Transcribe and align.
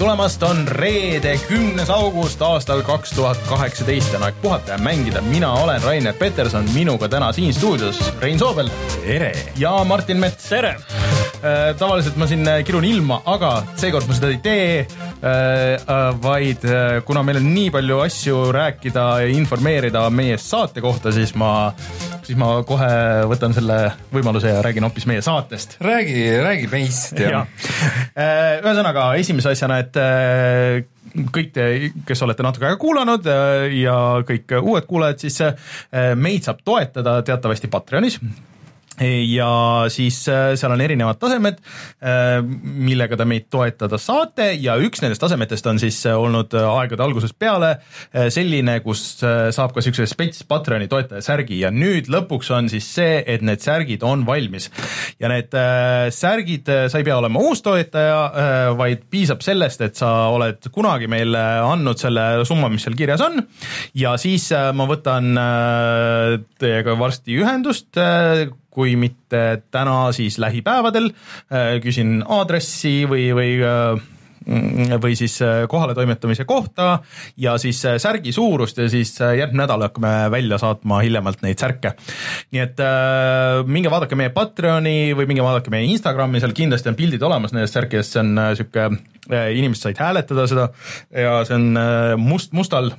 tulemast, 0.00 0.42
on 0.42 0.62
reede, 0.68 1.34
kümnes 1.44 1.90
august 1.92 2.40
aastal 2.42 2.80
kaks 2.86 3.10
tuhat 3.12 3.40
kaheksateist, 3.48 4.14
on 4.16 4.22
aeg 4.24 4.38
puhata 4.40 4.72
ja 4.72 4.78
mängida. 4.80 5.20
mina 5.20 5.50
olen 5.52 5.82
Rainer 5.82 6.14
Peterson, 6.16 6.64
minuga 6.74 7.08
täna 7.08 7.32
siin 7.36 7.52
stuudios 7.54 8.00
Rein 8.20 8.38
Soobel. 8.38 8.70
tere! 9.04 9.32
ja 9.56 9.84
Martin 9.84 10.16
Mets. 10.16 10.48
tere! 10.48 10.76
tavaliselt 11.78 12.16
ma 12.16 12.26
siin 12.26 12.48
kirun 12.64 12.84
ilma, 12.84 13.20
aga 13.26 13.62
seekord 13.76 14.08
ma 14.08 14.16
seda 14.16 14.32
ei 14.32 14.38
tee. 14.38 14.86
vaid 16.22 16.64
kuna 17.04 17.22
meil 17.22 17.36
on 17.42 17.50
nii 17.54 17.70
palju 17.70 18.00
asju 18.00 18.40
rääkida 18.56 19.06
ja 19.20 19.28
informeerida 19.36 20.06
meie 20.10 20.38
saate 20.40 20.80
kohta, 20.80 21.12
siis 21.12 21.34
ma, 21.36 21.72
siis 22.26 22.38
ma 22.40 22.52
kohe 22.66 22.90
võtan 23.30 23.54
selle 23.56 23.78
võimaluse 24.12 24.52
ja 24.52 24.62
räägin 24.64 24.86
hoopis 24.86 25.06
meie 25.10 25.22
saatest. 25.24 25.78
räägi, 25.84 26.24
räägi 26.42 26.70
meist 26.72 27.18
ja, 27.20 27.30
ja.. 27.30 27.42
ühesõnaga 28.60 29.12
esimese 29.20 29.54
asjana, 29.54 29.80
et 29.84 29.96
kõik 31.34 31.50
te, 31.54 31.66
kes 32.06 32.22
olete 32.26 32.46
natuke 32.46 32.68
aega 32.68 32.78
kuulanud 32.80 33.26
ja 33.74 33.96
kõik 34.26 34.54
uued 34.60 34.86
kuulajad, 34.90 35.24
siis 35.24 35.40
meid 36.20 36.46
saab 36.46 36.62
toetada 36.64 37.18
teatavasti 37.26 37.70
Patreonis 37.72 38.20
ja 39.00 39.50
siis 39.92 40.22
äh, 40.28 40.52
seal 40.60 40.74
on 40.74 40.80
erinevad 40.84 41.18
tasemed, 41.20 41.60
äh, 42.04 42.40
millega 42.44 43.16
te 43.16 43.26
meid 43.28 43.48
toetada 43.52 43.98
saate. 44.00 44.50
Ja 44.60 44.76
üks 44.80 45.02
nendest 45.02 45.22
tasemetest 45.22 45.66
on 45.70 45.80
siis 45.80 45.98
äh, 46.08 46.16
olnud 46.18 46.54
aegade 46.60 47.04
algusest 47.04 47.38
peale 47.40 47.76
selline, 48.32 48.78
kus 48.84 49.02
saab 49.20 49.72
ka 49.74 49.82
siukse 49.84 50.04
spets 50.08 50.42
Patreoni 50.48 50.88
toetaja 50.90 51.22
särgi. 51.24 51.60
Ja 51.62 51.70
nüüd 51.72 52.10
lõpuks 52.12 52.50
on 52.54 52.68
siis 52.72 52.88
see, 52.94 53.20
et 53.26 53.44
need 53.46 53.62
särgid 53.62 54.04
on 54.06 54.24
valmis. 54.26 54.68
ja 55.20 55.30
need 55.30 55.54
särgid, 56.14 56.68
sa 56.90 57.00
ei 57.00 57.06
pea 57.06 57.16
olema 57.18 57.40
uus 57.44 57.62
toetaja, 57.64 58.74
vaid 58.78 59.04
piisab 59.10 59.44
sellest, 59.44 59.82
et 59.84 59.98
sa 59.98 60.10
oled 60.32 60.70
kunagi 60.74 61.08
meile 61.10 61.42
andnud 61.64 62.00
selle 62.00 62.44
summa, 62.48 62.70
mis 62.72 62.84
seal 62.86 62.98
kirjas 62.98 63.22
on. 63.24 63.40
Ja 63.94 64.16
siis 64.20 64.50
ma 64.50 64.86
võtan 64.90 65.32
teiega 66.60 66.96
varsti 67.00 67.38
ühendust 67.40 68.00
kui 68.70 68.94
mitte 68.96 69.62
täna, 69.70 70.12
siis 70.16 70.38
lähipäevadel. 70.38 71.10
Äh, 71.50 71.76
küsin 71.84 72.20
aadressi 72.26 73.02
või, 73.10 73.28
või 73.36 73.52
äh, 73.66 74.08
või 75.02 75.16
siis 75.16 75.36
äh, 75.42 75.68
kohaletoimetamise 75.68 76.44
kohta 76.44 76.98
ja 77.36 77.58
siis 77.58 77.82
särgi 77.98 78.32
suurust 78.32 78.78
ja 78.78 78.88
siis 78.88 79.12
järgmine 79.20 79.60
nädal 79.60 79.84
hakkame 79.84 80.30
välja 80.32 80.58
saatma 80.58 81.00
hiljemalt 81.04 81.42
neid 81.42 81.60
särke. 81.60 81.92
nii 82.50 82.62
et 82.62 82.80
äh, 82.80 83.60
minge 83.66 83.90
vaadake 83.90 84.16
meie 84.16 84.32
Patreoni 84.34 85.12
või 85.16 85.28
minge 85.28 85.44
vaadake 85.44 85.70
meie 85.70 85.90
Instagrami, 85.92 86.40
seal 86.40 86.56
kindlasti 86.56 86.88
on 86.88 86.96
pildid 86.96 87.22
olemas 87.22 87.52
nendest 87.52 87.76
särkidest, 87.76 88.16
see 88.16 88.24
on 88.24 88.38
äh,, 88.40 89.52
inimesed 89.54 89.90
said 89.90 90.00
hääletada 90.00 90.46
seda 90.48 90.70
ja 91.12 91.40
see 91.44 91.58
on 91.60 91.76
must 92.18 92.56
mustal 92.56 92.90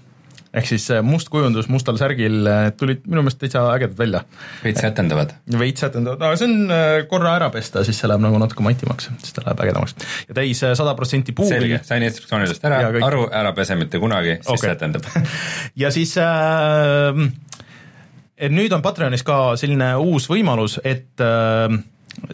ehk 0.51 0.67
siis 0.67 0.87
must 1.05 1.29
kujundus 1.31 1.69
mustal 1.71 1.97
särgil 1.99 2.47
tulid 2.79 3.05
minu 3.07 3.23
meelest 3.23 3.39
täitsa 3.41 3.63
ägedad 3.73 3.97
välja. 3.99 4.23
veits 4.63 4.83
sätendavad. 4.83 5.35
veits 5.59 5.83
sätendavad, 5.83 6.21
aga 6.27 6.39
see 6.39 6.49
on 6.49 6.73
äh, 6.75 6.95
korra 7.11 7.35
ära 7.39 7.49
pesta, 7.53 7.85
siis 7.87 7.99
see 8.01 8.09
läheb 8.11 8.23
nagu 8.25 8.41
natuke 8.41 8.65
matimaks, 8.65 9.09
siis 9.23 9.35
ta 9.37 9.45
läheb 9.45 9.63
ägedamaks. 9.65 9.95
ja 10.27 10.37
täis 10.41 10.63
äh, 10.67 10.75
sada 10.77 10.95
protsenti 10.99 11.35
puuvilja. 11.37 11.61
selge, 11.61 11.79
sain 11.87 12.07
instruktsioonidest 12.07 12.67
ära, 12.67 12.81
aru, 13.07 13.27
ära 13.41 13.53
pese 13.57 13.79
mitte 13.79 14.01
kunagi, 14.01 14.39
siis 14.41 14.57
okay. 14.57 14.73
sätendab 14.73 15.07
ja 15.83 15.91
siis 15.93 16.17
äh, 16.19 17.23
nüüd 18.49 18.73
on 18.73 18.83
Patreonis 18.83 19.23
ka 19.27 19.55
selline 19.59 19.93
uus 20.01 20.27
võimalus, 20.31 20.79
et 20.83 21.21
äh, 21.21 21.79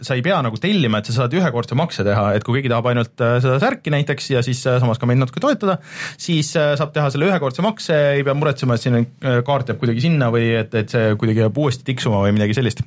sa 0.02 0.16
ei 0.16 0.22
pea 0.24 0.38
nagu 0.44 0.58
tellima, 0.60 1.00
et 1.00 1.08
sa 1.08 1.14
saad 1.16 1.34
ühekordse 1.38 1.76
makse 1.78 2.04
teha, 2.06 2.30
et 2.36 2.46
kui 2.46 2.58
keegi 2.58 2.72
tahab 2.72 2.90
ainult 2.90 3.24
äh, 3.24 3.36
seda 3.42 3.58
särki 3.62 3.92
näiteks 3.94 4.30
ja 4.34 4.42
siis 4.46 4.62
äh, 4.68 4.78
samas 4.82 5.00
ka 5.00 5.08
meid 5.10 5.20
natuke 5.20 5.42
toetada, 5.42 5.78
siis 6.20 6.54
äh, 6.58 6.74
saab 6.80 6.94
teha 6.96 7.10
selle 7.14 7.28
ühekordse 7.30 7.64
makse, 7.64 7.98
ei 8.16 8.26
pea 8.26 8.36
muretsema, 8.38 8.78
et 8.78 8.84
siin 8.84 9.06
kaart 9.46 9.72
jääb 9.72 9.82
kuidagi 9.82 10.04
sinna 10.04 10.32
või 10.34 10.50
et, 10.58 10.74
et 10.78 10.94
see 10.94 11.14
kuidagi 11.20 11.46
jääb 11.46 11.62
uuesti 11.62 11.86
tiksuma 11.88 12.24
või 12.26 12.36
midagi 12.38 12.58
sellist. 12.58 12.84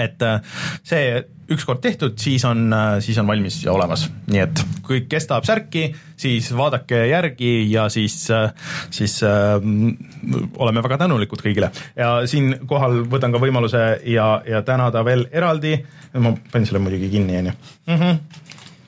Et 0.00 0.22
see 0.86 1.24
ükskord 1.52 1.78
tehtud, 1.78 2.16
siis 2.18 2.44
on, 2.48 2.74
siis 3.04 3.18
on 3.22 3.28
valmis 3.28 3.60
ja 3.62 3.70
olemas, 3.72 4.06
nii 4.26 4.40
et 4.42 4.62
kui, 4.86 5.04
kes 5.06 5.28
tahab 5.30 5.46
särki, 5.46 5.84
siis 6.18 6.48
vaadake 6.58 7.04
järgi 7.06 7.52
ja 7.70 7.86
siis, 7.92 8.16
siis 8.90 9.14
äh, 9.26 9.54
oleme 10.58 10.82
väga 10.82 10.98
tänulikud 11.04 11.44
kõigile. 11.44 11.70
ja 11.96 12.18
siinkohal 12.26 13.04
võtan 13.12 13.34
ka 13.34 13.42
võimaluse 13.42 13.84
ja, 14.10 14.30
ja 14.48 14.62
tänada 14.66 15.04
veel 15.06 15.28
eraldi, 15.30 15.76
ma 16.18 16.34
panin 16.52 16.66
selle 16.66 16.82
muidugi 16.82 17.12
kinni, 17.14 17.38
on 17.44 17.52
ju. 17.52 17.56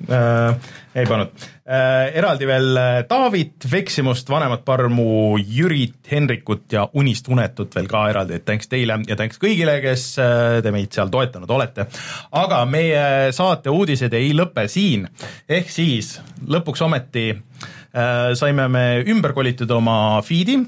Äh, 0.07 0.55
ei 0.95 1.07
pannud 1.11 1.33
äh,. 1.67 2.15
eraldi 2.15 2.47
veel 2.47 2.77
äh, 2.79 3.01
Taavit, 3.09 3.67
Veksimust, 3.71 4.31
Vanemat 4.31 4.63
Parmu, 4.65 5.37
Jürit, 5.43 5.99
Henrikut 6.11 6.71
ja 6.73 6.85
Unist 6.95 7.27
Unetut 7.29 7.75
veel 7.75 7.89
ka 7.91 8.05
eraldi, 8.13 8.39
et 8.39 8.47
thanks 8.47 8.71
teile 8.71 9.01
ja 9.09 9.19
thanks 9.19 9.43
kõigile, 9.43 9.81
kes 9.83 10.07
äh, 10.23 10.61
te 10.63 10.73
meid 10.75 10.95
seal 10.95 11.11
toetanud 11.11 11.51
olete. 11.51 11.89
aga 12.31 12.63
meie 12.71 13.35
saate 13.35 13.75
uudised 13.75 14.15
ei 14.15 14.31
lõpe 14.39 14.69
siin, 14.71 15.09
ehk 15.51 15.75
siis 15.75 16.15
lõpuks 16.47 16.87
ometi 16.87 17.33
äh, 17.35 18.33
saime 18.39 18.69
me 18.71 18.87
ümber 19.03 19.35
kolitada 19.35 19.81
oma 19.83 19.99
feed'i 20.23 20.61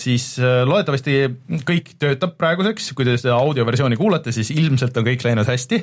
siis 0.00 0.32
äh, 0.40 0.62
loodetavasti 0.64 1.16
kõik 1.68 1.92
töötab 2.00 2.36
praeguseks, 2.40 2.90
kui 2.96 3.04
te 3.04 3.18
seda 3.20 3.36
audioversiooni 3.36 3.98
kuulate, 4.00 4.32
siis 4.32 4.52
ilmselt 4.54 4.96
on 4.96 5.06
kõik 5.06 5.24
läinud 5.26 5.48
hästi. 5.48 5.82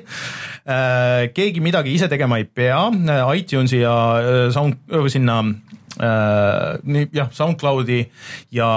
Äh, 0.65 1.27
keegi 1.35 1.61
midagi 1.61 1.93
ise 1.93 2.09
tegema 2.09 2.39
ei 2.41 2.47
pea, 2.49 2.87
iTunesi 3.37 3.83
ja 3.83 3.93
Sound, 4.53 4.79
sinna 5.13 5.37
äh, 5.43 6.79
nii 6.81 7.11
jah, 7.13 7.29
SoundCloudi 7.33 7.99
ja 8.57 8.69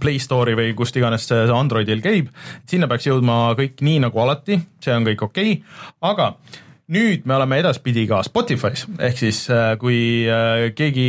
Play 0.00 0.20
Store'i 0.20 0.58
või 0.58 0.74
kust 0.76 1.00
iganes 1.00 1.24
see 1.30 1.48
Androidil 1.54 2.04
käib, 2.04 2.28
sinna 2.68 2.90
peaks 2.90 3.08
jõudma 3.08 3.54
kõik 3.58 3.80
nii 3.84 4.04
nagu 4.04 4.20
alati, 4.20 4.60
see 4.84 4.92
on 4.92 5.08
kõik 5.08 5.24
okei 5.30 5.56
okay., 5.56 5.80
aga 6.12 6.34
äh, 6.34 6.63
nüüd 6.92 7.24
me 7.24 7.32
oleme 7.38 7.56
edaspidi 7.62 8.02
ka 8.08 8.18
Spotify's, 8.26 8.84
ehk 9.00 9.16
siis 9.16 9.38
äh, 9.52 9.72
kui 9.80 9.96
äh, 10.28 10.66
keegi 10.76 11.06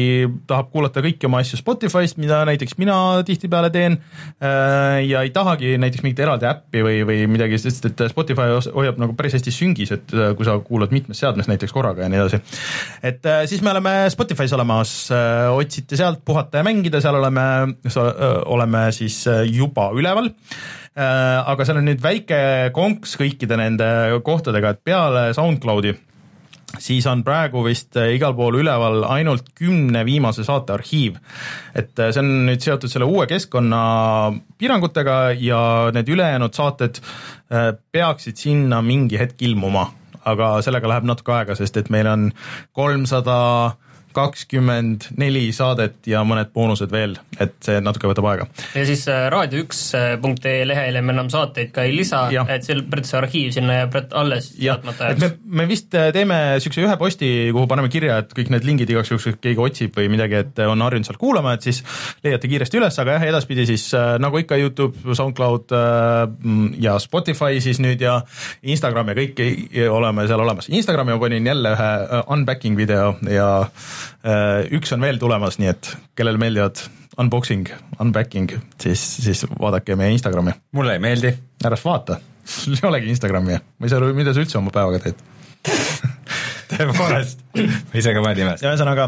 tahab 0.48 0.70
kuulata 0.72 1.02
kõiki 1.04 1.28
oma 1.28 1.42
asju 1.44 1.60
Spotify'st, 1.60 2.20
mida 2.22 2.40
näiteks 2.48 2.78
mina 2.80 2.96
tihtipeale 3.28 3.72
teen 3.74 3.98
äh, 4.00 5.02
ja 5.04 5.26
ei 5.26 5.34
tahagi 5.36 5.74
näiteks 5.82 6.06
mingit 6.06 6.22
eraldi 6.24 6.48
äppi 6.48 6.84
või, 6.86 7.02
või 7.08 7.26
midagi, 7.32 7.60
sest 7.60 7.90
et 7.90 8.06
Spotify 8.14 8.56
hoiab 8.72 9.02
nagu 9.04 9.18
päris 9.20 9.36
hästi 9.36 9.52
süngis, 9.52 9.92
et 9.98 10.16
kui 10.16 10.48
sa 10.48 10.56
kuulad 10.64 10.96
mitmes 10.96 11.20
seadmes 11.20 11.52
näiteks 11.52 11.76
korraga 11.76 12.06
ja 12.06 12.12
nii 12.12 12.24
edasi. 12.24 12.40
et 13.12 13.30
siis 13.52 13.66
me 13.66 13.74
oleme 13.74 13.98
Spotify's 14.14 14.56
olemas, 14.56 14.96
otsite 15.52 16.00
sealt 16.00 16.24
puhata 16.26 16.64
ja 16.64 16.68
mängida, 16.68 17.04
seal 17.04 17.20
oleme, 17.20 17.76
oleme 18.56 18.88
siis 18.96 19.26
juba 19.52 19.92
üleval 19.96 20.32
aga 20.96 21.66
seal 21.68 21.82
on 21.82 21.90
nüüd 21.90 22.00
väike 22.00 22.38
konks 22.76 23.18
kõikide 23.20 23.58
nende 23.60 23.88
kohtadega, 24.24 24.70
et 24.72 24.84
peale 24.88 25.26
SoundCloudi 25.36 25.92
siis 26.80 27.06
on 27.08 27.24
praegu 27.24 27.64
vist 27.66 27.98
äh, 28.00 28.14
igal 28.16 28.36
pool 28.36 28.60
üleval 28.60 29.04
ainult 29.10 29.52
kümne 29.58 30.06
viimase 30.06 30.44
saate 30.44 30.74
arhiiv. 30.76 31.20
et 31.76 32.00
äh, 32.00 32.12
see 32.12 32.24
on 32.24 32.32
nüüd 32.50 32.64
seotud 32.64 32.92
selle 32.92 33.08
uue 33.10 33.28
keskkonna 33.28 33.82
piirangutega 34.58 35.20
ja 35.40 35.62
need 35.96 36.10
ülejäänud 36.10 36.54
saated 36.54 37.02
peaksid 37.92 38.40
sinna 38.42 38.82
mingi 38.82 39.20
hetk 39.22 39.42
ilmuma, 39.46 39.86
aga 40.26 40.56
sellega 40.66 40.90
läheb 40.90 41.06
natuke 41.06 41.34
aega, 41.36 41.56
sest 41.56 41.78
et 41.78 41.92
meil 41.94 42.08
on 42.10 42.32
kolmsada 42.74 43.38
300 43.76 43.85
kakskümmend 44.16 45.10
neli 45.20 45.50
saadet 45.56 46.08
ja 46.10 46.22
mõned 46.28 46.52
boonused 46.56 46.92
veel, 46.92 47.16
et 47.42 47.56
see 47.66 47.82
natuke 47.84 48.10
võtab 48.10 48.28
aega. 48.32 48.48
ja 48.76 48.86
siis 48.88 49.06
äh, 49.12 49.26
raadio1.ee 49.34 50.64
lehele 50.68 51.02
me 51.06 51.16
enam 51.16 51.30
saateid 51.34 51.74
ka 51.76 51.86
ei 51.88 51.96
lisa, 51.96 52.26
et 52.52 52.68
see, 52.68 52.80
see 53.02 53.20
arhiiv 53.20 53.54
sinna 53.56 53.80
jääb 53.82 53.98
alles 54.16 54.52
saatmata 54.56 55.10
ajaks. 55.10 55.24
me, 55.24 55.60
me 55.62 55.68
vist 55.70 55.98
äh, 55.98 56.12
teeme 56.16 56.40
niisuguse 56.56 56.86
ühe 56.86 56.98
posti, 57.02 57.32
kuhu 57.56 57.68
paneme 57.72 57.92
kirja, 57.94 58.20
et 58.24 58.36
kõik 58.38 58.52
need 58.54 58.68
lingid 58.68 58.94
igaks 58.94 59.12
juhuks, 59.12 59.40
keegi 59.44 59.64
otsib 59.68 60.00
või 60.00 60.10
midagi, 60.14 60.40
et 60.46 60.64
on 60.66 60.86
harjunud 60.86 61.10
sealt 61.10 61.22
kuulama, 61.22 61.56
et 61.58 61.68
siis 61.68 61.82
leiate 62.26 62.52
kiiresti 62.52 62.82
üles, 62.82 63.00
aga 63.04 63.18
jah, 63.18 63.28
edaspidi 63.34 63.68
siis 63.70 63.88
äh, 63.98 64.16
nagu 64.22 64.40
ikka 64.42 64.60
Youtube, 64.62 65.16
SoundCloud 65.16 65.74
ja 66.82 66.96
Spotify 67.02 67.60
siis 67.64 67.80
nüüd 67.84 68.02
ja 68.02 68.20
Instagram 68.64 69.12
ja 69.12 69.18
kõik 69.18 69.40
oleme 69.92 70.26
seal 70.30 70.42
olemas. 70.42 70.70
Instagrami 70.72 71.16
ma 71.16 71.22
panin 71.22 71.48
jälle 71.48 71.76
ühe 71.76 71.92
unpacking 72.36 72.78
video 72.80 73.14
ja 73.32 73.48
Äh, 73.66 74.05
üks 74.76 74.94
on 74.96 75.04
veel 75.06 75.20
tulemas, 75.22 75.60
nii 75.62 75.70
et 75.72 75.92
kellele 76.18 76.42
meeldivad 76.42 76.82
unboxing, 77.22 77.70
unpacking, 78.02 78.52
siis, 78.82 79.02
siis 79.24 79.46
vaadake 79.60 79.96
meie 80.00 80.16
Instagrami. 80.16 80.56
mulle 80.76 80.98
ei 80.98 81.04
meeldi. 81.04 81.32
ära 81.66 81.78
vaata, 81.84 82.20
sul 82.44 82.76
ei 82.76 82.88
olegi 82.90 83.10
Instagrami, 83.14 83.56
ma 83.56 83.88
ei 83.88 83.92
saa 83.94 84.02
aru, 84.02 84.14
mida 84.18 84.34
sa 84.36 84.44
üldse 84.44 84.60
oma 84.60 84.74
päevaga 84.76 85.02
teed 85.06 85.24
tõepoolest, 86.72 87.46
ma 87.56 88.02
ise 88.02 88.14
ka 88.16 88.24
panin 88.26 88.44
imestasin. 88.46 88.70
ühesõnaga 88.70 89.08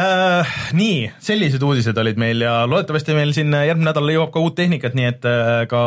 äh, 0.00 0.54
nii, 0.78 1.10
sellised 1.22 1.62
uudised 1.66 1.98
olid 2.00 2.20
meil 2.20 2.46
ja 2.46 2.54
loodetavasti 2.70 3.16
meil 3.16 3.34
siin 3.36 3.52
järgmine 3.52 3.90
nädal 3.90 4.14
jõuab 4.14 4.32
ka 4.34 4.44
uut 4.44 4.56
tehnikat, 4.58 4.96
nii 4.98 5.10
et 5.10 5.28
äh, 5.28 5.50
ka 5.70 5.82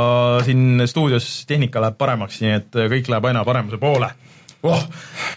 siin 0.46 0.86
stuudios 0.90 1.32
tehnika 1.50 1.82
läheb 1.84 1.98
paremaks, 2.00 2.42
nii 2.44 2.60
et 2.60 2.84
kõik 2.94 3.10
läheb 3.10 3.32
aina 3.32 3.46
paremuse 3.48 3.82
poole 3.82 4.12
oh,. 4.64 4.86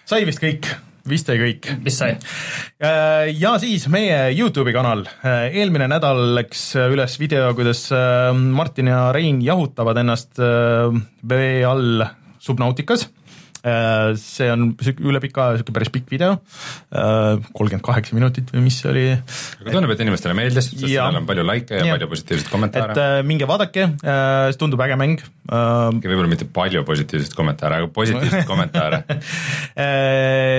sai 0.04 0.28
vist 0.28 0.44
kõik 0.44 0.68
vist 1.08 1.30
sai 1.30 1.38
kõik. 1.40 1.70
vist 1.84 2.02
sai. 2.02 2.12
Äh, 2.82 3.32
ja 3.38 3.56
siis 3.62 3.88
meie 3.92 4.30
Youtube'i 4.36 4.74
kanal, 4.76 5.06
äh, 5.22 5.48
eelmine 5.62 5.88
nädal 5.90 6.22
läks 6.38 6.68
üles 6.86 7.18
video, 7.20 7.52
kuidas 7.56 7.88
Martin 8.36 8.92
ja 8.92 9.10
Rein 9.16 9.42
jahutavad 9.44 10.02
ennast 10.02 10.38
vee 10.38 11.64
all 11.66 12.04
Subnautikas 12.38 13.08
Äh, 13.08 13.15
see 14.20 14.46
on 14.52 14.68
üle 14.76 15.20
pika 15.22 15.48
niisugune 15.54 15.74
päris 15.74 15.90
pikk 15.94 16.10
video, 16.12 16.36
äh, 16.94 17.38
kolmkümmend 17.56 17.84
kaheksa 17.86 18.14
minutit 18.16 18.52
või 18.54 18.66
mis 18.68 18.78
see 18.82 18.90
oli. 18.92 19.04
aga 19.16 19.74
tundub, 19.74 19.92
et 19.94 20.02
inimestele 20.04 20.36
meeldis, 20.38 20.68
sest 20.70 20.84
seal 20.84 21.18
on 21.18 21.26
palju 21.26 21.46
likee 21.48 21.80
ja, 21.80 21.88
ja 21.88 21.96
palju 21.96 22.10
positiivseid 22.12 22.52
kommentaare. 22.52 22.94
et 22.94 23.02
äh, 23.02 23.16
minge 23.26 23.48
vaadake, 23.50 23.88
see 24.04 24.60
tundub 24.60 24.84
äge 24.86 24.98
mäng. 25.00 25.24
võib-olla 25.50 26.30
mitte 26.30 26.46
palju 26.46 26.84
positiivseid 26.86 27.34
kommentaare, 27.38 27.82
aga 27.82 27.90
positiivseid 27.96 28.46
kommentaare. 28.52 29.02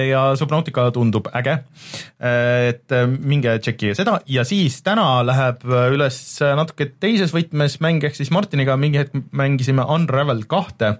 Ja 0.08 0.24
Subnautica 0.40 0.90
tundub 0.96 1.30
äge, 1.38 1.58
et 2.20 2.96
minge 3.20 3.58
tšekkige 3.64 3.96
seda. 3.98 4.20
Ja 4.32 4.44
siis 4.48 4.80
täna 4.86 5.08
läheb 5.28 5.64
üles 5.96 6.20
natuke 6.60 6.90
teises 7.00 7.34
võtmes 7.36 7.80
mäng, 7.84 8.04
ehk 8.04 8.20
siis 8.20 8.32
Martiniga. 8.36 8.78
Mingi 8.80 9.04
hetk 9.04 9.16
mängisime 9.36 9.86
Unravel 9.96 10.44
kahte 10.50 10.98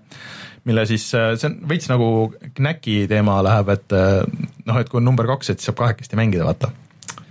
mille 0.68 0.84
siis, 0.90 1.08
äh, 1.16 1.32
see 1.40 1.52
on 1.52 1.62
veits 1.70 1.88
nagu 1.92 2.10
Knäki 2.58 3.06
teema 3.12 3.40
läheb, 3.46 3.72
et 3.76 3.96
äh, 3.96 4.20
noh, 4.68 4.82
et 4.82 4.92
kui 4.92 5.02
on 5.02 5.08
number 5.08 5.30
kaks, 5.30 5.54
et 5.54 5.62
siis 5.62 5.72
saab 5.72 5.82
kahekesti 5.84 6.20
mängida, 6.20 6.48
vaata 6.48 6.74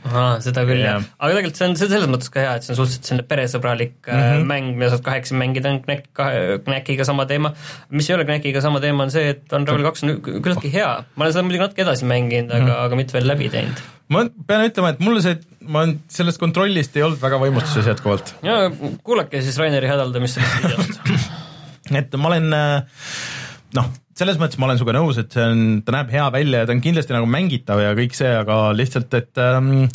ahaa, 0.06 0.36
seda 0.44 0.64
küll 0.66 0.80
yeah. 0.80 1.00
jah, 1.00 1.08
aga 1.18 1.34
tegelikult 1.34 1.58
see 1.58 1.66
on, 1.68 1.74
see 1.78 1.86
on 1.88 1.92
selles 1.94 2.10
mõttes 2.10 2.32
ka 2.32 2.42
hea, 2.42 2.52
et 2.58 2.66
see 2.66 2.72
on 2.72 2.78
suhteliselt 2.80 3.10
selline 3.10 3.26
peresõbralik 3.30 3.96
mm 4.04 4.22
-hmm. 4.22 4.46
mäng, 4.50 4.70
mida 4.78 4.90
saad 4.92 5.04
kahekesi 5.06 5.38
mängida, 5.38 5.72
on 5.74 5.80
Knäk, 5.84 6.06
Knäkiga 6.66 7.06
sama 7.08 7.26
teema. 7.30 7.52
mis 7.90 8.10
ei 8.10 8.16
ole 8.16 8.26
Knäkiga 8.28 8.62
sama 8.64 8.80
teema, 8.84 9.06
on 9.06 9.14
see, 9.14 9.34
et 9.34 9.56
Unravel 9.58 9.86
kaks 9.88 10.06
on 10.06 10.14
küllaltki 10.24 10.72
hea, 10.72 10.92
ma 11.16 11.26
olen 11.26 11.36
seda 11.36 11.46
muidugi 11.46 11.64
natuke 11.64 11.86
edasi 11.86 12.08
mänginud, 12.12 12.50
aga 12.50 12.62
mm, 12.62 12.70
-hmm. 12.70 12.84
aga 12.86 13.00
mitte 13.02 13.18
veel 13.18 13.28
läbi 13.32 13.50
teinud. 13.56 13.82
ma 14.08 14.26
pean 14.46 14.68
ütlema, 14.68 14.94
et 14.94 15.02
mulle 15.02 15.22
see, 15.22 15.40
ma 15.66 15.86
sellest 16.08 16.38
kontrollist 16.42 16.96
ei 16.96 17.02
olnud 17.02 17.22
väga 17.22 17.42
võimustuses 17.42 17.90
jätkuvalt. 17.94 18.34
jaa, 18.46 18.70
kuulake 19.02 19.42
siis 19.42 19.58
Raineri 19.58 19.90
hädaldamist 19.90 20.38
sellest 20.38 20.62
videost 20.62 21.02
et 21.94 22.18
ma 22.18 22.32
olen 22.32 22.50
noh, 23.76 23.94
selles 24.16 24.40
mõttes 24.40 24.58
ma 24.60 24.70
olen 24.70 24.80
sinuga 24.80 24.96
nõus, 24.96 25.20
et 25.20 25.32
see 25.32 25.44
on, 25.44 25.64
ta 25.84 25.94
näeb 25.98 26.12
hea 26.14 26.26
välja 26.34 26.62
ja 26.62 26.68
ta 26.68 26.76
on 26.76 26.84
kindlasti 26.84 27.16
nagu 27.16 27.28
mängitav 27.30 27.82
ja 27.82 27.94
kõik 27.98 28.16
see, 28.16 28.32
aga 28.32 28.60
lihtsalt, 28.76 29.12
et 29.18 29.42
ähm, 29.42 29.88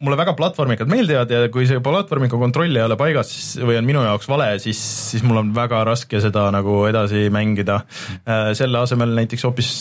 mulle 0.00 0.16
väga 0.16 0.32
platvormikad 0.36 0.88
meeldivad 0.88 1.32
ja 1.32 1.48
kui 1.52 1.66
see 1.68 1.80
platvormiku 1.84 2.38
kontroll 2.40 2.76
ei 2.76 2.84
ole 2.84 2.96
paigas 3.00 3.32
või 3.60 3.76
on 3.80 3.88
minu 3.88 4.04
jaoks 4.04 4.28
vale, 4.30 4.50
siis, 4.62 4.80
siis 5.10 5.24
mul 5.26 5.42
on 5.42 5.54
väga 5.56 5.82
raske 5.88 6.20
seda 6.24 6.46
nagu 6.54 6.78
edasi 6.88 7.26
mängida. 7.32 7.82
Äh, 8.24 8.50
selle 8.58 8.80
asemel 8.80 9.12
näiteks 9.16 9.44
hoopis 9.48 9.72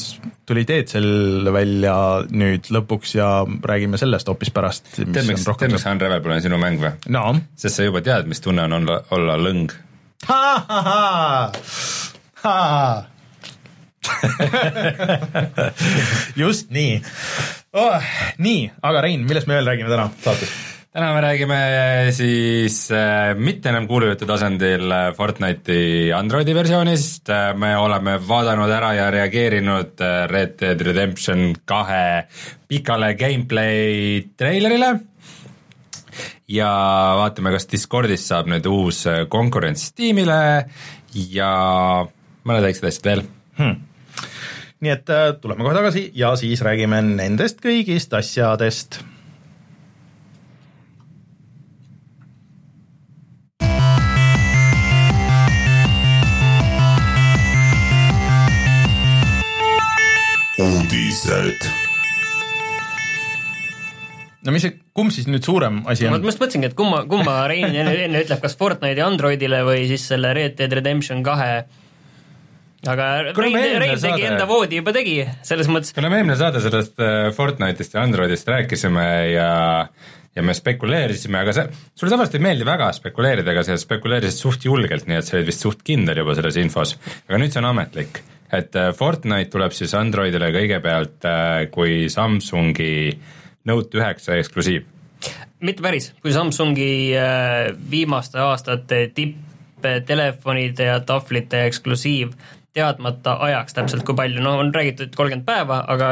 tuli 0.47 0.65
Deedsel 0.67 1.49
välja 1.55 1.95
nüüd 2.31 2.71
lõpuks 2.75 3.15
ja 3.19 3.29
räägime 3.47 3.99
sellest 4.01 4.31
hoopis 4.31 4.51
pärast. 4.55 4.91
tead, 4.95 5.23
miks, 5.27 5.47
tead, 5.47 5.75
miks 5.75 5.87
Unravel 5.87 6.35
on 6.35 6.43
sinu 6.43 6.59
mäng 6.61 6.79
või 6.83 6.95
no.? 7.15 7.35
sest 7.59 7.79
sa 7.79 7.87
juba 7.87 8.03
tead, 8.03 8.27
mis 8.31 8.43
tunne 8.43 8.67
on 8.67 8.79
olla, 8.81 9.03
olla 9.15 9.39
lõng 9.39 9.71
just 16.41 16.71
nii 16.71 17.01
oh,. 17.73 18.01
nii, 18.37 18.71
aga 18.81 19.01
Rein, 19.05 19.25
millest 19.27 19.47
me 19.47 19.53
veel 19.59 19.67
räägime 19.69 19.89
täna 19.91 20.09
saates? 20.23 20.49
täna 20.89 21.11
me 21.13 21.21
räägime 21.21 21.57
siis 22.17 22.91
äh, 22.91 23.35
mitte 23.37 23.69
enam 23.69 23.87
kuulujutu 23.87 24.25
tasandil 24.25 24.91
äh, 24.91 25.13
Fortnite'i 25.15 26.11
Androidi 26.15 26.55
versioonist 26.57 27.29
äh,, 27.29 27.53
me 27.55 27.77
oleme 27.77 28.17
vaadanud 28.27 28.71
ära 28.73 28.93
ja 28.97 29.11
reageerinud 29.13 30.01
äh, 30.01 30.25
Red 30.31 30.57
Dead 30.61 30.81
Redemption 30.81 31.53
kahe 31.69 32.25
pikale 32.67 33.13
gameplay 33.19 34.21
treilerile 34.37 34.95
ja 36.49 36.69
vaatame, 37.19 37.53
kas 37.53 37.69
Discordist 37.69 38.29
saab 38.29 38.49
nüüd 38.49 38.65
uus 38.69 39.03
äh, 39.09 39.25
konkurents 39.31 39.89
Steamile. 39.91 40.65
Ja 41.13 41.51
mõned 42.45 42.65
väiksed 42.65 42.89
asjad 42.89 43.07
veel. 43.09 43.23
Hmm. 43.59 43.79
nii 44.79 44.91
et 44.93 45.09
äh, 45.11 45.33
tuleme 45.41 45.65
kohe 45.65 45.75
tagasi 45.75 46.09
ja 46.15 46.31
siis 46.39 46.63
räägime 46.63 47.01
nendest 47.03 47.59
kõigist 47.63 48.15
asjadest. 48.15 49.01
Uudised 60.59 61.88
no 64.45 64.53
mis 64.55 64.63
see, 64.65 64.77
kumb 64.95 65.11
siis 65.13 65.27
nüüd 65.29 65.45
suurem 65.45 65.81
asi 65.89 66.07
on? 66.07 66.15
ma 66.15 66.21
just 66.21 66.41
mõtlesingi, 66.41 66.71
et 66.71 66.77
kumma, 66.77 67.03
kumma 67.09 67.41
Rein 67.51 67.69
enne, 67.69 67.95
enne 68.07 68.23
ütleb, 68.23 68.41
kas 68.43 68.55
Fortnite'i 68.59 69.03
Androidile 69.05 69.63
või 69.67 69.85
siis 69.89 70.07
selle 70.11 70.33
Red 70.37 70.57
Dead 70.59 70.75
Redemption 70.79 71.23
kahe 71.25 71.51
aga 72.87 73.09
Rein, 73.35 73.59
Rein 73.83 73.99
tegi 73.99 74.29
enda 74.29 74.47
voodi 74.49 74.79
juba 74.79 74.93
tegi, 74.95 75.17
selles 75.47 75.67
mõttes. 75.71 75.91
kuna 75.95 76.11
me 76.11 76.21
eelmine 76.21 76.39
saade 76.39 76.63
sellest 76.63 77.03
äh, 77.03 77.27
Fortnite'ist 77.35 77.97
ja 77.97 78.05
Androidist 78.05 78.47
rääkisime 78.47 79.09
ja 79.33 79.51
ja 80.37 80.43
me 80.45 80.53
spekuleerisime, 80.55 81.39
aga 81.41 81.51
see, 81.57 81.79
sulle 81.97 82.13
tavaliselt 82.13 82.37
ei 82.37 82.43
meeldi 82.45 82.67
väga 82.67 82.91
spekuleerida, 82.95 83.49
aga 83.51 83.63
sa 83.65 83.75
spekuleerisid 83.81 84.39
suht 84.39 84.67
julgelt, 84.67 85.07
nii 85.09 85.17
et 85.17 85.27
sa 85.27 85.35
olid 85.35 85.49
vist 85.49 85.65
suht 85.65 85.81
kindel 85.83 86.21
juba 86.21 86.35
selles 86.37 86.59
infos. 86.61 86.93
aga 87.27 87.41
nüüd 87.41 87.51
see 87.51 87.59
on 87.59 87.67
ametlik, 87.73 88.21
et 88.55 88.77
äh, 88.79 88.93
Fortnite 88.95 89.51
tuleb 89.51 89.75
siis 89.75 89.97
Androidile 89.99 90.53
kõigepealt 90.55 91.27
äh, 91.27 91.65
kui 91.73 92.05
Samsungi 92.13 92.93
äh, 93.09 93.35
Note 93.65 93.99
üheksa 93.99 94.39
eksklusiiv? 94.39 94.87
mitte 95.59 95.83
päris, 95.83 96.13
kui 96.23 96.31
Samsungi 96.31 96.91
äh, 97.19 97.73
viimaste 97.91 98.39
aastate 98.39 99.09
tipptelefonide 99.15 100.87
ja 100.87 100.99
tahvlite 101.03 101.65
eksklusiiv, 101.67 102.31
teadmata 102.73 103.35
ajaks 103.43 103.75
täpselt, 103.75 104.05
kui 104.07 104.15
palju, 104.15 104.41
no 104.45 104.55
on 104.61 104.71
räägitud 104.75 105.15
kolmkümmend 105.17 105.47
päeva, 105.47 105.81
aga, 105.91 106.09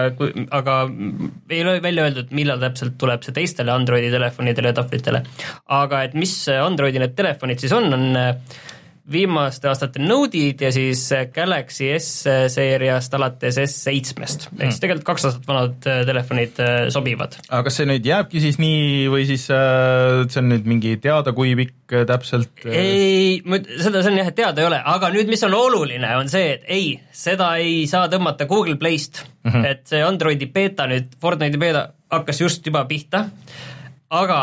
aga 0.57 0.77
ei 1.53 1.61
ole 1.63 1.77
välja 1.83 2.07
öeldud, 2.07 2.33
millal 2.35 2.59
täpselt 2.59 2.97
tuleb 2.99 3.23
see 3.23 3.35
teistele 3.35 3.71
Androidi 3.71 4.09
telefonidele 4.11 4.73
ja 4.73 4.79
tahvlitele. 4.81 5.23
aga 5.79 6.03
et 6.07 6.17
mis 6.17 6.33
Androidi 6.51 6.99
need 7.03 7.15
telefonid 7.15 7.63
siis 7.63 7.75
on, 7.77 7.93
on 7.93 8.09
äh, 8.19 8.33
viimaste 9.11 9.69
aastate 9.71 10.01
Node'id 10.03 10.61
ja 10.61 10.71
siis 10.73 11.05
Galaxy 11.33 11.89
S-seeriast 11.95 13.13
alates 13.15 13.59
S7-st 13.61 14.49
mm., 14.49 14.61
ehk 14.61 14.73
siis 14.73 14.81
tegelikult 14.83 15.07
kaks 15.07 15.27
aastat 15.29 15.47
vanad 15.47 15.87
äh, 15.87 16.01
telefonid 16.07 16.59
äh, 16.63 16.75
sobivad. 16.93 17.37
aga 17.47 17.61
kas 17.67 17.79
see 17.79 17.87
nüüd 17.87 18.07
jääbki 18.07 18.41
siis 18.43 18.59
nii 18.61 19.07
või 19.13 19.23
siis 19.29 19.47
äh, 19.53 20.25
see 20.27 20.41
on 20.43 20.51
nüüd 20.51 20.67
mingi 20.69 20.97
teada, 21.03 21.33
kui 21.37 21.55
pikk 21.59 21.97
täpselt? 22.09 22.65
ei, 22.67 23.39
seda, 23.79 24.03
see 24.03 24.11
on 24.11 24.19
jah, 24.19 24.31
et 24.33 24.37
teada 24.37 24.63
ei 24.63 24.69
ole, 24.69 24.81
aga 24.95 25.11
nüüd, 25.15 25.31
mis 25.31 25.43
on 25.47 25.55
oluline, 25.55 26.11
on 26.19 26.31
see, 26.31 26.57
et 26.57 26.69
ei, 26.77 26.93
seda 27.15 27.53
ei 27.63 27.85
saa 27.89 28.11
tõmmata 28.11 28.49
Google 28.49 28.75
Playst 28.81 29.23
mm, 29.23 29.51
-hmm. 29.51 29.71
et 29.71 29.87
see 29.87 30.03
Androidi 30.03 30.51
beeta 30.51 30.89
nüüd, 30.91 31.15
Fortnite'i 31.21 31.63
beeta 31.63 31.89
hakkas 32.11 32.41
just 32.43 32.67
juba 32.67 32.83
pihta, 32.89 33.27
aga 34.09 34.41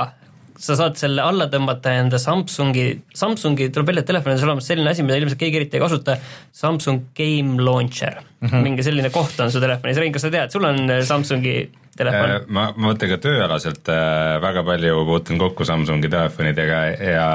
sa 0.58 0.76
saad 0.78 0.98
selle 0.98 1.22
alla 1.24 1.48
tõmmata 1.50 1.92
enda 1.98 2.18
Samsungi, 2.22 2.86
Samsungi 3.16 3.70
tuleb 3.74 3.90
välja, 3.90 4.04
et 4.04 4.10
telefonis 4.12 4.42
on 4.44 4.52
olemas 4.52 4.68
selline 4.70 4.92
asi, 4.92 5.02
mida 5.06 5.18
ilmselt 5.18 5.40
keegi 5.40 5.60
eriti 5.60 5.78
ei 5.78 5.82
kasuta, 5.82 6.16
Samsung 6.54 7.08
Game 7.16 7.62
Launcher 7.62 8.20
mm. 8.20 8.48
-hmm. 8.48 8.62
mingi 8.68 8.86
selline 8.86 9.10
koht 9.10 9.40
on 9.40 9.50
su 9.52 9.60
telefonis, 9.60 9.98
Rein, 9.98 10.12
kas 10.12 10.22
sa 10.22 10.30
tead, 10.30 10.54
sul 10.54 10.64
on 10.64 10.86
Samsungi 11.02 11.56
telefon? 11.98 12.32
Äh, 12.34 12.46
ma, 12.48 12.66
ma 12.76 12.90
mõtlen 12.90 13.12
ka 13.14 13.18
tööalaselt 13.22 13.90
äh, 13.92 14.36
väga 14.42 14.64
palju 14.66 15.04
puutun 15.08 15.40
kokku 15.40 15.66
Samsungi 15.68 16.10
telefonidega 16.12 16.80
ja 16.98 17.28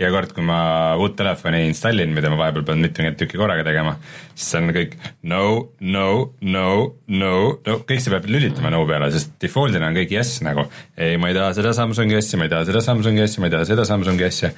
iga 0.00 0.10
kord, 0.14 0.34
kui 0.36 0.46
ma 0.46 0.58
uut 1.00 1.16
telefoni 1.18 1.64
installin, 1.70 2.14
mida 2.16 2.32
ma 2.32 2.40
vahepeal 2.40 2.66
pean 2.68 2.82
mitukümmend 2.84 3.20
tükki 3.20 3.40
korraga 3.40 3.66
tegema, 3.66 3.96
siis 4.34 4.50
see 4.52 4.62
on 4.62 4.74
kõik 4.76 4.98
no, 5.28 5.44
no, 5.80 6.08
no, 6.40 6.66
no, 7.12 7.36
no, 7.60 7.78
kõik 7.88 8.02
see 8.02 8.14
peab 8.14 8.28
lülitama 8.30 8.72
no 8.74 8.84
peale, 8.88 9.12
sest 9.14 9.36
default'ina 9.42 9.90
on 9.90 10.00
kõik 10.00 10.16
yes 10.16 10.38
nagu. 10.46 10.66
ei, 10.96 11.20
ma 11.20 11.32
ei 11.32 11.38
taha 11.38 11.54
seda 11.56 11.76
Samsungi 11.76 12.18
asja, 12.18 12.40
ma 12.40 12.48
ei 12.48 12.54
taha 12.56 12.68
seda 12.68 12.84
Samsungi 12.84 13.24
asja, 13.24 13.42
ma 13.42 13.50
ei 13.50 13.56
taha 13.56 13.70
seda 13.72 13.88
Samsungi 13.88 14.28
asja 14.28 14.54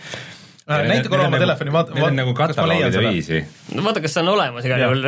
näita 0.68 1.08
korra 1.08 1.26
oma 1.28 1.38
telefoni, 1.40 1.72
vaata, 1.72 1.94
vaata, 1.96 2.14
nagu 2.18 2.34
kas 2.36 2.58
ma 2.58 2.66
leian 2.68 2.92
seda. 2.92 3.40
no 3.76 3.84
vaata, 3.86 4.02
kas 4.04 4.14
see 4.14 4.22
on 4.22 4.30
olemas 4.34 4.66
igal 4.68 4.82
juhul, 4.84 5.06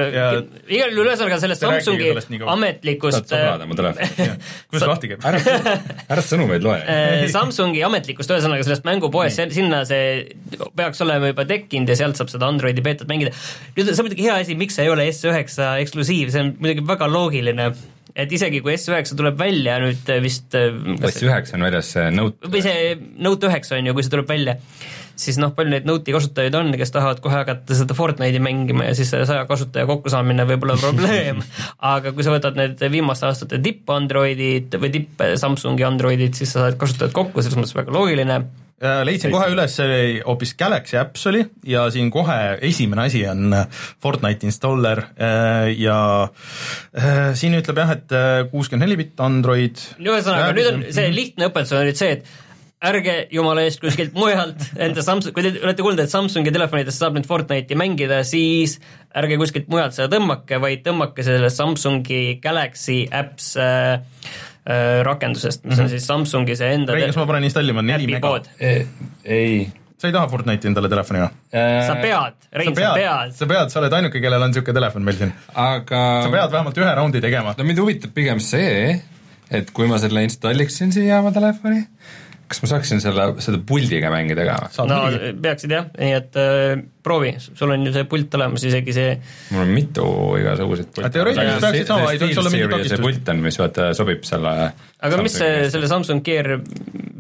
igal 0.73 0.95
juhul 0.95 1.11
ühesõnaga 1.11 1.39
sellest 1.43 1.65
Samsungi 1.67 2.41
ametlikust 2.49 3.29
telefoni. 3.29 4.39
kuidas 4.71 4.89
lahti 4.89 5.13
käib? 5.13 5.27
ära, 5.31 5.43
ära 6.17 6.25
sõnumeid 6.25 6.65
loe. 6.65 6.81
Äh, 6.81 7.27
Samsungi 7.33 7.85
ametlikust, 7.87 8.33
ühesõnaga 8.33 8.65
sellest 8.67 8.89
mängupoest, 8.89 9.45
sinna 9.55 9.83
see 9.89 10.25
peaks 10.79 11.05
olema 11.05 11.33
juba 11.35 11.45
tekkinud 11.49 11.93
ja 11.93 11.99
sealt 12.01 12.21
saab 12.21 12.33
seda 12.33 12.49
Androidi 12.49 12.85
beetat 12.85 13.11
mängida. 13.11 13.35
nüüd 13.77 13.93
see 13.93 13.99
on 13.99 14.09
muidugi 14.09 14.29
hea 14.29 14.41
asi, 14.41 14.57
miks 14.59 14.81
see 14.81 14.89
ei 14.89 14.93
ole 14.93 15.09
S9 15.13 15.73
eksklusiiv, 15.85 16.33
see 16.33 16.47
on 16.47 16.55
muidugi 16.57 16.87
väga 16.89 17.11
loogiline 17.11 17.73
et 18.19 18.33
isegi 18.35 18.63
kui 18.65 18.75
S9 18.75 19.15
tuleb 19.19 19.37
välja 19.39 19.77
nüüd 19.83 20.09
vist 20.25 20.57
S9 20.57 21.55
on 21.57 21.69
väljas 21.69 21.93
see 21.95 22.09
Note 22.15 22.51
või 22.51 22.65
see 22.65 22.97
Note 23.23 23.51
üheksa 23.51 23.79
on 23.79 23.91
ju, 23.91 23.95
kui 23.97 24.07
see 24.07 24.15
tuleb 24.17 24.31
välja 24.31 24.57
siis 25.21 25.41
noh, 25.41 25.53
palju 25.57 25.75
neid 25.75 25.89
Note'i 25.89 26.15
kasutajaid 26.17 26.57
on, 26.59 26.73
kes 26.81 26.95
tahavad 26.95 27.21
kohe 27.25 27.37
hakata 27.43 27.77
seda 27.77 27.97
Fortnite'i 27.97 28.43
mängima 28.43 28.89
ja 28.89 28.95
siis 28.99 29.13
see 29.13 29.27
saja 29.29 29.45
kasutaja 29.49 29.89
kokkusaamine 29.91 30.47
võib 30.49 30.67
olla 30.69 30.79
probleem 30.81 31.45
aga 31.95 32.15
kui 32.17 32.27
sa 32.27 32.35
võtad 32.35 32.59
need 32.59 32.81
viimaste 32.93 33.29
aastate 33.29 33.61
tipp 33.63 33.91
Androidid 33.93 34.81
või 34.81 34.95
tipp 34.97 35.29
Samsungi 35.41 35.87
Androidid, 35.87 36.35
siis 36.39 36.55
sa 36.55 36.67
saad 36.67 36.81
kasutajad 36.81 37.15
kokku, 37.17 37.45
selles 37.45 37.61
mõttes 37.61 37.77
väga 37.77 37.95
loogiline 37.95 38.43
Äh, 38.81 39.03
leidsin 39.05 39.29
kohe 39.29 39.51
üles, 39.53 39.75
hoopis 40.25 40.55
Galaxy 40.57 40.97
Apps 40.97 41.27
oli 41.29 41.43
ja 41.69 41.83
siin 41.93 42.09
kohe 42.13 42.37
esimene 42.65 43.03
asi 43.11 43.21
on 43.29 43.53
äh, 43.53 43.67
Fortnite 44.01 44.49
installer 44.49 45.03
äh, 45.21 45.67
ja 45.77 45.99
siin 47.37 47.59
ütleb 47.59 47.77
jah, 47.83 47.93
et 47.93 48.15
kuuskümmend 48.49 48.87
neli 48.87 48.97
bitt 49.03 49.21
Android. 49.21 49.85
ühesõnaga, 50.01 50.55
nüüd 50.57 50.71
on 50.71 50.87
see 50.97 51.13
lihtne 51.13 51.51
õpetus 51.51 51.77
on 51.77 51.85
nüüd 51.91 52.01
see, 52.01 52.17
et 52.17 52.33
ärge 52.81 53.17
jumala 53.35 53.67
eest 53.67 53.81
kuskilt 53.83 54.15
mujalt 54.17 54.63
enda 54.81 55.03
Samsung, 55.05 55.35
kui 55.37 55.45
te 55.45 55.55
olete 55.61 55.85
kuulnud, 55.85 56.01
et 56.01 56.13
Samsungi 56.13 56.53
telefonidest 56.55 57.03
saab 57.03 57.19
nüüd 57.19 57.29
Fortnite'i 57.29 57.77
mängida, 57.77 58.23
siis 58.25 58.79
ärge 59.17 59.37
kuskilt 59.41 59.69
mujalt 59.73 59.97
seda 59.97 60.09
tõmmake, 60.17 60.61
vaid 60.63 60.87
tõmmake 60.87 61.27
selle 61.27 61.51
Samsungi 61.53 62.39
Galaxy 62.41 63.03
Apps 63.13 63.53
äh, 63.61 64.01
Äh, 64.71 65.03
rakendusest, 65.03 65.65
mis 65.65 65.71
mm 65.71 65.77
-hmm. 65.77 65.81
on 65.81 65.87
mhm. 65.87 65.91
siis 65.91 66.07
Samsungi 66.07 66.57
see 66.57 66.75
enda 66.75 66.93
Rein, 66.93 67.07
kas 67.07 67.17
ma 67.17 67.27
panen 67.27 67.45
installima 67.45 67.83
neli 67.83 68.07
mega? 68.07 68.29
ei. 69.25 69.71
sa 69.99 70.09
ei 70.09 70.13
taha 70.13 70.29
Fortnite'i 70.29 70.69
endale 70.69 70.89
telefoni 70.89 71.21
või? 71.23 71.31
Äh, 71.55 71.87
sa 71.87 71.95
pead, 71.95 72.35
Rein, 72.53 72.77
sa 72.77 72.93
pead. 72.95 73.33
sa 73.39 73.47
pead, 73.47 73.73
sa 73.73 73.81
oled 73.81 73.93
ainuke, 73.93 74.21
kellel 74.21 74.43
on 74.43 74.53
niisugune 74.53 74.75
telefon 74.75 75.03
meil 75.03 75.17
siin. 75.17 75.33
aga 75.55 76.03
sa 76.23 76.31
pead 76.35 76.53
vähemalt 76.53 76.83
ühe 76.83 76.93
raundi 76.95 77.21
tegema. 77.25 77.55
no 77.59 77.65
mind 77.65 77.81
huvitab 77.81 78.13
pigem 78.15 78.41
see, 78.41 79.01
et 79.51 79.71
kui 79.73 79.89
ma 79.89 79.99
selle 79.99 80.23
installiksin 80.29 80.93
siia 80.93 81.19
oma 81.25 81.33
telefoni, 81.33 81.81
kas 82.51 82.63
ma 82.65 82.71
saaksin 82.73 83.03
selle, 83.03 83.27
seda 83.45 83.61
puldiga 83.67 84.11
mängida 84.13 84.47
ka 84.49 84.57
no 84.89 84.99
mingi? 85.07 85.33
peaksid 85.45 85.75
jah, 85.75 85.89
nii 85.95 86.15
et 86.17 86.39
äh, 86.41 86.83
proovi, 87.07 87.33
sul 87.39 87.75
on 87.75 87.87
ju 87.87 87.95
see 87.95 88.07
pult 88.11 88.35
olemas, 88.39 88.65
isegi 88.67 88.95
see 88.97 89.13
mul 89.55 89.65
on 89.65 89.75
mitu 89.75 90.07
igasuguseid 90.41 90.93
pilte. 90.97 91.13
teoreetiliselt 91.17 91.67
peaksid 91.67 91.93
saama, 91.93 92.11
ei 92.11 92.23
tohiks 92.23 92.41
olla 92.43 92.55
mingit 92.55 92.75
takistust. 92.75 92.97
see 92.97 93.07
pult 93.07 93.35
on, 93.35 93.43
mis 93.47 93.61
vaata 93.63 93.91
sobib 93.99 94.27
selle 94.29 94.55
aga 94.59 95.11
Samsung 95.15 95.29
mis 95.29 95.37
see, 95.39 95.59
selle 95.77 95.91
Samsung 95.93 96.25
Gear 96.27 96.57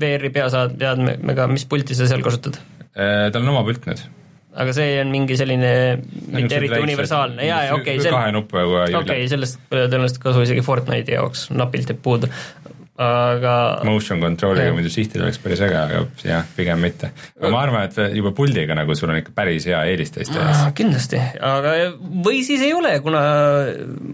VR-i 0.00 0.32
peasaadmega, 0.34 1.50
mis 1.52 1.66
pulti 1.70 1.98
sa 1.98 2.08
seal 2.10 2.24
kasutad? 2.26 2.58
Äh, 2.90 3.28
tal 3.30 3.44
on 3.44 3.54
oma 3.54 3.62
pult 3.68 3.86
nüüd 3.86 4.02
aga 4.60 4.74
see 4.74 4.98
on 4.98 5.12
mingi 5.14 5.36
selline 5.38 5.70
mitte 6.34 6.58
eriti 6.58 6.82
universaalne, 6.82 7.44
jaa, 7.46 7.62
jaa, 7.68 7.78
okei, 7.78 8.00
kahe 8.02 8.34
nupuga 8.34 8.82
okei 8.88 8.98
okay,, 8.98 9.30
sellest 9.30 9.62
tõenäoliselt 9.70 10.18
kasu 10.26 10.42
isegi 10.42 10.66
Fortnite'i 10.66 11.14
jaoks 11.14 11.46
napilt 11.54 11.92
jääb 11.92 12.02
puudu 12.02 12.30
aga 13.00 13.52
motion 13.88 14.20
control'iga 14.20 14.74
muidu 14.76 14.90
sihtida 14.92 15.24
oleks 15.24 15.40
päris 15.40 15.62
äge, 15.64 15.76
aga 15.80 16.00
jah, 16.26 16.48
pigem 16.56 16.82
mitte. 16.84 17.08
aga 17.40 17.52
ma 17.54 17.62
arvan, 17.64 17.86
et 17.88 18.16
juba 18.18 18.32
puldiga 18.36 18.76
nagu 18.76 18.96
sul 18.98 19.12
on 19.12 19.20
ikka 19.22 19.32
päris 19.36 19.64
hea 19.70 19.78
eelis 19.88 20.12
teiste 20.12 20.36
ees. 20.36 20.60
kindlasti, 20.76 21.20
aga 21.48 21.72
või 21.96 22.42
siis 22.44 22.64
ei 22.66 22.74
ole, 22.76 22.92
kuna 23.04 23.22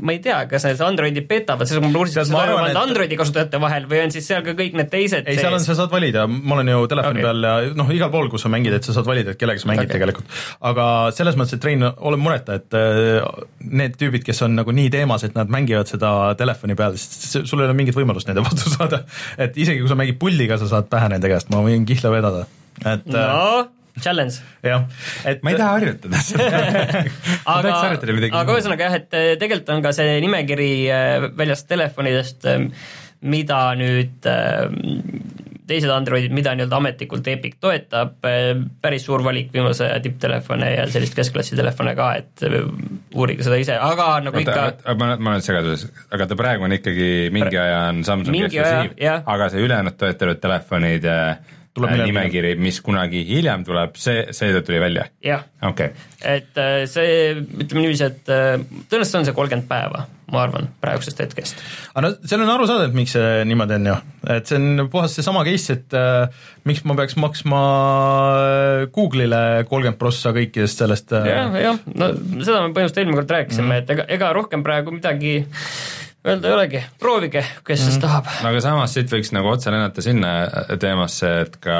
ma 0.07 0.15
ei 0.15 0.21
tea, 0.23 0.39
kas 0.51 0.69
need 0.69 0.85
Androidi 0.87 1.25
petavad, 1.27 1.67
selles 1.67 1.83
mõttes 1.83 1.99
kursis, 1.99 2.21
kas 2.21 2.31
arvan, 2.39 2.71
et 2.71 2.79
Androidi 2.79 3.19
kasutajate 3.19 3.61
vahel 3.63 3.89
või 3.91 4.05
on 4.05 4.15
siis 4.15 4.29
seal 4.31 4.45
ka 4.47 4.55
kõik 4.59 4.79
need 4.79 4.93
teised 4.93 5.27
ei, 5.27 5.41
seal 5.41 5.57
on, 5.57 5.65
sa 5.67 5.75
saad 5.81 5.91
valida, 5.91 6.29
ma 6.31 6.59
olen 6.59 6.71
ju 6.71 6.87
telefoni 6.93 7.25
okay. 7.25 7.27
peal 7.27 7.49
ja 7.49 7.75
noh, 7.83 7.93
igal 7.97 8.13
pool, 8.15 8.31
kus 8.31 8.47
sa 8.47 8.53
mängid, 8.53 8.77
et 8.79 8.87
sa 8.87 8.95
saad 8.95 9.11
valida, 9.11 9.35
et 9.35 9.41
kellega 9.41 9.63
sa 9.63 9.73
mängid 9.73 9.89
okay. 9.89 9.99
tegelikult. 9.99 10.31
aga 10.71 10.87
selles 11.17 11.39
mõttes, 11.39 11.59
et 11.59 11.67
Rein, 11.67 11.83
ole 11.83 12.21
mureta, 12.21 12.61
et 12.61 12.79
äh, 12.79 13.27
need 13.67 13.99
tüübid, 13.99 14.23
kes 14.27 14.45
on 14.47 14.55
nagu 14.61 14.75
nii 14.79 14.95
teemas, 14.95 15.27
et 15.27 15.35
nad 15.35 15.51
mängivad 15.51 15.91
seda 15.91 16.13
telefoni 16.39 16.79
peal, 16.79 16.95
siis 17.01 17.49
sul 17.51 17.63
ei 17.65 17.67
ole 17.67 17.75
mingit 17.79 17.99
võimalust 17.99 18.31
nende 18.31 18.45
vastu 18.47 18.76
saada, 18.77 19.03
et 19.39 19.57
isegi 19.57 19.83
kui 19.83 19.91
sa 19.91 19.99
mängid 19.99 20.21
pulliga, 20.21 20.59
sa 20.61 20.69
saad 20.71 20.91
pähe 20.93 21.09
nende 21.13 21.31
käest, 21.33 21.51
ma 21.53 21.63
võin 21.65 21.87
kihla 21.89 22.13
vedada, 22.15 22.45
et 22.83 23.09
no 23.11 23.25
äh, 23.25 23.71
challenge. 24.05 24.41
jah, 24.67 24.87
et 25.29 25.43
ma 25.47 25.55
ei 25.55 25.61
taha 25.61 25.79
harjutada. 25.79 26.23
Aga, 27.57 27.75
aga 28.35 28.55
ühesõnaga 28.57 28.89
jah, 28.89 29.01
et 29.01 29.17
äh, 29.17 29.33
tegelikult 29.41 29.75
on 29.77 29.85
ka 29.85 29.95
see 29.97 30.19
nimekiri 30.25 30.71
äh, 30.93 31.29
väljast 31.39 31.69
telefonidest, 31.71 32.49
mida 33.27 33.61
nüüd 33.79 34.27
teised 35.67 35.91
Androidid, 35.91 36.35
mida 36.35 36.55
nii-öelda 36.57 36.79
ametlikult 36.79 37.27
Epic 37.31 37.57
toetab, 37.63 38.15
päris 38.83 39.07
suur 39.07 39.25
valik 39.27 39.53
viimase 39.55 39.89
aja 39.89 39.99
tipptelefone 40.05 40.71
ja 40.73 40.87
sellist 40.91 41.17
keskklassi 41.19 41.59
telefone 41.59 41.97
ka, 41.99 42.13
et 42.21 42.47
uurige 43.17 43.47
seda 43.47 43.59
ise, 43.61 43.79
aga 43.81 44.09
nagu 44.25 44.41
Oota, 44.41 44.69
ikka 44.73 44.97
ma, 45.01 45.11
ma 45.17 45.35
olen 45.35 45.45
segaduses, 45.45 45.91
aga 46.15 46.29
ta 46.31 46.39
praegu 46.39 46.67
on 46.69 46.77
ikkagi 46.77 47.11
mingi 47.35 47.61
aja 47.61 47.83
on 47.91 48.03
Samsung 48.07 48.41
eksklusiiv, 48.47 48.97
aga 49.35 49.51
see 49.53 49.67
ülejäänud 49.67 49.99
toetatud 50.01 50.43
telefonid 50.43 51.07
tuleb 51.77 51.93
äh, 51.93 52.05
nimekiri, 52.09 52.55
mis 52.61 52.81
kunagi 52.85 53.23
hiljem 53.29 53.65
tuleb, 53.67 53.99
see, 54.01 54.27
see 54.37 54.63
tuli 54.65 54.81
välja? 54.81 55.09
jah. 55.25 55.45
Okay.. 55.73 55.93
et 56.25 56.57
see, 56.91 57.35
ütleme 57.37 57.85
niiviisi, 57.85 58.07
et 58.09 58.23
tõenäoliselt 58.27 59.21
on 59.21 59.29
see 59.29 59.37
kolmkümmend 59.37 59.69
päeva, 59.71 60.07
ma 60.33 60.43
arvan, 60.43 60.71
praegusest 60.83 61.21
hetkest. 61.23 61.61
aga 61.93 62.03
no 62.07 62.13
seal 62.27 62.43
on 62.43 62.51
aru 62.51 62.67
saada, 62.69 62.89
et 62.89 62.97
miks 62.99 63.15
see 63.15 63.45
niimoodi 63.47 63.77
on 63.79 63.91
ju, 63.91 63.97
et 64.37 64.51
see 64.51 64.59
on 64.59 64.87
puhas 64.93 65.15
seesama 65.15 65.45
case, 65.47 65.77
et 65.77 65.97
äh, 65.99 66.49
miks 66.67 66.83
ma 66.89 66.97
peaks 66.99 67.19
maksma 67.23 67.61
Google'ile 68.95 69.43
kolmkümmend 69.71 70.01
prossa 70.01 70.35
kõikidest 70.37 70.83
sellest 70.83 71.15
äh.... 71.15 71.31
jah, 71.31 71.61
jah, 71.63 71.79
no 71.95 72.11
seda 72.41 72.65
me 72.65 72.73
põhimõtteliselt 72.73 73.03
eelmine 73.03 73.21
kord 73.21 73.37
rääkisime 73.37 73.67
mm, 73.67 73.73
-hmm. 73.73 73.85
et 73.87 73.95
ega, 73.97 74.09
ega 74.19 74.33
rohkem 74.37 74.67
praegu 74.67 74.95
midagi 74.99 75.39
öelda 76.27 76.49
ei 76.49 76.55
olegi, 76.55 76.81
proovige, 77.01 77.43
kes 77.67 77.81
mm. 77.81 77.85
siis 77.87 77.99
tahab. 78.03 78.29
aga 78.49 78.61
samas 78.65 78.95
siit 78.97 79.13
võiks 79.13 79.31
nagu 79.35 79.51
otse 79.51 79.73
lennata 79.73 80.03
sinna 80.05 80.33
teemasse, 80.83 81.31
et 81.45 81.59
ka, 81.63 81.79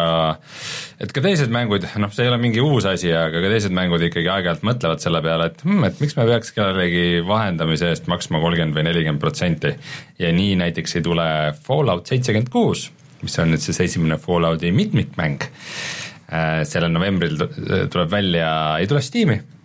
et 1.03 1.15
ka 1.15 1.25
teised 1.25 1.53
mängud, 1.55 1.87
noh, 2.03 2.13
see 2.15 2.27
ei 2.27 2.31
ole 2.31 2.39
mingi 2.43 2.63
uus 2.63 2.87
asi, 2.89 3.11
aga 3.17 3.43
ka 3.43 3.51
teised 3.53 3.75
mängud 3.77 4.05
ikkagi 4.09 4.31
aeg-ajalt 4.33 4.67
mõtlevad 4.67 5.03
selle 5.03 5.23
peale, 5.25 5.51
et 5.51 5.65
hmm, 5.67 5.89
et 5.89 6.05
miks 6.05 6.19
me 6.19 6.29
peaks 6.31 6.55
kellelegi 6.57 7.25
vahendamise 7.27 7.91
eest 7.93 8.11
maksma 8.13 8.43
kolmkümmend 8.45 8.79
või 8.79 8.87
nelikümmend 8.91 9.23
protsenti. 9.23 9.75
ja 10.23 10.31
nii 10.33 10.55
näiteks 10.63 10.99
ei 10.99 11.07
tule 11.07 11.27
Fallout 11.67 12.07
seitsekümmend 12.13 12.53
kuus, 12.55 12.89
mis 13.23 13.39
on 13.43 13.53
nüüd 13.55 13.65
siis 13.65 13.83
esimene 13.89 14.21
Fallouti 14.23 14.71
mitmikmäng, 14.73 15.51
äh, 16.31 16.63
sellel 16.69 16.95
novembril 16.95 17.37
tuleb 17.91 18.11
välja, 18.15 18.49
ei 18.79 18.87
tule 18.91 19.03
Steam'i 19.03 19.43
Äh, 19.43 19.56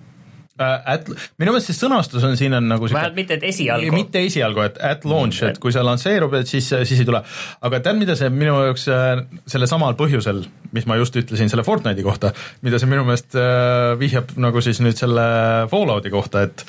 at, 0.62 1.10
minu 1.41 1.53
meelest 1.53 1.72
see 1.72 1.77
sõnastus 1.77 2.25
on 2.27 2.38
siin 2.39 2.56
on 2.58 2.70
nagu 2.72 2.88
vähemalt 2.88 3.18
mitte, 3.18 3.38
et 3.39 3.46
esialgu. 3.51 3.91
mitte 3.96 4.24
esialgu, 4.27 4.65
et 4.70 4.80
at 4.91 5.06
launch 5.08 5.44
et 5.48 5.60
kui 5.62 5.74
see 5.74 5.84
lansseerub, 5.86 6.34
et 6.39 6.50
siis, 6.50 6.70
siis 6.88 7.03
ei 7.03 7.08
tule. 7.08 7.24
aga 7.68 7.82
tead, 7.84 8.00
mida 8.01 8.15
see 8.20 8.32
minu 8.34 8.58
jaoks 8.68 8.88
äh, 8.91 9.12
selle 9.50 9.70
samal 9.70 9.98
põhjusel, 10.00 10.44
mis 10.75 10.88
ma 10.89 10.98
just 11.01 11.18
ütlesin 11.20 11.51
selle 11.51 11.65
Fortnite'i 11.68 12.06
kohta, 12.06 12.34
mida 12.65 12.80
see 12.82 12.89
minu 12.91 13.06
meelest 13.08 13.38
äh, 13.39 13.94
vihjab 14.01 14.36
nagu 14.41 14.63
siis 14.63 14.82
nüüd 14.84 15.00
selle 15.00 15.27
Fallouti 15.72 16.13
kohta, 16.13 16.46
et 16.48 16.65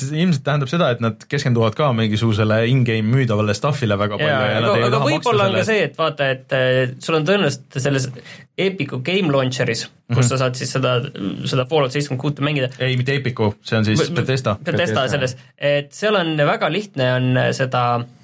see 0.00 0.22
ilmselt 0.22 0.44
tähendab 0.46 0.70
seda, 0.70 0.90
et 0.94 1.02
nad 1.04 1.26
keskenduvad 1.30 1.76
ka 1.78 1.90
mingisugusele 1.96 2.60
in-game 2.70 3.06
müüdavale 3.12 3.54
stuff'ile 3.56 3.98
väga 4.00 4.18
palju 4.20 4.30
ja, 4.30 4.48
ja 4.54 4.62
nad 4.64 4.70
aga, 4.70 4.80
ei 4.80 4.94
taha 4.94 5.10
maksta 5.10 5.36
selle 5.36 5.60
eest. 5.60 5.70
see, 5.70 5.84
et 5.88 6.00
vaata, 6.00 6.30
et 6.34 6.56
sul 7.04 7.18
on 7.20 7.28
tõenäoliselt 7.28 7.78
selles 7.86 8.08
Epicu 8.66 9.00
Game 9.06 9.32
Launcheris, 9.34 9.86
kus 9.86 10.16
mm 10.16 10.20
-hmm. 10.20 10.28
sa 10.32 10.40
saad 10.42 10.58
siis 10.58 10.74
seda, 10.76 10.96
seda 11.50 11.66
Fallout 11.70 11.92
seitsekümmend 11.92 12.20
kuute 12.20 12.42
mängida. 12.42 12.68
ei, 12.78 12.96
mitte 12.96 13.14
Epicu, 13.14 13.54
see 13.62 13.78
on 13.78 13.84
siis 13.84 14.10
Bethesda. 14.10 14.56
Bethesda 14.64 15.08
selles, 15.08 15.36
et 15.58 15.92
seal 15.92 16.14
on 16.14 16.36
väga 16.36 16.72
lihtne 16.72 17.14
on 17.14 17.32
seda 17.52 17.84
äh, 17.94 18.04
Äh, 18.04 18.23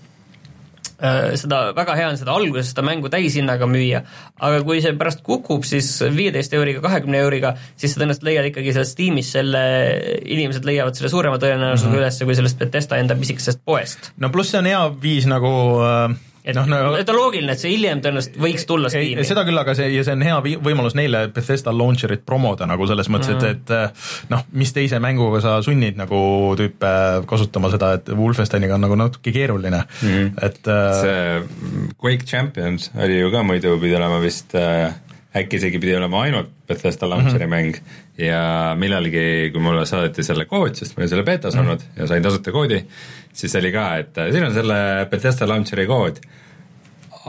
seda, 1.40 1.60
väga 1.76 1.96
hea 1.98 2.08
on 2.12 2.18
seda 2.20 2.34
alguses 2.36 2.72
seda 2.72 2.84
mängu 2.86 3.10
täishinnaga 3.12 3.68
müüa, 3.70 4.02
aga 4.40 4.62
kui 4.66 4.82
see 4.84 4.94
pärast 5.00 5.22
kukub, 5.26 5.64
siis 5.68 5.88
viieteist 6.16 6.54
euriga, 6.56 6.82
kahekümne 6.84 7.22
euriga, 7.24 7.54
siis 7.80 7.94
sa 7.94 8.02
tõenäoliselt 8.02 8.26
leiad 8.28 8.50
ikkagi 8.50 8.74
sellest 8.76 8.98
tiimist 9.00 9.36
selle, 9.38 9.62
inimesed 10.24 10.66
leiavad 10.68 10.98
selle 10.98 11.12
suurema 11.12 11.40
tõenäosusega 11.40 11.88
mm 11.88 11.94
-hmm. 11.94 12.02
üles 12.04 12.24
kui 12.24 12.40
sellest 12.40 12.58
Betesta 12.60 13.00
enda 13.00 13.16
pisikesest 13.16 13.64
poest. 13.64 14.12
no 14.16 14.30
pluss 14.30 14.50
see 14.50 14.58
on 14.58 14.66
hea 14.66 14.82
viis 15.02 15.26
nagu 15.26 15.54
äh 15.80 16.29
et 16.44 16.56
noh, 16.56 16.66
no, 16.70 16.94
et 16.96 17.10
on 17.12 17.18
loogiline, 17.18 17.52
et 17.52 17.60
see 17.60 17.72
hiljem 17.74 18.00
tõenäoliselt 18.04 18.38
võiks 18.40 18.64
tulla 18.68 18.90
Steam'i. 18.92 19.24
seda 19.28 19.44
küll, 19.48 19.60
aga 19.60 19.74
see 19.76 19.90
ja 19.92 20.04
see 20.06 20.16
on 20.16 20.24
hea 20.24 20.38
võimalus 20.64 20.96
neile 20.98 21.26
Bethesda 21.34 21.74
launcher'it 21.76 22.24
promoda 22.26 22.68
nagu 22.70 22.88
selles 22.88 23.10
mõttes 23.12 23.34
mm, 23.34 23.42
-hmm. 23.42 23.60
et, 23.60 23.74
et 24.24 24.32
noh, 24.32 24.46
mis 24.52 24.72
teise 24.76 25.00
mänguga 25.02 25.42
sa 25.44 25.58
sunnid 25.64 26.00
nagu 26.00 26.20
tüüpe 26.60 26.94
kasutama 27.30 27.72
seda, 27.74 27.92
et 27.98 28.08
Wolfensteiniga 28.16 28.78
on 28.78 28.86
nagu 28.86 28.96
natuke 28.96 29.32
keeruline 29.36 29.82
mm, 29.84 30.08
-hmm. 30.08 30.32
et 30.46 30.68
äh, 30.68 31.00
see 31.00 31.92
Quake 32.00 32.24
Champions 32.24 32.90
oli 32.96 33.20
ju 33.20 33.30
ka 33.30 33.42
muidu 33.42 33.78
pidi 33.80 33.96
olema 33.96 34.20
vist 34.20 34.54
äh, 34.54 34.94
äkki 35.36 35.60
isegi 35.60 35.78
pidi 35.78 35.94
olema 35.96 36.24
ainult 36.26 36.50
Bethesda 36.68 37.08
launcher'i 37.10 37.46
mm 37.46 37.52
-hmm. 37.52 37.72
mäng 37.72 37.76
ja 38.18 38.74
millalgi, 38.78 39.50
kui 39.52 39.62
mulle 39.62 39.86
saadeti 39.86 40.22
selle 40.26 40.44
kood, 40.44 40.74
sest 40.74 40.96
ma 40.96 41.02
olin 41.02 41.08
selle 41.08 41.22
betas 41.22 41.54
mm 41.54 41.60
-hmm. 41.60 41.64
olnud 41.64 41.80
ja 41.96 42.06
sain 42.06 42.22
tasuta 42.22 42.52
koodi, 42.52 42.84
siis 43.32 43.54
oli 43.56 43.72
ka, 43.72 43.96
et 43.96 44.22
siin 44.32 44.44
on 44.44 44.54
selle 44.54 45.06
Bethesda 45.10 45.48
launcher'i 45.48 45.86
kood 45.86 46.20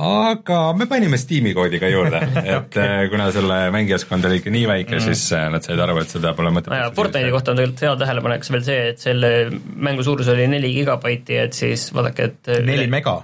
aga 0.01 0.59
me 0.77 0.87
panime 0.87 1.17
Steam'i 1.19 1.53
koodi 1.53 1.79
ka 1.81 1.89
juurde, 1.91 2.21
et 2.45 2.55
okay. 2.55 3.09
kuna 3.11 3.27
selle 3.35 3.57
mängijaskond 3.75 4.25
oli 4.25 4.39
ikka 4.39 4.53
nii 4.53 4.67
väike 4.69 4.95
mm., 4.95 5.03
siis 5.03 5.25
äh, 5.35 5.49
nad 5.51 5.65
said 5.67 5.79
aru, 5.83 5.97
et 6.01 6.13
seda 6.13 6.33
pole 6.37 6.51
mõtet 6.55 6.71
no. 6.71 6.93
Fortnite'i 6.95 7.33
kohta 7.33 7.51
on 7.51 7.59
tegelikult 7.59 7.83
hea 7.87 7.95
tähelepanek 8.05 8.47
veel 8.55 8.63
see, 8.63 8.79
et 8.93 9.03
selle 9.03 9.33
mängu 9.75 10.05
suurus 10.07 10.31
oli 10.31 10.47
neli 10.51 10.71
gigabaiti, 10.77 11.37
et 11.43 11.57
siis 11.57 11.89
vaadake, 11.93 12.31
et 12.31 12.51
neli 12.65 12.87
mega 12.91 13.19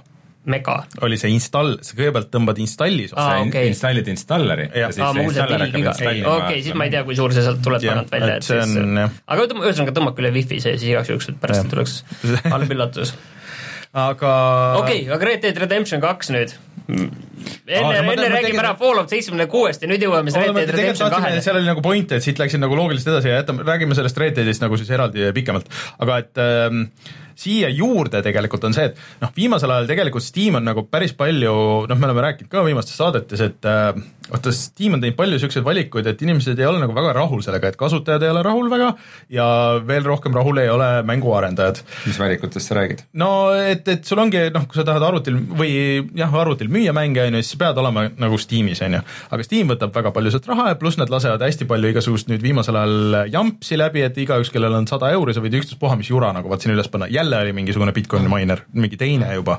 mega. 0.50 0.76
oli 1.06 1.18
see 1.20 1.30
install, 1.34 1.76
sa 1.86 1.94
kõigepealt 1.98 2.30
tõmbad 2.34 2.58
installis 2.64 3.12
Aa, 3.14 3.24
sa 3.28 3.40
okei. 3.46 3.68
installid 3.72 4.08
installeri 4.12 4.68
Jah. 4.68 4.76
ja 4.88 4.90
siis 4.92 5.04
aa, 5.06 5.12
see 5.16 5.26
installer 5.28 5.64
hakkab 5.66 5.82
installima 5.92 6.34
okei, 6.42 6.62
siis 6.66 6.74
ma 6.80 6.88
ei 6.88 6.94
tea, 6.96 7.04
kui 7.08 7.16
suur 7.18 7.34
see 7.36 7.44
sealt 7.46 7.60
tuleb 7.64 7.84
tagant 7.84 8.12
välja, 8.16 8.36
et 8.40 8.48
siis 8.48 8.76
on, 8.80 8.98
aga 9.06 9.48
tõmba- 9.52 9.68
ühesõnaga 9.68 9.96
tõmmake 10.00 10.24
üle 10.24 10.32
wifi 10.38 10.60
see 10.64 10.76
siis 10.80 10.90
igaks 10.94 11.12
juhuks, 11.12 11.28
et 11.34 11.40
pärast 11.42 11.66
ei 11.66 11.72
tuleks 11.76 11.98
halb 12.54 12.72
üllatus. 12.76 13.14
aga 13.98 14.32
okei, 14.82 15.04
aga 15.12 15.30
Red 15.32 15.44
Dead 15.46 15.60
Redemption 15.66 16.00
kaks 16.04 16.32
nüüd. 16.34 16.56
Enne 17.68 18.00
enne 18.00 18.28
räägime 18.32 18.62
ära 18.62 18.74
Fallout 18.78 19.12
seitsmekümne 19.12 19.46
kuuest 19.52 19.84
ja 19.84 19.90
nüüd 19.90 20.04
jõuame 20.04 20.32
siis 20.32 20.42
Red 20.42 20.56
Dead 20.56 20.74
Redemption 20.74 21.12
kahele. 21.12 21.40
seal 21.44 21.60
oli 21.60 21.68
nagu 21.68 21.84
point, 21.84 22.12
et 22.16 22.24
siit 22.24 22.40
läksin 22.40 22.62
nagu 22.64 22.76
loogiliselt 22.78 23.14
edasi 23.14 23.32
ja 23.32 23.40
jätame, 23.42 23.64
räägime 23.68 23.96
sellest 23.98 24.20
Red 24.20 24.36
Deadist 24.38 24.64
nagu 24.64 24.78
siis 24.80 24.90
eraldi 24.94 25.30
pikemalt, 25.36 25.70
aga 26.04 26.20
et 26.24 26.42
ähm, 26.44 26.84
siia 27.38 27.70
juurde 27.72 28.22
tegelikult 28.24 28.66
on 28.68 28.76
see, 28.76 28.88
et 28.90 29.22
noh, 29.22 29.32
viimasel 29.36 29.72
ajal 29.74 29.90
tegelikult 29.90 30.26
Steam 30.26 30.58
on 30.58 30.66
nagu 30.66 30.84
päris 30.90 31.14
palju, 31.18 31.54
noh, 31.90 32.00
me 32.00 32.08
oleme 32.10 32.24
rääkinud 32.28 32.52
ka 32.52 32.64
viimastes 32.66 32.98
saadetes, 32.98 33.44
et 33.44 33.68
äh, 33.68 33.92
vaata, 34.30 34.52
Steam 34.54 34.96
on 34.96 35.02
teinud 35.02 35.16
palju 35.18 35.36
niisuguseid 35.36 35.66
valikuid, 35.66 36.08
et 36.10 36.22
inimesed 36.24 36.58
ei 36.58 36.68
ole 36.68 36.80
nagu 36.82 36.94
väga 36.96 37.14
rahul 37.16 37.42
sellega, 37.44 37.72
et 37.72 37.78
kasutajad 37.80 38.24
ei 38.26 38.32
ole 38.32 38.42
rahul 38.46 38.70
väga 38.72 38.92
ja 39.34 39.46
veel 39.88 40.06
rohkem 40.08 40.34
rahul 40.36 40.60
ei 40.62 40.70
ole 40.72 40.88
mänguarendajad. 41.08 41.82
Mis 42.06 42.18
valikutest 42.20 42.70
sa 42.72 42.78
räägid? 42.78 43.04
no 43.20 43.30
et, 43.54 43.86
et 43.88 44.04
sul 44.08 44.20
ongi 44.22 44.48
noh, 44.54 44.66
kui 44.68 44.78
sa 44.78 44.86
tahad 44.88 45.04
arvutil 45.08 45.38
või 45.58 45.72
jah, 46.18 46.34
arvutil 46.42 46.70
müüa 46.72 46.94
mänge 46.96 47.26
on 47.26 47.38
ju, 47.38 47.44
siis 47.44 47.54
sa 47.56 47.62
pead 47.64 47.82
olema 47.82 48.06
nagu 48.20 48.38
Steamis 48.40 48.82
on 48.86 48.98
ju, 48.98 49.02
aga 49.34 49.46
Steam 49.46 49.72
võtab 49.72 49.94
väga 49.94 50.12
palju 50.16 50.34
sealt 50.34 50.48
raha 50.50 50.70
ja 50.72 50.80
pluss 50.80 51.00
nad 51.00 51.12
lasevad 51.12 51.44
hästi 51.44 51.68
palju 51.68 51.92
igasugust 51.92 52.32
nüüd 52.32 52.44
viimasel 52.44 52.78
ajal 52.78 53.18
jampsi 53.32 53.78
läbi, 53.78 54.04
et 54.06 54.18
igaüks, 54.20 54.52
kellel 54.54 54.76
on 54.78 54.88
sada 54.90 55.12
euri, 55.14 55.34
sa 55.36 55.44
võid 55.44 55.58
ükstaspuha 55.60 55.98
mis 55.98 56.10
jura 56.12 56.30
nagu 56.36 56.50
vaat 56.50 56.64
sinna 56.64 56.76
üles 56.76 56.90
panna, 56.92 57.08
jälle 57.12 57.40
oli 57.42 57.54
mingisugune 57.56 57.94
Bitcoini 57.96 58.30
miner, 58.32 58.62
mingi 58.72 58.98
teine 59.00 59.30
juba. 59.34 59.58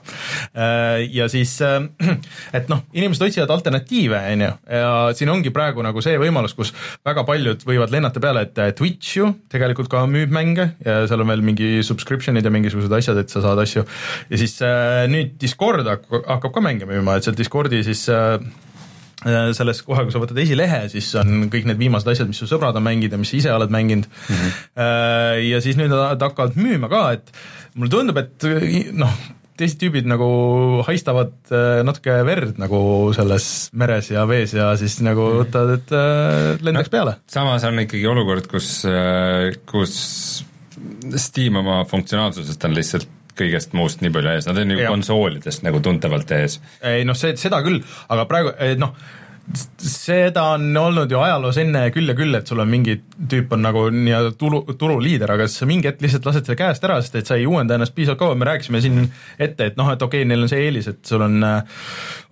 ja 1.10 1.28
siis, 1.32 1.58
et 2.58 2.72
noh, 2.72 2.86
inimesed 2.94 3.28
otsivad 3.28 3.54
alternatiive, 3.54 4.22
on 4.34 4.46
ju, 4.46 4.52
ja 4.68 5.10
siin 5.18 5.32
ongi 5.32 5.52
praegu 5.54 5.84
nagu 5.86 6.02
see 6.04 6.18
võimalus, 6.22 6.56
kus 6.58 6.72
väga 7.06 7.24
paljud 7.28 7.64
võivad 7.68 7.94
lennata 7.94 8.22
peale, 8.24 8.46
et 8.48 8.78
Twitch 8.78 9.18
ju 9.18 9.30
tegelikult 9.52 9.90
ka 9.92 10.04
müüb 10.10 10.34
mänge 10.34 10.72
ja 10.86 11.02
seal 11.10 11.24
on 11.24 11.32
veel 11.34 11.44
mingi 11.46 11.80
subscription'id 11.86 12.46
ja 12.46 12.54
mingisugused 12.54 12.94
asjad, 13.00 13.22
et 13.22 13.34
sa 13.34 13.44
saad 13.46 13.62
asju 13.64 13.86
ja 14.30 14.42
siis 14.42 14.58
äh, 14.66 15.06
nüüd 15.12 15.38
Discord 15.42 15.88
hakkab, 15.88 16.26
hakkab 16.28 16.58
ka 16.58 16.66
mänge 16.66 16.90
müüma, 16.90 17.18
et 17.18 17.28
seal 17.28 17.38
Discordi 17.38 17.82
siis 17.88 18.06
äh, 18.14 18.36
äh, 19.26 19.50
selles 19.58 19.82
kohe, 19.88 20.06
kui 20.06 20.16
sa 20.16 20.22
võtad 20.22 20.42
esilehe, 20.44 20.84
siis 20.94 21.10
on 21.20 21.50
kõik 21.54 21.70
need 21.70 21.82
viimased 21.82 22.12
asjad, 22.14 22.30
mis 22.30 22.42
su 22.42 22.50
sõbrad 22.50 22.78
on 22.78 22.86
mänginud 22.86 23.16
ja 23.16 23.22
mis 23.22 23.34
sa 23.34 23.42
ise 23.42 23.56
oled 23.56 23.74
mänginud 23.74 24.10
mm. 24.10 24.36
-hmm. 24.36 25.42
ja 25.50 25.64
siis 25.66 25.80
nüüd 25.80 25.94
nad 25.94 26.22
hakkavad 26.30 26.60
müüma 26.60 26.92
ka, 26.92 27.04
et 27.18 27.34
mulle 27.76 27.94
tundub, 27.94 28.18
et 28.22 28.50
noh, 28.98 29.20
teised 29.60 29.80
tüübid 29.82 30.08
nagu 30.10 30.30
haistavad 30.88 31.36
äh, 31.52 31.82
natuke 31.88 32.18
verd 32.28 32.60
nagu 32.62 32.82
selles 33.16 33.70
meres 33.78 34.12
ja 34.14 34.26
vees 34.30 34.56
ja 34.56 34.72
siis 34.80 35.00
nagu 35.06 35.30
võtavad, 35.42 35.80
et 35.80 35.96
äh, 35.96 36.66
lendaks 36.66 36.92
peale. 36.94 37.20
samas 37.32 37.68
on 37.68 37.86
ikkagi 37.86 38.08
olukord, 38.10 38.50
kus, 38.52 38.74
kus 39.70 39.96
Steam 41.20 41.58
oma 41.60 41.82
funktsionaalsusest 41.88 42.64
on 42.68 42.76
lihtsalt 42.78 43.16
kõigest 43.40 43.76
muust 43.78 44.04
nii 44.04 44.12
palju 44.14 44.34
ees, 44.34 44.48
nad 44.50 44.60
on 44.62 44.74
ju 44.74 44.84
konsoolidest 44.84 45.64
nagu 45.66 45.82
tuntavalt 45.84 46.32
ees. 46.36 46.60
ei 46.86 47.06
noh, 47.08 47.18
see, 47.18 47.36
seda 47.40 47.62
küll, 47.66 47.82
aga 48.12 48.26
praegu 48.30 48.54
eh, 48.58 48.76
noh, 48.80 48.96
seda 49.56 50.44
on 50.54 50.78
olnud 50.78 51.12
ju 51.12 51.18
ajaloos 51.18 51.58
enne 51.58 51.82
küll 51.94 52.12
ja 52.12 52.14
küll, 52.18 52.36
et 52.38 52.50
sul 52.50 52.62
on 52.62 52.70
mingi 52.70 53.00
tüüp 53.30 53.54
on 53.56 53.64
nagu 53.66 53.86
nii-öelda 53.94 54.34
turu, 54.38 54.62
turuliider, 54.78 55.32
aga 55.34 55.48
siis 55.48 55.64
sa 55.64 55.68
mingi 55.70 55.90
hetk 55.90 56.04
lihtsalt 56.04 56.28
lased 56.30 56.46
selle 56.46 56.58
käest 56.60 56.86
ära, 56.86 57.00
sest 57.02 57.18
et 57.18 57.30
sa 57.30 57.38
ei 57.40 57.48
uuenda 57.50 57.76
ennast 57.76 57.96
piisavalt 57.98 58.22
kaua, 58.22 58.38
me 58.38 58.46
rääkisime 58.46 58.82
siin 58.84 59.00
ette, 59.42 59.72
et 59.72 59.80
noh, 59.80 59.90
et 59.90 60.02
okei 60.06 60.22
okay,, 60.22 60.30
neil 60.30 60.46
on 60.46 60.52
see 60.52 60.62
eelis, 60.68 60.90
et 60.92 61.02
sul 61.10 61.24
on, 61.26 61.42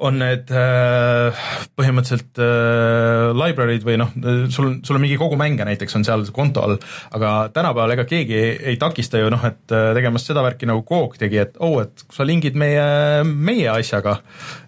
on 0.05 0.19
need 0.21 0.53
äh, 0.53 1.41
põhimõtteliselt 1.79 2.41
äh, 2.43 3.31
library'd 3.41 3.87
või 3.87 3.97
noh, 4.03 4.13
sul 4.53 4.69
on, 4.69 4.77
sul 4.85 4.99
on 4.99 5.05
mingi 5.07 5.17
kogu 5.17 5.39
mänge 5.39 5.65
näiteks 5.65 5.97
on 5.97 6.05
seal 6.05 6.27
konto 6.35 6.67
all, 6.67 6.77
aga 7.17 7.33
tänapäeval 7.55 7.95
ega 7.97 8.05
keegi 8.09 8.37
ei, 8.37 8.77
takista 8.77 9.23
ju 9.23 9.33
noh, 9.33 9.41
et 9.49 9.73
äh, 9.73 9.89
tegemast 9.97 10.29
seda 10.29 10.45
värki 10.45 10.69
nagu 10.69 10.85
Coke 10.87 11.17
tegi, 11.17 11.41
et 11.41 11.57
oh, 11.65 11.79
et 11.81 12.05
kui 12.05 12.19
sa 12.19 12.27
lingid 12.27 12.59
meie, 12.59 12.85
meie 13.25 13.73
asjaga, 13.73 14.19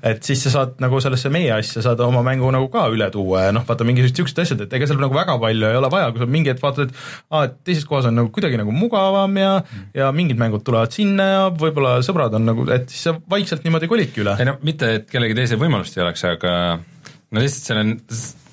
et 0.02 0.26
siis 0.26 0.42
sa 0.48 0.56
saad 0.58 0.82
nagu 0.82 0.98
sellesse 1.04 1.30
meie 1.34 1.54
asja 1.60 1.86
saad 1.86 2.02
oma 2.04 2.26
mängu 2.26 2.39
nagu 2.56 2.70
ka 2.72 2.86
üle 2.94 3.10
tuua 3.14 3.48
ja 3.48 3.54
noh, 3.56 3.66
vaata 3.68 3.88
mingisugused 3.88 4.22
siuksed 4.22 4.42
asjad, 4.44 4.64
et 4.66 4.76
ega 4.78 4.88
seal 4.90 5.02
nagu 5.02 5.16
väga 5.16 5.38
palju 5.42 5.70
ei 5.70 5.80
ole 5.80 5.92
vaja, 5.94 6.10
kui 6.14 6.24
sa 6.24 6.30
mingi 6.30 6.54
hetk 6.54 6.64
vaatad, 6.64 6.90
et 6.90 6.96
aa, 7.30 7.44
et 7.50 7.56
teises 7.68 7.86
kohas 7.90 8.10
on 8.10 8.18
nagu 8.20 8.32
kuidagi 8.36 8.60
nagu 8.62 8.74
mugavam 8.76 9.40
ja 9.42 9.54
ja 9.96 10.12
mingid 10.16 10.40
mängud 10.42 10.64
tulevad 10.66 10.96
sinna 10.96 11.30
ja 11.30 11.46
võib-olla 11.52 12.00
sõbrad 12.06 12.36
on 12.40 12.48
nagu, 12.50 12.68
et 12.74 12.90
siis 12.90 13.10
sa 13.10 13.16
vaikselt 13.36 13.68
niimoodi 13.68 13.92
kolidki 13.92 14.24
üle. 14.24 14.36
ei 14.40 14.50
no 14.50 14.58
mitte, 14.66 14.94
et 15.00 15.10
kellegi 15.12 15.38
teise 15.38 15.60
võimalust 15.60 15.98
ei 15.98 16.06
oleks, 16.06 16.26
aga 16.30 16.54
no 16.80 17.44
lihtsalt 17.44 17.72
seal 17.72 17.84
on, 17.84 17.98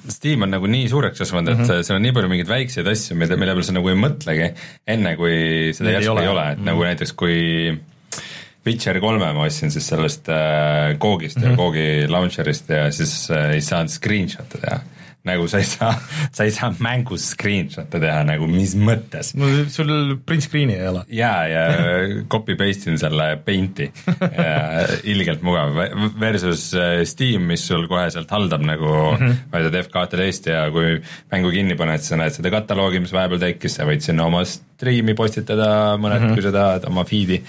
Steam 0.07 0.45
on 0.47 0.53
nagu 0.55 0.69
nii 0.71 0.87
suureks 0.87 1.19
kasvanud, 1.19 1.49
et 1.51 1.59
mm 1.59 1.65
-hmm. 1.65 1.83
seal 1.83 1.97
on 1.97 2.05
nii 2.07 2.15
palju 2.15 2.29
mingeid 2.31 2.51
väikseid 2.51 2.87
asju, 2.87 3.17
mida, 3.19 3.37
mille 3.37 3.57
peale 3.57 3.67
sa 3.67 3.75
nagu 3.75 3.91
ei 3.91 3.99
mõtlegi, 3.99 4.47
enne 4.87 5.17
kui 5.19 5.35
seda 5.75 5.89
Neid 5.89 5.97
ei 5.97 6.05
järsku 6.05 6.13
ole. 6.13 6.29
ole, 6.29 6.45
et 6.53 6.59
mm 6.59 6.63
-hmm. 6.63 6.67
nagu 6.71 6.85
näiteks 6.85 7.13
kui 7.13 7.37
Witcher 8.67 8.99
kolme 9.03 9.31
ma 9.37 9.47
ostsin 9.47 9.73
siis 9.75 9.87
sellest 9.93 10.29
äh, 10.33 10.97
Googist 10.99 11.39
mm 11.39 11.45
-hmm. 11.45 11.51
ja 11.51 11.57
Googi 11.57 11.89
launcher'ist 12.09 12.69
ja 12.71 12.91
siis 12.91 13.31
äh, 13.31 13.55
ei 13.55 13.61
saanud 13.61 13.91
screenshot'e 13.91 14.61
teha. 14.61 14.81
nagu 15.27 15.49
sa 15.51 15.59
ei 15.59 15.65
saa, 15.65 15.95
sa 16.37 16.45
ei 16.45 16.51
saa 16.51 16.75
mängus 16.79 17.31
screenshot'e 17.35 18.01
teha 18.01 18.25
nagu 18.25 18.47
mis 18.47 18.75
mõttes 18.79 19.33
no 19.35 19.47
sul 19.69 20.19
print 20.27 20.43
screen'i 20.43 20.75
ei 20.75 20.89
ole. 20.89 21.05
ja, 21.09 21.33
ja 21.55 21.63
copy 22.29 22.57
paste 22.57 22.91
in 22.91 22.99
selle 22.99 23.37
Paint'i, 23.47 23.91
ilgelt 25.05 25.43
mugav 25.43 25.75
versus 26.21 26.75
äh, 26.75 27.05
Steam, 27.05 27.43
mis 27.43 27.67
sul 27.67 27.87
kohe 27.87 28.11
sealt 28.11 28.31
haldab 28.31 28.63
nagu 28.63 28.87
mm 28.87 29.17
-hmm. 29.17 29.35
vaidad 29.53 29.75
F12 29.83 30.51
ja 30.51 30.71
kui 30.71 31.03
mängu 31.33 31.51
kinni 31.51 31.75
paned, 31.75 31.99
siis 31.99 32.09
sa 32.09 32.17
näed 32.17 32.33
seda 32.33 32.51
kataloogi, 32.51 33.01
mis 33.01 33.13
vahepeal 33.13 33.41
tekkis, 33.41 33.75
sa 33.75 33.85
võid 33.85 34.01
sinna 34.01 34.25
oma 34.25 34.45
striimi 34.45 35.15
postitada 35.15 35.97
mõned 35.99 36.21
mm, 36.21 36.27
-hmm. 36.27 36.35
kui 36.35 36.43
sa 36.43 36.53
tahad, 36.53 36.85
oma 36.87 37.05
feed'i 37.05 37.43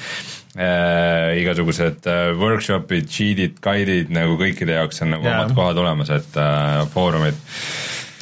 äh, 0.57 1.37
igasugused 1.41 2.07
äh, 2.09 2.31
workshop'id, 2.37 3.09
cheat'id, 3.13 3.59
guide'id 3.63 4.13
nagu 4.13 4.37
kõikide 4.39 4.77
jaoks 4.79 5.03
on 5.05 5.13
nagu 5.15 5.27
Jaa. 5.27 5.41
omad 5.41 5.55
kohad 5.57 5.81
olemas, 5.83 6.11
et 6.13 6.39
äh, 6.41 6.81
foorumid 6.93 7.37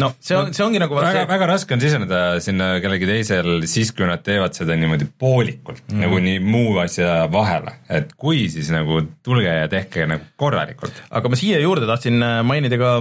no 0.02 0.12
see 0.20 0.36
on, 0.38 0.52
see 0.56 0.64
ongi 0.66 0.80
nagu 0.82 0.98
väga, 0.98 1.12
see, 1.16 1.28
väga 1.30 1.48
raske 1.50 1.76
on 1.76 1.84
siseneda 1.84 2.22
sinna 2.44 2.70
kellegi 2.84 3.08
teisel 3.10 3.66
siis, 3.70 3.92
kui 3.96 4.08
nad 4.10 4.24
teevad 4.26 4.56
seda 4.58 4.76
niimoodi 4.80 5.08
poolikult 5.20 5.84
mm., 5.88 6.04
nagu 6.04 6.20
nii 6.24 6.42
muu 6.44 6.78
asja 6.84 7.26
vahele, 7.32 7.78
et 7.90 8.12
kui, 8.20 8.46
siis 8.52 8.72
nagu 8.74 9.02
tulge 9.26 9.52
ja 9.52 9.70
tehke 9.72 10.08
nagu 10.10 10.28
korralikult. 10.40 11.00
aga 11.16 11.32
ma 11.32 11.40
siia 11.40 11.62
juurde 11.64 11.88
tahtsin 11.90 12.20
äh, 12.26 12.40
mainida 12.48 12.80
ka, 12.82 12.96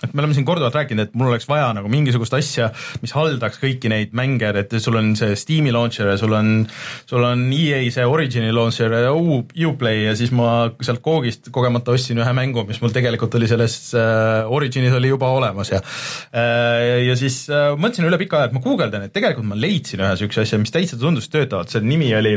et 0.00 0.12
me 0.12 0.24
oleme 0.24 0.36
siin 0.36 0.48
korduvalt 0.48 0.76
rääkinud, 0.78 1.08
et 1.08 1.18
mul 1.18 1.32
oleks 1.32 1.48
vaja 1.50 1.70
nagu 1.76 1.90
mingisugust 1.92 2.36
asja, 2.38 2.70
mis 3.02 3.14
haldaks 3.16 3.60
kõiki 3.62 3.92
neid 3.92 4.16
mänge, 4.16 4.52
et 4.64 4.76
sul 4.82 4.98
on 5.00 5.12
see 5.18 5.36
Steam'i 5.38 5.74
launcher 5.74 6.08
ja 6.12 6.16
sul 6.20 6.34
on, 6.36 6.54
sul 7.10 7.24
on 7.26 7.46
EA 7.54 7.82
see 7.94 8.06
Origini 8.08 8.52
launcher 8.54 8.96
ja 9.04 9.12
Uplay 9.14 10.04
ja 10.08 10.16
siis 10.18 10.32
ma 10.34 10.70
sealt 10.84 11.02
Coogist 11.04 11.50
kogemata 11.54 11.94
ostsin 11.94 12.20
ühe 12.22 12.36
mängu, 12.36 12.64
mis 12.68 12.80
mul 12.82 12.92
tegelikult 12.94 13.36
oli 13.38 13.48
selles 13.50 13.76
äh, 13.98 14.50
Originis 14.50 14.94
oli 14.96 15.12
juba 15.12 15.30
olemas 15.34 15.72
ja 15.72 15.80
ja 17.08 17.16
siis 17.18 17.44
äh, 17.52 17.72
mõtlesin 17.78 18.08
üle 18.08 18.20
pika 18.20 18.40
aja, 18.40 18.50
et 18.50 18.56
ma 18.56 18.62
guugeldan, 18.64 19.06
et 19.06 19.14
tegelikult 19.16 19.48
ma 19.50 19.58
leidsin 19.58 20.02
ühe 20.02 20.12
niisuguse 20.14 20.44
asja, 20.44 20.60
mis 20.62 20.74
täitsa 20.74 21.00
tundus 21.00 21.30
töötavat, 21.32 21.72
selle 21.72 21.88
nimi 21.88 22.12
oli 22.16 22.36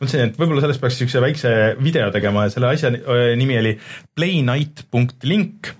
mõtlesin, 0.00 0.30
et 0.30 0.40
võib-olla 0.40 0.64
sellest 0.64 0.82
peaks 0.82 0.98
niisuguse 0.98 1.24
väikse 1.24 1.54
video 1.82 2.10
tegema 2.14 2.48
ja 2.48 2.54
selle 2.54 2.72
asja 2.74 2.92
äh, 2.94 3.30
nimi 3.40 3.60
oli 3.60 3.76
playnight.link 4.16 5.74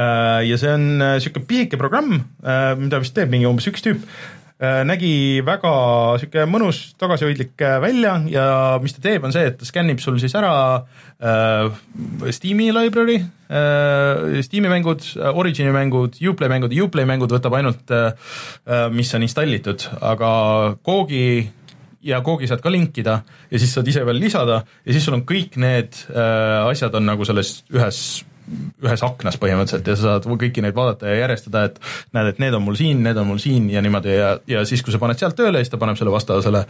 Äh, 0.00 0.46
ja 0.48 0.58
see 0.60 0.70
on 0.72 0.84
niisugune 1.00 1.46
pisike 1.48 1.78
programm, 1.80 2.20
mida 2.80 3.00
vist 3.02 3.16
teeb 3.16 3.32
mingi 3.32 3.48
umbes 3.48 3.66
üks 3.70 3.82
tüüp, 3.84 4.04
nägi 4.60 5.40
väga 5.44 5.70
niisugune 6.18 6.46
mõnus 6.50 6.80
tagasihoidlik 7.00 7.62
äh, 7.64 7.78
välja 7.80 8.18
ja 8.28 8.46
mis 8.82 8.92
ta 8.92 9.04
teeb, 9.06 9.24
on 9.24 9.32
see, 9.32 9.46
et 9.48 9.56
ta 9.60 9.68
skännib 9.68 10.02
sul 10.04 10.18
siis 10.20 10.34
ära 10.36 10.52
äh, 10.76 11.70
Steam'i 12.28 12.68
library 12.76 13.16
äh,, 13.20 14.40
Steam'i 14.44 14.68
mängud, 14.72 15.06
Origini 15.32 15.72
mängud, 15.72 16.20
Uplay 16.20 16.52
mängud, 16.52 16.76
Uplay 16.84 17.08
mängud 17.08 17.32
võtab 17.32 17.56
ainult 17.56 17.94
äh,, 17.94 18.12
mis 18.92 19.14
on 19.16 19.24
installitud, 19.24 19.86
aga 20.00 20.30
Googi 20.84 21.24
ja 22.04 22.20
Googi 22.24 22.48
saad 22.48 22.60
ka 22.64 22.72
linkida 22.72 23.20
ja 23.50 23.60
siis 23.60 23.72
saad 23.74 23.88
ise 23.88 24.04
veel 24.04 24.20
lisada 24.20 24.62
ja 24.84 24.92
siis 24.92 25.04
sul 25.08 25.16
on 25.16 25.24
kõik 25.28 25.56
need 25.60 26.04
äh, 26.12 26.68
asjad 26.68 27.00
on 27.00 27.08
nagu 27.08 27.24
selles 27.28 27.62
ühes 27.72 28.20
ühes 28.82 29.02
aknas 29.06 29.38
põhimõtteliselt 29.40 29.86
ja 29.90 29.96
sa 29.98 30.14
saad 30.16 30.26
kõiki 30.40 30.62
neid 30.64 30.74
vaadata 30.76 31.10
ja 31.10 31.20
järjestada, 31.22 31.64
et 31.68 31.78
näed, 32.16 32.32
et 32.32 32.40
need 32.42 32.56
on 32.56 32.64
mul 32.64 32.78
siin, 32.78 33.02
need 33.04 33.18
on 33.20 33.28
mul 33.28 33.40
siin 33.42 33.68
ja 33.72 33.82
niimoodi 33.84 34.14
ja, 34.16 34.30
ja 34.50 34.64
siis, 34.68 34.82
kui 34.84 34.94
sa 34.94 35.00
paned 35.02 35.20
sealt 35.20 35.36
tööle, 35.38 35.60
siis 35.62 35.72
ta 35.72 35.80
paneb 35.80 35.98
selle 35.98 36.12
vastavasele 36.14 36.62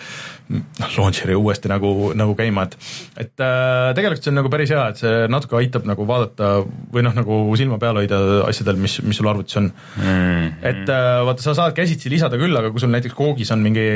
noh, 0.56 0.90
launcher'i 0.98 1.36
uuesti 1.38 1.70
nagu, 1.72 1.92
nagu 2.18 2.36
käima, 2.38 2.66
et 2.68 2.76
et 3.20 3.44
äh, 3.44 3.92
tegelikult 3.96 4.26
see 4.26 4.32
on 4.32 4.38
nagu 4.40 4.52
päris 4.52 4.72
hea, 4.74 4.86
et 4.92 5.00
see 5.02 5.14
natuke 5.32 5.58
aitab 5.60 5.86
nagu 5.88 6.06
vaadata 6.08 6.50
või 6.92 7.04
noh, 7.06 7.16
nagu 7.16 7.40
silma 7.60 7.80
peal 7.82 8.00
hoida 8.02 8.20
asjadel, 8.48 8.80
mis, 8.80 8.98
mis 9.06 9.20
sul 9.20 9.30
arvutis 9.30 9.60
on 9.60 9.70
mm. 9.70 10.02
-hmm. 10.02 10.50
et 10.72 10.92
äh, 10.92 11.10
vaata, 11.28 11.44
sa 11.46 11.56
saad 11.58 11.76
käsitsi 11.76 12.12
lisada 12.12 12.40
küll, 12.40 12.56
aga 12.56 12.72
kui 12.74 12.82
sul 12.82 12.92
näiteks 12.92 13.16
koogis 13.16 13.52
on 13.54 13.64
mingi 13.64 13.86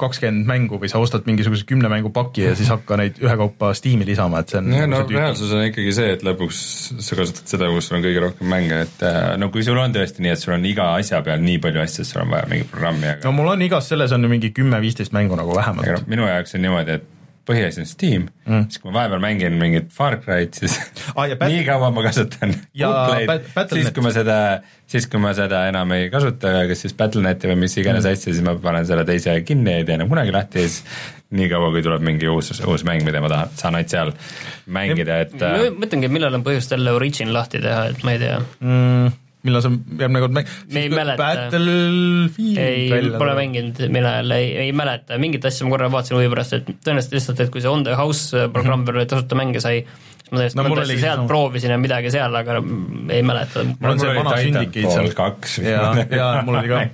kakskümmend 0.00 0.46
mängu 0.48 0.80
või 0.82 0.92
sa 0.92 1.02
ostad 1.02 1.26
mingisuguse 1.26 1.66
kümne 1.68 1.90
mängu 1.92 2.12
paki 2.14 2.46
ja 2.48 2.54
siis 2.58 2.70
hakka 2.72 3.00
neid 3.00 3.20
ühekaupa 3.22 3.72
Steam'i 3.76 4.06
lisama, 4.08 4.42
et 4.42 4.52
see 4.52 4.60
on 4.62 4.72
ja 4.72 4.86
nagu 4.86 5.08
no 5.08 5.18
reaalsus 5.18 5.52
on 5.54 5.66
ikkagi 5.66 5.94
see, 5.96 6.12
et 6.16 6.26
lõpuks 6.26 6.62
sa 7.02 7.18
kasutad 7.32 7.52
seda, 7.52 7.68
kus 7.72 7.88
sul 7.88 7.98
on 7.98 8.04
kõige 8.04 8.22
rohkem 8.26 8.50
mänge, 8.52 8.80
et 8.86 9.04
äh, 9.06 9.20
no 9.40 9.48
kui 9.54 9.64
sul 9.66 9.78
on 9.80 9.94
tõesti 9.94 10.24
nii, 10.24 10.34
et 10.34 10.42
sul 10.42 10.54
on 10.56 10.66
iga 10.68 10.92
asja 10.98 11.22
peal 11.24 11.42
nii 11.42 11.60
palju 11.62 11.82
asju, 11.82 12.04
et 12.04 12.10
sul 12.10 12.22
on 12.24 12.34
vaja 12.34 12.48
mingit 12.50 12.70
programmi, 12.72 13.08
aga 13.14 13.28
no 13.28 13.34
mul 13.36 13.52
on 13.54 13.64
igas 13.66 13.88
selles 13.92 14.12
on 14.14 14.28
mingi 14.30 14.52
kümme-viisteist 14.54 15.14
mängu 15.16 15.38
nagu 15.38 15.56
vähemalt. 15.56 15.88
Noh, 15.88 16.06
minu 16.10 16.28
jaoks 16.28 16.56
on 16.58 16.64
niimoodi, 16.66 16.98
et 17.00 17.11
põhiasi 17.48 17.82
on 17.82 17.88
Steam 17.90 18.26
mm., 18.46 18.66
siis 18.70 18.82
kui 18.82 18.90
ma 18.90 19.00
vahepeal 19.00 19.22
mängin 19.24 19.56
mingit 19.60 19.88
Far 19.94 20.18
Cry'd, 20.22 20.54
siis 20.58 20.76
Ah, 21.16 21.26
nii 21.28 21.64
kaua 21.66 21.90
ma 21.94 22.04
kasutan 22.06 22.54
Battle.net. 22.76 23.72
siis 23.74 23.90
kui 23.94 24.04
ma 24.04 24.12
seda, 24.14 24.36
siis 24.90 25.08
kui 25.10 25.22
ma 25.22 25.32
seda 25.36 25.64
enam 25.70 25.92
ei 25.96 26.10
kasuta, 26.12 26.54
kas 26.70 26.84
siis 26.86 26.94
Battle.net'i 26.98 27.50
või 27.50 27.64
mis 27.64 27.76
iganes 27.80 28.06
mm. 28.06 28.14
asja, 28.14 28.30
siis 28.30 28.44
ma 28.46 28.54
panen 28.62 28.86
selle 28.88 29.04
teise 29.08 29.34
kinni, 29.46 29.78
ei 29.80 29.88
tee 29.88 29.98
enam 29.98 30.10
kunagi 30.12 30.34
lahti 30.34 30.62
ja 30.62 30.70
siis 30.70 30.84
nii 31.32 31.48
kaua, 31.48 31.70
kui 31.72 31.82
tuleb 31.84 32.04
mingi 32.04 32.28
uus, 32.28 32.52
uus 32.68 32.84
mäng, 32.84 33.04
mida 33.06 33.22
ma 33.24 33.30
tahan, 33.32 33.52
saan 33.56 33.78
ainult 33.78 33.92
seal 33.94 34.12
mängida, 34.76 35.22
et 35.24 35.34
ma 35.40 35.70
mõtlengi, 35.80 36.10
millal 36.12 36.36
on 36.36 36.44
põhjust 36.46 36.74
jälle 36.76 36.92
Origin 36.92 37.32
lahti 37.32 37.62
teha, 37.62 37.86
et 37.94 38.04
ma 38.06 38.16
ei 38.16 38.20
tea. 38.22 38.38
mm,. 38.60 39.12
Millal 39.46 39.62
sa 39.64 39.70
järgmine 39.72 40.22
kord 40.24 40.36
mäng-, 40.36 40.52
Me 40.72 40.84
ei 40.84 40.92
mäleta. 40.92 41.18
Battlefield 41.22 42.60
ei, 42.62 42.84
välja 42.92 43.18
pole 43.20 43.34
mänginud, 43.38 43.80
millal, 43.92 44.30
ei, 44.36 44.48
ei 44.66 44.72
mäleta, 44.76 45.18
mingit 45.22 45.44
asja 45.48 45.66
ma 45.66 45.74
korra 45.74 45.90
vaatasin 45.92 46.18
huvi 46.18 46.30
pärast, 46.32 46.56
et 46.58 46.70
tõenäoliselt 46.86 47.16
lihtsalt, 47.18 47.42
et 47.44 47.52
kui 47.54 47.64
see 47.64 47.72
On 47.72 47.84
The 47.86 47.96
House 47.98 48.46
programm 48.54 48.86
peal 48.88 49.00
neid 49.02 49.10
tasuta 49.12 49.38
mänge 49.38 49.62
sai, 49.64 49.82
siis 49.82 50.30
ma 50.30 50.38
tõenäoliselt 50.38 50.60
No 50.62 50.68
mõtlesin 50.70 51.02
sealt 51.02 51.20
sama. 51.22 51.30
proovisin 51.32 51.74
ja 51.74 51.80
midagi 51.82 52.14
seal, 52.14 52.38
aga 52.42 52.60
ei 53.12 53.26
mäleta. 53.26 53.66
mul 53.72 53.90
on 53.96 54.04
see 54.04 54.14
vana 54.20 54.38
Syndicate 54.38 54.94
seal. 54.94 55.10
kaks. 55.18 55.58
Jaa, 55.66 55.92
jaa, 56.06 56.32
mul 56.46 56.62
oli 56.62 56.72
ka. 56.72 56.86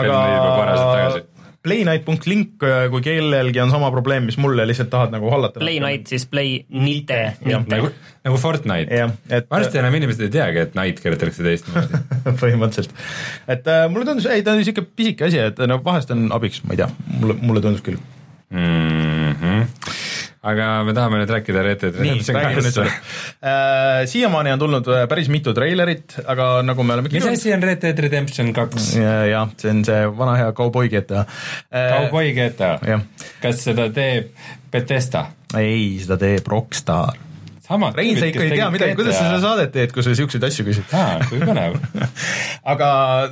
aga 0.00 1.24
Playnight.link, 1.64 2.64
kui 2.92 3.00
kellelgi 3.04 3.60
on 3.62 3.70
sama 3.72 3.88
probleem, 3.94 4.26
mis 4.28 4.36
mul 4.40 4.58
ja 4.60 4.66
lihtsalt 4.68 4.90
tahad 4.92 5.14
nagu 5.14 5.30
hallata. 5.32 5.62
Play 5.62 5.80
Night 5.80 6.10
siis 6.12 6.26
Play 6.28 6.58
Nite. 6.68 7.20
Nite 7.40 7.62
nagu, 7.72 7.88
nagu 8.26 8.40
Fortnite 8.40 9.00
et 9.32 9.48
varsti 9.50 9.80
enam 9.80 9.96
inimesed 9.96 10.26
ei 10.26 10.34
teagi, 10.34 10.60
et 10.66 10.76
Night 10.76 11.00
kirjutatakse 11.00 11.46
teistmoodi. 11.46 12.02
põhimõtteliselt, 12.42 12.92
et 13.56 13.70
äh, 13.70 13.86
mulle 13.92 14.08
tundus, 14.08 14.28
ei 14.28 14.44
ta 14.44 14.52
on 14.52 14.60
niisugune 14.60 14.92
pisike 14.96 15.30
asi, 15.30 15.40
et 15.40 15.64
no 15.70 15.80
vahest 15.84 16.12
on 16.12 16.26
abiks, 16.36 16.60
ma 16.68 16.76
ei 16.76 16.82
tea, 16.82 16.90
mulle, 17.20 17.38
mulle 17.40 17.64
tundus 17.64 17.84
küll. 17.86 18.00
mm. 18.50 19.32
-hmm. 19.40 19.66
Aga 20.44 20.68
me 20.86 20.94
tahame 20.96 21.20
nüüd 21.22 21.32
rääkida 21.32 21.62
Red 21.64 21.82
Dead 21.82 21.98
nii, 21.98 22.20
Redemption 22.20 22.38
kahest. 22.38 22.80
äh,. 22.80 24.04
siiamaani 24.10 24.54
on 24.54 24.62
tulnud 24.64 24.90
äh, 24.92 25.04
päris 25.10 25.30
mitu 25.32 25.54
treilerit, 25.56 26.18
aga 26.26 26.48
nagu 26.66 26.84
me 26.84 26.96
oleme 26.96 27.12
mis 27.12 27.28
asi 27.28 27.54
on 27.56 27.64
Red 27.64 27.82
Dead 27.84 28.04
Redemption 28.06 28.52
kaks? 28.56 28.90
ja, 29.00 29.16
jah, 29.30 29.54
see 29.60 29.72
on 29.72 29.84
see 29.88 30.02
vana 30.18 30.36
hea 30.40 30.52
kauboi 30.56 30.88
GTA 30.92 31.24
äh,. 31.24 31.88
Cowboy 31.94 32.34
GTA 32.36 33.00
kas 33.42 33.64
seda 33.68 33.88
teeb 33.94 34.34
Betesta? 34.74 35.28
ei, 35.58 35.94
seda 36.02 36.18
teeb 36.20 36.48
Rockstar. 36.50 37.14
Samad 37.64 37.96
Rein, 37.96 38.18
sa 38.18 38.28
ikka 38.28 38.42
ei 38.44 38.52
tea 38.58 38.68
midagi, 38.72 38.96
kuidas 38.98 39.16
sa 39.16 39.28
seda 39.28 39.40
saadet 39.42 39.72
teed, 39.74 39.94
kui 39.94 40.04
sa 40.04 40.12
siukseid 40.16 40.44
asju 40.48 40.66
küsid? 40.66 40.92
aa, 40.96 41.16
kui 41.30 41.40
põnev. 41.40 41.78
aga 42.74 42.88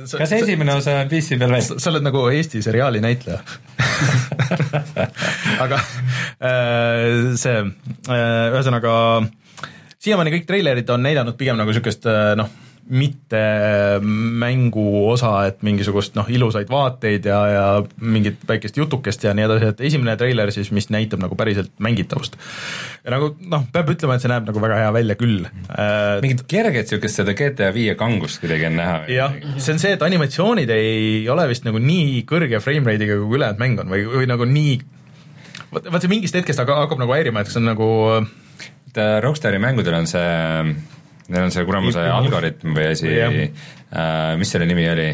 sa, 0.09 0.21
kas 0.23 0.33
esimene 0.39 0.77
osa 0.79 0.97
on 1.03 1.11
PC 1.11 1.37
peal 1.41 1.53
veel? 1.53 1.65
sa, 1.67 1.77
sa 1.81 1.93
oled 1.93 2.05
nagu 2.05 2.25
Eesti 2.33 2.63
seriaali 2.65 3.03
näitleja 3.03 3.41
aga 5.65 5.79
äh, 6.41 7.33
see 7.39 7.59
äh, 7.61 8.49
ühesõnaga 8.53 8.95
siiamaani 10.03 10.33
kõik 10.37 10.49
treilerid 10.49 10.89
on 10.93 11.05
näidanud 11.05 11.37
pigem 11.39 11.59
nagu 11.59 11.71
niisugust 11.71 12.07
äh, 12.09 12.33
noh, 12.39 12.49
mitte 12.91 13.39
mängu 14.03 14.83
osa, 15.07 15.31
et 15.47 15.61
mingisugust 15.63 16.17
noh, 16.17 16.27
ilusaid 16.27 16.67
vaateid 16.71 17.27
ja, 17.29 17.37
ja 17.47 17.65
mingit 18.03 18.41
väikest 18.47 18.77
jutukest 18.77 19.23
ja 19.23 19.31
nii 19.35 19.45
edasi, 19.45 19.69
et 19.71 19.83
esimene 19.87 20.15
treiler 20.19 20.51
siis, 20.51 20.71
mis 20.75 20.89
näitab 20.91 21.21
nagu 21.23 21.37
päriselt 21.39 21.71
mängitavust. 21.83 22.35
ja 23.05 23.15
nagu 23.15 23.31
noh, 23.39 23.63
peab 23.71 23.93
ütlema, 23.95 24.17
et 24.17 24.25
see 24.25 24.31
näeb 24.31 24.49
nagu 24.49 24.63
väga 24.63 24.81
hea 24.81 24.91
välja 24.95 25.17
küll 25.19 25.47
äh,. 25.47 26.19
mingit 26.25 26.43
kerget 26.51 26.91
siukest 26.91 27.21
seda 27.21 27.35
GTA 27.37 27.71
viie 27.75 27.95
kangust 27.99 28.43
kuidagi 28.43 28.67
on 28.67 28.77
näha. 28.81 28.99
jah, 29.11 29.39
see 29.57 29.77
on 29.77 29.83
see, 29.83 29.95
et 29.95 30.03
animatsioonid 30.03 30.75
ei 30.75 31.23
ole 31.31 31.47
vist 31.51 31.63
nagu 31.67 31.79
nii 31.79 32.25
kõrge 32.29 32.59
frame 32.63 32.91
rate'iga, 32.91 33.19
kui 33.21 33.39
ülejäänud 33.39 33.63
mäng 33.63 33.83
on 33.85 33.95
või, 33.95 34.05
või 34.11 34.27
nagu 34.29 34.49
nii 34.49 34.77
vaat 35.71 35.87
vaat 35.87 36.03
see 36.03 36.11
mingist 36.11 36.35
hetkest 36.35 36.61
aga 36.61 36.83
hakkab 36.83 36.99
nagu 37.01 37.15
häirima, 37.15 37.41
et 37.41 37.51
see 37.51 37.63
on 37.63 37.71
nagu 37.71 37.91
et 38.93 38.99
äh, 39.01 39.21
Rockstari 39.23 39.57
mängudel 39.57 39.95
on 39.97 40.07
see, 40.07 40.75
neil 41.31 41.47
on 41.47 41.53
see 41.55 41.63
kuramuse 41.67 42.03
algoritm 42.11 42.75
või 42.75 42.89
asi 42.91 43.11
Jah., 43.13 43.35
äh, 43.93 44.33
mis 44.41 44.51
selle 44.51 44.65
nimi 44.67 44.85
oli, 44.89 45.07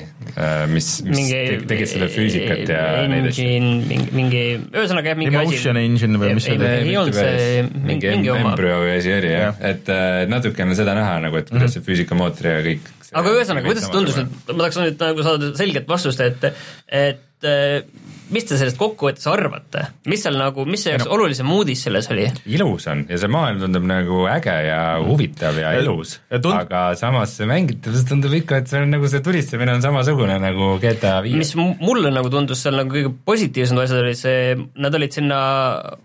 mis, 0.72 0.88
mis 1.06 1.30
te- 1.30 1.60
tegid 1.70 1.92
seda 1.92 2.08
füüsikat 2.14 2.72
ja 2.72 2.84
neid 3.12 3.30
asju. 3.30 3.46
engine, 3.46 3.88
mingi, 3.90 4.10
mingi, 4.16 4.44
ühesõnaga 4.72 5.14
jah, 5.14 5.20
mingi 5.20 5.42
Emotion 5.42 5.82
engine 5.82 6.22
või 6.22 6.36
mis 6.40 6.48
see 6.48 6.56
ei, 6.56 6.62
oli? 6.62 6.92
ei, 6.92 6.98
olnud 7.02 7.20
see 7.20 7.66
mingi, 7.76 8.14
mingi 8.16 8.34
oma, 8.34 8.54
embrüo 8.54 8.80
või 8.86 8.96
asi 8.98 9.14
oli 9.18 9.34
jah, 9.36 9.64
et 9.72 9.92
äh, 9.94 10.24
natukene 10.32 10.78
seda 10.80 10.98
näha 10.98 11.20
nagu, 11.28 11.42
et 11.42 11.52
kuidas 11.52 11.76
see 11.78 11.86
füüsikamootor 11.86 12.52
ja 12.54 12.60
kõik 12.66 12.94
aga 13.10 13.34
ühesõnaga, 13.34 13.66
kuidas 13.70 13.86
see 13.88 13.94
tundus? 13.94 14.20
nüüd, 14.20 14.36
ma 14.52 14.60
tahaks 14.64 14.80
nüüd 14.84 15.02
nagu 15.06 15.26
saada 15.26 15.52
selget 15.60 15.90
vastust, 15.90 16.22
et, 16.26 16.50
et 16.90 16.94
äh, 16.94 17.29
mis 18.30 18.46
te 18.46 18.58
sellest 18.60 18.78
kokkuvõttes 18.78 19.26
arvate, 19.30 19.86
mis 20.10 20.22
seal 20.22 20.36
nagu, 20.38 20.66
mis 20.70 20.84
see 20.86 20.94
jaoks 20.94 21.08
no- 21.08 21.16
olulisem 21.16 21.50
uudis 21.54 21.82
selles 21.86 22.10
oli? 22.14 22.28
ilus 22.52 22.86
on 22.92 23.02
ja 23.10 23.18
see 23.22 23.32
maailm 23.32 23.62
tundub 23.64 23.86
nagu 23.90 24.26
äge 24.30 24.56
ja 24.68 24.82
huvitav 25.02 25.58
ja 25.58 25.72
ja, 25.80 25.84
tund- 26.38 26.54
aga 26.54 26.84
samas 27.00 27.34
see 27.40 27.48
mängitavus 27.50 28.06
tundub 28.10 28.36
ikka, 28.38 28.62
et 28.62 28.72
see 28.72 28.82
on 28.84 28.94
nagu 28.94 29.10
see 29.10 29.24
tulistamine 29.26 29.74
on 29.74 29.86
samasugune 29.86 30.36
nagu 30.42 30.76
GTA 30.84 31.16
viis 31.26 31.38
mis. 31.40 31.54
mu- 31.58 31.76
mulle 31.82 32.12
nagu 32.14 32.30
tundus 32.34 32.62
seal 32.66 32.78
nagu 32.78 32.94
kõige 32.94 33.14
positiivsemad 33.26 33.88
asjad 33.88 34.04
olid 34.04 34.20
see, 34.20 34.44
nad 34.86 35.00
olid 35.00 35.16
sinna, 35.16 35.40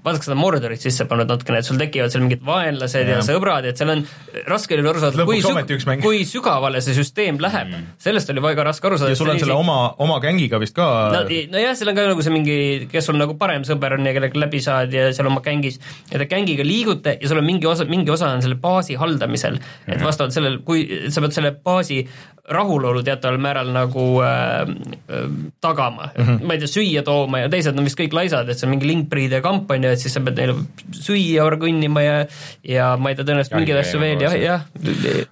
vaadake 0.06 0.28
seda 0.28 0.38
Mordorit 0.40 0.86
sisse 0.86 1.08
pannud 1.10 1.28
natukene, 1.28 1.60
et 1.60 1.68
sul 1.68 1.80
tekivad 1.80 2.14
seal 2.14 2.24
mingid 2.24 2.44
vaenlased 2.46 3.04
ja, 3.04 3.18
ja 3.18 3.26
sõbrad, 3.26 3.68
et 3.68 3.80
seal 3.80 3.92
on, 3.96 4.06
raske 4.48 4.78
oli 4.78 4.86
aru 4.88 5.04
saada, 5.04 5.28
kui 5.28 5.42
üks 5.42 5.88
mäng. 5.90 6.04
kui 6.04 6.24
sügavale 6.28 6.80
see 6.84 6.96
süsteem 6.96 7.42
läheb 7.42 7.68
mm., 7.68 7.92
sellest 8.00 8.32
oli 8.32 8.44
väga 8.44 8.64
raske 8.70 8.88
aru 8.88 9.02
saada. 9.02 9.12
ja 9.12 9.20
sul 9.20 9.34
on 9.34 9.44
selle 9.44 9.58
oma, 9.58 9.78
oma 10.00 10.20
gängiga 10.24 10.62
vist 10.62 10.76
ka 10.78 10.88
no, 11.12 11.23
nojah, 11.52 11.74
seal 11.78 11.92
on 11.92 11.98
ka 11.98 12.06
nagu 12.10 12.24
see 12.26 12.34
mingi, 12.34 12.58
kes 12.90 13.10
sul 13.10 13.18
nagu 13.20 13.36
parem 13.40 13.64
sõber 13.66 13.96
on 13.98 14.08
ja 14.08 14.14
kellega 14.16 14.44
läbi 14.44 14.60
saad 14.64 14.94
ja 14.94 15.08
seal 15.16 15.30
oma 15.30 15.42
gängis. 15.44 15.80
Ja 16.12 16.20
te 16.20 16.28
gängiga 16.30 16.66
liigute 16.66 17.18
ja 17.20 17.30
sul 17.30 17.42
on 17.42 17.48
mingi 17.48 17.68
osa, 17.70 17.88
mingi 17.88 18.12
osa 18.14 18.32
on 18.34 18.44
selle 18.44 18.58
baasi 18.60 18.98
haldamisel, 19.00 19.58
et 19.86 20.04
vastavalt 20.04 20.36
sellel, 20.36 20.60
kui 20.66 20.86
sa 21.12 21.24
pead 21.24 21.36
selle 21.36 21.54
baasi 21.64 22.02
rahulolu 22.44 23.00
teataval 23.02 23.38
määral 23.40 23.70
nagu 23.72 24.20
äh, 24.20 24.60
äh, 24.60 25.28
tagama. 25.60 26.10
Mm, 26.18 26.24
-hmm. 26.24 26.46
ma 26.46 26.52
ei 26.52 26.58
tea, 26.58 26.68
süüa 26.68 27.02
tooma 27.02 27.38
ja 27.38 27.48
teised 27.48 27.78
on 27.78 27.84
vist 27.84 27.98
kõik 27.98 28.12
laisad, 28.12 28.48
et 28.48 28.58
see 28.58 28.66
on 28.68 28.74
mingi 28.74 28.88
linkbreed'e 28.90 29.40
kampaania, 29.40 29.92
et 29.92 29.98
siis 29.98 30.12
sa 30.12 30.20
pead 30.20 30.36
neile 30.36 30.54
süüa 30.92 31.48
kõnnima 31.56 32.04
ja 32.04 32.26
ja 32.68 32.96
ma 33.00 33.10
ei 33.10 33.16
tea, 33.16 33.24
tõenäoliselt 33.24 33.56
mingeid 33.56 33.80
asju 33.80 34.00
veel 34.00 34.20
jah, 34.20 34.36
jah. 34.36 34.66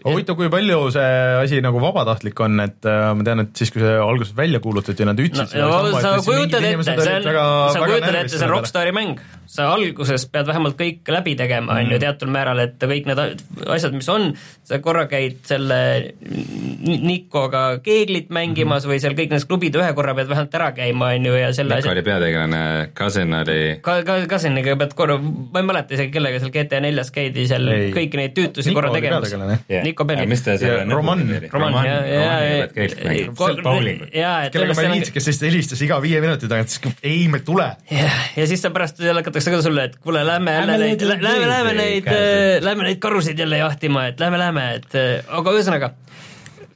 huvitav, 0.05 0.37
kui 0.37 0.49
palju 0.49 0.91
see 0.95 1.13
asi 1.43 1.61
nagu 1.61 1.81
vabatahtlik 1.81 2.41
on, 2.41 2.61
et 2.65 2.89
äh, 2.89 3.13
ma 3.15 3.25
tean, 3.25 3.45
et 3.45 3.57
siis, 3.57 3.71
kui 3.75 3.85
see 3.85 3.99
alguses 3.99 4.37
välja 4.37 4.61
kuulutati, 4.65 5.05
nad 5.05 5.21
ütlesid 5.21 5.61
no 5.61 5.82
sa 6.03 6.17
kujutad 6.25 6.65
ette, 6.65 6.85
see 6.85 7.17
on, 7.17 7.29
sa 7.75 7.85
kujutad 7.87 8.15
ette, 8.21 8.33
see 8.37 8.45
on 8.47 8.51
rock. 8.51 8.63
Rockstari 8.63 8.93
mäng, 8.95 9.19
sa 9.51 9.67
alguses 9.75 10.25
pead 10.33 10.47
vähemalt 10.49 10.77
kõik 10.79 11.09
läbi 11.13 11.35
tegema, 11.39 11.79
on 11.83 11.91
ju, 11.93 11.99
teatud 12.03 12.31
määral, 12.33 12.61
et 12.63 12.77
kõik 12.81 13.09
need 13.11 13.21
asjad, 13.67 13.93
mis 13.97 14.09
on, 14.13 14.31
sa 14.69 14.79
korra 14.85 15.07
käid 15.11 15.41
selle 15.49 15.81
Nikoga 16.83 17.63
keeglit 17.85 18.31
mängimas 18.35 18.87
või 18.89 18.99
seal 19.03 19.15
kõik 19.19 19.33
need 19.35 19.47
klubid 19.51 19.77
ühe 19.79 19.91
korra 19.97 20.15
pead 20.17 20.31
vähemalt 20.31 20.55
ära 20.59 20.71
käima, 20.77 21.13
on 21.17 21.27
ju, 21.29 21.35
ja 21.39 21.51
selle 21.57 21.79
Niko 21.81 21.93
oli 21.93 22.05
peategelane, 22.07 22.63
Cousin 22.99 23.35
oli 23.41 23.59
ka, 23.85 23.99
ka, 24.07 24.19
Kaseniga 24.31 24.77
pead 24.81 24.95
korra, 24.99 25.19
ma 25.21 25.63
ei 25.63 25.69
mäleta 25.69 25.97
isegi, 25.99 26.13
kellega 26.15 26.41
seal 26.43 26.53
GTA 26.55 26.81
neljas 26.85 27.13
käidi 27.15 27.47
seal 27.51 27.69
Ei. 27.73 27.91
kõiki 27.95 28.21
neid 28.21 28.35
tüütusi 28.37 28.71
Niko 28.73 28.81
korra 28.81 28.93
tegemas. 28.95 29.35
Niko 29.83 30.07
Bellic. 30.09 30.29
mis 30.31 30.45
ta 30.47 30.57
Ja 30.63 30.85
Roman. 30.87 31.23
Roman, 31.51 31.85
ja, 31.87 31.97
ja, 32.07 32.67
bowlingut. 33.65 34.13
ja, 34.15 34.33
et 34.47 34.53
kellega 34.55 34.73
ma 34.73 34.77
seal 34.77 34.87
ei 34.87 34.91
on- 34.91 34.97
viitsinud, 34.99 35.15
kes 35.17 35.27
lihtsalt 35.31 35.49
helistas 35.51 35.72
iga 35.87 36.01
viie 36.03 36.21
minuti 36.21 36.49
tagant, 36.51 36.69
siis 36.69 37.01
ei, 37.03 37.25
me 37.33 37.41
ei 37.41 37.47
tule. 37.47 37.69
ja 38.37 38.47
siis 38.47 38.63
sa 38.63 38.71
pärast 38.75 39.01
jälle 39.01 39.23
hakatakse 39.23 39.55
ka 39.55 39.63
sulle, 39.65 39.89
et 39.91 39.97
kuule, 40.03 40.25
lähme 40.27 40.53
jälle 40.59 40.79
neid, 40.79 41.07
lähme, 41.09 41.49
lähme 41.49 41.75
neid 41.79 42.05
käes., 42.07 42.65
lähme 42.65 42.89
neid 42.91 43.01
karusid 43.03 43.39
jälle 43.39 43.63
jahtima, 43.63 44.07
et 44.13 44.21
lähme, 44.21 44.41
lähme, 44.43 44.69
et 44.81 44.99
äh, 44.99 45.37
aga 45.41 45.57
ühesõnaga 45.57 45.95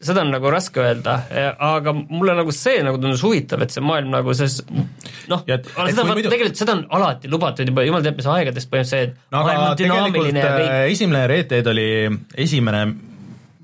seda 0.07 0.23
on 0.23 0.31
nagu 0.35 0.51
raske 0.53 0.81
öelda, 0.83 1.17
aga 1.63 1.93
mulle 1.97 2.35
nagu 2.37 2.53
see 2.55 2.83
nagu 2.85 3.01
tundus 3.01 3.23
huvitav, 3.25 3.63
et 3.65 3.75
see 3.75 3.85
maailm 3.85 4.13
nagu 4.15 4.35
see 4.37 4.49
noh, 5.31 5.43
seda 5.47 5.63
vaata 5.73 6.07
muidu- 6.13 6.33
tegelikult 6.33 6.61
seda 6.61 6.77
on 6.77 6.85
alati 6.99 7.31
lubatud 7.33 7.73
juba 7.73 7.85
jumal 7.87 8.05
teab 8.05 8.21
mis 8.21 8.29
aegadest 8.37 8.71
põhimõtteliselt 8.73 8.93
see, 8.93 9.11
et 9.11 9.35
no 9.35 9.43
maailm 9.47 9.65
on 9.65 9.81
dünaamiline 9.81 10.43
ja 10.45 10.55
kõik 10.55 10.71
äh, 10.71 10.87
esimene 10.93 11.27
Red 11.33 11.51
Dead 11.53 11.71
oli 11.73 11.89
esimene 12.47 12.83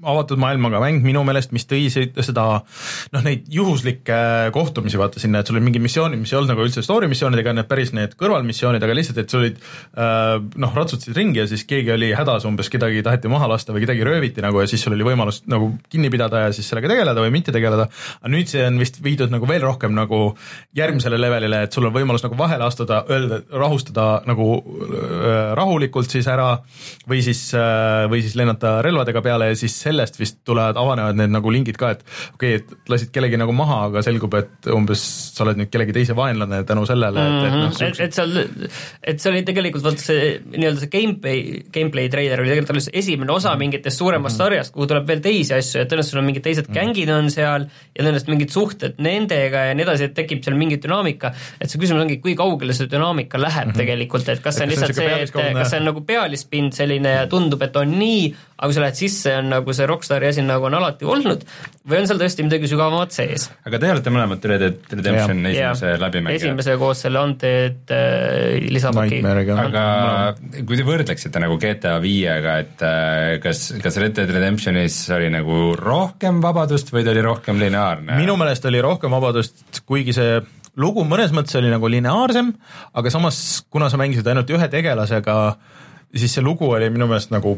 avatud 0.03 0.41
maailmaga 0.43 0.81
mäng 0.83 1.05
minu 1.05 1.23
meelest, 1.27 1.53
mis 1.55 1.67
tõi 1.69 1.87
se- 1.93 2.11
seda 2.25 2.45
noh, 3.13 3.23
neid 3.25 3.47
juhuslikke 3.53 4.51
kohtumisi 4.55 4.99
vaata 5.01 5.21
sinna, 5.23 5.41
et 5.43 5.47
sul 5.51 5.57
olid 5.59 5.67
mingid 5.69 5.85
missioonid, 5.85 6.21
mis 6.21 6.33
ei 6.33 6.39
olnud 6.41 6.53
nagu 6.55 6.65
üldse 6.67 6.83
story 6.85 7.09
missioonid 7.11 7.43
ega 7.43 7.55
need 7.57 7.69
päris 7.71 7.93
need 7.97 8.17
kõrvalmissioonid, 8.21 8.83
aga 8.83 8.97
lihtsalt, 8.97 9.21
et 9.23 9.33
sul 9.33 9.45
olid 9.45 9.61
äh, 9.63 10.39
noh, 10.63 10.75
ratsutasid 10.77 11.17
ringi 11.19 11.43
ja 11.43 11.47
siis 11.51 11.65
keegi 11.69 11.95
oli 11.95 12.13
hädas 12.17 12.47
umbes, 12.49 12.71
kedagi 12.73 13.03
taheti 13.07 13.31
maha 13.33 13.51
lasta 13.55 13.75
või 13.75 13.85
kedagi 13.87 14.07
rööviti 14.07 14.45
nagu 14.45 14.63
ja 14.63 14.71
siis 14.71 14.83
sul 14.85 14.97
oli 14.97 15.07
võimalus 15.07 15.43
nagu 15.51 15.73
kinni 15.93 16.11
pidada 16.13 16.47
ja 16.47 16.53
siis 16.57 16.69
sellega 16.71 16.91
tegeleda 16.93 17.25
või 17.25 17.35
mitte 17.35 17.55
tegeleda. 17.55 17.89
aga 18.21 18.33
nüüd 18.33 18.51
see 18.51 18.65
on 18.67 18.79
vist 18.83 18.99
viidud 19.05 19.33
nagu 19.33 19.49
veel 19.49 19.63
rohkem 19.65 19.95
nagu 19.97 20.23
järgmisele 20.79 21.21
levelile, 21.21 21.63
et 21.67 21.73
sul 21.73 21.87
on 21.89 21.95
võimalus 21.95 22.25
nagu 22.27 22.39
vahele 22.39 22.67
astuda, 22.67 23.03
öelda, 23.11 23.43
rahustada 23.53 24.09
nagu 24.27 24.49
äh, 24.59 25.53
rahulikult 25.59 26.11
siis 26.11 26.29
ära 26.31 26.51
või 27.09 27.23
siis 27.25 27.49
äh,, 27.55 28.09
või 28.11 28.23
siis 28.25 28.37
lennata 28.39 28.81
relvadega 28.85 29.23
peale 29.25 29.53
ja 29.53 29.59
siis 29.59 29.77
sellest 29.93 30.19
vist 30.21 30.41
tulevad, 30.49 30.81
avanevad 30.81 31.21
need 31.21 31.37
nagu 31.37 31.53
lingid 31.53 31.79
ka, 31.81 31.93
et 31.97 32.05
okei 32.35 32.57
okay,, 32.57 32.63
et 32.63 32.93
lasid 32.93 33.13
kellegi 33.15 33.41
nagu 33.41 33.53
maha, 33.57 33.85
aga 33.91 34.03
selgub, 34.05 34.35
et 34.41 34.73
umbes 34.73 35.05
sa 35.37 35.45
oled 35.47 35.61
nüüd 35.61 35.71
kellegi 35.73 35.97
teise 36.01 36.17
vaenlane 36.19 36.65
tänu 36.69 36.87
sellele, 36.89 37.29
et, 37.29 37.47
et 37.47 37.59
noh, 37.61 37.73
Mhm. 37.73 37.93
et, 37.93 38.01
et 38.01 38.17
seal, 38.17 38.37
et 39.13 39.23
see 39.23 39.31
oli 39.31 39.43
tegelikult 39.47 39.85
vaata 39.87 40.05
see 40.05 40.29
nii-öelda 40.45 40.83
see 40.83 40.91
gameplay, 40.93 41.43
gameplay 41.75 42.11
treiler 42.13 42.43
oli 42.43 42.53
tegelikult 42.53 42.75
alles 42.75 42.89
esimene 43.03 43.35
osa 43.35 43.55
mingitest 43.61 44.01
suuremast 44.01 44.41
sarjast, 44.41 44.75
kuhu 44.75 44.89
tuleb 44.91 45.09
veel 45.09 45.23
teisi 45.25 45.55
asju, 45.57 45.83
et 45.83 45.91
tõenäoliselt 45.91 46.17
sul 46.17 46.23
on 46.23 46.29
mingid 46.29 46.47
teised 46.47 46.71
gängid 46.75 47.13
on 47.13 47.31
seal 47.33 47.67
ja 47.67 48.05
tõenäoliselt 48.05 48.33
mingid 48.33 48.55
suhted 48.55 49.01
nendega 49.03 49.67
ja 49.71 49.77
nii 49.79 49.87
edasi, 49.87 50.11
et 50.11 50.17
tekib 50.19 50.43
seal 50.45 50.59
mingi 50.59 50.79
dünaamika, 50.83 51.33
et 51.59 51.73
see 51.73 51.81
küsimus 51.83 52.05
ongi, 52.05 52.19
kui 52.25 52.37
kaugele 52.39 52.77
see 52.77 52.91
dünaamika 52.93 53.41
läheb 53.41 53.69
mm 53.69 53.73
-hmm. 53.73 53.83
tegelikult, 53.83 54.29
et 54.29 54.43
kas 54.45 54.59
see 54.59 54.67
on 54.67 54.75
lihtsalt 54.75 54.95
see, 54.95 55.13
et 55.27 55.33
kas 55.33 55.71
see 55.71 55.81
on 55.81 55.89
nagu 55.91 56.05
pealispind 56.07 56.73
selline 56.77 57.17
ja 57.19 57.27
tundub, 57.27 57.63
et 57.63 57.77
on 57.77 57.99
nii, 57.99 58.35
aga 58.63 58.71
kui 58.71 58.77
sa 58.77 58.83
lähed 58.85 58.99
sisse, 58.99 59.33
on 59.41 59.49
nagu 59.51 59.75
see 59.75 59.87
Rockstari 59.91 60.29
asi 60.29 60.43
nagu 60.47 60.69
on 60.69 60.77
alati 60.79 61.07
olnud 61.09 61.41
või 61.83 61.99
on 61.99 62.07
seal 62.07 62.21
tõesti 62.21 62.45
midagi 62.47 62.71
sügavamat 62.71 63.15
sees? 63.15 63.49
aga 63.67 63.81
te 63.83 63.91
olete 63.91 64.13
mõlemad 64.15 64.47
Red 64.53 64.63
Dead 64.63 64.95
Redemption 64.95 65.41
esimese 65.51 65.97
läbimängija. 65.99 66.39
esimese 66.39 66.77
koos 66.79 67.03
selle 67.03 67.25
Undead 67.27 67.91
äh, 67.91 68.63
lisapaki. 68.71 69.19
Aga 69.27 69.85
kui 70.63 70.79
te 70.79 70.87
võrdleksite 70.87 71.43
nagu 71.43 71.59
GTA 71.59 71.97
viiega, 72.05 72.57
et 72.63 72.87
äh, 72.87 73.35
kas, 73.43 73.67
kas 73.83 73.99
Red 73.99 74.15
Dead 74.21 74.31
Redemptionis 74.31 75.03
oli 75.19 75.33
nagu 75.35 75.75
rohkem 75.79 76.39
vabadust 76.45 76.95
või 76.95 77.03
ta 77.03 77.11
oli 77.17 77.27
rohkem 77.27 77.59
lineaarne? 77.63 78.15
minu 78.23 78.39
meelest 78.39 78.71
oli 78.71 78.83
rohkem 78.85 79.11
vabadust, 79.19 79.83
kuigi 79.89 80.15
see 80.15 80.39
lugu 80.79 81.03
mõnes 81.09 81.35
mõttes 81.35 81.59
oli 81.59 81.71
nagu 81.73 81.91
lineaarsem, 81.91 82.55
aga 82.95 83.13
samas, 83.13 83.39
kuna 83.73 83.91
sa 83.91 83.99
mängisid 84.01 84.29
ainult 84.31 84.51
ühe 84.55 84.69
tegelasega, 84.73 85.39
siis 86.15 86.39
see 86.39 86.45
lugu 86.45 86.71
oli 86.71 86.89
minu 86.93 87.11
meelest 87.11 87.33
nagu 87.35 87.57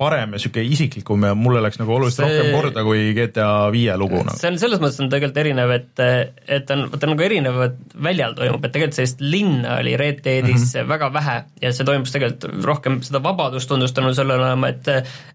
parem 0.00 0.32
ja 0.32 0.40
sihuke 0.40 0.62
isiklikum 0.64 1.24
ja 1.28 1.34
mulle 1.36 1.62
läks 1.64 1.80
nagu 1.80 1.92
oluliselt 1.94 2.24
See- 2.24 2.38
rohkem 2.38 2.54
korda 2.56 2.84
kui 2.86 3.10
GTA 3.16 3.48
viie 3.72 3.96
lugu 4.00 4.22
nagu. 4.24 4.36
see 4.40 4.50
on 4.50 4.58
selles 4.62 4.80
mõttes 4.82 5.00
on 5.04 5.10
tegelikult 5.12 5.42
erinev, 5.44 5.74
et, 5.76 6.04
et 6.48 6.70
on, 6.74 6.86
vaata 6.92 7.10
nagu 7.10 7.26
erinevad 7.26 7.76
väljal 8.08 8.36
toimub, 8.38 8.64
et 8.64 8.74
tegelikult 8.76 9.00
sellist 9.00 9.20
linna 9.24 9.76
oli 9.80 9.96
Red 10.00 10.22
Deadis 10.24 10.62
mm 10.62 10.80
-hmm. 10.80 10.88
väga 10.94 11.12
vähe 11.12 11.36
ja 11.62 11.72
see 11.72 11.84
toimus 11.84 12.12
tegelikult 12.12 12.64
rohkem 12.64 13.02
seda 13.02 13.22
vabadust 13.22 13.68
tundus 13.68 13.92
tänu 13.92 14.14
sellele 14.14 14.44
olema, 14.44 14.68
et 14.68 14.88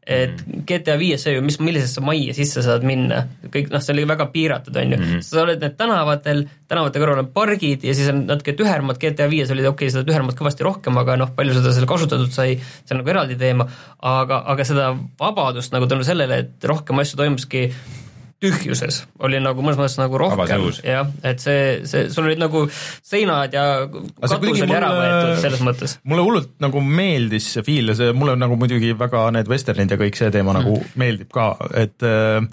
et 0.05 0.41
GTA 0.69 0.99
viies 1.01 1.23
see 1.25 1.33
ju, 1.33 1.41
mis, 1.41 1.57
millisesse 1.59 2.01
majja 2.05 2.33
sisse 2.37 2.61
saad 2.65 2.83
minna, 2.85 3.23
kõik 3.53 3.71
noh, 3.73 3.81
see 3.81 3.93
oli 3.95 4.05
väga 4.07 4.27
piiratud, 4.33 4.75
on 4.77 4.91
ju 4.93 4.97
mm, 4.97 5.03
-hmm. 5.03 5.21
sa 5.25 5.41
oled 5.41 5.61
need 5.61 5.77
tänavatel, 5.79 6.43
tänavate 6.69 7.01
kõrval 7.01 7.23
on 7.23 7.31
pargid 7.33 7.83
ja 7.83 7.95
siis 7.97 8.09
on 8.13 8.25
natuke 8.29 8.53
tühermad, 8.53 8.99
GTA 9.01 9.29
viies 9.29 9.51
oli 9.51 9.65
okei 9.65 9.87
okay,, 9.87 9.93
seda 9.93 10.05
tühermat 10.05 10.37
kõvasti 10.37 10.65
rohkem, 10.67 10.97
aga 11.01 11.17
noh, 11.17 11.31
palju 11.35 11.57
seda 11.57 11.73
seal 11.73 11.89
kasutatud 11.89 12.31
sai, 12.31 12.57
see 12.57 12.93
on 12.93 13.01
nagu 13.01 13.13
eraldi 13.15 13.37
teema, 13.41 13.65
aga, 14.01 14.24
aga 14.31 14.65
seda 14.67 14.89
vabadust 15.19 15.73
nagu 15.75 15.87
tänu 15.91 16.03
sellele, 16.07 16.41
et 16.45 16.67
rohkem 16.71 16.99
asju 17.03 17.19
toimuski 17.19 17.69
tühjuses 18.43 18.97
oli 19.23 19.39
nagu 19.39 19.63
mõnes 19.63 19.77
mõttes 19.79 19.95
nagu 19.99 20.19
rohkem. 20.19 20.65
Jah, 20.83 21.07
et 21.25 21.39
see, 21.41 21.85
see, 21.87 22.09
sul 22.13 22.27
olid 22.27 22.41
nagu 22.41 22.65
seinad 22.69 23.55
ja 23.55 23.63
katus 23.87 24.59
oli 24.65 24.75
ära 24.75 24.91
võetud 24.91 25.39
selles 25.45 25.63
mõttes. 25.65 25.95
mulle 26.03 26.25
hullult 26.25 26.51
nagu 26.63 26.83
meeldis 26.83 27.47
see 27.55 27.63
feel 27.65 27.93
ja 27.93 27.97
see 27.97 28.11
mulle 28.17 28.35
nagu 28.39 28.57
muidugi 28.59 28.91
väga 28.99 29.29
need 29.35 29.49
vesternid 29.51 29.95
ja 29.95 29.99
kõik 30.01 30.19
see 30.19 30.31
teema 30.35 30.55
nagu 30.57 30.77
meeldib 30.99 31.31
ka, 31.35 31.53
et 31.79 32.05
äh, 32.05 32.43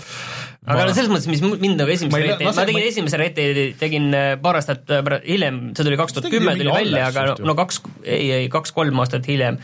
aga 0.62 0.78
ma- 0.78 0.86
no 0.86 0.94
selles 0.94 1.10
mõttes, 1.10 1.28
mis 1.32 1.42
mind 1.42 1.82
nagu 1.82 1.94
esimese 1.96 2.28
lase- 2.30 2.46
ma 2.46 2.54
tegin 2.62 2.78
ma 2.78 2.86
esimese 2.92 3.22
Deadi, 3.22 3.66
tegin 3.80 4.10
äh, 4.14 4.28
paar 4.42 4.60
aastat 4.60 4.90
äh, 4.94 5.16
hiljem, 5.26 5.64
see 5.74 5.88
tuli 5.88 5.98
kaks 5.98 6.14
tuhat 6.18 6.30
kümme 6.30 6.54
tuli 6.60 6.70
välja, 6.70 7.08
aga 7.10 7.34
no 7.42 7.56
kaks, 7.58 7.82
ei, 8.06 8.30
ei 8.38 8.48
kaks-kolm 8.52 9.02
aastat 9.02 9.26
hiljem 9.26 9.58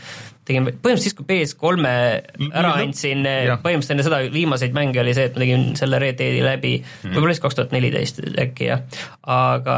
tegin, 0.49 0.67
põhimõtteliselt 0.69 1.05
siis, 1.05 1.15
kui 1.17 1.27
PS3-e 1.29 2.49
ära 2.59 2.73
andsin, 2.81 3.23
jah. 3.25 3.61
põhimõtteliselt 3.63 3.95
enne 3.95 4.05
seda 4.07 4.19
viimaseid 4.33 4.75
mänge 4.75 5.01
oli 5.03 5.13
see, 5.17 5.29
et 5.29 5.37
ma 5.37 5.43
tegin 5.45 5.65
selle 5.79 6.01
Red 6.01 6.19
Deadi 6.19 6.43
läbi 6.45 6.73
mm., 6.81 7.15
võib-olla 7.15 7.35
siis 7.35 7.43
kaks 7.45 7.59
tuhat 7.59 7.75
neliteist 7.75 8.21
äkki 8.45 8.69
jah, 8.69 8.83
aga 9.29 9.77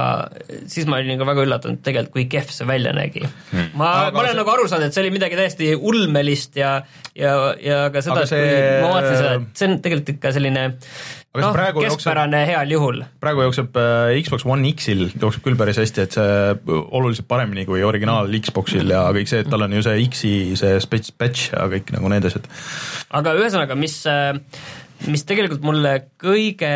siis 0.71 0.89
ma 0.89 0.99
olin 0.99 1.15
nagu 1.15 1.27
väga 1.27 1.45
üllatunud 1.47 1.83
tegelikult, 1.85 2.13
kui 2.15 2.27
kehv 2.31 2.51
see 2.55 2.67
välja 2.69 2.95
nägi 2.97 3.23
mm.. 3.25 3.71
ma, 3.75 3.91
ma 4.09 4.23
olen 4.23 4.33
see- 4.33 4.41
nagu 4.41 4.55
aru 4.55 4.67
saanud, 4.71 4.89
et 4.89 4.97
see 4.97 5.05
oli 5.05 5.13
midagi 5.15 5.39
täiesti 5.39 5.71
ulmelist 5.75 6.59
ja, 6.59 6.77
ja, 7.17 7.35
ja 7.61 7.81
ka 7.93 8.03
seda, 8.05 8.25
et 8.25 8.31
kui 8.31 8.41
see- 8.41 8.77
ma 8.81 8.93
vaatasin 8.95 9.19
seda, 9.19 9.33
et 9.39 9.61
see 9.63 9.69
on 9.69 9.79
tegelikult 9.83 10.15
ikka 10.15 10.35
selline 10.37 10.67
see 10.81 11.20
noh, 11.39 11.53
praegu 11.55 11.83
jookseb- 11.85 12.01
keskpärane 12.01 12.41
heal 12.49 12.73
juhul. 12.73 12.99
praegu 13.23 13.45
jookseb 13.45 13.77
äh, 13.79 14.17
Xbox 14.25 14.45
One 14.45 14.67
X-il 14.73 15.07
jookseb 15.13 15.45
küll 15.45 15.57
päris 15.59 15.79
hästi, 15.79 16.03
et 16.03 16.17
see 16.17 16.75
oluliselt 16.81 17.29
paremini 17.31 17.65
kui 17.69 17.83
originaal 17.87 18.31
Xboxil 18.43 18.91
ja 18.91 19.05
kõik 19.15 19.31
see, 19.31 19.45
et 19.45 19.51
tal 19.51 19.63
on 19.67 19.77
ju 19.77 19.85
see 19.85 20.03
X-i 20.09 20.35
see 20.59 20.83
spets- 20.83 21.15
patch 21.15 21.53
ja 21.53 21.65
kõik 21.71 21.95
nagu 21.95 22.11
need 22.11 22.27
asjad. 22.27 22.51
aga 23.21 23.35
ühesõnaga, 23.39 23.79
mis, 23.79 24.01
mis 25.07 25.27
tegelikult 25.27 25.63
mulle 25.63 25.95
kõige, 26.19 26.75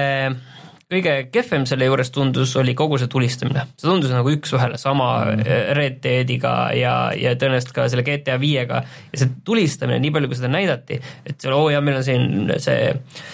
kõige 0.88 1.18
kehvem 1.36 1.68
selle 1.68 1.92
juures 1.92 2.16
tundus, 2.16 2.56
oli 2.56 2.78
kogu 2.80 3.02
see 3.02 3.12
tulistamine. 3.12 3.68
see 3.76 3.90
tundus 3.90 4.16
nagu 4.16 4.32
üks-ühele 4.38 4.80
sama 4.80 5.10
mm. 5.36 5.48
Red 5.76 6.00
Deadiga 6.06 6.58
ja, 6.80 6.98
ja 7.12 7.36
tõenäoliselt 7.36 7.76
ka 7.76 7.90
selle 7.92 8.08
GTA 8.08 8.40
viiega 8.40 8.86
ja 8.88 9.20
see 9.20 9.36
tulistamine, 9.44 10.00
nii 10.00 10.16
palju 10.16 10.32
kui 10.32 10.40
seda 10.40 10.56
näidati, 10.56 11.04
et 11.28 11.42
seal 11.42 11.58
oo 11.58 11.68
oh, 11.68 11.74
jaa, 11.76 11.84
meil 11.84 12.00
on 12.00 12.08
siin 12.08 12.54
see 12.56 12.94
äh, 12.94 13.34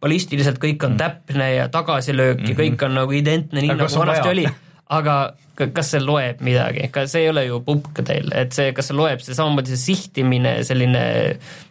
ballistiliselt 0.00 0.58
kõik 0.62 0.84
on 0.88 0.96
täpne 1.00 1.52
ja 1.54 1.68
tagasilöök 1.72 2.42
ja 2.48 2.56
kõik 2.58 2.84
on 2.86 2.98
nagu 3.02 3.16
identne, 3.16 3.60
nii 3.60 3.74
Aga 3.74 3.84
nagu 3.84 4.02
vanasti 4.04 4.32
oli 4.32 4.48
aga 4.90 5.16
ka- 5.54 5.70
kas 5.74 5.94
see 5.94 6.02
loeb 6.02 6.42
midagi, 6.44 6.88
kas 6.92 7.14
see 7.14 7.24
ei 7.24 7.32
ole 7.32 7.46
ju 7.46 7.62
pupk 7.64 8.02
teil, 8.06 8.30
et 8.34 8.54
see, 8.56 8.72
kas 8.76 8.90
see 8.90 8.98
loeb, 8.98 9.22
see 9.24 9.36
samamoodi 9.36 9.74
see 9.74 9.82
sihtimine, 9.90 10.60
selline 10.66 11.02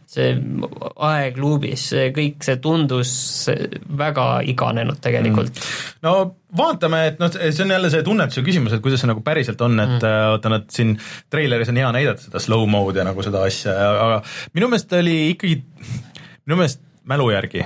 see 0.10 0.32
aeg 1.06 1.38
luubis, 1.38 1.84
see 1.92 2.08
kõik, 2.16 2.40
see 2.46 2.58
tundus 2.64 3.12
väga 4.00 4.42
iganenud 4.50 4.98
tegelikult 5.04 5.54
mm.. 5.54 6.00
no 6.08 6.14
vaatame, 6.58 7.04
et 7.12 7.22
noh, 7.22 7.30
see 7.30 7.66
on 7.66 7.76
jälle 7.76 7.92
see 7.94 8.06
tunnetuse 8.08 8.42
küsimus, 8.46 8.74
et 8.74 8.82
kuidas 8.86 9.04
see 9.04 9.12
nagu 9.12 9.22
päriselt 9.26 9.62
on, 9.66 9.78
et 9.84 9.98
mm. 10.00 10.18
vaata 10.34 10.54
nad 10.56 10.70
siin 10.74 10.96
treileris 11.30 11.70
on 11.70 11.82
hea 11.82 11.92
näidata 12.00 12.26
seda 12.26 12.42
slow 12.42 12.66
mode'i 12.72 13.04
ja 13.04 13.06
nagu 13.06 13.26
seda 13.26 13.44
asja, 13.46 13.76
aga 13.92 14.22
minu 14.58 14.72
meelest 14.72 14.98
oli 14.98 15.18
ikkagi, 15.36 15.60
minu 16.48 16.58
meelest 16.64 16.82
mälu 17.06 17.30
järgi, 17.32 17.64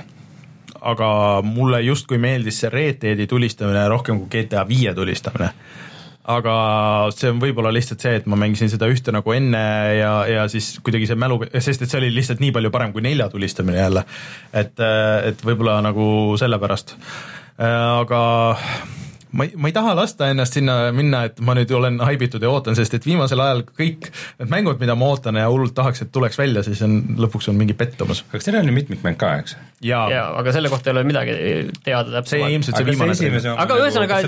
aga 0.80 1.08
mulle 1.44 1.80
justkui 1.82 2.18
meeldis 2.18 2.60
see 2.62 2.70
Red 2.70 3.00
Deadi 3.02 3.26
tulistamine 3.26 3.88
rohkem 3.88 4.20
kui 4.20 4.30
GTA 4.36 4.68
viie 4.68 4.94
tulistamine 4.94 5.50
aga 6.24 6.54
see 7.12 7.28
on 7.34 7.40
võib-olla 7.42 7.72
lihtsalt 7.74 8.00
see, 8.00 8.14
et 8.20 8.28
ma 8.30 8.36
mängisin 8.40 8.70
seda 8.72 8.88
ühte 8.88 9.12
nagu 9.12 9.34
enne 9.36 9.60
ja, 9.98 10.12
ja 10.28 10.46
siis 10.48 10.70
kuidagi 10.84 11.08
see 11.10 11.18
mälu, 11.20 11.42
sest 11.52 11.84
et 11.84 11.90
see 11.90 12.00
oli 12.00 12.08
lihtsalt 12.14 12.40
nii 12.40 12.54
palju 12.54 12.72
parem 12.72 12.94
kui 12.94 13.04
nelja 13.04 13.28
tulistamine 13.32 13.82
jälle. 13.82 14.04
et, 14.52 14.80
et 15.28 15.44
võib-olla 15.44 15.80
nagu 15.84 16.06
sellepärast. 16.40 16.96
aga 17.58 18.22
ma 19.34 19.44
ei, 19.48 19.52
ma 19.58 19.68
ei 19.70 19.74
taha 19.74 19.94
lasta 19.98 20.28
ennast 20.30 20.54
sinna 20.58 20.76
minna, 20.94 21.24
et 21.28 21.40
ma 21.44 21.56
nüüd 21.58 21.70
olen 21.74 21.98
haibitud 22.06 22.42
ja 22.44 22.50
ootan, 22.54 22.76
sest 22.78 22.94
et 22.98 23.06
viimasel 23.08 23.40
ajal 23.42 23.64
kõik 23.74 24.08
need 24.38 24.50
mängud, 24.52 24.78
mida 24.82 24.94
ma 24.98 25.08
ootan 25.12 25.38
ja 25.40 25.48
hullult 25.50 25.74
tahaks, 25.74 26.04
et 26.06 26.12
tuleks 26.14 26.38
välja, 26.38 26.62
siis 26.66 26.82
on 26.86 27.00
lõpuks 27.18 27.50
on 27.50 27.58
mingi 27.58 27.74
pettumus. 27.78 28.22
aga 28.30 28.42
seal 28.46 28.60
on 28.60 28.70
ju 28.70 28.74
mitmikmäng 28.76 29.18
ka, 29.18 29.32
eks? 29.42 29.56
ja, 29.84 30.04
ja 30.12 30.20
aga 30.38 30.52
selle 30.54 30.70
kohta 30.72 30.90
ei 30.90 30.94
ole 30.94 31.02
midagi 31.08 31.34
teada 31.84 32.06
see 32.08 32.14
täpsemalt. 32.20 32.54
ilmselt 32.54 32.78
see 32.78 32.86
viimane 32.88 33.16
esimese 33.16 33.52
aga 33.64 33.78
ühesõnaga, 33.82 34.20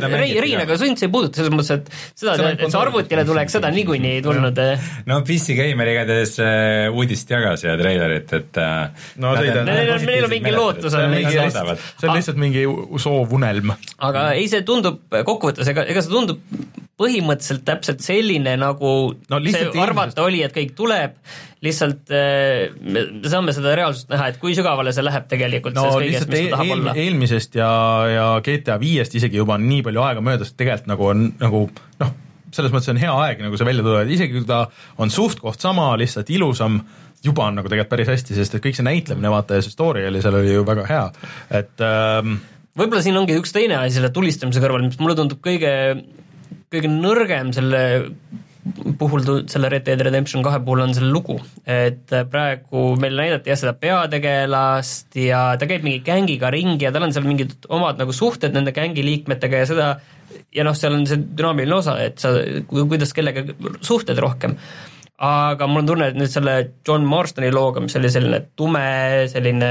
Rein, 0.43 0.61
aga 0.67 0.77
sind 0.81 0.99
see 1.01 1.07
ei 1.09 1.13
puuduta 1.15 1.41
selles 1.41 1.55
mõttes, 1.55 1.71
et 1.79 2.19
seda, 2.19 2.35
et 2.51 2.67
see 2.67 2.81
arvutile 2.81 3.25
tuleks, 3.29 3.57
seda 3.57 3.71
niikuinii 3.73 4.17
ei 4.19 4.25
tulnud. 4.27 4.59
no 5.07 5.21
PC 5.29 5.57
Gamer 5.61 5.93
igatahes 5.95 6.35
äh, 6.43 6.91
uudist 6.93 7.31
jagas 7.31 7.65
ja 7.65 7.77
treilerit, 7.81 8.33
et 8.41 8.61
äh, 8.61 8.75
No 9.23 9.33
nad 9.35 9.45
sõida- 9.45 9.63
on 9.63 9.71
Neil 9.71 10.25
on- 10.27 10.31
mingi 10.35 10.53
lootus 10.53 10.95
on 10.99 11.11
mingi- 11.15 11.39
see 11.51 12.09
on 12.11 12.17
lihtsalt 12.17 12.37
mingi 12.41 12.67
soovunelm. 13.01 13.73
aga 13.99 14.31
ei, 14.37 14.49
see 14.51 14.63
tundub 14.67 14.96
kokkuvõttes, 15.27 15.69
ega, 15.73 15.87
ega 15.89 16.03
see 16.05 16.13
tundub 16.13 16.43
põhimõtteliselt 16.97 17.65
täpselt 17.67 18.01
selline, 18.05 18.55
nagu 18.61 18.93
No 19.31 19.41
see 19.45 19.69
arvata 19.83 20.25
oli, 20.25 20.41
et 20.45 20.55
kõik 20.55 20.73
tuleb, 20.79 21.17
lihtsalt 21.65 22.13
äh, 22.15 22.73
me 22.81 23.05
me 23.21 23.33
saame 23.33 23.55
seda 23.57 23.75
reaalsust 23.77 24.13
näha, 24.13 24.31
et 24.33 24.41
kui 24.41 24.57
sügavale 24.57 24.95
see 24.97 25.05
läheb 25.05 25.27
tegelikult 25.29 25.77
no 25.77 25.87
sellest 25.87 26.01
kõigest, 26.01 26.15
lihtsalt 26.15 26.33
mis 26.33 26.41
eel, 26.41 26.49
ta 26.49 26.57
tahab 26.57 26.71
eel, 26.71 26.79
olla. 26.79 26.95
eelmisest 27.05 27.59
ja, 27.61 27.73
ja 28.13 28.29
GTA 28.45 28.79
viiest 28.81 29.17
isegi 29.21 29.43
juba 29.43 29.59
on 29.59 29.67
nii 29.69 29.83
palju 29.87 30.05
aega 30.07 30.25
möödas, 30.25 30.53
et 30.53 30.61
tegelikult 30.63 30.93
nagu 30.93 31.11
on 31.13 31.27
nagu 31.43 31.63
noh, 32.01 32.15
selles 32.57 32.73
mõttes 32.73 32.93
on 32.95 33.01
hea 33.01 33.13
aeg 33.27 33.45
nagu 33.45 33.61
see 33.61 33.69
välja 33.69 33.85
tulla, 33.85 34.05
et 34.07 34.15
isegi 34.17 34.39
kui 34.39 34.49
ta 34.49 34.65
on 35.03 35.13
suht-koht 35.13 35.61
sama, 35.61 35.91
lihtsalt 36.01 36.33
ilusam, 36.33 36.81
juba 37.25 37.51
on 37.51 37.61
nagu 37.61 37.69
tegelikult 37.69 37.93
päris 37.93 38.13
hästi, 38.15 38.37
sest 38.39 38.57
et 38.57 38.65
kõik 38.65 38.79
see 38.79 38.87
näitlemine, 38.87 39.33
vaata 39.33 39.59
ja 39.59 39.65
see 39.65 39.75
story 39.75 40.07
oli 40.09 40.25
seal 40.25 40.41
oli 40.41 40.55
ju 40.55 40.65
väga 40.67 40.89
hea, 40.89 41.07
et 41.61 41.85
ähm, 41.85 42.39
võib-olla 42.77 43.03
siin 43.05 43.19
ongi 43.19 43.37
üks 43.41 43.55
teine 43.57 43.81
asi 43.81 43.99
selle 43.99 44.13
tulistamise 44.15 44.63
kõrval, 44.63 44.87
mis 44.89 45.01
mulle 45.03 45.17
tundub 45.19 45.41
kõige, 45.45 45.73
kõige 46.73 46.91
nõrgem 46.93 47.53
selle 47.57 47.83
puhul, 48.99 49.23
selle 49.51 49.71
Red 49.71 49.85
Dead 49.87 50.03
Redemption 50.03 50.43
kahe 50.45 50.59
puhul 50.65 50.83
on 50.87 50.95
selle 50.97 51.13
lugu, 51.15 51.37
et 51.71 52.11
praegu 52.31 52.89
meile 53.01 53.23
näidati 53.23 53.53
jah, 53.53 53.61
seda 53.61 53.75
peategelast 53.79 55.19
ja 55.23 55.43
ta 55.61 55.69
käib 55.71 55.87
mingi 55.87 56.03
gängiga 56.07 56.51
ringi 56.55 56.89
ja 56.89 56.93
tal 56.95 57.07
on 57.07 57.15
seal 57.15 57.27
mingid 57.29 57.55
omad 57.73 58.01
nagu 58.01 58.15
suhted 58.17 58.57
nende 58.57 58.75
gängi 58.77 59.05
liikmetega 59.07 59.63
ja 59.63 59.71
seda 59.71 59.89
ja 60.55 60.67
noh, 60.67 60.77
seal 60.77 60.97
on 60.99 61.07
see 61.09 61.23
dünaamiline 61.39 61.79
osa, 61.79 61.97
et 62.03 62.21
sa, 62.23 62.35
kuidas 62.73 63.15
kellega 63.17 63.47
suhtled 63.85 64.21
rohkem. 64.23 64.57
Aga 65.27 65.69
mul 65.71 65.81
on 65.81 65.89
tunne, 65.89 66.11
et 66.11 66.19
nüüd 66.19 66.29
selle 66.29 66.57
John 66.87 67.07
Marstoni 67.09 67.49
looga, 67.55 67.81
mis 67.81 67.97
oli 67.97 68.11
selline 68.13 68.43
tume, 68.59 68.85
selline 69.33 69.71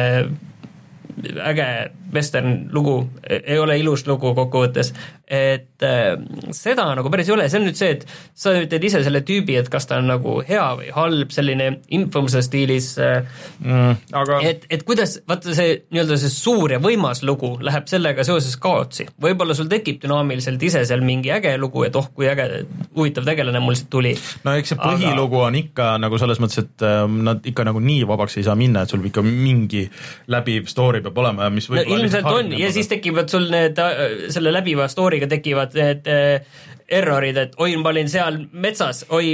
äge 1.24 1.92
western 2.14 2.70
lugu, 2.72 3.10
ei 3.30 3.60
ole 3.60 3.78
ilus 3.80 4.06
lugu 4.08 4.34
kokkuvõttes, 4.36 4.94
et 5.28 5.82
äh, 5.84 6.14
seda 6.54 6.86
nagu 6.98 7.10
päris 7.10 7.30
ei 7.30 7.36
ole, 7.36 7.48
see 7.50 7.60
on 7.60 7.66
nüüd 7.66 7.78
see, 7.80 7.96
et 7.98 8.04
sa 8.38 8.54
teed 8.70 8.84
ise 8.86 9.02
selle 9.06 9.24
tüübi, 9.26 9.56
et 9.58 9.70
kas 9.74 9.88
ta 9.90 9.98
on 10.02 10.10
nagu 10.12 10.38
hea 10.46 10.66
või 10.78 10.92
halb, 10.94 11.34
selline 11.34 11.70
infamuse 11.98 12.44
stiilis 12.46 12.92
äh, 13.02 13.26
mm, 13.64 13.96
aga 14.22 14.40
et, 14.46 14.68
et 14.70 14.86
kuidas, 14.86 15.18
vaata 15.28 15.56
see 15.58 15.80
nii-öelda 15.90 16.20
see 16.22 16.34
suur 16.34 16.76
ja 16.76 16.80
võimas 16.84 17.24
lugu 17.26 17.56
läheb 17.66 17.90
sellega 17.90 18.26
seoses 18.28 18.54
kaotsi. 18.62 19.08
võib-olla 19.22 19.58
sul 19.58 19.70
tekib 19.72 20.02
dünaamiliselt 20.04 20.62
ise 20.70 20.84
seal 20.86 21.02
mingi 21.06 21.34
äge 21.34 21.56
lugu, 21.62 21.88
et 21.88 21.98
oh, 21.98 22.12
kui 22.14 22.30
äge, 22.30 22.62
huvitav 22.96 23.26
tegelane 23.26 23.64
mul 23.64 23.78
siit 23.80 23.90
tuli. 23.94 24.14
no 24.46 24.54
eks 24.60 24.76
see 24.76 24.82
põhilugu 24.82 25.42
on 25.48 25.58
ikka 25.58 25.96
nagu 26.02 26.22
selles 26.22 26.42
mõttes, 26.44 26.62
et 26.66 26.86
ähm, 26.86 27.24
nad 27.26 27.42
ikka 27.50 27.66
nagu 27.66 27.82
nii 27.82 28.06
vabaks 28.06 28.38
ei 28.38 28.46
saa 28.46 28.58
minna, 28.60 28.86
et 28.86 28.94
sul 28.94 29.06
ikka 29.10 29.26
mingi 29.26 29.88
läbiv 30.30 30.70
story 30.70 31.02
peab 31.06 31.18
olema, 31.26 31.50
mis 31.54 31.72
no 31.74 31.82
ilmselt 31.82 32.30
on 32.30 32.54
ja 32.60 32.70
siis 32.76 32.90
tekivad 32.92 33.34
sul 33.34 33.50
need, 33.50 33.82
äh, 33.82 34.30
selle 34.34 34.54
läbiva 34.54 34.86
story'ga 35.16 35.28
tekivad 35.32 35.76
need 35.80 36.08
äh, 36.12 36.64
errorid, 36.86 37.34
et 37.42 37.56
oi, 37.58 37.72
ma 37.82 37.90
olin 37.90 38.06
seal 38.12 38.36
metsas, 38.62 39.00
oi, 39.10 39.32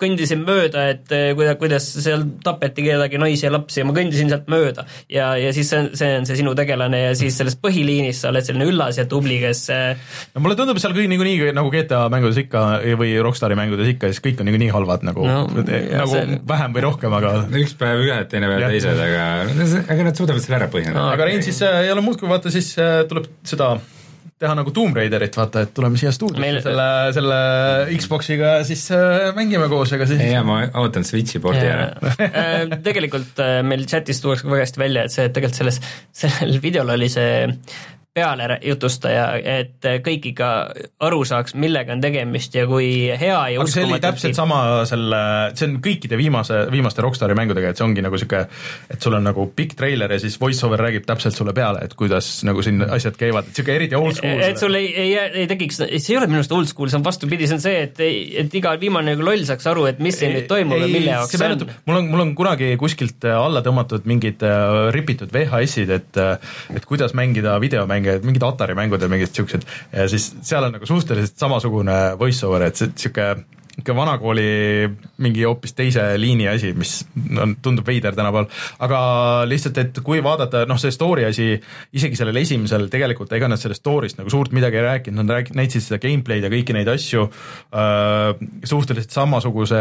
kõndisin 0.00 0.40
mööda, 0.46 0.86
et 0.94 1.10
äh, 1.12 1.24
kuida-, 1.36 1.58
kuidas 1.60 1.84
seal 2.00 2.22
tapeti 2.44 2.86
kedagi 2.86 3.18
naisi 3.20 3.44
ja 3.44 3.50
lapsi 3.52 3.82
ja 3.82 3.84
ma 3.84 3.92
kõndisin 3.92 4.30
sealt 4.32 4.46
mööda. 4.48 4.86
ja, 5.12 5.34
ja 5.36 5.50
siis 5.52 5.68
see 5.68 5.82
on, 5.82 5.90
see 5.98 6.08
on 6.16 6.24
see 6.28 6.38
sinu 6.40 6.54
tegelane 6.56 7.02
ja 7.02 7.10
siis 7.18 7.36
selles 7.36 7.58
põhiliinis 7.60 8.22
sa 8.22 8.30
oled 8.32 8.46
selline 8.46 8.70
üllas 8.70 8.96
ja 8.96 9.04
tubli, 9.10 9.36
kes 9.42 9.66
äh, 9.74 10.00
no 10.32 10.40
mulle 10.46 10.56
tundub 10.56 10.80
seal 10.80 10.96
kõik 10.96 11.10
niikuinii 11.12 11.52
nagu 11.58 11.68
GTA 11.74 12.06
mängudes 12.14 12.40
ikka 12.46 12.64
või 13.02 13.12
Rockstari 13.26 13.58
mängudes 13.60 13.92
ikka, 13.92 14.08
siis 14.14 14.24
kõik 14.24 14.40
on 14.40 14.48
niikuinii 14.48 14.72
halvad 14.72 15.04
nagu 15.10 15.28
No, 15.28 15.42
no, 15.44 15.66
nagu 15.66 16.08
see- 16.14 16.40
vähem 16.48 16.78
või 16.78 16.86
rohkem, 16.88 17.18
aga 17.20 17.34
üks 17.66 17.76
päev 17.76 18.00
ühed, 18.06 18.30
teine 18.32 18.48
päev 18.48 18.64
teised, 18.72 19.04
aga, 19.04 19.28
aga 19.92 20.08
nad 20.08 20.16
suudavad 20.24 20.40
selle 20.46 20.62
ära 20.62 20.72
põhjendada 20.72 21.04
Aa. 21.04 21.18
aga 21.18 21.28
Rein 21.28 21.44
siis 21.44 21.60
ei 21.68 21.92
ole 21.92 22.00
muud 22.06 22.16
kui 22.16 22.32
vaata 22.32 22.48
siis 22.54 22.72
tuleb 23.12 23.28
seda 23.44 23.74
teha 24.38 24.54
nagu 24.54 24.70
Tomb 24.74 24.96
Raiderit, 24.96 25.34
vaata, 25.38 25.64
et 25.66 25.72
tuleme 25.74 25.98
siia 25.98 26.12
stuudiosse 26.14 26.42
Meil- 26.44 26.60
selle, 26.62 26.86
selle 27.16 27.38
Xboxiga 27.98 28.52
siis 28.68 28.84
äh, 28.94 29.28
mängime 29.36 29.66
koos, 29.70 29.92
ega 29.96 30.06
siis 30.06 30.22
ei 30.22 30.32
jaa, 30.36 30.44
ma 30.46 30.60
ootan 30.82 31.06
Switchi 31.06 31.42
porti 31.42 31.66
ära. 31.66 31.90
Äh, 32.28 32.78
tegelikult 32.86 33.40
äh, 33.42 33.58
meil 33.66 33.86
chatis 33.90 34.22
tuuakse 34.22 34.46
väga 34.46 34.66
hästi 34.66 34.84
välja, 34.84 35.06
et 35.08 35.14
see 35.14 35.26
et 35.26 35.34
tegelikult 35.34 35.62
selles, 35.62 35.80
sellel 36.22 36.60
videol 36.62 36.94
oli 36.94 37.10
see 37.12 37.46
pealejutustaja, 38.18 39.26
et 39.58 39.88
kõik 40.04 40.30
ikka 40.32 40.48
aru 41.06 41.22
saaks, 41.28 41.54
millega 41.58 41.94
on 41.94 42.02
tegemist 42.02 42.54
ja 42.56 42.66
kui 42.68 42.88
hea 43.08 43.38
ja 43.54 43.62
aga 43.62 43.70
see 43.70 43.86
oli 43.86 44.00
täpselt 44.02 44.38
sama 44.38 44.60
selle, 44.88 45.20
see 45.58 45.68
on 45.68 45.78
kõikide 45.84 46.18
viimase, 46.18 46.64
viimaste 46.72 47.04
Rockstari 47.04 47.36
mängudega, 47.38 47.72
et 47.72 47.80
see 47.80 47.86
ongi 47.86 48.04
nagu 48.04 48.18
sihuke, 48.20 48.44
et 48.90 49.04
sul 49.04 49.16
on 49.18 49.26
nagu 49.28 49.46
pikk 49.56 49.76
treiler 49.78 50.16
ja 50.16 50.20
siis 50.22 50.38
voice 50.40 50.64
over 50.66 50.82
räägib 50.88 51.06
täpselt 51.08 51.36
sulle 51.36 51.54
peale, 51.56 51.84
et 51.86 51.94
kuidas 51.98 52.30
nagu 52.48 52.64
siin 52.64 52.82
asjad 52.88 53.18
käivad, 53.20 53.50
et 53.50 53.60
sihuke 53.60 53.76
eriti 53.76 53.98
old 53.98 54.18
school. 54.18 54.42
et 54.44 54.60
sul 54.60 54.74
ei, 54.78 54.90
ei, 55.04 55.14
ei 55.44 55.46
tekiks, 55.50 55.82
see 55.84 56.14
ei 56.14 56.18
ole 56.20 56.30
minu 56.30 56.42
arust 56.42 56.54
old 56.56 56.70
school, 56.70 56.90
see 56.90 56.98
on 57.00 57.06
vastupidi, 57.06 57.48
see 57.50 57.58
on 57.58 57.64
see, 57.64 57.84
et, 57.86 58.02
et 58.44 58.58
iga 58.58 58.74
viimane 58.80 59.14
nagu 59.14 59.26
loll 59.26 59.46
saaks 59.48 59.68
aru, 59.70 59.86
et 59.92 60.02
mis 60.02 60.18
siin 60.18 60.34
nüüd 60.34 60.48
toimub 60.50 60.80
ja 60.80 60.90
mille 60.90 61.14
jaoks 61.14 61.34
see 61.34 61.42
meenutab, 61.42 61.74
mul 61.88 62.02
on, 62.02 62.10
mul 62.12 62.24
on 62.26 62.34
kunagi 62.38 62.72
kuskilt 62.80 63.28
alla 63.30 63.62
tõmmatud 63.64 64.08
mingid 64.08 64.42
äh, 64.46 64.88
ripitud 64.94 65.32
VHS-id, 65.34 65.94
et 65.94 66.22
et 66.74 66.84
kuidas 66.88 67.14
mängida 67.16 67.56
videomänge, 67.60 68.07
et 68.16 68.24
mingid 68.26 68.44
Atari 68.46 68.76
mängud 68.78 69.02
ja 69.02 69.10
mingid 69.10 69.34
siuksed. 69.34 69.66
Siis 70.08 70.30
seal 70.46 70.64
on 70.64 70.74
nagu 70.76 70.88
suhteliselt 70.88 71.38
samasugune 71.38 71.98
voice 72.18 72.46
over, 72.46 72.66
et 72.68 72.78
sihuke 72.78 73.30
ikka 73.78 73.94
vanakooli 73.94 74.46
mingi 75.22 75.44
hoopis 75.46 75.74
teise 75.78 76.02
liini 76.18 76.48
asi, 76.50 76.72
mis 76.78 76.94
on, 77.38 77.54
tundub 77.62 77.86
veider 77.86 78.16
tänapäeval, 78.16 78.48
aga 78.84 79.00
lihtsalt, 79.48 79.78
et 79.82 80.00
kui 80.04 80.22
vaadata, 80.24 80.64
noh, 80.68 80.80
see 80.82 80.94
story 80.94 81.28
asi, 81.28 81.52
isegi 81.94 82.18
sellel 82.18 82.40
esimesel 82.42 82.88
tegelikult 82.90 83.32
ega 83.38 83.50
nad 83.50 83.60
sellest 83.60 83.84
story'st 83.84 84.18
nagu 84.20 84.32
suurt 84.34 84.54
midagi 84.56 84.80
ei 84.80 84.86
rääkinud, 84.88 85.22
nad 85.22 85.36
rääkisid, 85.36 85.60
näitasid 85.60 85.86
seda 85.86 86.00
gameplay'd 86.02 86.48
ja 86.48 86.52
kõiki 86.52 86.74
neid 86.76 86.90
asju 86.90 87.28
äh, 87.28 88.42
suhteliselt 88.66 89.14
samasuguse 89.14 89.80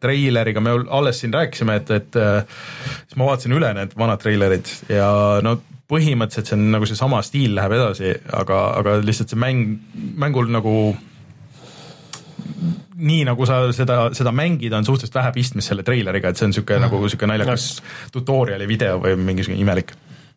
treileriga, 0.00 0.64
me 0.64 0.78
alles 0.88 1.20
siin 1.20 1.36
rääkisime, 1.36 1.78
et, 1.82 1.94
et 2.00 2.20
äh, 2.20 2.58
siis 3.04 3.20
ma 3.20 3.28
vaatasin 3.28 3.56
üle 3.56 3.74
need 3.76 3.96
vanad 3.98 4.24
treilerid 4.24 4.72
ja 4.88 5.08
no 5.44 5.58
põhimõtteliselt 5.90 6.48
see 6.48 6.56
on 6.56 6.70
nagu 6.72 6.86
seesama 6.88 7.20
stiil 7.24 7.52
läheb 7.58 7.74
edasi, 7.76 8.14
aga, 8.32 8.60
aga 8.80 9.02
lihtsalt 9.04 9.34
see 9.34 9.40
mäng, 9.40 9.74
mängul 10.16 10.48
nagu 10.52 10.94
nii 13.04 13.26
nagu 13.28 13.46
sa 13.48 13.60
seda, 13.76 14.08
seda 14.16 14.32
mängid, 14.34 14.72
on 14.76 14.86
suhteliselt 14.86 15.20
vähe 15.20 15.34
pistmist 15.36 15.72
selle 15.72 15.84
treileriga, 15.86 16.30
et 16.30 16.40
see 16.40 16.48
on 16.48 16.54
niisugune 16.54 16.86
nagu 16.86 17.02
niisugune 17.02 17.34
naljakas 17.34 17.68
tutorial'i 18.14 18.68
video 18.68 18.98
või 19.02 19.16
mingisugune 19.20 19.60
imelik. 19.62 19.94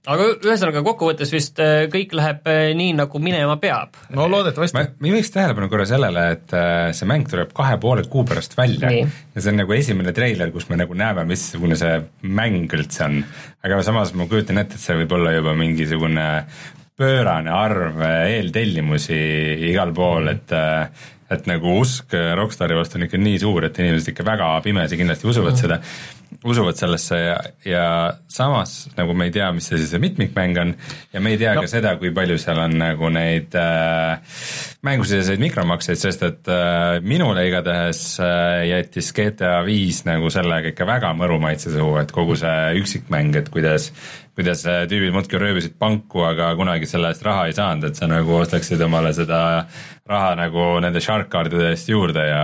aga 0.08 0.28
ühesõnaga 0.36 0.84
kokkuvõttes 0.86 1.32
vist 1.34 1.60
äh, 1.64 1.88
kõik 1.92 2.14
läheb 2.16 2.48
äh, 2.48 2.70
nii, 2.78 2.94
nagu 3.00 3.20
minema 3.24 3.58
peab. 3.62 3.98
no 4.16 4.28
loodetavasti., 4.32 4.78
ma 4.78 5.12
juhiks 5.12 5.34
tähelepanu 5.36 5.70
korra 5.72 5.88
sellele, 5.90 6.30
et 6.38 6.56
äh, 6.56 6.92
see 6.98 7.10
mäng 7.10 7.28
tuleb 7.32 7.52
kahe 7.56 7.80
poole 7.84 8.06
kuu 8.12 8.24
pärast 8.28 8.58
välja 8.60 8.92
Nii. 8.94 9.04
ja 9.36 9.44
see 9.44 9.54
on 9.54 9.62
nagu 9.64 9.78
esimene 9.78 10.16
treiler, 10.16 10.52
kus 10.56 10.70
me 10.72 10.80
nagu 10.80 10.98
näeme, 10.98 11.28
missugune 11.28 11.80
see 11.80 12.00
mäng 12.24 12.80
üldse 12.80 13.06
on. 13.08 13.22
aga 13.64 13.84
samas 13.84 14.16
ma 14.16 14.28
kujutan 14.32 14.64
ette, 14.64 14.80
et 14.80 14.84
see 14.84 15.00
võib 15.04 15.20
olla 15.20 15.36
juba 15.36 15.56
mingisugune 15.60 16.28
pöörane 16.98 17.52
arv 17.54 18.02
eeltellimusi 18.02 19.20
igal 19.70 19.94
pool, 19.94 20.32
et 20.34 20.52
äh, 20.56 21.06
et 21.34 21.50
nagu 21.50 21.74
usk 21.82 22.14
Rockstari 22.40 22.78
vastu 22.78 23.00
on 23.00 23.08
ikka 23.08 23.20
nii 23.20 23.42
suur, 23.42 23.66
et 23.68 23.80
inimesed 23.82 24.14
ikka 24.14 24.26
väga 24.28 24.52
pimesi 24.64 25.00
kindlasti 25.00 25.28
usuvad 25.28 25.60
seda, 25.60 25.82
usuvad 26.48 26.78
sellesse 26.80 27.18
ja, 27.20 27.36
ja 27.66 27.86
samas 28.32 28.88
nagu 28.98 29.16
me 29.18 29.28
ei 29.28 29.34
tea, 29.36 29.48
mis 29.56 29.68
see 29.70 29.80
siis 29.82 29.92
see 29.94 30.02
mitmikmäng 30.04 30.60
on 30.62 30.74
ja 31.14 31.22
me 31.24 31.34
ei 31.34 31.40
tea 31.42 31.56
no. 31.56 31.64
ka 31.66 31.72
seda, 31.72 31.96
kui 32.00 32.12
palju 32.16 32.38
seal 32.42 32.62
on 32.64 32.78
nagu 32.80 33.10
neid 33.14 33.56
äh, 33.60 34.38
mängusiseseid 34.88 35.42
mikromakseid, 35.44 36.00
sest 36.00 36.24
et 36.28 36.52
äh, 36.52 37.00
minule 37.04 37.48
igatahes 37.48 38.04
äh, 38.24 38.68
jättis 38.70 39.12
GTA 39.16 39.60
viis 39.68 40.04
nagu 40.08 40.32
sellega 40.34 40.72
ikka 40.74 40.88
väga 40.88 41.12
mõru 41.18 41.42
maitse 41.44 41.74
suhu, 41.74 41.98
et 42.02 42.14
kogu 42.16 42.38
see 42.40 42.80
üksikmäng, 42.82 43.36
et 43.40 43.52
kuidas 43.54 43.92
kuidas 44.38 44.62
äh, 44.70 44.84
tüübid 44.90 45.16
muudkui 45.16 45.40
röövisid 45.42 45.78
panku, 45.82 46.22
aga 46.28 46.52
kunagi 46.60 46.90
selle 46.90 47.10
eest 47.14 47.26
raha 47.26 47.48
ei 47.50 47.56
saanud, 47.58 47.90
et 47.90 47.98
sa 47.98 48.10
nagu 48.10 48.36
ostaksid 48.38 48.82
omale 48.86 49.14
seda 49.18 49.40
raha 50.08 50.36
nagu 50.38 50.68
nende 50.84 51.02
shark 51.04 51.32
card'ide 51.34 51.72
eest 51.72 51.90
juurde 51.90 52.28
ja 52.30 52.44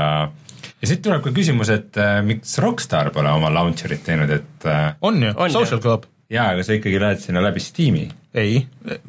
ja 0.84 0.89
siit 0.89 1.03
tuleb 1.06 1.21
ka 1.23 1.32
küsimus, 1.36 1.69
et 1.73 1.99
äh, 2.01 2.17
miks 2.25 2.58
Rockstar 2.63 3.13
pole 3.15 3.32
oma 3.32 3.51
launcher'it 3.53 4.03
teinud, 4.08 4.34
et 4.34 4.67
äh, 4.67 4.89
on 5.01 5.21
ju 5.21 5.32
On, 5.36 5.47
ju. 5.47 5.53
Social 5.53 5.82
Club. 5.84 6.10
jaa, 6.33 6.49
aga 6.55 6.65
sa 6.65 6.75
ikkagi 6.77 6.99
lähed 7.01 7.21
sinna 7.21 7.43
läbi 7.43 7.61
Steam'i. 7.63 8.03
ei, 8.33 8.63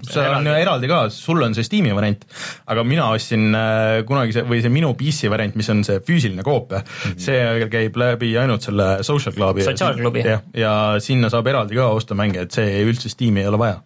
see 0.05 0.21
on 0.21 0.45
Eraldi. 0.45 0.55
eraldi 0.61 0.89
ka, 0.91 0.99
sul 1.13 1.41
on 1.47 1.57
see 1.57 1.65
Steam'i 1.65 1.95
variant, 1.97 2.27
aga 2.71 2.85
mina 2.85 3.07
ostsin 3.17 3.57
äh, 3.57 4.03
kunagi 4.09 4.37
see 4.37 4.45
või 4.49 4.61
see 4.65 4.73
minu 4.73 4.93
PC 4.99 5.31
variant, 5.33 5.57
mis 5.57 5.71
on 5.73 5.81
see 5.87 6.03
füüsiline 6.05 6.45
koopia 6.45 6.83
mm. 6.83 6.95
-hmm. 7.01 7.25
see 7.27 7.69
käib 7.73 7.97
läbi 8.01 8.35
ainult 8.41 8.67
selle 8.69 8.89
Social 9.07 9.35
Clubi. 9.37 9.65
Sotsiaalklubi. 9.65 10.27
jah, 10.29 10.45
ja 10.55 10.75
sinna 11.01 11.33
saab 11.33 11.49
eraldi 11.49 11.81
ka 11.81 11.89
osta 11.97 12.17
mänge, 12.19 12.45
et 12.45 12.53
see 12.53 12.83
üldse 12.85 13.13
Steam'i 13.13 13.45
ei 13.45 13.53
ole 13.53 13.61
vaja. 13.65 13.81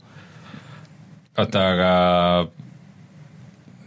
oota, 1.38 1.68
aga 1.74 1.92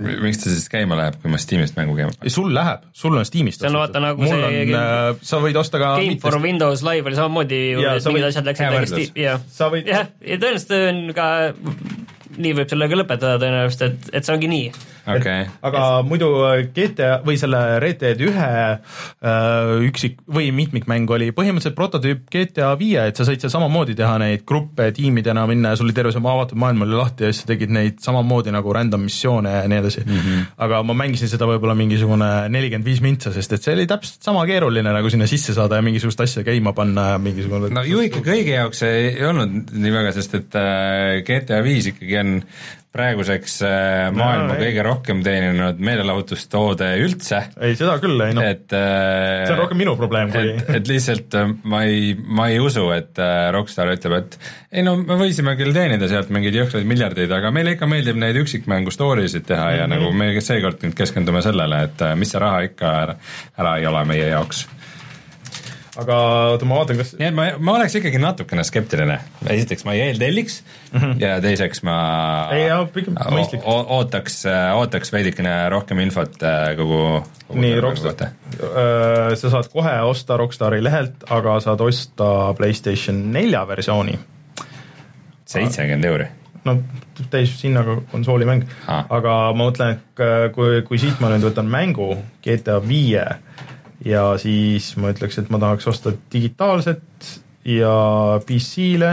miks 0.01 0.41
ta 0.43 0.49
siis 0.51 0.67
käima 0.71 0.97
läheb, 0.99 1.17
kui 1.21 1.31
ma 1.31 1.39
Steam'ist 1.41 1.77
mängu 1.79 1.95
käima 1.97 2.13
panen? 2.17 2.33
sul 2.33 2.51
läheb, 2.55 2.85
sul 2.97 3.15
on 3.17 3.27
Steam'ist 3.27 3.61
See 3.63 3.69
on 3.71 3.77
vaata 3.79 4.01
nagu 4.03 4.21
mul 4.21 4.31
see- 4.33 4.47
on 4.47 4.75
äh,, 4.81 5.23
sa 5.31 5.41
võid 5.43 5.59
osta 5.61 5.81
ka 5.81 5.93
Game 5.99 6.19
for 6.23 6.39
Windows 6.43 6.83
Live 6.87 7.09
oli 7.11 7.19
samamoodi 7.19 7.61
ju, 7.73 7.83
et 7.91 8.07
mingid 8.09 8.29
asjad 8.31 8.47
läksid 8.49 8.67
täiesti 8.75 9.01
võrdlus., 9.01 9.19
jah. 9.21 9.43
jah, 9.87 10.09
ja 10.33 10.39
tõenäoliselt 10.41 10.73
on 10.79 11.03
ka, 11.17 11.27
nii 12.41 12.55
võib 12.61 12.71
sellega 12.73 13.01
lõpetada 13.03 13.37
tõenäoliselt, 13.43 13.87
et, 13.91 14.11
et 14.19 14.27
see 14.27 14.35
ongi 14.37 14.49
nii. 14.51 14.71
Okei. 15.19 15.45
aga 15.67 15.83
muidu 16.07 16.29
äh, 16.47 16.63
GTA 16.75 17.19
või 17.25 17.37
selle 17.39 17.61
Red 17.83 17.99
Dead 18.01 18.21
ühe 18.23 18.49
äh, 18.71 19.71
üksik 19.87 20.19
või 20.31 20.49
mitmikmäng 20.55 21.09
oli 21.11 21.31
põhimõtteliselt 21.35 21.77
prototüüp 21.77 22.25
GTA 22.31 22.71
viie, 22.79 23.07
et 23.09 23.19
sa 23.19 23.27
said 23.27 23.43
seal 23.43 23.53
samamoodi 23.53 23.95
teha 23.97 24.17
neid 24.21 24.45
gruppe 24.47 24.89
tiimidena 24.95 25.45
minna 25.49 25.73
ja 25.73 25.79
sul 25.79 25.89
oli 25.89 25.97
terve 25.97 26.13
see 26.13 26.23
avatud 26.23 26.59
maailm 26.61 26.85
oli 26.87 26.97
lahti 26.97 27.27
ja 27.27 27.33
siis 27.33 27.43
sa 27.45 27.51
tegid 27.51 27.73
neid 27.73 27.99
samamoodi 28.03 28.53
nagu 28.53 28.73
random 28.75 29.05
missioone 29.07 29.53
ja 29.57 29.67
nii 29.71 29.81
edasi 29.81 30.05
mm. 30.05 30.17
-hmm. 30.17 30.49
aga 30.65 30.81
ma 30.87 30.97
mängisin 31.03 31.31
seda 31.31 31.47
võib-olla 31.49 31.75
mingisugune 31.77 32.31
nelikümmend 32.53 32.87
viis 32.87 33.01
mintsa, 33.03 33.33
sest 33.33 33.57
et 33.57 33.63
see 33.63 33.75
oli 33.77 33.87
täpselt 33.89 34.23
sama 34.23 34.45
keeruline 34.49 34.93
nagu 34.93 35.09
sinna 35.09 35.27
sisse 35.27 35.53
saada 35.57 35.79
ja 35.79 35.85
mingisugust 35.85 36.21
asja 36.21 36.43
käima 36.47 36.73
panna 36.77 37.09
ja 37.13 37.17
mingisugune 37.21 37.71
no 37.73 37.83
ju 37.87 38.03
ikka 38.07 38.23
kõigi 38.25 38.55
jaoks 38.55 38.83
ei 38.87 39.25
olnud 39.25 39.73
nii 39.73 39.93
väga, 39.93 40.13
sest 40.15 40.37
et 40.39 40.59
äh, 40.59 41.21
GTA 41.27 41.61
viis 41.65 41.91
ikkagi 41.91 42.17
on 42.21 42.37
praeguseks 42.91 43.53
äh, 43.63 44.09
maailma 44.11 44.51
No, 44.51 44.55
ei. 44.57 44.65
kõige 44.67 44.83
rohkem 44.83 45.21
teeninud 45.23 45.77
meelelahutustoode 45.79 46.89
üldse, 47.05 47.37
ei, 47.63 47.75
seda 47.79 47.93
küll, 48.03 48.19
ei 48.25 48.35
noh, 48.35 48.43
äh, 48.43 49.45
see 49.45 49.53
on 49.55 49.61
rohkem 49.61 49.79
minu 49.79 49.93
probleem 49.99 50.31
kui 50.33 50.49
et, 50.57 50.67
et 50.81 50.91
lihtsalt 50.91 51.37
äh, 51.39 51.53
ma 51.71 51.83
ei, 51.87 52.11
ma 52.19 52.49
ei 52.51 52.59
usu, 52.59 52.89
et 52.95 53.21
Rockstar 53.55 53.93
ütleb, 53.93 54.17
et 54.19 54.37
ei 54.75 54.83
no 54.87 54.97
me 54.99 55.15
võisime 55.19 55.55
küll 55.59 55.71
teenida 55.75 56.09
sealt 56.11 56.33
mingeid 56.35 56.57
jõhkraid 56.59 56.87
miljardeid, 56.89 57.31
aga 57.31 57.53
meile 57.55 57.77
ikka 57.77 57.87
meeldib 57.91 58.19
neid 58.19 58.41
üksikmängu 58.43 58.91
story 58.91 59.27
sid 59.31 59.47
teha 59.47 59.69
Mhm. 59.71 59.77
ja 59.79 59.87
nagu 59.87 60.11
me 60.11 60.33
seekord 60.43 60.83
nüüd 60.83 60.95
keskendume 60.97 61.41
sellele, 61.45 61.83
et 61.87 62.01
mis 62.19 62.31
see 62.33 62.39
raha 62.43 62.63
ikka 62.67 62.91
ära, 63.05 63.15
ära 63.61 63.77
ei 63.79 63.85
ole 63.87 64.03
meie 64.09 64.27
jaoks. 64.33 64.65
Aga 65.99 66.17
oota, 66.53 66.67
ma 66.67 66.77
vaatan, 66.79 66.99
kas 67.01 67.13
nii 67.19 67.27
et 67.27 67.35
ma, 67.35 67.47
ma 67.59 67.75
oleks 67.75 67.97
ikkagi 67.99 68.19
natukene 68.21 68.63
skeptiline, 68.67 69.17
esiteks 69.51 69.85
ma 69.87 69.95
ei 69.97 70.05
eeltelliks 70.07 70.61
mm 70.63 70.99
-hmm. 70.99 71.21
ja 71.23 71.33
teiseks 71.43 71.83
ma. 71.87 71.95
Ei, 72.55 72.67
jaa, 72.67 72.85
pigem 72.93 73.17
mõistlik. 73.19 73.65
ootaks, 73.65 74.43
ootaks 74.75 75.13
veidikene 75.13 75.55
rohkem 75.69 75.99
infot 75.99 76.43
äh, 76.43 76.75
kogu, 76.79 77.23
kogu 77.47 77.59
nii 77.59 77.79
Rockstar 77.83 78.15
kohta., 78.15 78.31
sa 79.35 79.49
saad 79.49 79.71
kohe 79.73 79.95
osta 80.01 80.37
Rockstari 80.37 80.83
lehelt, 80.83 81.25
aga 81.29 81.59
saad 81.59 81.81
osta 81.81 82.53
Playstation 82.57 83.31
nelja 83.31 83.67
versiooni, 83.67 84.19
seitsekümmend 85.45 86.05
euri 86.05 86.29
no 86.65 86.77
täis 87.29 87.63
hinnaga 87.63 87.97
konsoolimäng 88.11 88.65
Ah. 88.87 89.05
aga 89.09 89.53
ma 89.53 89.65
mõtlen, 89.65 89.97
et 89.97 90.23
äh, 90.23 90.51
kui, 90.53 90.81
kui 90.87 90.99
siit 91.01 91.19
ma 91.19 91.31
nüüd 91.33 91.45
võtan 91.49 91.69
mängu 91.69 92.15
GTA 92.45 92.79
viie 92.87 93.25
ja 94.05 94.23
siis 94.41 94.91
ma 95.01 95.11
ütleks, 95.13 95.37
et 95.41 95.51
ma 95.53 95.59
tahaks 95.61 95.87
osta 95.91 96.13
digitaalset 96.33 97.29
ja 97.67 97.93
PC-le, 98.47 99.11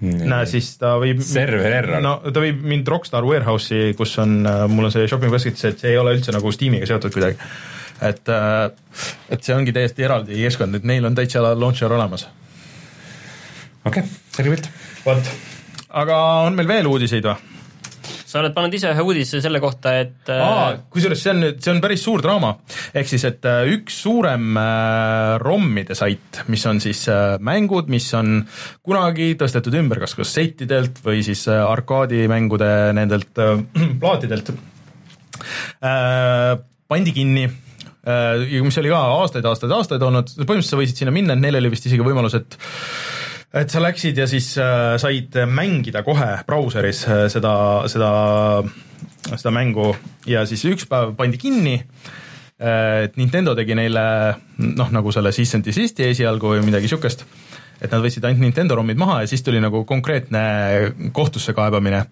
näe 0.00 0.48
siis 0.50 0.74
ta 0.80 0.96
võib 1.00 1.22
server 1.24 1.78
error 1.78 2.02
no 2.04 2.18
ta 2.28 2.42
viib 2.42 2.60
mind 2.68 2.88
Rockstar 2.92 3.24
Warehouse'i, 3.24 3.94
kus 3.96 4.16
on, 4.22 4.42
mul 4.72 4.88
on 4.88 4.92
see 4.92 5.08
shopping 5.08 5.32
basket, 5.32 5.62
et 5.64 5.80
see 5.80 5.94
ei 5.94 6.00
ole 6.00 6.16
üldse 6.18 6.34
nagu 6.34 6.52
Steamiga 6.52 6.88
seotud 6.88 7.14
kuidagi. 7.14 7.38
et, 8.04 8.32
et 9.32 9.42
see 9.42 9.56
ongi 9.56 9.72
täiesti 9.76 10.04
eraldi 10.04 10.42
keskkond, 10.42 10.76
et 10.76 10.88
neil 10.88 11.06
on 11.08 11.16
täitsa 11.16 11.44
launcher 11.54 11.92
olemas. 11.92 12.28
okei 13.86 14.02
okay,, 14.02 14.16
selge 14.36 14.56
pilt. 14.56 14.70
vot, 15.06 15.34
aga 16.04 16.22
on 16.50 16.58
meil 16.58 16.74
veel 16.74 16.90
uudiseid 16.90 17.30
või? 17.30 17.55
Sa 18.26 18.40
oled 18.40 18.54
pannud 18.56 18.74
ise 18.74 18.90
ühe 18.90 19.04
uudise 19.06 19.40
selle 19.42 19.60
kohta, 19.62 19.92
et 20.02 20.30
aa 20.34 20.72
äh,, 20.72 20.78
kusjuures 20.92 21.22
see 21.22 21.32
on 21.32 21.42
nüüd, 21.44 21.60
see 21.62 21.72
on 21.72 21.82
päris 21.84 22.02
suur 22.06 22.22
draama, 22.24 22.52
ehk 22.96 23.10
siis, 23.10 23.26
et 23.28 23.46
äh, 23.46 23.62
üks 23.76 24.00
suurem 24.06 24.58
äh, 24.60 25.36
ROM-ide 25.42 25.96
sait, 25.98 26.42
mis 26.52 26.64
on 26.68 26.82
siis 26.82 27.04
mängud, 27.46 27.90
mis 27.92 28.08
on 28.18 28.40
kunagi 28.86 29.32
tõstetud 29.38 29.76
ümber 29.78 30.02
kas 30.02 30.16
kassettidelt 30.18 30.98
või 31.06 31.22
siis 31.26 31.46
arkaadimängude 31.52 32.72
nendelt 32.96 33.42
plaatidelt 34.02 34.50
pandi 36.86 37.12
kinni. 37.14 37.44
Ja 38.06 38.62
mis 38.62 38.78
oli 38.78 38.90
ka 38.92 38.98
aastaid, 39.18 39.46
aastaid, 39.50 39.72
aastaid 39.74 40.02
olnud, 40.06 40.30
põhimõtteliselt 40.38 40.76
sa 40.76 40.78
võisid 40.78 41.00
sinna 41.02 41.14
minna, 41.14 41.34
et 41.34 41.42
neil 41.42 41.58
oli 41.58 41.72
vist 41.72 41.88
isegi 41.88 42.04
võimalus, 42.06 42.36
et 42.38 42.54
et 43.56 43.72
sa 43.72 43.80
läksid 43.80 44.18
ja 44.20 44.26
siis 44.28 44.50
äh, 44.60 44.96
said 45.00 45.36
mängida 45.48 46.02
kohe 46.06 46.28
brauseris 46.46 47.04
äh, 47.08 47.24
seda, 47.32 47.54
seda, 47.90 48.10
seda 49.32 49.52
mängu 49.54 49.92
ja 50.28 50.44
siis 50.48 50.64
üks 50.68 50.88
päev 50.90 51.14
pandi 51.18 51.40
kinni 51.40 51.76
äh, 51.80 53.06
et 53.06 53.16
Nintendo 53.20 53.56
tegi 53.56 53.76
neile 53.78 54.06
noh, 54.60 54.92
nagu 54.92 55.14
selle 55.14 55.32
cease 55.36 55.58
and 55.58 55.68
desist'i 55.68 56.10
esialgu 56.10 56.56
või 56.56 56.64
midagi 56.66 56.90
siukest, 56.92 57.24
et 57.80 57.92
nad 57.92 58.04
võtsid 58.04 58.24
ainult 58.28 58.44
Nintendo 58.44 58.76
ROM-id 58.76 59.00
maha 59.00 59.22
ja 59.24 59.30
siis 59.30 59.44
tuli 59.46 59.62
nagu 59.62 59.84
konkreetne 59.88 60.42
kohtusse 61.16 61.56
kaebamine. 61.56 62.04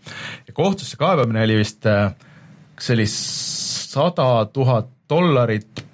kohtusse 0.52 0.96
kaebamine 1.00 1.44
oli 1.44 1.60
vist, 1.60 1.84
kas 1.84 2.88
see 2.88 2.96
oli 2.96 3.08
sada 3.10 4.46
tuhat 4.52 4.88
dollarit 5.10 5.84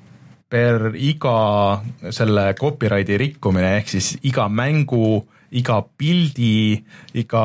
per 0.51 0.91
iga 0.99 1.81
selle 2.11 2.51
copyrighti 2.59 3.19
rikkumine, 3.21 3.77
ehk 3.79 3.93
siis 3.93 4.17
iga 4.27 4.49
mängu, 4.51 5.21
iga 5.57 5.81
pildi, 5.99 6.79
iga 7.19 7.45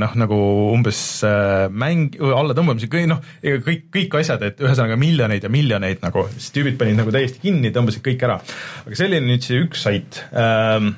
noh, 0.00 0.16
nagu 0.20 0.38
umbes 0.74 1.00
äh, 1.26 1.66
mäng, 1.72 2.18
allatõmbamise, 2.20 2.90
kõik 2.92 3.08
noh, 3.10 3.22
kõik, 3.42 3.86
kõik 3.94 4.18
asjad, 4.20 4.44
et 4.48 4.64
ühesõnaga 4.64 4.98
miljoneid 5.00 5.46
ja 5.46 5.52
miljoneid 5.52 6.04
nagu, 6.04 6.26
siis 6.36 6.52
tüübid 6.56 6.76
panid 6.80 7.00
nagu 7.00 7.14
täiesti 7.14 7.42
kinni, 7.44 7.72
tõmbasid 7.74 8.04
kõik 8.04 8.26
ära. 8.28 8.40
aga 8.84 8.98
see 8.98 9.08
oli 9.08 9.22
nüüd 9.24 9.46
see 9.46 9.62
üks 9.64 9.86
sait 9.88 10.20
ähm,, 10.36 10.94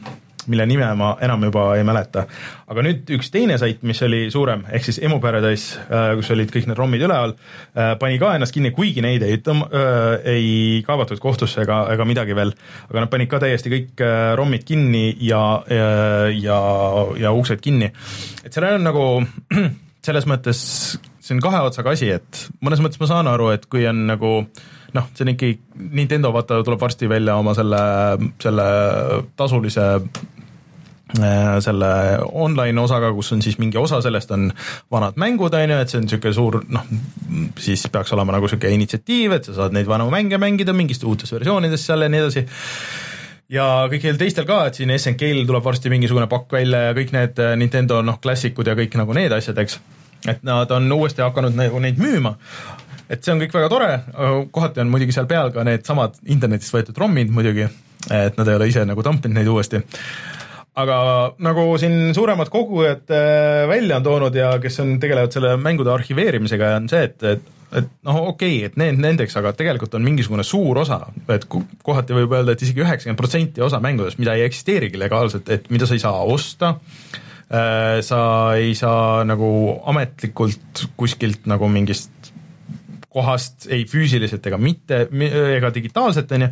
mille 0.49 0.67
nime 0.69 0.89
ma 0.99 1.15
enam 1.25 1.49
juba 1.49 1.71
ei 1.77 1.85
mäleta. 1.87 2.27
aga 2.69 2.85
nüüd 2.85 3.11
üks 3.19 3.33
teine 3.33 3.59
sait, 3.61 3.83
mis 3.87 4.03
oli 4.05 4.27
suurem, 4.33 4.65
ehk 4.73 4.85
siis 4.85 5.01
Emu 5.05 5.21
Paradise, 5.23 5.81
kus 6.19 6.31
olid 6.35 6.53
kõik 6.53 6.69
need 6.69 6.79
ROM-id 6.79 7.05
üleval, 7.07 7.35
pani 8.01 8.19
ka 8.21 8.35
ennast 8.37 8.55
kinni, 8.57 8.73
kuigi 8.77 9.05
neid 9.05 9.25
ei 9.27 9.41
tõmm-, 9.45 9.67
ei 10.29 10.83
kaevatud 10.87 11.21
kohtusse 11.23 11.63
ega, 11.65 11.83
ega 11.95 12.07
midagi 12.09 12.37
veel, 12.37 12.53
aga 12.89 13.05
nad 13.05 13.13
panid 13.13 13.31
ka 13.31 13.41
täiesti 13.43 13.73
kõik 13.73 14.05
äh, 14.05 14.33
ROM-id 14.39 14.65
kinni 14.69 15.05
ja, 15.25 15.43
ja, 15.73 15.91
ja, 16.33 16.59
ja 17.25 17.35
uksed 17.37 17.63
kinni. 17.65 17.91
et 18.45 18.55
sellel 18.55 18.79
on 18.79 18.89
nagu 18.89 19.05
selles 20.07 20.27
mõttes, 20.31 20.63
see 21.21 21.37
on 21.37 21.45
kahe 21.45 21.63
otsaga 21.67 21.95
asi, 21.97 22.11
et 22.15 22.49
mõnes 22.65 22.83
mõttes 22.85 23.01
ma 23.03 23.11
saan 23.11 23.31
aru, 23.31 23.53
et 23.57 23.69
kui 23.71 23.87
on 23.89 24.07
nagu 24.09 24.33
noh, 24.97 25.09
see 25.13 25.27
on 25.27 25.35
ikkagi, 25.35 25.59
Nintendo 25.99 26.33
vaata 26.33 26.63
tuleb 26.65 26.81
varsti 26.81 27.11
välja 27.11 27.37
oma 27.41 27.55
selle, 27.57 27.81
selle 28.43 28.69
tasulise 29.37 29.89
äh, 29.99 30.29
selle 31.65 31.89
online 32.37 32.81
osaga, 32.81 33.09
kus 33.17 33.33
on 33.33 33.43
siis 33.43 33.57
mingi 33.59 33.79
osa 33.81 34.01
sellest 34.05 34.31
on 34.35 34.51
vanad 34.93 35.17
mängud, 35.17 35.55
on 35.57 35.71
ju, 35.73 35.79
et 35.81 35.93
see 35.93 36.01
on 36.01 36.05
niisugune 36.05 36.35
suur 36.37 36.59
noh, 36.69 36.85
siis 37.59 37.87
peaks 37.93 38.13
olema 38.13 38.35
nagu 38.37 38.45
niisugune 38.45 38.75
initsiatiiv, 38.77 39.39
et 39.39 39.49
sa 39.49 39.57
saad 39.57 39.77
neid 39.77 39.89
vanu 39.89 40.11
mänge 40.13 40.39
mängida 40.41 40.75
mingist 40.77 41.05
uutes 41.09 41.33
versioonides 41.33 41.87
seal 41.89 42.05
ja 42.05 42.11
nii 42.13 42.25
edasi 42.27 42.45
ja 43.53 43.69
kõikidel 43.89 44.21
teistel 44.21 44.47
ka, 44.49 44.61
et 44.69 44.79
siin 44.79 44.93
SNK-l 44.95 45.47
tuleb 45.49 45.65
varsti 45.65 45.93
mingisugune 45.93 46.29
pakk 46.31 46.59
välja 46.59 46.89
ja 46.89 46.97
kõik 46.97 47.15
need 47.17 47.41
äh, 47.43 47.55
Nintendo 47.61 48.03
noh, 48.05 48.21
klassikud 48.23 48.69
ja 48.69 48.77
kõik 48.79 48.99
nagu 49.01 49.17
need 49.17 49.33
asjad, 49.33 49.59
eks. 49.65 49.81
et 50.29 50.45
nad 50.47 50.71
on 50.77 50.93
uuesti 50.93 51.25
hakanud 51.25 51.57
nagu 51.57 51.81
neid 51.81 52.01
müüma. 52.03 52.37
et 53.09 53.25
see 53.25 53.33
on 53.33 53.41
kõik 53.41 53.55
väga 53.57 53.69
tore, 53.73 53.93
kohati 54.53 54.85
on 54.85 54.91
muidugi 54.93 55.17
seal 55.17 55.27
peal 55.27 55.53
ka 55.55 55.65
needsamad 55.65 56.21
internetist 56.29 56.75
võetud 56.75 56.99
ROM-id 57.01 57.33
muidugi, 57.33 57.65
et 58.13 58.37
nad 58.37 58.49
ei 58.49 58.59
ole 58.61 58.69
ise 58.69 58.85
nagu 58.85 59.03
tampinud 59.03 59.41
neid 59.41 59.49
uuesti 59.49 59.81
aga 60.79 60.97
nagu 61.43 61.69
siin 61.81 62.15
suuremad 62.15 62.51
kogujad 62.53 63.11
äh, 63.11 63.67
välja 63.71 63.99
on 63.99 64.07
toonud 64.07 64.37
ja 64.39 64.55
kes 64.63 64.81
on, 64.85 64.97
tegelevad 65.03 65.35
selle 65.35 65.57
mängude 65.61 65.93
arhiveerimisega, 65.95 66.75
on 66.79 66.91
see, 66.91 67.07
et, 67.11 67.23
et 67.35 67.55
et 67.69 67.89
noh, 68.07 68.17
okei 68.31 68.63
okay,, 68.63 68.69
et 68.71 68.77
need 68.81 69.01
nendeks, 69.03 69.35
aga 69.37 69.53
tegelikult 69.57 69.93
on 69.99 70.05
mingisugune 70.07 70.45
suur 70.47 70.81
osa, 70.81 71.03
et 71.35 71.45
kohati 71.49 72.17
võib 72.17 72.33
öelda, 72.33 72.55
et 72.55 72.63
isegi 72.65 72.81
üheksakümmend 72.81 73.21
protsenti 73.21 73.65
osa 73.65 73.81
mängudest, 73.85 74.17
mida 74.23 74.39
ei 74.39 74.47
eksisteerigi 74.47 75.01
legaalselt, 75.01 75.51
et 75.53 75.69
mida 75.69 75.85
sa 75.85 75.99
ei 75.99 76.01
saa 76.01 76.23
osta, 76.25 76.71
sa 78.09 78.21
ei 78.57 78.73
saa 78.77 79.21
nagu 79.29 79.51
ametlikult 79.93 80.87
kuskilt 80.97 81.45
nagu 81.49 81.69
mingist 81.73 82.33
kohast, 83.13 83.69
ei 83.73 83.85
füüsiliselt 83.89 84.49
ega 84.49 84.61
mitte, 84.61 85.07
ega 85.59 85.73
digitaalselt, 85.75 86.33
on 86.37 86.47
ju, 86.47 86.51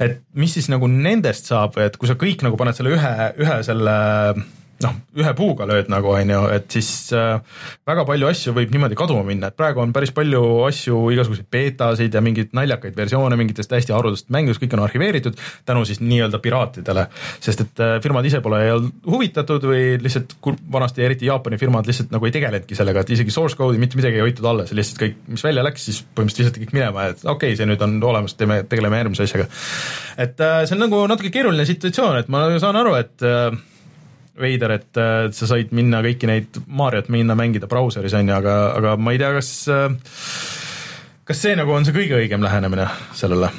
et 0.00 0.20
mis 0.34 0.52
siis 0.56 0.70
nagu 0.72 0.88
nendest 0.90 1.50
saab, 1.50 1.76
et 1.82 1.96
kui 2.00 2.08
sa 2.08 2.16
kõik 2.20 2.44
nagu 2.46 2.58
paned 2.60 2.76
selle 2.76 2.94
ühe, 2.96 3.12
ühe 3.40 3.60
selle 3.66 3.96
noh, 4.84 4.96
ühe 5.20 5.32
puuga 5.36 5.66
lööd 5.68 5.90
nagu 5.92 6.12
on 6.14 6.32
ju, 6.32 6.40
et 6.54 6.66
siis 6.72 6.88
äh, 7.16 7.40
väga 7.88 8.04
palju 8.08 8.28
asju 8.30 8.54
võib 8.56 8.72
niimoodi 8.72 8.96
kaduma 8.98 9.22
minna, 9.26 9.50
et 9.50 9.56
praegu 9.58 9.82
on 9.82 9.92
päris 9.94 10.12
palju 10.16 10.42
asju, 10.66 10.98
igasuguseid 11.14 11.48
beetasid 11.52 12.16
ja 12.16 12.22
mingeid 12.24 12.54
naljakaid 12.56 12.96
versioone 12.96 13.36
mingitest 13.40 13.70
täiesti 13.72 13.94
haruldaselt 13.94 14.32
mängudest, 14.32 14.62
kõik 14.62 14.76
on 14.76 14.84
arhiveeritud 14.86 15.38
tänu 15.68 15.84
siis 15.88 16.00
nii-öelda 16.04 16.40
piraatidele. 16.42 17.06
sest 17.40 17.64
et 17.66 17.84
äh, 17.84 17.96
firmad 18.02 18.26
ise 18.28 18.40
pole 18.44 18.62
huvitatud 19.06 19.68
või 19.70 19.84
lihtsalt 20.00 20.36
vanasti 20.72 21.04
eriti 21.04 21.28
Jaapani 21.28 21.60
firmad 21.60 21.88
lihtsalt 21.88 22.14
nagu 22.14 22.28
ei 22.28 22.34
tegelenudki 22.34 22.78
sellega, 22.78 23.04
et 23.04 23.14
isegi 23.16 23.34
source 23.34 23.58
code'i 23.58 23.80
mitte 23.80 24.00
midagi 24.00 24.20
ei 24.20 24.24
hoitud 24.24 24.48
alles, 24.48 24.72
lihtsalt 24.76 25.02
kõik, 25.02 25.18
mis 25.28 25.44
välja 25.44 25.64
läks, 25.66 25.88
siis 25.90 26.02
põhimõtteliselt 26.04 26.56
visati 26.56 26.64
kõik 26.64 26.76
minema, 26.78 27.10
et 27.12 27.24
okei 27.24 27.52
okay,, 27.52 27.58
see 27.58 27.68
nüüd 27.68 27.82
on 27.84 27.98
olemas, 28.12 28.36
teeme, 28.38 28.62
tegeleme 28.68 29.02
järgmise 29.02 29.28
asjaga. 29.28 29.50
et 30.16 30.40
äh, 30.40 30.62
see 30.64 30.78
on 30.78 30.86
nagu 30.86 31.04
natuke 31.10 31.32
keeruline 31.34 31.68
situatsioon, 31.68 32.22
et 32.22 32.32
ma 32.32 32.46
saan 32.62 32.80
aru, 32.80 32.96
et 33.00 33.28
veider, 34.38 34.76
et 34.78 35.00
äh, 35.00 35.30
sa 35.34 35.48
said 35.50 35.72
minna 35.76 36.02
kõiki 36.04 36.28
neid 36.30 36.60
Mariot 36.66 37.10
minna 37.12 37.36
mängida 37.38 37.68
brauseris 37.70 38.14
on 38.18 38.30
ju, 38.30 38.36
aga, 38.36 38.56
aga 38.78 38.94
ma 39.00 39.14
ei 39.14 39.20
tea, 39.20 39.32
kas 39.36 39.50
äh, 39.72 39.88
kas 41.28 41.42
see 41.44 41.56
nagu 41.58 41.74
on 41.74 41.86
see 41.86 41.96
kõige 41.96 42.18
õigem 42.20 42.44
lähenemine 42.44 42.88
sellele? 43.18 43.50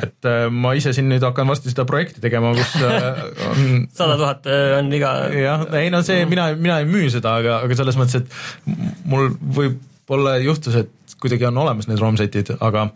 et 0.00 0.28
äh, 0.28 0.46
ma 0.54 0.72
ise 0.78 0.94
siin 0.96 1.08
nüüd 1.10 1.24
hakkan 1.26 1.48
varsti 1.50 1.72
seda 1.72 1.84
projekti 1.88 2.22
tegema, 2.22 2.52
kus 2.56 2.76
on 3.50 3.86
sada 3.96 4.18
tuhat 4.20 4.50
on 4.78 4.90
iga 4.96 5.14
jah, 5.34 5.66
ei 5.80 5.92
no 5.92 6.02
see, 6.06 6.24
mina, 6.30 6.50
mina 6.58 6.80
ei 6.82 6.88
müü 6.90 7.10
seda, 7.12 7.38
aga, 7.42 7.60
aga 7.66 7.78
selles 7.78 7.98
mõttes, 8.00 8.22
et 8.22 9.04
mul 9.10 9.32
võib-olla 9.58 10.38
juhtus, 10.44 10.78
et 10.84 10.94
kuidagi 11.20 11.46
on 11.48 11.60
olemas 11.62 11.88
need 11.90 12.00
ROM-setid, 12.00 12.54
aga 12.60 12.86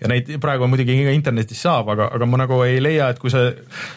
ja 0.00 0.10
neid 0.10 0.30
praegu 0.42 0.68
muidugi 0.70 0.96
internetis 1.12 1.62
saab, 1.66 1.92
aga, 1.94 2.10
aga 2.16 2.28
ma 2.28 2.40
nagu 2.44 2.60
ei 2.66 2.80
leia, 2.82 3.10
et 3.12 3.20
kui 3.22 3.32
see 3.32 3.52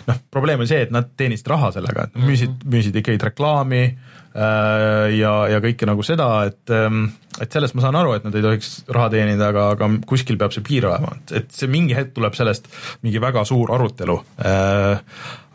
noh, 0.10 0.22
probleem 0.34 0.64
on 0.64 0.70
see, 0.70 0.84
et 0.88 0.94
nad 0.94 1.14
teenisid 1.18 1.50
raha 1.52 1.72
sellega, 1.78 2.08
et 2.08 2.20
müüsid, 2.22 2.58
mhm. 2.58 2.74
müüsid 2.74 3.00
ikkagi 3.02 3.22
reklaami 3.30 3.84
äh, 3.86 5.16
ja, 5.18 5.38
ja 5.54 5.64
kõike 5.64 5.90
nagu 5.90 6.06
seda, 6.06 6.32
et 6.50 6.76
ähm, 6.76 7.08
et 7.42 7.54
sellest 7.54 7.76
ma 7.78 7.84
saan 7.86 7.98
aru, 8.00 8.16
et 8.18 8.26
nad 8.26 8.36
ei 8.36 8.44
tohiks 8.44 8.70
raha 8.94 9.12
teenida, 9.14 9.52
aga, 9.52 9.70
aga 9.76 9.90
kuskil 10.10 10.40
peab 10.42 10.54
see 10.56 10.66
piir 10.66 10.88
olema, 10.90 11.14
et, 11.30 11.50
see 11.54 11.70
mingi 11.72 11.96
hetk 11.98 12.16
tuleb 12.16 12.36
sellest 12.38 12.70
mingi 13.06 13.22
väga 13.24 13.44
suur 13.48 13.74
arutelu 13.76 14.18
äh,. 14.42 15.02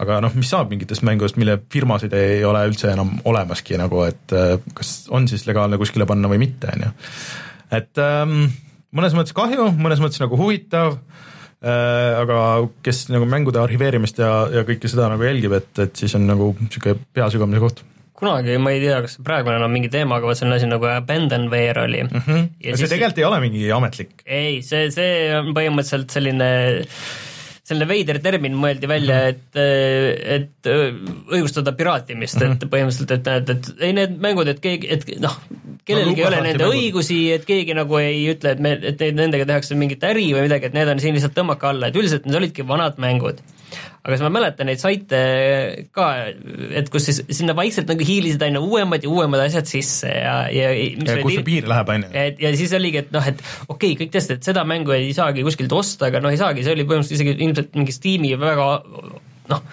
aga 0.02 0.18
noh, 0.24 0.34
mis 0.38 0.50
saab 0.50 0.72
mingitest 0.72 1.04
mängudest, 1.06 1.38
mille 1.38 1.58
firmasid 1.70 2.14
ei 2.18 2.42
ole 2.46 2.64
üldse 2.70 2.90
enam 2.90 3.16
olemaski 3.28 3.78
nagu, 3.80 4.04
et 4.06 4.34
äh, 4.36 4.56
kas 4.74 4.94
on 5.14 5.28
siis 5.30 5.46
legaalne 5.48 5.78
kuskile 5.80 6.06
panna 6.08 6.30
või 6.30 6.42
mitte, 6.42 6.74
on 6.74 6.86
ju 6.86 6.92
et 7.72 8.02
ähm, 8.02 8.50
mõnes 8.94 9.16
mõttes 9.16 9.36
kahju, 9.36 9.70
mõnes 9.78 10.02
mõttes 10.02 10.20
nagu 10.22 10.38
huvitav 10.40 10.96
äh,, 10.96 12.20
aga 12.20 12.68
kes 12.84 13.06
nagu 13.12 13.28
mängude 13.28 13.62
arhiveerimist 13.62 14.20
ja, 14.22 14.32
ja 14.52 14.66
kõike 14.68 14.90
seda 14.90 15.08
nagu 15.12 15.26
jälgib, 15.26 15.56
et, 15.58 15.72
et 15.86 16.04
siis 16.04 16.14
on 16.18 16.28
nagu 16.28 16.52
niisugune 16.60 17.00
pea 17.14 17.30
sügavamise 17.32 17.64
koht 17.64 17.84
kunagi, 18.22 18.54
ma 18.62 18.70
ei 18.70 18.80
tea, 18.84 19.00
kas 19.02 19.18
praegu 19.24 19.50
on 19.50 19.58
enam 19.58 19.72
mingi 19.74 19.90
teema, 19.90 20.20
aga 20.20 20.30
vot 20.30 20.38
selline 20.38 20.60
asi 20.60 20.68
nagu 20.70 20.86
Abandonware 20.86 21.82
oli 21.88 22.04
mm. 22.04 22.22
-hmm. 22.22 22.48
see 22.62 22.76
siis... 22.76 22.92
tegelikult 22.92 23.18
ei 23.18 23.26
ole 23.26 23.40
mingi 23.42 23.66
ametlik. 23.74 24.22
ei, 24.26 24.62
see, 24.62 24.90
see 24.94 25.12
on 25.38 25.50
põhimõtteliselt 25.56 26.14
selline 26.14 26.50
selline 27.62 27.86
veider 27.86 28.18
termin 28.22 28.56
mõeldi 28.58 28.88
välja, 28.90 29.18
mhm. 29.22 29.28
et, 29.30 30.62
et 30.66 30.70
õigustada 31.36 31.74
piraatimist 31.78 32.42
et 32.42 32.66
põhimõtteliselt, 32.66 33.14
et 33.14 33.30
näed, 33.30 33.52
et 33.54 33.86
ei 33.86 33.96
need 33.96 34.16
mängud, 34.22 34.50
et 34.50 34.58
keegi, 34.62 34.90
et 34.90 35.06
noh, 35.22 35.36
kellelgi 35.86 36.24
ei 36.24 36.26
ole 36.26 36.42
nende 36.42 36.66
mängud. 36.66 36.80
õigusi, 36.80 37.20
et 37.36 37.46
keegi 37.46 37.76
nagu 37.78 38.00
ei 38.02 38.24
ütle, 38.34 38.56
et 38.56 38.62
me, 38.62 38.74
et 38.80 39.02
neid, 39.06 39.18
nendega 39.20 39.46
tehakse 39.52 39.78
mingit 39.78 40.02
äri 40.10 40.26
või 40.34 40.48
midagi, 40.48 40.70
et 40.70 40.76
need 40.76 40.90
on 40.90 41.02
siin 41.02 41.14
lihtsalt 41.18 41.38
tõmmake 41.38 41.70
alla, 41.70 41.90
et 41.90 41.98
üldiselt 41.98 42.26
need 42.26 42.40
olidki 42.42 42.66
vanad 42.66 42.98
mängud 43.02 43.44
aga 44.02 44.16
siis 44.16 44.24
ma 44.24 44.30
mäletan 44.34 44.68
neid 44.70 44.82
saite 44.82 45.20
ka, 45.94 46.08
et 46.78 46.90
kus 46.92 47.08
siis 47.08 47.22
sinna 47.30 47.54
vaikselt 47.58 47.90
nagu 47.90 48.06
hiilisid 48.06 48.42
aina 48.46 48.62
uuemad 48.62 49.04
ja 49.04 49.10
uuemad 49.12 49.44
asjad 49.44 49.68
sisse 49.70 50.10
ja, 50.10 50.36
ja 50.52 50.72
ja 50.74 51.18
kus 51.22 51.38
see 51.38 51.46
piir 51.46 51.68
läheb, 51.70 51.92
on 51.94 52.06
ju. 52.06 52.12
et 52.24 52.42
ja 52.42 52.52
siis 52.58 52.74
oligi, 52.78 53.02
et 53.04 53.12
noh, 53.14 53.26
et 53.32 53.40
okei 53.68 53.92
okay,, 53.92 53.98
kõik 54.02 54.14
teadsid, 54.14 54.38
et 54.38 54.52
seda 54.52 54.66
mängu 54.68 54.94
ei 54.96 55.12
saagi 55.16 55.46
kuskilt 55.46 55.74
osta, 55.76 56.10
aga 56.10 56.22
noh, 56.22 56.34
ei 56.34 56.40
saagi, 56.40 56.66
see 56.66 56.76
oli 56.76 56.88
põhimõtteliselt 56.88 57.20
isegi 57.20 57.46
ilmselt 57.48 57.78
mingi 57.78 57.96
Steam'i 57.96 58.34
väga 58.40 58.68
noh, 59.52 59.64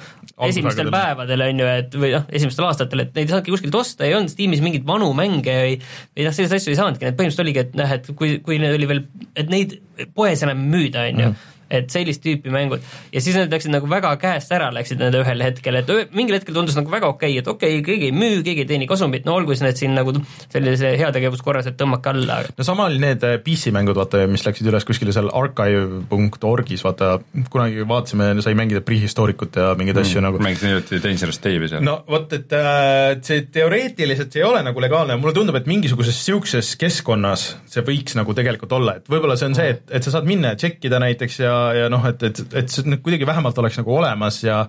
esimestel 0.48 0.90
päevadel 0.94 1.44
on 1.46 1.62
ju, 1.62 1.70
et 1.82 1.96
või 2.00 2.14
noh, 2.16 2.26
esimestel 2.36 2.68
aastatel, 2.70 3.04
et 3.04 3.14
neid 3.16 3.28
ei 3.28 3.34
saanudki 3.34 3.54
kuskilt 3.54 3.78
osta, 3.80 4.08
ei 4.08 4.16
olnud 4.18 4.32
Steamis 4.32 4.64
mingeid 4.66 4.88
vanu 4.88 5.12
mänge 5.18 5.56
või 5.66 5.78
või 5.80 6.28
noh, 6.28 6.36
selliseid 6.36 6.58
asju 6.58 6.74
ei 6.74 6.80
saanudki, 6.80 7.08
need 7.08 7.20
põhimõtteliselt 7.20 7.46
oligi, 7.46 7.64
et 7.66 7.80
noh, 7.80 7.96
et 7.98 8.12
kui, 8.20 8.36
kui 8.46 8.60
need 8.62 8.76
oli 8.78 8.90
veel, 8.90 9.06
et 9.40 9.52
neid 9.52 9.80
poes 10.18 10.46
enam 10.46 10.68
müüda, 10.72 11.08
on 11.10 11.26
ju. 11.26 11.32
Mhm 11.34 11.56
et 11.70 11.90
sellist 11.94 12.24
tüüpi 12.26 12.52
mängud 12.54 12.84
ja 13.14 13.22
siis 13.24 13.38
need 13.38 13.54
läksid 13.54 13.74
nagu 13.74 13.90
väga 13.90 14.14
käest 14.22 14.52
ära, 14.56 14.70
läksid 14.76 15.02
need 15.02 15.18
ühel 15.20 15.44
hetkel, 15.46 15.80
et 15.80 15.92
mingil 16.16 16.38
hetkel 16.38 16.56
tundus 16.58 16.78
nagu 16.78 16.92
väga 16.92 17.10
okei 17.12 17.34
okay,, 17.36 17.44
et 17.44 17.52
okei 17.52 17.80
okay,, 17.80 17.86
keegi 17.86 18.10
ei 18.10 18.16
müü, 18.16 18.42
keegi 18.46 18.66
ei 18.66 18.70
teeni 18.70 18.88
kasumit, 18.90 19.26
no 19.28 19.38
olgu 19.40 19.56
siis 19.56 19.66
need 19.66 19.80
siin 19.80 19.96
nagu 19.98 20.14
sellise 20.50 20.94
heategevuskorras, 21.00 21.70
et 21.72 21.78
tõmmake 21.80 22.12
alla. 22.14 22.42
no 22.58 22.68
sama 22.68 22.90
oli 22.90 23.02
need 23.04 23.26
äh, 23.28 23.38
PC 23.44 23.74
mängud, 23.76 23.98
vaata, 24.00 24.26
mis 24.32 24.46
läksid 24.48 24.70
üles 24.72 24.88
kuskile 24.88 25.16
seal 25.16 25.32
archive.org'is, 25.42 26.84
vaata, 26.86 27.16
kunagi 27.54 27.86
vaatasime, 27.90 28.32
sai 28.46 28.56
mängida 28.58 28.84
prehistorikut 28.86 29.60
ja 29.60 29.74
mingeid 29.80 29.98
mm, 29.98 30.08
asju 30.08 30.26
nagu. 30.26 30.42
mängisin 30.44 30.74
hiljuti 30.74 31.02
Dangerous 31.04 31.42
Dave'i 31.44 31.72
seal. 31.72 31.86
no 31.86 32.00
vot, 32.10 32.34
et 32.38 32.58
äh, 32.58 33.16
see 33.26 33.46
teoreetiliselt 33.54 34.34
see 34.34 34.44
ei 34.44 34.48
ole 34.50 34.64
nagu 34.66 34.82
legaalne, 34.84 35.18
mulle 35.22 35.36
tundub, 35.38 35.58
et 35.60 35.70
mingisuguses 35.70 36.20
niisuguses 36.20 36.76
keskkonnas 36.80 37.46
see 37.70 37.84
võiks 37.86 38.16
nagu 38.18 38.34
tegelikult 38.38 38.74
olla, 38.78 38.98
et 39.00 39.10
võib-olla 39.12 39.38
see 39.40 39.50
on 39.50 39.58
see, 39.58 39.74
et, 39.76 39.84
et 39.96 40.06
sa 40.06 40.14
saad 40.16 40.28
minna 40.30 40.54
ja 40.54 40.60
tšekkida 40.60 41.00
näiteks 41.02 41.40
ja 41.42 41.59
ja 41.78 41.88
noh, 41.92 42.06
et, 42.10 42.24
et, 42.30 42.44
et 42.64 42.74
see 42.74 42.88
nüüd 42.88 43.04
kuidagi 43.06 43.28
vähemalt 43.30 43.58
oleks 43.62 43.80
nagu 43.82 43.96
olemas 43.96 44.42
ja 44.44 44.62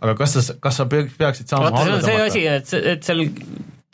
aga 0.00 0.16
kas 0.18 0.38
sa, 0.38 0.58
kas 0.60 0.82
sa 0.82 0.88
peaksid 0.90 1.48
saama 1.48 1.70
vaata, 1.70 1.86
see 1.86 1.96
on 1.96 2.04
see 2.06 2.20
asi, 2.26 2.44
et, 2.56 2.76
et 2.96 3.06
seal 3.06 3.26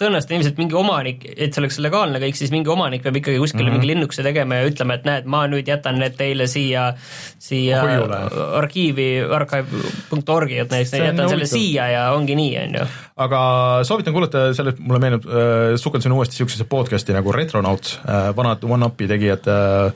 tõenäoliselt 0.03 0.33
ilmselt 0.37 0.61
mingi 0.61 0.77
omanik, 0.79 1.25
et 1.31 1.53
see 1.53 1.63
oleks 1.63 1.79
legaalne 1.83 2.21
kõik, 2.23 2.37
siis 2.39 2.53
mingi 2.53 2.71
omanik 2.73 3.05
peab 3.05 3.19
ikkagi 3.21 3.41
kuskile 3.41 3.65
mm 3.65 3.69
-hmm. 3.69 3.79
mingi 3.79 3.91
linnukese 3.91 4.25
tegema 4.27 4.59
ja 4.59 4.69
ütlema, 4.71 4.97
et 4.99 5.07
näed, 5.09 5.29
ma 5.31 5.45
nüüd 5.51 5.69
jätan 5.69 5.99
need 6.01 6.17
teile 6.19 6.47
siia, 6.51 6.93
siia 7.39 7.83
Hoiule. 7.83 8.21
arhiivi, 8.61 9.09
archive.org-i, 9.39 10.59
et 10.65 10.71
näiteks 10.71 10.93
jätan 10.97 11.29
selle 11.29 11.45
huvitav. 11.45 11.59
siia 11.59 11.89
ja 11.93 12.05
ongi 12.13 12.37
nii, 12.39 12.59
on 12.65 12.79
ju. 12.81 12.87
aga 13.17 13.41
soovitan 13.85 14.13
kuulata, 14.17 14.47
selle, 14.55 14.75
mulle 14.79 15.01
meenub 15.01 15.27
äh,, 15.27 15.77
sukeldusin 15.77 16.13
uuesti 16.13 16.33
niisugusesse 16.33 16.65
podcast'i 16.65 17.13
nagu 17.13 17.33
Retronauts 17.33 17.99
äh,, 17.99 18.37
vanad 18.37 18.65
One-Upi 18.65 19.09
tegijad 19.09 19.47
äh, 19.47 19.93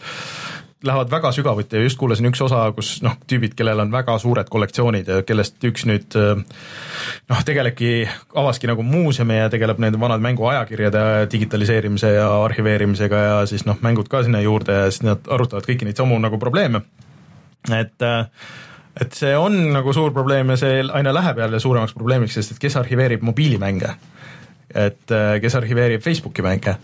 lähevad 0.85 1.11
väga 1.11 1.33
sügavuti 1.33 1.77
ja 1.77 1.83
just 1.83 1.99
kuulasin 1.99 2.29
üks 2.29 2.43
osa, 2.45 2.67
kus 2.77 2.99
noh, 3.03 3.17
tüübid, 3.29 3.55
kellel 3.57 3.81
on 3.81 3.93
väga 3.93 4.19
suured 4.21 4.49
kollektsioonid 4.53 5.09
ja 5.09 5.23
kellest 5.27 5.65
üks 5.65 5.87
nüüd 5.89 6.17
äh, 6.21 6.43
noh, 7.31 7.41
tegelebki, 7.49 8.09
avaski 8.37 8.69
nagu 8.71 8.85
muuseumi 8.87 9.39
ja 9.41 9.49
tegeleb 9.53 9.81
nende 9.83 10.01
vanade 10.01 10.25
mänguajakirjade 10.27 11.03
digitaliseerimise 11.33 12.13
ja 12.19 12.29
arhiveerimisega 12.45 13.23
ja 13.25 13.41
siis 13.49 13.65
noh, 13.69 13.81
mängud 13.85 14.11
ka 14.13 14.23
sinna 14.27 14.43
juurde 14.45 14.83
ja 14.83 14.91
siis 14.91 15.07
nad 15.07 15.33
arutavad 15.33 15.69
kõiki 15.69 15.89
neid 15.89 15.97
samu 15.97 16.19
nagu 16.21 16.39
probleeme. 16.43 16.85
et 17.73 18.03
äh, 18.03 18.29
et 19.01 19.13
see 19.13 19.37
on 19.37 19.57
nagu 19.73 19.93
suur 19.93 20.13
probleem 20.13 20.51
ja 20.55 20.61
see 20.61 20.85
aina 20.93 21.13
läheb 21.15 21.39
jälle 21.39 21.61
suuremaks 21.61 21.95
probleemiks, 21.95 22.35
sest 22.35 22.55
et 22.55 22.61
kes 22.61 22.77
arhiveerib 22.77 23.25
mobiilimänge 23.25 23.97
et 24.77 25.15
äh, 25.15 25.37
kes 25.43 25.57
arhiveerib 25.59 26.03
Facebooki 26.05 26.45
mänge. 26.45 26.77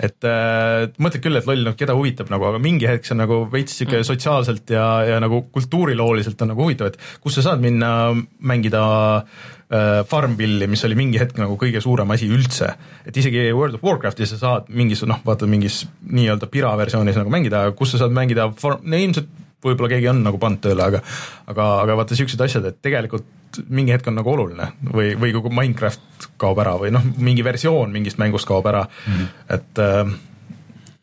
et 0.00 0.24
äh, 0.24 0.86
mõtled 1.02 1.22
küll, 1.24 1.36
et 1.36 1.48
loll, 1.48 1.64
noh 1.66 1.76
keda 1.76 1.96
huvitab 1.98 2.30
nagu, 2.32 2.46
aga 2.48 2.60
mingi 2.62 2.88
hetk 2.88 3.04
see 3.04 3.16
on 3.16 3.22
nagu 3.24 3.40
veits 3.52 3.74
sihuke 3.76 3.98
mm. 3.98 4.06
sotsiaalselt 4.08 4.70
ja, 4.72 4.86
ja 5.08 5.18
nagu 5.22 5.42
kultuurilooliselt 5.52 6.40
on 6.44 6.54
nagu 6.54 6.64
huvitav, 6.64 6.92
et 6.92 7.18
kus 7.20 7.36
sa 7.36 7.50
saad 7.50 7.64
minna 7.64 7.90
mängida 8.38 8.84
äh, 9.20 10.00
Farmvilli, 10.08 10.70
mis 10.70 10.86
oli 10.88 10.98
mingi 10.98 11.20
hetk 11.20 11.36
nagu 11.42 11.58
kõige 11.60 11.82
suurem 11.84 12.14
asi 12.14 12.30
üldse. 12.30 12.72
et 13.04 13.16
isegi 13.16 13.50
World 13.52 13.80
of 13.80 13.84
Warcraftis 13.84 14.34
sa 14.34 14.40
saad 14.44 14.72
mingis 14.72 15.04
noh, 15.08 15.20
vaata 15.26 15.50
mingis 15.50 15.82
nii-öelda 16.06 16.48
pira 16.52 16.72
versioonis 16.80 17.18
nagu 17.20 17.32
mängida, 17.32 17.66
kus 17.76 17.96
sa 17.96 18.04
saad 18.04 18.16
mängida 18.16 18.50
farm, 18.56 18.86
no 18.86 18.96
ilmselt 18.96 19.28
võib-olla 19.64 19.90
keegi 19.92 20.08
on 20.10 20.22
nagu 20.24 20.40
pannud 20.40 20.62
tööle, 20.64 20.86
aga 20.86 21.02
aga, 21.50 21.68
aga 21.84 21.98
vaata 22.00 22.16
niisugused 22.16 22.46
asjad, 22.46 22.66
et 22.70 22.80
tegelikult 22.82 23.60
mingi 23.68 23.92
hetk 23.94 24.06
on 24.06 24.18
nagu 24.20 24.30
oluline 24.30 24.70
või, 24.94 25.12
või 25.18 25.34
kui 25.34 25.52
Minecraft 25.54 26.30
kaob 26.40 26.60
ära 26.62 26.76
või 26.78 26.92
noh, 26.94 27.04
mingi 27.18 27.44
versioon 27.44 27.92
mingist 27.94 28.20
mängust 28.22 28.48
kaob 28.48 28.68
ära 28.70 28.84
mm, 28.86 29.14
-hmm. 29.14 29.30
et 29.56 29.82
äh, 29.82 30.12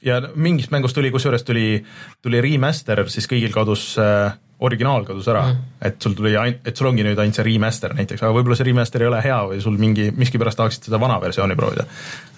ja 0.08 0.22
mingist 0.36 0.72
mängust 0.72 0.96
tuli, 0.96 1.12
kusjuures 1.12 1.44
tuli, 1.44 1.84
tuli 2.22 2.42
remaster, 2.42 3.04
siis 3.12 3.28
kõigil 3.30 3.54
kadus 3.54 3.90
äh, 4.02 4.32
originaal 4.60 5.06
kadus 5.06 5.28
ära 5.30 5.44
mm., 5.46 5.66
et 5.88 6.00
sul 6.02 6.16
tuli 6.18 6.34
ainult, 6.34 6.64
et 6.66 6.80
sul 6.80 6.90
ongi 6.90 7.06
nüüd 7.06 7.20
ainult 7.22 7.38
see 7.38 7.46
remaster 7.46 7.94
näiteks, 7.98 8.24
aga 8.24 8.34
võib-olla 8.34 8.58
see 8.58 8.66
remaster 8.70 9.04
ei 9.04 9.10
ole 9.12 9.20
hea 9.22 9.38
või 9.52 9.60
sul 9.62 9.78
mingi, 9.78 10.08
miskipärast 10.18 10.58
tahaksid 10.58 10.88
seda 10.90 11.00
vana 11.02 11.20
versiooni 11.22 11.58
proovida. 11.60 11.86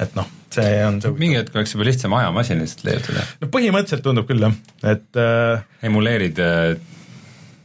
et 0.03 0.17
noh, 0.19 0.27
see 0.51 0.73
on 0.85 0.99
see 1.03 1.15
mingi 1.19 1.39
hetk 1.39 1.55
oleks 1.55 1.75
juba 1.75 1.87
lihtsam 1.87 2.17
ajamasin 2.19 2.59
lihtsalt 2.63 2.85
leiutada. 2.89 3.23
no 3.39 3.51
põhimõtteliselt 3.53 4.03
tundub 4.03 4.27
küll 4.27 4.43
jah, 4.43 4.59
et 4.91 5.21
äh, 5.23 5.63
emuleerid 5.87 6.43
äh, 6.43 6.75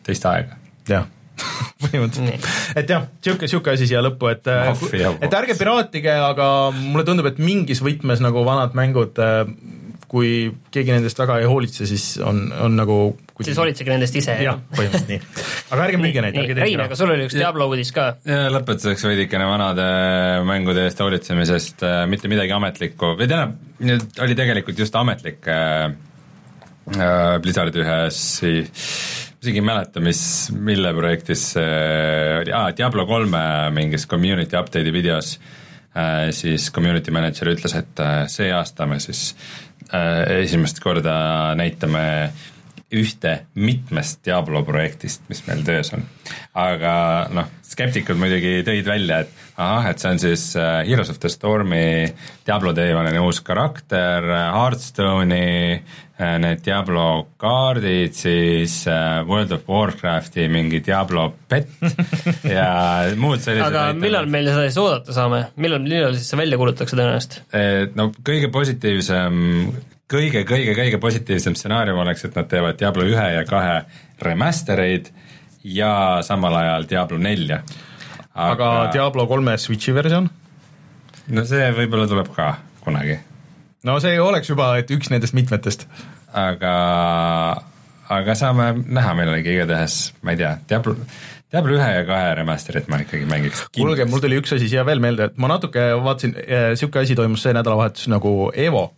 teist 0.07 0.31
aega. 0.31 0.61
jah 0.91 1.11
põhimõtteliselt, 1.83 2.51
et 2.79 2.95
jah, 2.95 3.09
sihuke, 3.27 3.51
sihuke 3.51 3.75
asi 3.75 3.89
siia 3.91 4.05
lõppu, 4.07 4.31
et 4.31 4.47
äh, 4.47 4.71
et 5.19 5.35
ärge 5.35 5.59
piraatige, 5.59 6.15
aga 6.31 6.47
mulle 6.77 7.03
tundub, 7.09 7.27
et 7.33 7.43
mingis 7.43 7.83
võtmes 7.83 8.23
nagu 8.23 8.47
vanad 8.47 8.79
mängud 8.79 9.19
äh, 9.19 9.43
kui 10.11 10.31
keegi 10.75 10.95
nendest 10.95 11.19
väga 11.19 11.41
ei 11.43 11.49
hoolitse, 11.49 11.87
siis 11.89 12.07
on, 12.23 12.47
on 12.65 12.77
nagu 12.79 12.99
kui... 13.35 13.47
siis 13.47 13.59
hoolitsege 13.59 13.93
nendest 13.95 14.17
ise. 14.21 14.37
jah, 14.45 14.61
põhimõtteliselt 14.77 15.11
nii. 15.11 15.45
aga 15.75 15.89
ärge 15.89 16.01
müüge 16.03 16.25
neid, 16.25 16.39
ärge 16.39 16.57
tehke. 16.57 16.69
Rein, 16.69 16.85
aga 16.87 16.99
sul 16.99 17.13
oli 17.15 17.27
üks 17.29 17.37
Diablo 17.39 17.69
uudis 17.73 17.93
ka. 17.97 18.07
lõpetuseks 18.55 19.07
veidikene 19.09 19.49
vanade 19.49 19.89
mängude 20.49 20.87
eest 20.89 21.03
hoolitsemisest, 21.03 21.85
äh, 21.87 22.01
mitte 22.11 22.31
midagi 22.33 22.55
ametlikku, 22.57 23.15
või 23.19 23.29
tähendab, 23.31 23.59
nüüd 23.85 24.25
oli 24.25 24.39
tegelikult 24.39 24.85
just 24.85 24.97
ametlik 25.01 25.51
äh, 25.51 25.91
äh 26.95 27.37
Blizzardi 27.43 27.81
ühes 27.81 28.23
isegi 29.45 29.61
ei 29.61 29.65
mäleta, 29.67 30.01
mis, 30.01 30.23
mille 30.57 30.95
projektis 30.97 31.51
see 31.55 32.41
oli 32.41 32.55
ah,, 32.57 32.71
Diablo 32.77 33.05
kolme 33.09 33.43
mingis 33.77 34.07
community 34.09 34.57
update'i 34.57 34.93
videos 34.95 35.35
äh, 35.97 36.31
siis 36.33 36.71
community 36.73 37.13
manager 37.13 37.51
ütles, 37.53 37.77
et 37.77 38.01
äh, 38.01 38.25
see 38.33 38.49
aasta 38.55 38.89
me 38.89 39.01
siis 39.05 39.35
äh, 39.35 39.64
esimest 40.41 40.81
korda 40.83 41.55
näitame 41.59 42.33
ühte 42.95 43.35
mitmest 43.55 44.23
Diablo 44.27 44.63
projektist, 44.67 45.25
mis 45.29 45.43
meil 45.49 45.65
töös 45.67 45.93
on. 45.97 46.05
aga 46.55 46.95
noh, 47.35 47.51
skeptikud 47.67 48.19
muidugi 48.21 48.63
tõid 48.67 48.87
välja, 48.87 49.25
et 49.25 49.61
ahah, 49.61 49.91
et 49.91 50.03
see 50.03 50.13
on 50.15 50.23
siis 50.23 50.47
äh, 50.59 50.81
Heroes 50.87 51.11
of 51.13 51.21
the 51.23 51.31
Stormi 51.33 52.07
Diablo 52.47 52.73
teemaline 52.77 53.21
uus 53.25 53.41
karakter, 53.45 54.27
Hearthstone'i 54.55 55.49
äh, 55.75 56.35
need 56.43 56.63
Diablo 56.67 57.07
kaardid, 57.41 58.15
siis 58.19 58.81
äh, 58.91 59.23
World 59.29 59.57
of 59.57 59.67
Warcrafti 59.71 60.47
mingi 60.53 60.83
Diablo 60.87 61.27
pett 61.51 61.75
ja 62.57 62.69
muud 63.19 63.43
sellised 63.43 63.67
aga 63.69 63.89
millal 63.99 64.31
meil 64.31 64.53
seda 64.53 64.69
siis 64.69 64.79
oodata 64.83 65.17
saame, 65.17 65.49
millal, 65.59 65.83
millal 65.83 66.15
siis 66.19 66.31
see 66.31 66.41
välja 66.41 66.61
kuulutatakse 66.61 66.99
tõenäoliselt? 66.99 67.43
no 67.99 68.13
kõige 68.23 68.53
positiivsem 68.55 69.43
kõige, 70.11 70.45
kõige, 70.49 70.75
kõige 70.77 71.01
positiivsem 71.01 71.57
stsenaarium 71.57 71.99
oleks, 72.03 72.25
et 72.27 72.37
nad 72.37 72.49
teevad 72.51 72.79
Diablo 72.81 73.07
ühe 73.09 73.27
ja 73.35 73.45
kahe 73.49 73.83
remaster 74.23 74.81
eid 74.85 75.11
ja 75.65 76.21
samal 76.27 76.55
ajal 76.61 76.89
Diablo 76.91 77.19
nelja. 77.19 77.63
aga 78.35 78.91
Diablo 78.93 79.27
kolme 79.27 79.59
Switchi 79.59 79.95
versioon? 79.95 80.31
no 81.29 81.45
see 81.49 81.71
võib-olla 81.77 82.09
tuleb 82.09 82.33
ka 82.35 82.55
kunagi. 82.85 83.19
no 83.85 84.01
see 84.01 84.19
oleks 84.21 84.51
juba, 84.51 84.75
et 84.79 84.91
üks 84.91 85.11
nendest 85.11 85.37
mitmetest. 85.37 85.87
aga, 86.33 86.75
aga 88.09 88.35
saame 88.35 88.73
näha 88.85 89.15
millalgi, 89.15 89.57
igatahes 89.57 90.13
ma 90.23 90.35
ei 90.35 90.43
tea, 90.43 90.59
Diablo 90.69 90.99
Diablo 91.55 91.77
ühe 91.77 91.87
ja 91.87 92.03
kahe 92.03 92.35
remaster'it 92.35 92.89
ma 92.91 92.99
ikkagi 93.05 93.29
mängiks. 93.31 93.65
kuulge, 93.77 94.05
mul 94.11 94.21
tuli 94.21 94.41
üks 94.43 94.53
asi 94.57 94.69
siia 94.69 94.85
veel 94.85 95.01
meelde, 95.01 95.31
et 95.31 95.41
ma 95.41 95.49
natuke 95.53 95.93
vaatasin, 96.03 96.35
niisugune 96.35 97.01
eh, 97.01 97.07
asi 97.07 97.17
toimus 97.17 97.47
see 97.47 97.57
nädalavahetus 97.57 98.11
nagu 98.13 98.51
Evo 98.53 98.91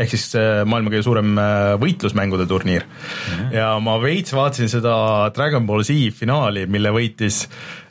ehk 0.00 0.14
siis 0.14 0.30
maailma 0.64 0.92
kõige 0.92 1.04
suurem 1.04 1.34
äh, 1.40 1.74
võitlusmängude 1.80 2.46
turniir 2.50 2.86
mm. 2.86 3.34
-hmm. 3.34 3.52
ja 3.56 3.74
ma 3.84 3.98
veits 4.02 4.32
vaatasin 4.36 4.72
seda 4.72 4.94
Dragon 5.36 5.66
Ball 5.66 5.84
Z 5.84 6.14
finaali, 6.16 6.66
mille 6.66 6.92
võitis 6.94 7.42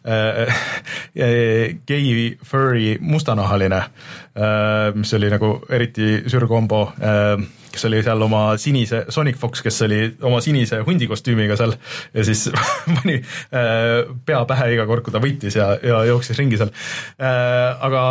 äh, 0.07 0.49
äh, 1.25 1.77
gei 1.87 2.37
furry 2.43 2.97
mustanahaline 3.01 3.79
äh,, 3.79 4.95
mis 4.95 5.13
oli 5.13 5.29
nagu 5.29 5.59
eriti 5.69 6.23
sür 6.27 6.47
kombo 6.47 6.87
äh, 6.97 7.58
kes 7.73 7.85
oli 7.89 8.01
seal 8.05 8.21
oma 8.25 8.43
sinise, 8.61 9.03
Sonic 9.13 9.37
Fox, 9.39 9.63
kes 9.65 9.81
oli 9.85 10.01
oma 10.25 10.41
sinise 10.43 10.81
hundi 10.87 11.07
kostüümiga 11.09 11.57
seal 11.59 11.75
ja 12.15 12.25
siis 12.27 12.47
pani 12.97 13.19
äh, 13.19 14.09
pea 14.25 14.41
pähe 14.49 14.71
iga 14.75 14.87
kord, 14.89 15.03
kui 15.05 15.15
ta 15.15 15.21
võitis 15.23 15.57
ja, 15.59 15.71
ja 15.83 16.01
jooksis 16.09 16.39
ringi 16.39 16.59
seal. 16.59 16.71
Äh,. 17.19 17.69
aga 17.89 18.03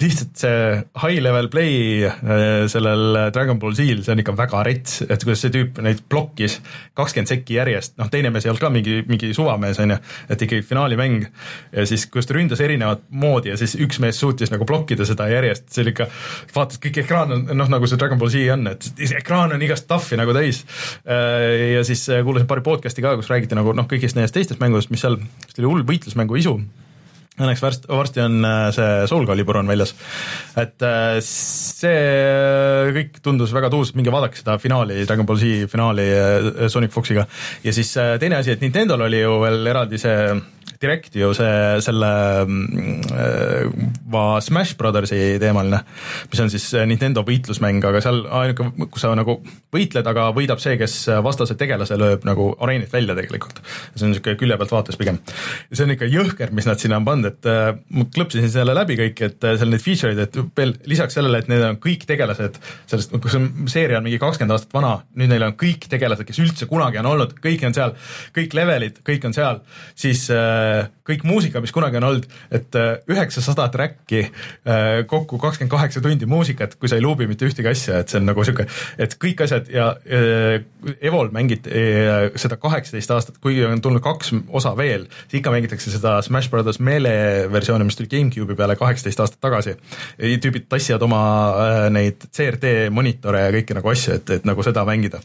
lihtsalt 0.00 0.38
see 0.40 0.60
high 1.02 1.22
level 1.22 1.50
play 1.52 2.06
äh, 2.06 2.66
sellel 2.70 3.32
Dragon 3.34 3.58
Ball 3.60 3.76
Z-l, 3.76 4.04
see 4.06 4.14
on 4.14 4.22
ikka 4.22 4.36
väga 4.38 4.64
rets, 4.66 5.00
et 5.06 5.26
kuidas 5.26 5.44
see 5.44 5.54
tüüp 5.54 5.80
neid 5.84 6.04
blokkis 6.10 6.60
kakskümmend 6.98 7.30
sekki 7.30 7.58
järjest, 7.58 7.96
noh, 8.00 8.10
teine 8.12 8.32
mees 8.32 8.46
ei 8.46 8.52
olnud 8.52 8.62
ka 8.62 8.72
mingi, 8.72 9.00
mingi 9.08 9.32
suvamees, 9.36 9.80
on 9.82 9.94
ju, 9.94 9.98
et 10.30 10.46
ikkagi 10.46 10.64
finaalimäng. 10.66 11.26
Ja 11.74 11.86
siis, 11.88 12.06
kuidas 12.10 12.28
ta 12.28 12.36
ründas 12.36 12.62
erinevat 12.62 13.02
moodi 13.10 13.52
ja 13.52 13.58
siis 13.60 13.76
üks 13.80 14.00
mees 14.02 14.18
suutis 14.20 14.52
nagu 14.52 14.66
blokkida 14.68 15.06
seda 15.08 15.28
järjest, 15.30 15.68
see 15.72 15.84
oli 15.84 15.94
ikka, 15.94 16.08
vaatad, 16.54 16.78
kõik 16.84 17.02
ekraan 17.04 17.34
on 17.36 17.46
noh, 17.56 17.70
nagu 17.72 17.88
see 17.90 18.00
Dragon 18.00 18.20
Ball 18.20 18.32
Z 18.32 18.54
on, 18.54 18.66
et 18.70 18.90
ekraan 19.20 19.54
on 19.54 19.64
igast 19.64 19.86
stuff'i 19.86 20.18
nagu 20.20 20.34
täis. 20.36 20.62
Äh, 21.08 21.76
ja 21.76 21.86
siis 21.86 22.04
äh, 22.10 22.24
kuulasin 22.26 22.48
paari 22.50 22.64
podcast'i 22.66 23.04
ka, 23.04 23.16
kus 23.18 23.30
räägiti 23.32 23.58
nagu 23.58 23.74
noh, 23.76 23.88
kõigist 23.90 24.18
nendest 24.18 24.36
teistest 24.36 24.62
mängudest, 24.62 24.92
mis 24.92 25.02
seal, 25.04 25.18
vist 25.46 25.60
oli 25.60 25.70
hull 25.70 25.88
võitlusmängu 25.88 26.38
isu 26.40 26.60
õnneks 27.40 27.62
varsti, 27.64 27.88
varsti 27.88 28.20
on 28.20 28.44
äh, 28.44 28.66
see 28.76 29.06
Soul 29.08 29.24
Calibur 29.28 29.56
on 29.62 29.70
väljas. 29.70 29.94
et 30.60 30.84
see 31.24 32.92
kõik 32.98 33.20
tundus 33.24 33.54
väga 33.56 33.70
tuus, 33.72 33.94
minge 33.96 34.12
vaadake 34.12 34.36
seda 34.42 34.58
finaali, 34.60 35.00
Dragon 35.08 35.28
Ball 35.28 35.40
Z 35.40 35.70
finaali 35.72 36.06
Sonic 36.68 36.92
Foxiga. 36.92 37.24
ja 37.64 37.72
siis 37.72 37.94
teine 38.20 38.42
asi, 38.42 38.52
et 38.52 38.64
Nintendo'l 38.64 39.08
oli 39.08 39.22
ju 39.22 39.38
veel 39.40 39.72
eraldi 39.72 40.02
see 40.02 40.16
Direct 40.80 41.16
ju 41.18 41.32
see, 41.36 41.80
selle 41.84 42.10
äh, 43.20 44.40
Smash 44.40 44.78
Brothersi 44.80 45.36
teemaline, 45.42 45.82
mis 46.30 46.40
on 46.40 46.50
siis 46.52 46.70
Nintendo 46.88 47.24
võitlusmäng, 47.26 47.84
aga 47.84 48.00
seal 48.04 48.22
ainuke, 48.24 48.70
kus 48.88 49.04
sa 49.04 49.12
nagu 49.18 49.36
võitled, 49.74 50.06
aga 50.08 50.30
võidab 50.36 50.62
see, 50.62 50.78
kes 50.80 50.94
vastase 51.24 51.56
tegelase 51.60 51.98
lööb 52.00 52.24
nagu 52.28 52.50
areenilt 52.64 52.92
välja 52.92 53.16
tegelikult. 53.18 53.60
see 53.94 54.06
on 54.06 54.14
niisugune 54.14 54.38
külje 54.40 54.56
pealt 54.60 54.74
vaates 54.74 54.98
pigem. 55.00 55.20
see 55.72 55.84
on 55.84 55.94
ikka 55.94 56.08
jõhker, 56.10 56.54
mis 56.56 56.68
nad 56.68 56.80
sinna 56.80 57.00
on 57.00 57.06
pannud, 57.06 57.30
et 57.30 57.50
äh, 57.50 57.70
ma 57.96 58.06
klõpsisin 58.14 58.50
selle 58.52 58.74
läbi 58.76 58.96
kõik, 59.00 59.22
et 59.26 59.46
äh, 59.46 59.56
seal 59.60 59.72
need 59.72 59.84
feature'id, 59.84 60.22
et 60.24 60.40
veel 60.56 60.74
lisaks 60.90 61.18
sellele, 61.18 61.42
et 61.42 61.50
need 61.52 61.64
on 61.66 61.78
kõik 61.82 62.06
tegelased 62.08 62.58
sellest, 62.90 63.14
kus 63.22 63.36
on, 63.38 63.48
seeria 63.70 64.00
on 64.00 64.06
mingi 64.06 64.20
kakskümmend 64.22 64.56
aastat 64.56 64.74
vana, 64.76 64.96
nüüd 65.18 65.32
neil 65.32 65.46
on 65.50 65.56
kõik 65.60 65.86
tegelased, 65.92 66.26
kes 66.28 66.42
üldse 66.42 66.68
kunagi 66.70 67.00
on 67.02 67.10
olnud, 67.12 67.36
kõik 67.44 67.64
on 67.68 67.76
seal, 67.76 67.94
kõik 68.36 68.56
levelid, 68.58 69.00
kõik 69.06 69.28
on 69.28 69.36
seal, 69.36 69.62
siis 69.98 70.26
äh, 70.34 70.69
kõik 71.10 71.24
muusika, 71.26 71.60
mis 71.62 71.72
kunagi 71.74 71.98
on 71.98 72.06
olnud, 72.08 72.26
et 72.54 72.76
äh, 72.78 72.90
üheksasada 73.10 73.66
track'i, 73.72 74.22
äh, 74.68 75.02
kokku 75.10 75.38
kakskümmend 75.42 75.72
kaheksa 75.72 76.02
tundi 76.04 76.28
muusikat, 76.30 76.76
kui 76.80 76.90
sa 76.90 76.98
ei 76.98 77.04
luubi 77.04 77.26
mitte 77.30 77.48
ühtegi 77.48 77.70
asja, 77.70 78.00
et 78.00 78.12
see 78.12 78.20
on 78.20 78.28
nagu 78.30 78.44
sihuke, 78.46 78.66
et 79.00 79.16
kõik 79.20 79.44
asjad 79.46 79.70
ja 79.72 79.92
äh, 80.06 80.60
Evol 81.04 81.28
mängiti 81.34 81.70
seda 82.40 82.56
kaheksateist 82.60 83.10
aastat, 83.12 83.36
kuigi 83.42 83.66
on 83.66 83.82
tulnud 83.84 84.02
kaks 84.04 84.32
osa 84.56 84.72
veel, 84.78 85.04
ikka 85.36 85.52
mängitakse 85.52 85.92
seda 85.92 86.16
Smash 86.24 86.50
Brothers 86.52 86.80
Melee 86.80 87.50
versiooni, 87.52 87.84
mis 87.84 87.98
tuli 87.98 88.08
GameCube'i 88.10 88.56
peale 88.56 88.76
kaheksateist 88.80 89.20
aastat 89.20 89.42
tagasi. 89.44 89.76
tüübid 90.16 90.70
tassivad 90.72 91.04
oma 91.04 91.20
neid 91.92 92.24
CRT 92.32 92.88
monitore 92.94 93.44
ja 93.44 93.52
kõiki 93.54 93.76
nagu 93.76 93.92
asju, 93.92 94.16
et, 94.16 94.34
et 94.38 94.48
nagu 94.48 94.64
seda 94.64 94.86
mängida. 94.88 95.20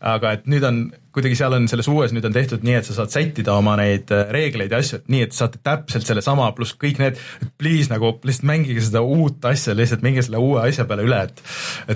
aga 0.00 0.36
et 0.36 0.46
nüüd 0.46 0.64
on 0.66 0.80
kuidagi 1.16 1.38
seal 1.38 1.56
on 1.56 1.66
selles 1.70 1.88
uues 1.88 2.12
nüüd 2.12 2.26
on 2.28 2.34
tehtud 2.34 2.64
nii, 2.66 2.76
et 2.80 2.88
sa 2.88 2.98
saad 2.98 3.14
sättida 3.14 3.54
oma 3.56 3.76
neid 3.80 4.12
äh, 4.12 4.26
reegleid 4.34 4.74
ja 4.74 4.82
asju, 4.82 5.00
et 5.00 5.10
nii, 5.12 5.22
et 5.26 5.36
saate 5.36 5.60
täpselt 5.64 6.04
sellesama, 6.08 6.50
pluss 6.56 6.76
kõik 6.76 7.00
need, 7.00 7.20
please 7.60 7.88
nagu 7.92 8.12
lihtsalt 8.20 8.48
mängige 8.52 8.84
seda 8.84 9.00
uut 9.00 9.44
asja, 9.48 9.74
lihtsalt 9.76 10.04
mängige 10.04 10.26
selle 10.28 10.42
uue 10.44 10.60
asja 10.66 10.84
peale 10.88 11.06
üle, 11.08 11.22
et 11.24 11.44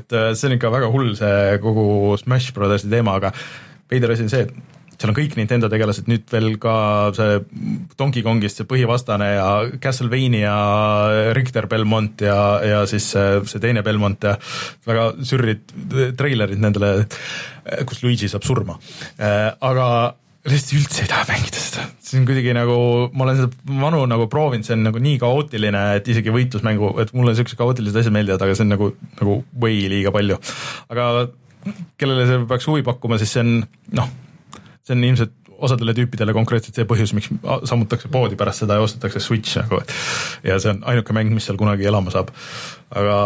et 0.01 0.17
äh, 0.17 0.31
see 0.33 0.49
on 0.49 0.57
ikka 0.57 0.73
väga 0.73 0.91
hull, 0.95 1.13
see 1.19 1.59
kogu 1.61 2.17
Smash 2.21 2.57
Brothersi 2.57 2.89
teema, 2.93 3.19
aga 3.21 3.35
veider 3.93 4.15
asi 4.15 4.25
on 4.25 4.33
see, 4.33 4.49
et 4.49 4.80
seal 5.01 5.13
on 5.13 5.17
kõik 5.17 5.37
Nintendo 5.39 5.71
tegelased, 5.73 6.09
nüüd 6.11 6.27
veel 6.29 6.51
ka 6.61 6.75
see 7.17 7.39
Donkey 7.97 8.25
Kongist 8.27 8.61
see 8.61 8.69
põhivastane 8.69 9.31
ja 9.33 9.49
Castlevania, 9.81 10.53
Richter 11.37 11.71
Belmont 11.71 12.21
ja, 12.27 12.37
ja 12.67 12.83
siis 12.91 13.09
see, 13.15 13.41
see 13.49 13.63
teine 13.63 13.85
Belmont 13.87 14.29
ja 14.29 14.37
väga 14.89 15.11
sürrid 15.25 15.73
treilerid 16.21 16.61
nendele 16.61 16.99
kus 17.89 18.03
Luigi 18.05 18.29
saab 18.31 18.45
surma. 18.47 18.77
Eh, 19.17 19.49
aga 19.67 19.87
lihtsalt 20.49 20.77
üldse 20.79 21.05
ei 21.05 21.11
taha 21.11 21.27
mängida 21.29 21.61
seda, 21.61 21.85
see 22.05 22.21
on 22.21 22.27
kuidagi 22.29 22.55
nagu, 22.57 22.77
ma 23.13 23.27
olen 23.27 23.43
seda 23.43 23.81
vanu 23.83 24.01
nagu 24.09 24.25
proovinud, 24.33 24.65
see 24.67 24.77
on 24.79 24.87
nagu 24.89 25.03
nii 25.03 25.19
kaootiline, 25.21 25.83
et 25.99 26.09
isegi 26.09 26.33
võitlusmängu, 26.33 26.95
et 27.03 27.13
mulle 27.17 27.35
siuksed 27.37 27.61
kaootilised 27.61 28.01
asjad 28.01 28.17
meeldivad, 28.17 28.41
aga 28.47 28.57
see 28.57 28.65
on 28.65 28.73
nagu, 28.73 28.89
nagu 29.21 29.37
way 29.61 29.85
liiga 29.93 30.13
palju. 30.15 30.41
aga 30.93 31.11
kellele 32.01 32.25
see 32.29 32.41
peaks 32.49 32.69
huvi 32.71 32.87
pakkuma, 32.87 33.21
siis 33.21 33.37
see 33.37 33.45
on 33.45 33.53
noh, 34.01 34.09
see 34.87 34.97
on 34.97 35.05
ilmselt 35.11 35.37
osadele 35.61 35.93
tüüpidele 35.97 36.33
konkreetselt 36.33 36.79
see 36.79 36.89
põhjus, 36.89 37.13
miks 37.17 37.29
sammutakse 37.69 38.09
poodi 38.13 38.39
pärast 38.41 38.65
seda 38.65 38.79
ja 38.79 38.87
ostetakse 38.87 39.21
Switch 39.21 39.59
nagu, 39.61 39.83
et 39.83 39.93
ja 40.47 40.57
see 40.63 40.73
on 40.73 40.81
ainuke 40.89 41.17
mäng, 41.17 41.35
mis 41.37 41.49
seal 41.49 41.61
kunagi 41.61 41.89
elama 41.91 42.13
saab. 42.15 42.33
aga 42.91 43.19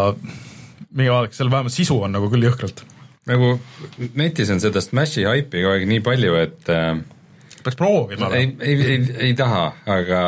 minge 0.91 1.13
vaadake, 1.13 1.37
seal 1.37 1.53
vähemalt 1.53 1.75
sisu 1.75 2.01
on 2.03 2.15
nagu 2.17 2.31
küll 2.33 2.49
jõhkralt 2.49 2.83
nagu 3.31 3.55
netis 4.19 4.53
on 4.53 4.63
seda 4.63 4.83
Smashi 4.85 5.25
haipi 5.29 5.63
kogu 5.63 5.75
aeg 5.75 5.87
nii 5.89 6.03
palju, 6.05 6.35
et 6.43 6.73
äh, 6.73 6.99
peaks 7.65 7.79
proovima. 7.81 8.31
ei, 8.37 8.51
ei, 8.61 8.75
ei, 8.83 8.99
ei 9.29 9.37
taha, 9.39 9.65
aga 9.91 10.25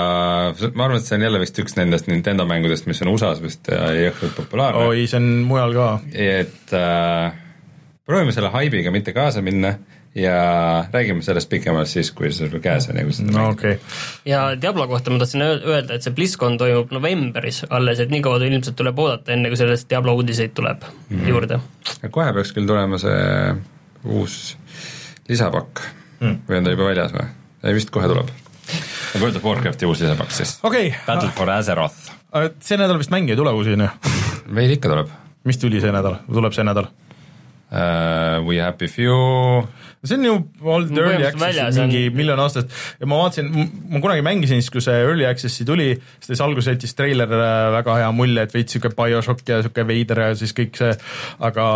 ma 0.72 0.86
arvan, 0.86 1.00
et 1.00 1.08
see 1.08 1.18
on 1.18 1.26
jälle 1.26 1.42
vist 1.42 1.60
üks 1.62 1.76
nendest 1.78 2.08
Nintendo 2.10 2.46
mängudest, 2.48 2.88
mis 2.88 3.02
on 3.04 3.12
USA-s 3.12 3.42
vist 3.44 3.68
äh, 3.72 3.90
jõhkralt 4.06 4.38
populaarne. 4.38 4.86
oi, 4.88 5.04
see 5.10 5.20
on 5.20 5.28
mujal 5.48 5.76
ka. 5.76 5.90
et 6.12 6.76
äh, 6.76 7.36
proovime 8.08 8.34
selle 8.36 8.52
haibiga 8.54 8.94
mitte 8.94 9.14
kaasa 9.16 9.44
minna 9.44 9.76
ja 10.16 10.84
räägime 10.92 11.22
sellest 11.22 11.48
pikemalt 11.48 11.88
siis, 11.88 12.10
kui 12.16 12.30
sul 12.32 12.48
käes 12.62 12.88
on 12.88 12.96
ja 12.96 13.04
kui 13.04 13.12
seda 13.12 13.32
no, 13.34 13.48
okay. 13.52 13.76
ja 14.24 14.48
Diablo 14.60 14.86
kohta 14.88 15.12
ma 15.12 15.20
tahtsin 15.20 15.44
öelda, 15.44 15.98
et 15.98 16.06
see 16.06 16.14
BlizzCon 16.16 16.56
toimub 16.60 16.94
novembris 16.96 17.62
alles, 17.68 18.00
et 18.00 18.12
nii 18.12 18.22
kaua 18.24 18.40
ilmselt 18.46 18.78
tuleb 18.78 18.98
oodata, 19.04 19.34
enne 19.36 19.52
kui 19.52 19.60
sellest 19.60 19.90
Diablo 19.90 20.16
uudiseid 20.16 20.56
tuleb 20.56 20.86
mm 20.86 21.20
-hmm. 21.20 21.28
juurde. 21.28 21.60
kohe 22.10 22.32
peaks 22.32 22.52
küll 22.56 22.66
tulema 22.66 22.98
see 22.98 23.54
uus 24.04 24.56
lisapakk 25.28 25.84
mm. 26.20 26.38
või 26.48 26.58
on 26.58 26.64
ta 26.64 26.74
juba 26.76 26.90
väljas 26.90 27.12
või? 27.12 27.28
ei, 27.62 27.74
vist 27.74 27.90
kohe 27.90 28.08
tuleb. 28.08 28.28
World 29.20 29.36
of 29.36 29.44
Warcrafti 29.44 29.86
uus 29.86 30.00
lisapakk 30.00 30.30
siis 30.30 30.58
okay.. 30.62 30.92
Battle 31.06 31.30
for 31.30 31.50
Azeroth. 31.50 32.12
see 32.60 32.76
nädal 32.76 32.98
vist 32.98 33.10
mänge 33.10 33.32
ei 33.32 33.36
tule 33.36 33.52
uusi, 33.52 33.72
on 33.72 33.80
ju? 33.80 33.88
meil 34.48 34.70
ikka 34.70 34.88
tuleb. 34.88 35.08
mis 35.44 35.58
tuli 35.58 35.80
see 35.80 35.92
nädal, 35.92 36.22
tuleb 36.32 36.52
see 36.52 36.64
nädal? 36.64 36.88
uh, 37.70 38.46
We 38.46 38.58
Happy 38.62 38.88
Few 38.88 39.66
see 40.08 40.16
on 40.18 40.24
ju 40.28 40.34
olnud 40.62 40.98
early 41.02 41.26
access'is 41.28 41.78
mingi 41.82 42.02
on- 42.10 42.16
miljon 42.20 42.42
aastat 42.44 42.72
ja 43.00 43.08
ma 43.10 43.18
vaatasin, 43.22 43.50
ma 43.92 44.00
kunagi 44.04 44.24
mängisin 44.26 44.60
siis, 44.62 44.70
kui 44.74 44.84
see 44.84 44.96
early 45.04 45.26
access'i 45.28 45.66
tuli, 45.68 45.88
siis 46.24 46.40
alguses 46.44 46.72
jättis 46.74 46.94
treiler 46.98 47.30
äh, 47.36 47.54
väga 47.76 47.96
hea 48.02 48.10
mulje, 48.16 48.44
et 48.46 48.54
veits 48.54 48.76
sihuke 48.76 48.92
BioShock 48.98 49.42
ja 49.48 49.60
sihuke 49.64 49.86
veider 49.88 50.22
ja 50.26 50.34
siis 50.38 50.54
kõik 50.56 50.78
see, 50.80 50.92
aga 51.50 51.66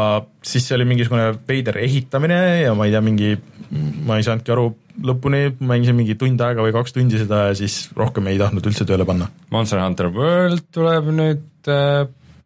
siis 0.43 0.69
see 0.69 0.77
oli 0.79 0.87
mingisugune 0.91 1.33
veider 1.49 1.79
ehitamine 1.83 2.41
ja 2.65 2.75
ma 2.79 2.87
ei 2.89 2.95
tea, 2.95 3.03
mingi, 3.05 3.35
ma 4.07 4.17
ei 4.21 4.27
saanudki 4.27 4.55
aru 4.55 4.69
lõpuni, 5.11 5.43
mängisin 5.65 5.97
mingi 5.97 6.17
tund 6.21 6.41
aega 6.45 6.61
või 6.65 6.73
kaks 6.77 6.93
tundi 6.97 7.21
seda 7.21 7.47
ja 7.51 7.55
siis 7.57 7.83
rohkem 7.97 8.27
ei 8.29 8.39
tahtnud 8.41 8.67
üldse 8.69 8.85
tööle 8.89 9.07
panna. 9.09 9.31
Monster 9.55 9.81
Hunter 9.81 10.11
World 10.13 10.67
tuleb 10.75 11.09
nüüd 11.15 11.71
uh, 11.73 12.03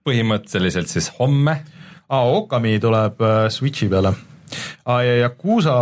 põhimõtteliselt 0.07 0.91
siis 0.93 1.09
homme 1.19 1.57
aa, 2.13 2.23
Okami 2.37 2.77
tuleb 2.83 3.23
äh, 3.25 3.49
Switchi 3.51 3.89
peale. 3.91 4.13
Aa, 4.87 5.03
ja 5.03 5.15
Yakuusa 5.25 5.77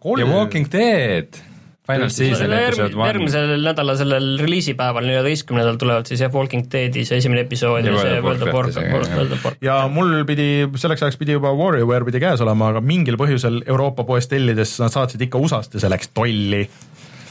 kolm 0.00 0.24
ja 0.24 0.26
Walking 0.32 0.72
Dead 0.72 1.44
Final 1.88 2.10
Season 2.12 2.52
episood 2.52 2.92
one. 2.98 3.06
järgmisel 3.08 3.62
nädala 3.64 3.94
sellel 3.96 4.26
reliisipäeval, 4.42 5.06
neljateistkümnendal 5.08 5.78
tulevad 5.80 6.08
siis 6.10 6.20
jah, 6.20 6.32
Walking 6.34 6.66
Deadi 6.72 7.06
see 7.08 7.16
esimene 7.22 7.46
episood 7.46 7.86
Ja 7.86 7.94
ja 7.94 8.02
see 8.02 8.18
World 8.20 8.44
of 8.44 8.50
World 8.52 8.74
of 8.74 8.82
Warcrafti 8.82 8.82
Warcraft, 8.82 9.08
see, 9.08 9.16
World 9.16 9.32
of 9.32 9.46
Warcraft. 9.46 9.64
ja 9.64 9.78
mul 9.92 10.12
pidi, 10.28 10.48
selleks 10.82 11.06
ajaks 11.06 11.16
pidi 11.22 11.38
juba 11.38 11.54
WarioWare 11.56 12.04
pidi 12.10 12.20
käes 12.20 12.44
olema, 12.44 12.68
aga 12.74 12.84
mingil 12.84 13.16
põhjusel 13.20 13.62
Euroopa 13.64 14.04
poest 14.10 14.28
tellides 14.34 14.74
nad 14.82 14.92
saatsid 14.92 15.24
ikka 15.30 15.40
USA-st 15.40 15.78
ja 15.78 15.84
see 15.86 15.92
läks 15.94 16.12
tolli, 16.12 16.66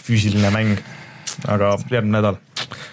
füüsiline 0.10 0.54
mäng. 0.56 0.82
aga 1.54 1.76
järgmine 1.92 2.18
nädal, 2.18 2.42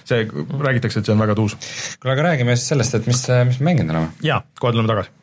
see, 0.05 0.27
räägitakse, 0.29 1.01
et 1.01 1.09
see 1.09 1.17
on 1.17 1.25
väga 1.25 1.39
tuus. 1.39 1.57
kuule, 1.97 2.13
aga 2.13 2.29
räägime 2.29 2.59
siis 2.59 2.75
sellest, 2.75 3.01
et 3.01 3.09
mis, 3.09 3.25
mis 3.49 3.61
me 3.63 3.71
mänginud 3.73 3.97
oleme. 3.97 4.13
jaa, 4.27 4.43
kohe 4.61 4.77
tuleme 4.77 4.91
tagasi. 4.91 5.17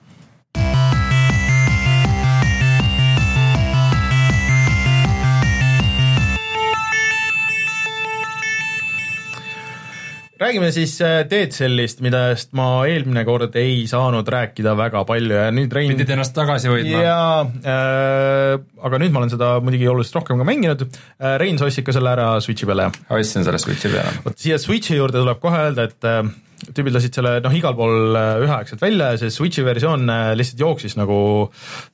Räägime 10.41 10.71
siis 10.73 10.95
äh, 11.01 11.21
Dead 11.29 11.53
Cellist, 11.53 12.01
millest 12.03 12.51
ma 12.57 12.67
eelmine 12.89 13.23
kord 13.27 13.55
ei 13.59 13.85
saanud 13.89 14.27
rääkida 14.27 14.73
väga 14.77 15.03
palju 15.07 15.37
ja 15.37 15.47
nüüd 15.53 15.73
Rein 15.75 15.93
pidid 15.93 16.13
ennast 16.15 16.35
tagasi 16.37 16.71
hoidma. 16.71 17.03
jaa 17.05 17.41
äh,, 17.45 18.55
aga 18.81 19.01
nüüd 19.01 19.13
ma 19.13 19.21
olen 19.21 19.33
seda 19.33 19.53
muidugi 19.63 19.89
oluliselt 19.91 20.21
rohkem 20.21 20.41
ka 20.41 20.47
mänginud 20.47 20.85
äh,, 20.87 21.35
Rein, 21.41 21.61
sa 21.61 21.69
ostsid 21.69 21.87
ka 21.87 21.95
selle 21.95 22.13
ära 22.15 22.31
Switchi 22.43 22.69
peale, 22.69 22.89
ostsin 23.09 23.45
selle 23.47 23.61
Switchi 23.61 23.91
peale. 23.93 24.15
vot 24.25 24.39
siia 24.41 24.57
Switchi 24.61 24.97
juurde 24.97 25.21
tuleb 25.21 25.41
kohe 25.43 25.65
öelda, 25.67 25.89
et 25.91 26.09
äh, 26.09 26.23
tüübid 26.61 26.93
lasid 26.93 27.15
selle 27.15 27.33
noh, 27.41 27.53
igal 27.55 27.73
pool 27.77 28.15
äh, 28.17 28.43
üheaegselt 28.43 28.81
välja 28.83 29.11
ja 29.13 29.19
see 29.19 29.33
Switchi 29.33 29.63
versioon 29.65 30.05
äh, 30.11 30.31
lihtsalt 30.37 30.61
jooksis 30.61 30.95
nagu 30.99 31.17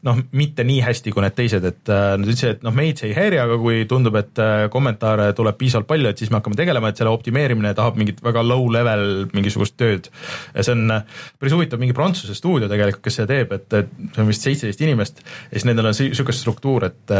noh, 0.08 0.20
mitte 0.38 0.66
nii 0.68 0.82
hästi 0.84 1.14
kui 1.16 1.24
need 1.24 1.38
teised, 1.38 1.66
et 1.68 1.92
äh, 1.94 2.10
nad 2.20 2.28
ütlesid, 2.28 2.58
et 2.58 2.66
noh, 2.68 2.76
meid 2.76 3.00
see 3.00 3.12
ei 3.12 3.18
häiri, 3.18 3.40
aga 3.44 3.58
kui 3.62 3.86
tundub, 3.90 4.18
et 4.20 4.42
kommentaare 4.74 5.30
tuleb 5.38 5.58
piisavalt 5.60 5.90
palju, 5.90 6.12
et 6.12 6.22
siis 6.22 6.32
me 6.34 6.42
hakkame 6.42 6.60
tegelema, 6.60 6.92
et 6.92 7.00
selle 7.00 7.14
optimeerimine 7.16 7.74
tahab 7.78 8.00
mingit 8.00 8.22
väga 8.26 8.44
low 8.46 8.68
level 8.74 9.28
mingisugust 9.36 9.78
tööd. 9.80 10.12
ja 10.54 10.66
see 10.66 10.76
on 10.76 10.98
päris 11.40 11.56
huvitav, 11.56 11.82
mingi 11.82 11.96
Prantsuse 11.98 12.36
stuudio 12.38 12.70
tegelikult, 12.72 13.06
kes 13.08 13.22
seda 13.22 13.32
teeb, 13.34 13.56
et, 13.56 13.68
et 13.74 13.94
see 14.14 14.24
on 14.24 14.32
vist 14.32 14.48
seitseteist 14.48 14.84
inimest 14.84 15.24
ja 15.24 15.56
siis 15.56 15.68
nendel 15.70 15.90
on 15.90 15.96
niisugune 15.96 16.36
struktuur, 16.36 16.90
et 16.92 17.18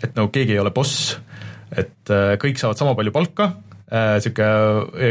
et 0.00 0.14
nagu 0.16 0.30
keegi 0.32 0.54
ei 0.56 0.62
ole 0.62 0.72
boss, 0.72 1.18
et 1.76 2.12
kõik 2.40 2.60
saavad 2.60 2.80
sama 2.80 2.96
palju 2.96 3.12
palka 3.12 3.52
sihuke, 3.90 4.46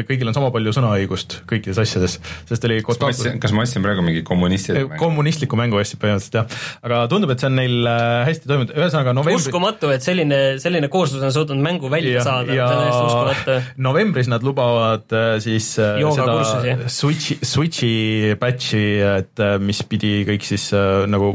kõigil 0.08 0.30
on 0.32 0.36
sama 0.36 0.50
palju 0.56 0.72
sõnaõigust 0.76 1.40
kõikides 1.50 1.80
asjades, 1.84 2.18
sest 2.48 2.68
oli 2.68 2.80
kas 2.86 3.00
ma 3.02 3.10
ostsin, 3.12 3.40
kas 3.44 3.54
ma 3.56 3.66
ostsin 3.66 3.84
praegu 3.84 4.04
mingi 4.06 4.24
kommunistide 4.28 4.86
mängu? 4.86 5.00
kommunistlikku 5.02 5.60
mängu 5.60 5.80
ostsid 5.82 6.00
põhimõtteliselt 6.02 6.38
jah, 6.40 6.60
aga 6.88 7.02
tundub, 7.12 7.34
et 7.34 7.44
see 7.44 7.50
on 7.50 7.58
neil 7.60 7.90
äh, 7.92 8.24
hästi 8.30 8.52
toimunud, 8.52 8.74
ühesõnaga 8.78 9.16
novembri... 9.18 9.42
uskumatu, 9.42 9.92
et 9.96 10.06
selline, 10.06 10.40
selline 10.64 10.92
kooslus 10.92 11.26
on 11.26 11.36
suutnud 11.36 11.60
mängu 11.64 11.92
välja 11.92 12.20
ja, 12.20 12.26
saada, 12.28 12.54
see 12.54 12.64
on 12.64 12.84
täiesti 12.86 13.04
uskumatu. 13.10 13.58
novembris 13.90 14.32
nad 14.32 14.48
lubavad 14.48 15.18
äh, 15.18 15.30
siis 15.44 15.72
Jooga 15.78 16.40
seda 16.48 16.90
Switchi, 16.94 17.40
Switchi 17.44 17.94
patch'i, 18.40 18.86
et 19.04 19.44
mis 19.64 19.84
pidi 19.90 20.24
kõik 20.28 20.48
siis 20.48 20.70
nagu 21.10 21.34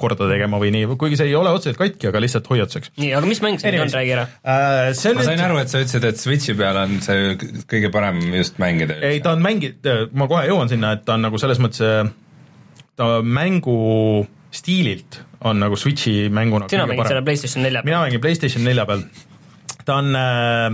korda 0.00 0.28
tegema 0.30 0.60
või 0.62 0.72
nii, 0.74 0.88
kuigi 1.00 1.18
see 1.20 1.30
ei 1.30 1.36
ole 1.38 1.52
otseselt 1.54 1.78
katki, 1.80 2.08
aga 2.10 2.22
lihtsalt 2.22 2.48
hoiatuseks. 2.50 2.94
nii, 3.00 3.12
aga 3.18 3.28
mis 3.28 3.42
mäng 3.44 3.60
see 3.62 3.74
nüüd 3.74 3.84
on, 3.86 3.94
räägi 3.98 4.14
ära 4.16 4.26
äh,. 4.40 5.16
ma 5.16 5.26
sain 5.26 5.44
aru, 5.44 5.58
et 5.62 5.72
sa 5.72 5.82
ütlesid, 5.82 6.06
et 6.08 6.19
Switchi 6.20 6.56
peal 6.58 6.76
on 6.82 6.98
see 7.04 7.36
kõige 7.70 7.90
parem 7.94 8.20
just 8.34 8.60
mängida. 8.62 8.98
ei, 9.06 9.22
ta 9.24 9.34
on 9.36 9.44
mängi-, 9.44 9.74
ma 10.12 10.28
kohe 10.30 10.44
jõuan 10.50 10.70
sinna, 10.72 10.94
et 10.96 11.06
ta 11.06 11.16
on 11.16 11.26
nagu 11.28 11.40
selles 11.40 11.60
mõttes, 11.62 12.12
ta 13.00 13.10
mängu 13.24 14.26
stiililt 14.50 15.22
on 15.46 15.60
nagu 15.62 15.78
Switchi 15.78 16.28
mänguna 16.32 16.68
sina 16.70 16.86
mängid 16.90 17.08
selle 17.08 17.24
PlayStation 17.24 17.64
nelja 17.64 17.82
peal? 17.82 17.92
mina 17.92 18.04
mängin 18.04 18.22
PlayStation 18.22 18.64
nelja 18.66 18.86
peal. 18.86 19.04
ta 19.86 19.96
on 20.02 20.14
äh, 20.16 20.68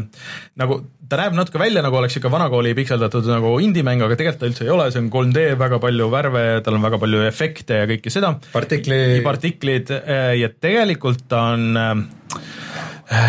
nagu, 0.59 0.79
ta 1.09 1.21
näeb 1.21 1.37
natuke 1.39 1.61
välja, 1.63 1.85
nagu 1.85 1.99
oleks 2.01 2.17
niisugune 2.17 2.35
vanakooli 2.35 2.75
pikseldatud 2.77 3.29
nagu 3.31 3.53
indie-mäng, 3.63 4.03
aga 4.03 4.19
tegelikult 4.19 4.43
ta 4.43 4.51
üldse 4.51 4.67
ei 4.67 4.73
ole, 4.75 4.89
see 4.93 5.05
on 5.05 5.11
3D, 5.13 5.45
väga 5.61 5.79
palju 5.83 6.09
värve, 6.13 6.45
tal 6.67 6.79
on 6.79 6.87
väga 6.89 7.01
palju 7.05 7.23
efekte 7.29 7.83
ja 7.83 7.91
kõike 7.93 8.13
seda. 8.13 8.35
partikli. 8.53 9.01
partiklid 9.25 9.93
ja 10.41 10.51
tegelikult 10.61 11.29
ta 11.31 11.45
on 11.55 11.69
äh, 11.81 11.93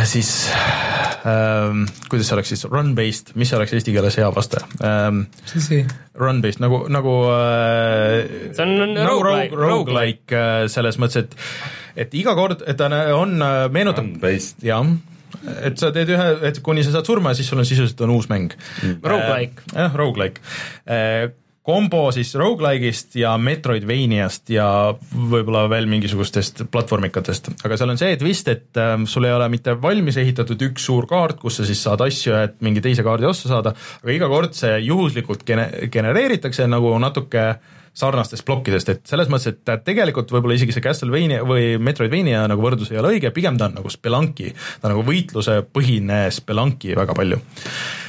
siis 0.10 0.30
ähm, 1.28 1.84
kuidas 2.10 2.30
see 2.30 2.38
oleks 2.38 2.54
siis, 2.54 2.64
run-based, 2.72 3.34
mis 3.38 3.52
oleks 3.54 3.76
eesti 3.78 3.94
keeles 3.96 4.18
hea 4.20 4.30
vaste? 4.34 4.62
Ähm,? 4.86 5.26
Run-based 6.18 6.64
nagu, 6.64 6.84
nagu 6.94 7.18
äh, 7.34 8.54
see 8.58 8.66
on 8.66 8.96
nagu 8.96 9.20
rogu-like, 9.22 9.60
rogu-like 9.62 10.40
äh, 10.40 10.64
selles 10.72 10.98
mõttes, 11.02 11.28
et 11.28 12.06
et 12.08 12.18
iga 12.18 12.36
kord, 12.38 12.64
et 12.66 12.78
ta 12.78 12.90
on, 13.18 13.38
meenutab, 13.74 14.26
jah, 14.66 14.86
et 15.66 15.82
sa 15.82 15.90
teed 15.94 16.14
ühe, 16.14 16.28
et 16.50 16.62
kuni 16.66 16.86
sa 16.86 16.94
saad 16.98 17.10
surma 17.10 17.34
ja 17.34 17.40
siis 17.40 17.50
sul 17.50 17.62
on 17.62 17.68
sisuliselt 17.68 18.02
on 18.06 18.14
uus 18.18 18.30
mäng. 18.34 18.54
Mm.. 18.84 19.02
Rogu-like. 19.06 19.70
jah, 19.74 19.94
rogu-like 19.98 20.42
kombo 21.68 22.06
siis 22.16 22.32
rogu-like'ist 22.40 23.18
ja 23.20 23.34
Metroidvaniast 23.42 24.52
ja 24.54 24.68
võib-olla 25.12 25.66
veel 25.72 25.90
mingisugustest 25.92 26.64
platvormikatest, 26.72 27.52
aga 27.68 27.80
seal 27.80 27.92
on 27.92 28.00
see 28.00 28.16
twist, 28.22 28.48
et 28.52 28.80
äh, 28.80 28.96
sul 29.10 29.28
ei 29.28 29.36
ole 29.36 29.50
mitte 29.52 29.76
valmis 29.82 30.20
ehitatud 30.22 30.64
üks 30.70 30.88
suur 30.88 31.10
kaart, 31.10 31.42
kus 31.42 31.60
sa 31.60 31.68
siis 31.68 31.82
saad 31.84 32.04
asju, 32.06 32.38
et 32.40 32.62
mingi 32.64 32.84
teise 32.84 33.04
kaardi 33.04 33.28
ossa 33.28 33.52
saada, 33.52 33.76
aga 34.04 34.16
iga 34.16 34.32
kord 34.32 34.56
see 34.56 34.78
juhuslikult 34.88 35.44
gene-, 35.48 35.90
genereeritakse 35.92 36.70
nagu 36.72 36.94
natuke 37.04 37.50
sarnastest 37.98 38.46
plokkidest, 38.46 38.90
et 38.94 39.06
selles 39.10 39.28
mõttes, 39.32 39.56
et 39.58 39.86
tegelikult 39.86 40.32
võib-olla 40.32 40.56
isegi 40.56 40.76
see 40.76 40.86
Castlevania 40.86 41.42
või 41.48 41.76
Metroidvania 41.82 42.46
nagu 42.48 42.64
võrdlus 42.64 42.94
ei 42.94 43.02
ole 43.02 43.16
õige, 43.16 43.34
pigem 43.36 43.58
ta 43.58 43.68
on 43.68 43.80
nagu 43.80 43.92
Spelunki, 43.92 44.54
ta 44.54 44.88
on 44.88 44.94
nagu 44.94 45.06
võitlusepõhine 45.08 46.28
Spelunki 46.32 46.96
väga 46.96 47.18
palju 47.18 47.42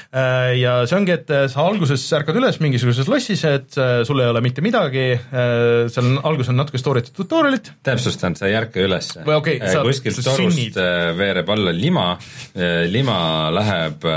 ja 0.08 0.74
see 0.88 0.96
ongi, 0.96 1.12
et 1.18 1.32
sa 1.52 1.66
alguses 1.68 2.04
ärkad 2.16 2.38
üles 2.40 2.56
mingisuguses 2.64 3.10
lossis, 3.12 3.42
et 3.44 3.76
sul 4.08 4.22
ei 4.24 4.30
ole 4.32 4.40
mitte 4.44 4.64
midagi, 4.64 5.10
seal 5.28 6.06
on, 6.06 6.20
alguses 6.30 6.52
on 6.52 6.56
natuke 6.62 6.80
story'd 6.80 7.10
tutorial'id. 7.12 7.68
täpsustan, 7.84 8.36
sa 8.38 8.48
ei 8.48 8.56
ärka 8.56 8.80
üles 8.84 9.10
okay,. 9.20 9.60
kuskilt 9.84 10.22
torust 10.24 10.80
veereb 11.18 11.52
alla 11.52 11.74
lima, 11.76 12.06
lima 12.88 13.18
läheb 13.52 14.08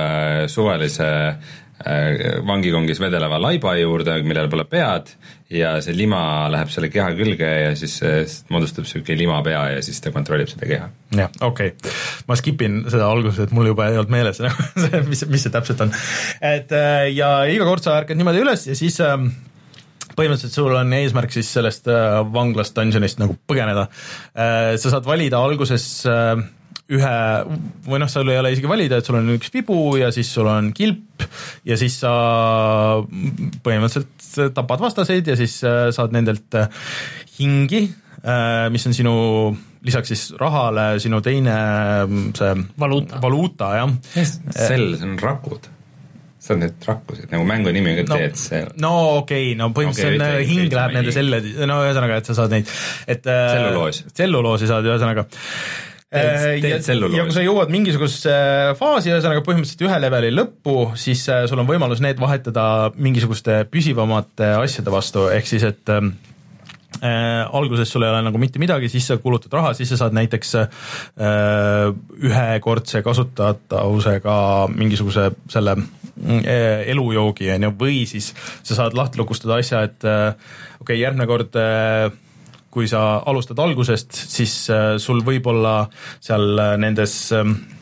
suvalise 0.51 1.11
vangikongis 2.47 2.99
vedeleva 3.01 3.39
laiba 3.41 3.75
juurde, 3.79 4.17
millel 4.25 4.49
pole 4.51 4.65
pead 4.69 5.13
ja 5.51 5.73
see 5.83 5.95
lima 5.97 6.21
läheb 6.53 6.71
selle 6.71 6.89
keha 6.93 7.09
külge 7.17 7.49
ja 7.49 7.75
siis 7.75 7.97
moodustab 8.51 8.85
niisugune 8.85 9.17
limapea 9.19 9.63
ja 9.75 9.83
siis 9.83 9.99
ta 10.03 10.13
kontrollib 10.15 10.51
seda 10.51 10.69
keha. 10.69 10.89
jah, 11.17 11.31
okei 11.41 11.73
okay., 11.73 11.93
ma 12.27 12.39
skip 12.39 12.61
in 12.65 12.81
seda 12.87 13.09
alguses, 13.11 13.43
et 13.45 13.55
mul 13.55 13.71
juba 13.71 13.89
ei 13.89 13.99
olnud 13.99 14.13
meeles 14.13 14.41
mis, 15.11 15.25
mis 15.27 15.47
see 15.47 15.53
täpselt 15.53 15.85
on. 15.87 15.93
et 16.53 16.71
ja 17.15 17.31
iga 17.51 17.67
kord 17.67 17.83
sa 17.83 17.99
ärkad 18.01 18.19
niimoodi 18.19 18.45
üles 18.45 18.67
ja 18.69 18.77
siis 18.77 18.99
ähm, 19.05 19.31
põhimõtteliselt 20.15 20.55
sul 20.55 20.75
on 20.75 20.95
eesmärk 20.95 21.33
siis 21.33 21.51
sellest 21.55 21.87
äh, 21.91 22.21
vanglast, 22.33 22.75
dungeonist 22.77 23.21
nagu 23.21 23.37
põgeneda 23.47 23.87
äh,. 23.87 24.73
sa 24.81 24.93
saad 24.93 25.07
valida 25.07 25.41
alguses 25.41 25.85
äh, 26.09 26.35
ühe 26.91 27.15
või 27.87 28.01
noh, 28.01 28.11
sul 28.11 28.29
ei 28.33 28.39
ole 28.41 28.51
isegi 28.55 28.69
valida, 28.69 28.99
et 28.99 29.07
sul 29.07 29.19
on 29.19 29.33
üks 29.35 29.51
vibu 29.53 29.95
ja 29.99 30.11
siis 30.13 30.31
sul 30.35 30.49
on 30.51 30.71
kilp 30.75 31.25
ja 31.67 31.77
siis 31.79 31.99
sa 32.03 32.13
põhimõtteliselt 33.63 34.55
tapad 34.57 34.83
vastaseid 34.83 35.31
ja 35.31 35.37
siis 35.39 35.59
äh, 35.67 35.89
saad 35.95 36.15
nendelt 36.15 36.57
hingi, 37.37 37.85
äh, 38.23 38.69
mis 38.73 38.87
on 38.89 38.97
sinu 38.97 39.17
lisaks 39.85 40.13
siis 40.13 40.23
rahale 40.37 40.95
sinu 41.01 41.21
teine 41.25 41.53
see 42.37 42.55
valuuta, 42.79 43.21
valuuta, 43.23 43.75
jah. 43.79 43.93
sell, 44.13 44.97
see 44.97 45.07
on 45.07 45.15
rakud 45.21 45.69
sa 46.41 46.55
oled 46.55 46.63
neid 46.65 46.85
rakkusid, 46.87 47.27
nagu 47.29 47.45
mängu 47.45 47.69
nimi 47.73 47.93
ka 47.99 48.05
no, 48.09 48.17
teed 48.17 48.37
see. 48.39 48.61
no 48.81 48.93
okei 49.19 49.51
okay,, 49.51 49.57
no 49.59 49.69
põhimõtteliselt 49.77 50.25
okay, 50.25 50.47
hing 50.49 50.73
läheb 50.73 50.95
nende 50.97 51.13
selle, 51.13 51.41
no 51.69 51.77
ühesõnaga, 51.85 52.17
et 52.17 52.29
sa 52.29 52.37
saad 52.39 52.55
neid, 52.55 52.71
et 53.05 53.21
tselluloos. 53.21 54.03
tselluloosi 54.09 54.69
saad 54.71 54.89
ühesõnaga 54.89 55.27
teed, 56.11 56.65
teed 56.65 56.89
ja, 56.89 57.11
ja 57.15 57.27
kui 57.27 57.35
sa 57.35 57.43
jõuad 57.45 57.71
mingisugusesse 57.71 58.33
faasi, 58.79 59.13
ühesõnaga 59.13 59.43
põhimõtteliselt 59.45 59.85
ühe 59.87 59.99
leveli 60.03 60.33
lõppu, 60.33 60.75
siis 60.99 61.23
sul 61.47 61.61
on 61.63 61.69
võimalus 61.69 62.03
need 62.03 62.19
vahetada 62.19 62.65
mingisuguste 62.97 63.63
püsivamate 63.71 64.53
asjade 64.59 64.91
vastu, 64.91 65.29
ehk 65.31 65.47
siis 65.47 65.63
et 65.69 65.93
äh, 66.99 67.47
alguses 67.51 67.89
sul 67.91 68.03
ei 68.03 68.11
ole 68.11 68.21
nagu 68.25 68.41
mitte 68.41 68.59
midagi, 68.61 68.89
siis 68.91 69.07
sa 69.07 69.17
kulutad 69.21 69.53
raha, 69.55 69.73
siis 69.77 69.89
sa 69.93 70.01
saad 70.03 70.15
näiteks 70.17 70.55
äh, 70.59 70.67
ühekordse 72.27 73.01
kasutatavusega 73.05 74.35
mingisuguse 74.75 75.29
selle 75.51 75.77
äh, 75.79 76.83
elujoogi, 76.91 77.49
on 77.55 77.69
ju, 77.69 77.71
või 77.79 78.03
siis 78.09 78.33
sa 78.63 78.81
saad 78.83 78.97
lahti 78.97 79.21
lukustada 79.21 79.61
asja, 79.61 79.85
et 79.87 80.03
äh, 80.03 80.35
okei 80.81 80.83
okay,, 80.83 80.99
järgmine 81.05 81.29
kord 81.31 81.57
äh, 81.59 82.11
kui 82.71 82.87
sa 82.87 83.19
alustad 83.27 83.59
algusest, 83.59 84.15
siis 84.15 84.55
äh, 84.71 84.95
sul 84.97 85.21
võib 85.27 85.51
olla 85.51 85.75
seal 86.23 86.55
äh, 86.55 86.73
nendes 86.79 87.15
äh, 87.35 87.43
Äh, 87.43 87.80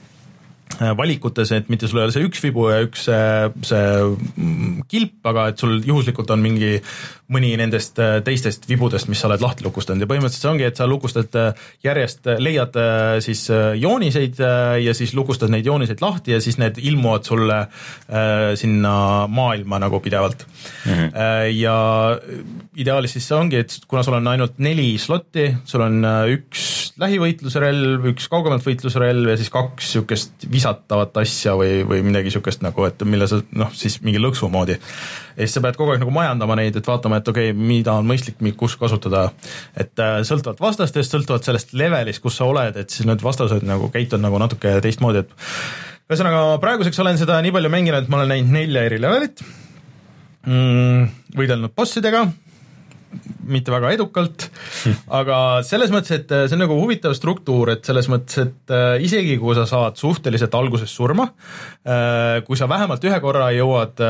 valikutes, 0.80 1.52
et 1.56 1.70
mitte 1.72 1.88
sul 1.90 2.00
ei 2.00 2.08
ole 2.08 2.16
see 2.16 2.26
üks 2.28 2.42
vibu 2.44 2.70
ja 2.72 2.80
üks 2.86 3.06
see, 3.10 3.24
see 3.68 3.88
mm, 4.00 4.86
kilp, 4.92 5.18
aga 5.28 5.50
et 5.52 5.62
sul 5.62 5.80
juhuslikult 5.86 6.32
on 6.36 6.44
mingi 6.44 6.78
mõni 7.30 7.52
nendest 7.60 8.00
äh, 8.02 8.20
teistest 8.26 8.66
vibudest, 8.70 9.10
mis 9.12 9.20
sa 9.22 9.28
oled 9.30 9.44
lahti 9.44 9.66
lukustanud 9.66 10.04
ja 10.04 10.10
põhimõtteliselt 10.10 10.46
see 10.46 10.52
ongi, 10.54 10.68
et 10.70 10.80
sa 10.80 10.88
lukustad 10.90 11.36
äh, 11.40 11.68
järjest, 11.86 12.30
leiad 12.40 12.78
siis 13.24 13.42
jooniseid 13.80 14.40
ja 14.84 14.94
siis 14.96 15.14
lukustad 15.18 15.52
neid 15.52 15.68
jooniseid 15.68 16.02
lahti 16.04 16.36
ja 16.36 16.40
siis 16.44 16.58
need 16.62 16.78
ilmuvad 16.82 17.26
sulle 17.28 17.58
sinna 18.60 18.94
maailma 19.32 19.80
nagu 19.82 20.00
pidevalt 20.04 20.46
mm. 20.46 20.92
-hmm. 20.92 21.56
ja 21.58 21.76
ideaalis 22.76 23.16
siis 23.18 23.28
see 23.28 23.38
ongi, 23.38 23.62
et 23.64 23.76
kuna 23.88 24.04
sul 24.04 24.18
on 24.18 24.28
ainult 24.28 24.60
neli 24.64 24.92
slotti, 25.02 25.50
sul 25.66 25.84
on 25.86 26.06
üks 26.36 26.94
lähivõitluse 27.00 27.62
relv, 27.64 28.10
üks 28.14 28.28
kaugemalt 28.32 28.66
võitluse 28.66 29.02
relv 29.02 29.34
ja 29.34 29.38
siis 29.40 29.52
kaks 29.54 29.90
niisugust 29.90 30.46
visatavat 30.70 31.18
asja 31.22 31.56
või, 31.58 31.84
või 31.88 32.02
midagi 32.06 32.30
niisugust 32.30 32.64
nagu, 32.64 32.86
et 32.88 33.02
mille 33.08 33.28
sa 33.28 33.40
noh, 33.58 33.72
siis 33.74 34.00
mingi 34.06 34.20
lõksu 34.22 34.50
moodi. 34.52 34.78
ja 35.36 35.46
siis 35.46 35.54
sa 35.54 35.62
pead 35.62 35.78
kogu 35.78 35.94
aeg 35.94 36.02
nagu 36.04 36.12
majandama 36.14 36.56
neid, 36.60 36.76
et 36.76 36.88
vaatama, 36.88 37.20
et 37.20 37.28
okei 37.28 37.52
okay,, 37.52 37.68
mida 37.68 37.94
on 37.94 38.08
mõistlik, 38.08 38.40
kus 38.58 38.76
kasutada. 38.78 39.32
et 39.76 40.00
äh, 40.00 40.22
sõltuvalt 40.24 40.60
vastastest, 40.60 41.12
sõltuvalt 41.12 41.44
sellest 41.44 41.74
levelist, 41.74 42.22
kus 42.22 42.38
sa 42.38 42.46
oled, 42.46 42.78
et 42.78 42.90
siis 42.90 43.08
need 43.08 43.22
vastased 43.24 43.64
nagu 43.64 43.90
käituvad 43.90 44.22
nagu 44.22 44.40
natuke 44.40 44.80
teistmoodi, 44.82 45.26
et 45.26 45.32
ühesõnaga 46.10 46.60
praeguseks 46.62 47.00
olen 47.00 47.18
seda 47.18 47.40
nii 47.42 47.54
palju 47.56 47.70
mänginud, 47.70 48.04
et 48.04 48.10
ma 48.10 48.22
olen 48.22 48.36
näinud 48.36 48.54
nelja 48.54 48.86
eri 48.90 49.02
levelit 49.02 49.44
mm,, 50.46 51.10
võidelnud 51.38 51.76
bossidega 51.76 52.28
mitte 53.50 53.74
väga 53.74 53.92
edukalt, 53.96 54.46
aga 55.20 55.38
selles 55.66 55.92
mõttes, 55.94 56.14
et 56.20 56.34
äh, 56.36 56.46
see 56.48 56.58
on 56.58 56.64
nagu 56.64 56.78
huvitav 56.78 57.16
struktuur, 57.18 57.74
et 57.74 57.88
selles 57.88 58.10
mõttes, 58.12 58.38
et 58.44 58.74
äh, 58.76 59.02
isegi 59.06 59.38
kui 59.42 59.56
sa 59.58 59.66
saad 59.70 59.98
suhteliselt 60.00 60.56
alguses 60.58 60.94
surma, 60.94 61.30
äh, 61.82 62.40
kui 62.48 62.60
sa 62.60 62.70
vähemalt 62.70 63.06
ühe 63.10 63.20
korra 63.24 63.50
jõuad 63.56 64.04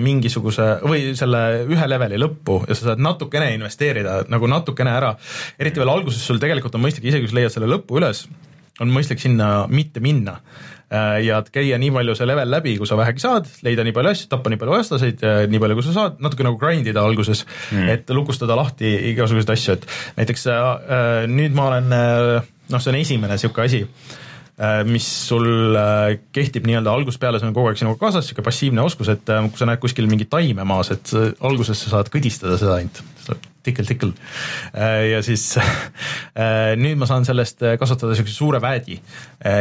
mingisuguse 0.00 0.68
või 0.84 1.12
selle 1.18 1.42
ühe 1.64 1.88
leveli 1.88 2.20
lõppu 2.20 2.62
ja 2.68 2.76
sa 2.76 2.90
saad 2.92 3.02
natukene 3.02 3.52
investeerida, 3.56 4.22
nagu 4.32 4.50
natukene 4.50 4.92
ära, 4.92 5.14
eriti 5.58 5.82
veel 5.82 5.94
alguses 5.94 6.24
sul 6.26 6.40
tegelikult 6.42 6.76
on 6.76 6.84
mõistlik, 6.84 7.08
isegi 7.08 7.26
kui 7.26 7.32
sa 7.32 7.40
leiad 7.40 7.56
selle 7.56 7.70
lõpu 7.72 8.00
üles, 8.00 8.26
on 8.82 8.92
mõistlik 8.92 9.22
sinna 9.22 9.66
mitte 9.72 10.02
minna 10.04 10.38
ja 11.24 11.38
käia 11.52 11.78
nii 11.80 11.92
palju 11.94 12.14
see 12.18 12.26
level 12.28 12.50
läbi, 12.52 12.74
kui 12.80 12.88
sa 12.88 12.98
vähegi 12.98 13.22
saad, 13.22 13.48
leida 13.64 13.84
nii 13.86 13.94
palju 13.96 14.12
asju, 14.12 14.28
tappa 14.32 14.52
nii 14.52 14.60
palju 14.60 14.74
vastaseid, 14.74 15.22
nii 15.52 15.60
palju, 15.62 15.78
kui 15.78 15.86
sa 15.86 15.94
saad, 15.96 16.18
natuke 16.24 16.46
nagu 16.46 16.58
grind 16.60 16.88
ida 16.90 17.04
alguses 17.04 17.44
mm., 17.46 17.92
et 17.92 18.12
lukustada 18.12 18.56
lahti 18.58 18.90
igasuguseid 19.12 19.54
asju, 19.54 19.78
et 19.78 19.86
näiteks 20.18 20.48
äh, 20.52 20.58
äh, 20.98 21.12
nüüd 21.30 21.56
ma 21.56 21.70
olen 21.70 21.96
äh, 21.96 22.50
noh, 22.72 22.82
see 22.82 22.92
on 22.92 23.00
esimene 23.00 23.38
niisugune 23.38 23.68
asi 23.68 23.82
äh,, 23.84 24.82
mis 24.88 25.08
sul 25.28 25.78
äh, 25.78 26.18
kehtib 26.34 26.68
nii-öelda 26.68 26.92
algusest 26.92 27.22
peale, 27.22 27.40
see 27.40 27.48
on 27.48 27.56
kogu 27.56 27.72
aeg 27.72 27.80
sinuga 27.80 28.00
kaasas, 28.02 28.26
niisugune 28.26 28.48
passiivne 28.50 28.84
oskus, 28.84 29.12
et 29.14 29.24
kui 29.24 29.62
sa 29.62 29.70
näed 29.70 29.82
kuskil 29.82 30.10
mingit 30.10 30.32
taime 30.32 30.66
maas, 30.68 30.92
et 30.94 31.16
alguses 31.40 31.86
sa 31.86 31.96
saad 31.96 32.12
kõdistada 32.12 32.60
seda 32.60 32.80
ainult, 32.80 33.02
tikkel-tikkel. 33.66 34.12
ja 35.12 35.22
siis 35.24 35.56
nüüd 36.82 37.00
ma 37.00 37.08
saan 37.08 37.26
sellest 37.28 37.62
kasutada 37.80 38.12
niisuguse 38.12 38.34
suure 38.34 38.60
väedi 38.62 38.98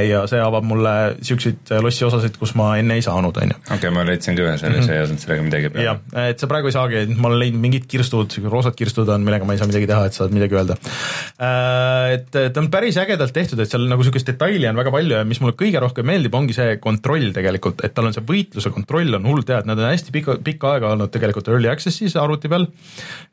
ja 0.08 0.24
see 0.30 0.42
avab 0.42 0.66
mulle 0.68 0.94
siukseid 1.26 1.72
lossi 1.84 2.06
osasid, 2.06 2.38
kus 2.40 2.54
ma 2.60 2.74
enne 2.80 2.98
ei 3.00 3.06
saanud, 3.06 3.38
on 3.42 3.54
ju. 3.54 3.58
okei 3.66 3.78
okay,, 3.80 3.94
ma 3.96 4.06
leidsin 4.08 4.38
ka 4.38 4.46
ühe 4.46 4.58
sellise 4.62 4.82
mm 4.82 4.88
-hmm. 4.88 4.98
ei 4.98 5.06
osanud 5.06 5.24
sellega 5.24 5.46
midagi 5.48 5.72
peale. 5.74 5.86
jah, 5.88 6.30
et 6.30 6.40
sa 6.40 6.50
praegu 6.52 6.70
ei 6.70 6.76
saagi, 6.76 7.04
ma 7.16 7.32
olen 7.32 7.40
leidnud 7.44 7.62
mingid 7.66 7.88
kirstud, 7.92 8.38
roosad 8.52 8.78
kirstud 8.78 9.10
on, 9.10 9.26
millega 9.26 9.48
ma 9.48 9.56
ei 9.56 9.62
saa 9.62 9.70
midagi 9.70 9.90
teha, 9.90 10.06
et 10.06 10.18
saad 10.18 10.34
midagi 10.36 10.58
öelda. 10.58 10.78
Et 12.12 12.30
ta 12.32 12.62
on 12.62 12.70
päris 12.74 12.98
ägedalt 13.02 13.34
tehtud, 13.34 13.60
et 13.60 13.72
seal 13.72 13.88
nagu 13.90 14.06
siukest 14.06 14.28
detaili 14.28 14.68
on 14.70 14.80
väga 14.80 14.94
palju 14.94 15.18
ja 15.18 15.24
mis 15.28 15.42
mulle 15.44 15.56
kõige 15.60 15.82
rohkem 15.84 16.08
meeldib, 16.08 16.36
ongi 16.38 16.56
see 16.58 16.78
kontroll 16.84 17.32
tegelikult, 17.36 17.84
et 17.86 17.96
tal 17.98 18.10
on 18.10 18.16
see 18.16 18.26
võitluse 18.26 18.74
kontroll 18.74 19.18
on 19.18 19.28
hullult 19.30 19.50
hea, 19.52 19.62
et 19.64 19.70
nad 19.70 19.80
on 19.80 19.90
hästi 19.90 20.14
pika, 20.16 20.38
pikka 20.44 20.76
aega 20.76 20.94
olnud 20.96 21.12
tegelikult 21.14 21.50
early 21.52 21.72
access'is 21.72 22.18
arvuti 22.20 22.52
peal 22.52 22.68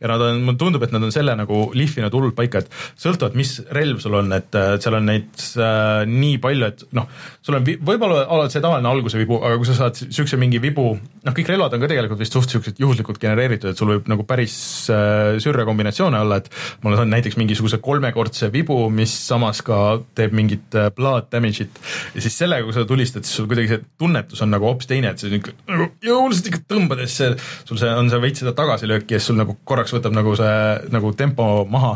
ja 0.01 0.13
nad 0.13 0.25
on, 0.29 0.43
tundub, 0.61 0.85
et 0.85 0.95
nad 0.95 1.05
on 1.05 1.15
selle 1.15 1.35
nagu 1.39 1.65
lihvinud 1.77 2.15
hullult 2.15 2.37
paika, 2.39 2.63
et 2.63 2.73
sõltuvalt, 3.01 3.37
mis 3.39 3.55
relv 3.75 4.03
sul 4.03 4.17
on, 4.19 4.33
et 4.37 4.59
seal 4.83 4.99
on 4.99 5.09
neid 5.09 5.45
äh, 5.57 6.05
nii 6.09 6.39
palju, 6.43 6.71
et 6.73 6.85
noh, 6.99 7.09
sul 7.45 7.59
on 7.59 7.67
võib-olla 7.67 8.25
oled 8.37 8.53
see 8.53 8.65
tavaline 8.65 8.91
alguse 8.91 9.21
vibu, 9.21 9.41
aga 9.45 9.59
kui 9.61 9.69
sa 9.69 9.77
saad 9.79 10.03
niisuguse 10.07 10.39
mingi 10.41 10.61
vibu, 10.63 10.91
noh, 10.99 11.37
kõik 11.37 11.53
relvad 11.53 11.77
on 11.77 11.85
ka 11.85 11.91
tegelikult 11.91 12.23
vist 12.23 12.37
suht 12.37 12.49
niisugused 12.49 12.83
juhuslikult 12.83 13.21
genereeritud, 13.23 13.73
et 13.73 13.81
sul 13.81 13.93
võib 13.93 14.11
nagu 14.11 14.27
päris 14.29 14.57
äh, 14.93 15.39
sürre 15.43 15.67
kombinatsioone 15.69 16.23
olla, 16.25 16.41
et 16.43 16.51
mul 16.85 16.99
on 16.99 17.13
näiteks 17.13 17.39
mingisuguse 17.41 17.81
kolmekordse 17.85 18.51
vibu, 18.55 18.81
mis 18.93 19.15
samas 19.29 19.63
ka 19.67 19.99
teeb 20.19 20.35
mingit 20.37 20.77
äh, 20.79 20.91
blood 20.95 21.31
damage'it. 21.33 21.81
Ja 22.15 22.25
siis 22.25 22.39
sellega, 22.39 22.67
kui 22.67 22.77
sa 22.77 22.87
tulistad, 22.89 23.27
siis 23.27 23.41
sul 23.41 23.49
kuidagi 23.51 23.73
see 23.73 23.85
tunnetus 24.01 24.43
on 24.45 24.53
nagu 24.55 24.69
hoopis 24.69 24.91
teine, 24.91 25.13
et 25.13 25.23
see 25.23 25.33
niisugune 25.33 25.57
nagu 25.69 25.89
jõuliselt 26.05 26.51
ikka 26.51 26.63
tõmbad 26.75 27.03
ja 27.03 27.09
siis 27.09 27.21
see, 27.23 27.63
sul 27.69 27.81
see 27.81 27.93
on 27.95 28.11
see 28.13 28.23
veits 28.23 28.43
seda 28.43 28.55
tagasilööki 28.59 29.17
ja 29.17 29.21
siis 29.21 29.31
sul 29.33 29.39
nagu 29.41 29.57
korraks 29.69 29.95
võtab 29.95 30.17
nagu 30.17 30.35
see 30.39 30.48
nagu 30.93 31.13
tempo 31.19 31.47
maha 31.71 31.95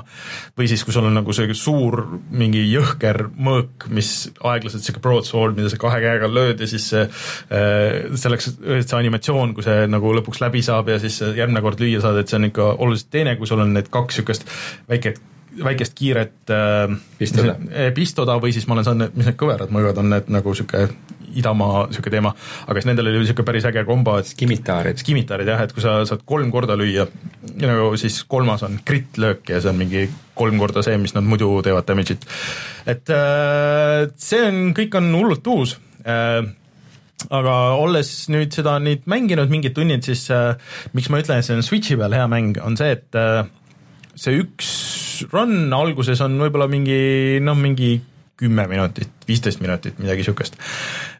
või 0.59 0.69
siis, 0.71 0.85
kui 0.85 0.95
sul 0.95 1.09
on 1.09 1.17
nagu 1.19 1.35
see 1.37 1.51
suur 1.59 2.05
mingi 2.31 2.63
jõhker 2.71 3.27
mõõk, 3.33 3.89
mis 3.95 4.13
aeglaselt 4.41 4.85
sihuke 4.85 5.03
broadsword, 5.05 5.57
mida 5.59 5.73
sa 5.73 5.81
kahe 5.81 6.01
käega 6.05 6.31
lööd 6.31 6.63
ja 6.63 6.71
siis 6.71 6.89
see 6.93 7.05
äh, 7.07 8.15
selleks, 8.21 8.53
see 8.63 8.99
animatsioon, 8.99 9.57
kui 9.57 9.67
see 9.67 9.87
nagu 9.91 10.15
lõpuks 10.19 10.43
läbi 10.45 10.65
saab 10.65 10.93
ja 10.93 11.01
siis 11.03 11.21
järgmine 11.23 11.65
kord 11.65 11.83
lüüa 11.83 12.03
saad, 12.05 12.21
et 12.23 12.31
see 12.31 12.41
on 12.41 12.49
ikka 12.51 12.73
oluliselt 12.79 13.13
teine, 13.15 13.37
kui 13.41 13.51
sul 13.51 13.63
on 13.65 13.77
need 13.77 13.93
kaks 13.93 14.21
sihukest 14.21 14.49
väiket 14.91 15.23
väikest 15.65 15.93
kiiret 15.95 16.51
äh, 16.51 16.95
pistoda. 17.19 17.57
pistoda 17.95 18.39
või 18.41 18.55
siis 18.57 18.65
ma 18.69 18.79
olen 18.79 18.87
saanud, 18.87 19.17
mis 19.19 19.29
need 19.29 19.37
kõverad 19.41 19.73
mõjuvad, 19.75 19.99
on 20.01 20.09
need 20.15 20.31
nagu 20.33 20.55
sihuke 20.57 20.87
idamaa 21.39 21.87
sihuke 21.93 22.13
teema, 22.13 22.33
aga 22.67 22.81
siis 22.81 22.89
nendel 22.91 23.11
oli 23.13 23.27
sihuke 23.27 23.47
päris 23.47 23.67
äge 23.69 23.85
kombo, 23.89 24.17
et 24.21 24.31
skimitaarid. 24.31 25.01
skimitaarid 25.03 25.53
jah, 25.53 25.63
et 25.65 25.75
kui 25.75 25.85
sa 25.85 26.01
saad 26.09 26.25
kolm 26.29 26.51
korda 26.55 26.77
lüüa, 26.79 27.07
nagu 27.63 27.93
siis 28.01 28.23
kolmas 28.29 28.65
on 28.67 28.81
crit 28.87 29.21
löök 29.23 29.55
ja 29.55 29.61
see 29.61 29.73
on 29.73 29.81
mingi 29.81 30.07
kolm 30.39 30.59
korda 30.61 30.85
see, 30.85 30.97
mis 31.01 31.15
nad 31.17 31.27
muidu 31.27 31.55
teevad 31.65 31.89
damage'it. 31.89 32.27
et 32.87 33.15
äh, 33.15 34.09
see 34.17 34.43
on, 34.49 34.65
kõik 34.77 34.99
on 35.01 35.13
hullult 35.19 35.53
uus 35.53 35.77
äh, 36.07 36.43
aga 37.31 37.57
olles 37.79 38.11
nüüd 38.33 38.55
seda 38.55 38.79
nüüd 38.83 39.05
mänginud 39.11 39.53
mingid 39.53 39.77
tunnid, 39.77 40.05
siis 40.07 40.25
äh, 40.35 40.57
miks 40.97 41.11
ma 41.13 41.21
ütlen, 41.23 41.43
et 41.43 41.47
see 41.47 41.59
on 41.59 41.67
Switchi 41.67 41.99
peal 42.01 42.17
hea 42.17 42.29
mäng, 42.31 42.59
on 42.65 42.79
see, 42.81 42.97
et 42.97 43.19
äh, 43.19 43.45
see 44.19 44.41
üks 44.43 44.73
run 45.33 45.71
alguses 45.77 46.23
on 46.25 46.39
võib-olla 46.41 46.69
mingi 46.71 47.39
noh, 47.45 47.59
mingi 47.59 47.95
kümme 48.43 48.65
minutit, 48.67 49.11
viisteist 49.29 49.61
minutit, 49.63 50.01
midagi 50.03 50.25
niisugust. 50.25 50.57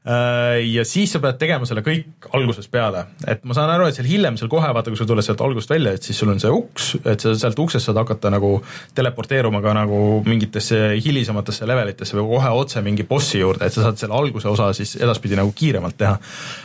Äh, 0.03 0.65
ja 0.67 0.83
siis 0.83 1.13
sa 1.15 1.21
pead 1.23 1.37
tegema 1.39 1.67
selle 1.69 1.85
kõik 1.87 2.27
algusest 2.35 2.73
peale, 2.73 3.05
et 3.31 3.45
ma 3.47 3.55
saan 3.55 3.71
aru, 3.71 3.85
et 3.87 3.95
seal 3.95 4.09
hiljem 4.11 4.35
seal 4.35 4.49
kohe 4.51 4.67
vaata, 4.75 4.91
kui 4.91 4.99
sa 4.99 5.05
tuled 5.07 5.23
sealt 5.23 5.45
algusest 5.47 5.71
välja, 5.71 5.93
et 5.95 6.03
siis 6.03 6.19
sul 6.19 6.33
on 6.33 6.43
see 6.43 6.51
uks, 6.51 6.89
et 7.07 7.23
sa 7.23 7.37
sealt 7.39 7.63
uksest 7.63 7.87
saad 7.87 8.01
hakata 8.01 8.33
nagu 8.35 8.51
teleporteeruma 8.99 9.61
ka 9.63 9.77
nagu 9.79 10.01
mingitesse 10.27 10.81
hilisematesse 11.05 11.71
levelitesse 11.71 12.19
või 12.19 12.27
kohe 12.33 12.51
otse 12.65 12.83
mingi 12.83 13.07
bossi 13.07 13.45
juurde, 13.45 13.71
et 13.71 13.79
sa 13.79 13.87
saad 13.87 14.03
selle 14.03 14.19
alguse 14.19 14.51
osa 14.51 14.73
siis 14.75 14.97
edaspidi 14.99 15.39
nagu 15.39 15.55
kiiremalt 15.55 16.01
teha. 16.03 16.19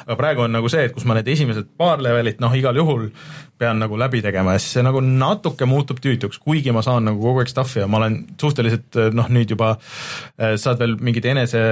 aga 0.07 0.17
praegu 0.17 0.47
on 0.47 0.57
nagu 0.57 0.73
see, 0.73 0.89
et 0.89 0.97
kus 0.97 1.05
ma 1.05 1.21
need 1.21 1.29
esimesed 1.37 1.69
paar 1.77 2.01
levelit 2.01 2.41
noh, 2.41 2.57
igal 2.57 2.81
juhul 2.81 3.11
pean 3.57 3.77
nagu 3.77 4.01
läbi 4.01 4.25
tegema 4.25 4.57
ja 4.57 4.65
siis 4.65 4.79
see 4.79 4.85
nagu 4.85 4.97
natuke 5.05 5.69
muutub 5.69 6.01
tüütuks, 6.01 6.41
kuigi 6.41 6.73
ma 6.73 6.81
saan 6.81 7.05
nagu 7.11 7.21
kogu 7.21 7.45
aeg 7.45 7.53
stuff'i 7.53 7.85
ja 7.85 7.87
ma 7.89 8.01
olen 8.01 8.23
suhteliselt 8.41 8.97
noh, 9.13 9.29
nüüd 9.29 9.53
juba 9.53 9.75
äh, 9.77 10.57
saad 10.57 10.81
veel 10.81 10.97
mingid 10.97 11.29
enese 11.29 11.67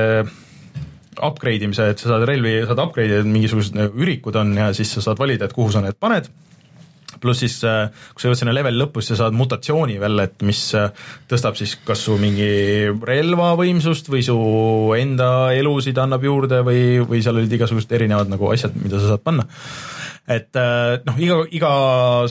upgrade 1.23 1.67
imise, 1.67 1.91
et 1.91 2.01
sa 2.01 2.13
saad 2.13 2.25
relvi, 2.27 2.57
saad 2.67 2.81
upgrade 2.83 3.13
ida, 3.13 3.27
mingisugused 3.27 3.77
nagu 3.77 4.03
ürikud 4.03 4.35
on 4.41 4.55
ja 4.57 4.71
siis 4.75 4.91
sa 4.97 5.03
saad 5.05 5.21
valida, 5.21 5.47
et 5.47 5.55
kuhu 5.55 5.71
sa 5.73 5.83
need 5.85 5.97
paned. 5.99 6.29
Pluss 7.21 7.39
siis, 7.45 7.55
äh, 7.63 7.87
kui 8.11 8.21
sa 8.21 8.27
jõuad 8.27 8.39
sinna 8.41 8.53
leveli 8.55 8.79
lõppu, 8.81 8.99
siis 8.99 9.13
sa 9.13 9.23
saad 9.23 9.37
mutatsiooni 9.39 9.95
veel, 10.01 10.19
et 10.25 10.43
mis 10.45 10.61
äh, 10.75 10.91
tõstab 11.31 11.55
siis 11.55 11.77
kas 11.87 12.03
su 12.07 12.17
mingi 12.19 12.49
relva 13.07 13.53
võimsust 13.59 14.11
või 14.11 14.23
su 14.25 14.37
enda 14.97 15.29
elusid 15.55 15.97
annab 16.01 16.27
juurde 16.27 16.59
või, 16.67 16.81
või 17.07 17.23
seal 17.23 17.39
olid 17.39 17.55
igasugused 17.55 17.95
erinevad 17.95 18.33
nagu 18.33 18.51
asjad, 18.51 18.75
mida 18.81 18.99
sa 18.99 19.13
saad 19.13 19.23
panna 19.23 19.47
et 20.25 20.57
äh, 20.57 20.95
noh, 21.05 21.17
iga, 21.21 21.39
iga 21.53 21.71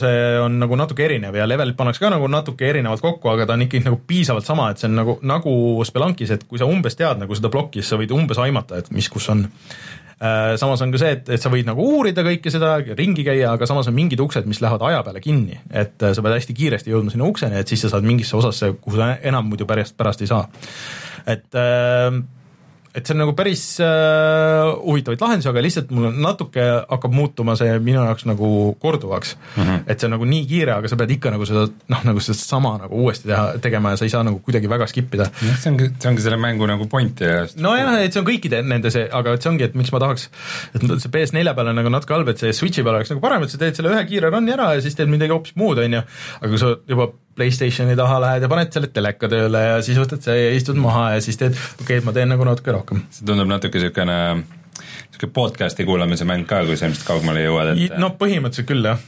see 0.01 0.23
on 0.43 0.57
nagu 0.59 0.75
natuke 0.79 1.05
erinev 1.05 1.37
ja 1.39 1.47
levelid 1.47 1.77
pannakse 1.79 2.03
ka 2.03 2.11
nagu 2.11 2.27
natuke 2.31 2.67
erinevalt 2.67 3.03
kokku, 3.03 3.31
aga 3.31 3.47
ta 3.47 3.55
on 3.55 3.63
ikkagi 3.67 3.87
nagu 3.87 4.01
piisavalt 4.07 4.47
sama, 4.47 4.69
et 4.71 4.81
see 4.81 4.89
on 4.89 4.97
nagu, 4.99 5.17
nagu 5.23 5.53
Spelunkis, 5.87 6.33
et 6.35 6.43
kui 6.49 6.59
sa 6.59 6.67
umbes 6.67 6.99
tead 6.99 7.21
nagu 7.23 7.37
seda 7.37 7.51
plokki, 7.53 7.79
siis 7.79 7.93
sa 7.93 8.01
võid 8.01 8.11
umbes 8.15 8.41
aimata, 8.43 8.81
et 8.83 8.91
mis 8.95 9.07
kus 9.11 9.29
on 9.31 9.47
samas 10.55 10.79
on 10.79 10.93
ka 10.93 10.99
see, 11.01 11.15
et, 11.17 11.29
et 11.35 11.41
sa 11.43 11.49
võid 11.51 11.67
nagu 11.67 11.83
uurida 11.83 12.23
kõike 12.23 12.51
seda, 12.51 12.77
ringi 12.95 13.25
käia, 13.27 13.49
aga 13.51 13.67
samas 13.67 13.89
on 13.91 13.97
mingid 13.97 14.21
uksed, 14.23 14.47
mis 14.47 14.61
lähevad 14.63 14.85
aja 14.87 15.01
peale 15.03 15.19
kinni, 15.23 15.59
et 15.75 15.99
sa 15.99 16.23
pead 16.23 16.37
hästi 16.37 16.55
kiiresti 16.55 16.93
jõudma 16.93 17.11
sinna 17.11 17.27
ukseni, 17.27 17.59
et 17.59 17.67
siis 17.67 17.83
sa 17.83 17.91
saad 17.91 18.07
mingisse 18.07 18.37
osasse, 18.39 18.71
kuhu 18.79 18.95
sa 18.95 19.11
enam 19.27 19.51
muidu 19.51 19.67
pärast, 19.67 19.97
pärast 19.99 20.23
ei 20.23 20.31
saa. 20.31 20.47
et 21.27 21.59
äh, 21.59 22.15
et 22.95 23.03
see 23.03 23.15
on 23.15 23.21
nagu 23.25 23.33
päris 23.35 23.63
äh, 23.83 24.71
huvitavaid 24.79 25.21
lahendusi, 25.21 25.49
aga 25.51 25.63
lihtsalt 25.63 25.91
mul 25.95 26.09
on 26.09 26.19
natuke 26.23 26.63
hakkab 26.87 27.15
muutuma 27.15 27.57
see 27.59 27.73
minu 27.83 27.99
jaoks 27.99 28.25
nagu 28.29 28.49
korduvaks 28.81 29.35
mm. 29.35 29.63
-hmm. 29.63 29.81
et 29.91 29.99
see 29.99 30.07
on 30.07 30.15
nagu 30.15 30.27
nii 30.29 30.45
kiire, 30.49 30.77
aga 30.77 30.91
sa 30.91 30.99
pead 30.99 31.11
ikka 31.17 31.33
nagu 31.35 31.47
seda 31.49 31.65
noh, 31.67 32.05
nagu 32.07 32.23
seda 32.23 32.37
sama 32.39 32.75
nagu 32.81 33.01
uuesti 33.03 33.27
teha, 33.31 33.59
tegema 33.63 33.93
ja 33.93 33.99
sa 33.99 34.07
ei 34.07 34.13
saa 34.13 34.23
nagu 34.27 34.39
kuidagi 34.45 34.71
väga 34.71 34.87
skip 34.91 35.13
ida. 35.17 35.27
see 35.41 35.71
ongi, 35.73 35.89
see 35.99 36.11
ongi 36.11 36.25
selle 36.25 36.39
mängu 36.39 36.69
nagu 36.71 36.87
point 36.91 37.21
ja 37.21 37.43
nojah, 37.59 37.99
et 38.05 38.15
see 38.15 38.23
on 38.23 38.29
kõikide 38.29 38.63
nende 38.63 38.93
see, 38.95 39.09
aga 39.11 39.35
et 39.35 39.43
see 39.43 39.51
ongi, 39.51 39.67
et 39.67 39.75
miks 39.75 39.91
ma 39.91 39.99
tahaks, 40.03 40.29
et 40.73 40.87
see 40.87 41.11
PS4 41.17 41.55
peal 41.59 41.73
on 41.73 41.79
nagu 41.81 41.91
natuke 41.91 42.15
halb, 42.15 42.31
et 42.31 42.43
see 42.43 42.55
Switchi 42.55 42.85
peal 42.85 42.95
oleks 42.95 43.11
nagu 43.11 43.23
parem, 43.23 43.43
et 43.43 43.51
sa 43.51 43.59
teed 43.61 43.75
selle 43.75 43.91
ühe 43.91 44.07
kiire 44.07 44.31
run'i 44.31 44.55
ära 44.55 44.71
ja 44.77 44.83
siis 44.85 44.95
teed 44.95 45.11
midagi 45.11 45.35
hoopis 45.35 45.57
muud, 45.59 45.83
on 45.83 45.99
ju, 45.99 46.03
aga 46.39 46.53
kui 46.53 46.63
sa 46.63 46.75
juba 46.87 47.11
Playstationi 47.35 47.97
taha 47.99 48.19
lähed 48.23 48.45
ja 48.45 48.51
paned 48.51 48.71
selle 48.71 48.87
teleka 48.95 49.27
tööle 49.31 49.63
ja 49.63 49.79
siis 49.83 49.97
võtad 49.99 50.23
see 50.23 50.37
ja 50.39 50.53
istud 50.55 50.77
maha 50.79 51.09
ja 51.17 51.23
siis 51.23 51.39
teed, 51.41 51.57
okei 51.81 51.97
okay,, 51.97 52.05
ma 52.05 52.13
teen 52.15 52.31
nagu 52.31 52.47
natuke 52.47 52.71
rohkem. 52.71 53.03
see 53.11 53.27
tundub 53.27 53.49
natuke 53.51 53.81
niisugune, 53.81 54.19
niisugune 55.09 55.35
podcast'i 55.35 55.87
kuulamise 55.87 56.27
mäng 56.27 56.47
ka, 56.47 56.63
kui 56.67 56.79
sa 56.79 56.87
ilmselt 56.87 57.07
kaugemale 57.09 57.43
jõuad, 57.43 57.75
et 57.75 57.99
no 57.99 58.13
põhimõtteliselt 58.19 58.71
küll, 58.71 58.87
jah 58.87 59.03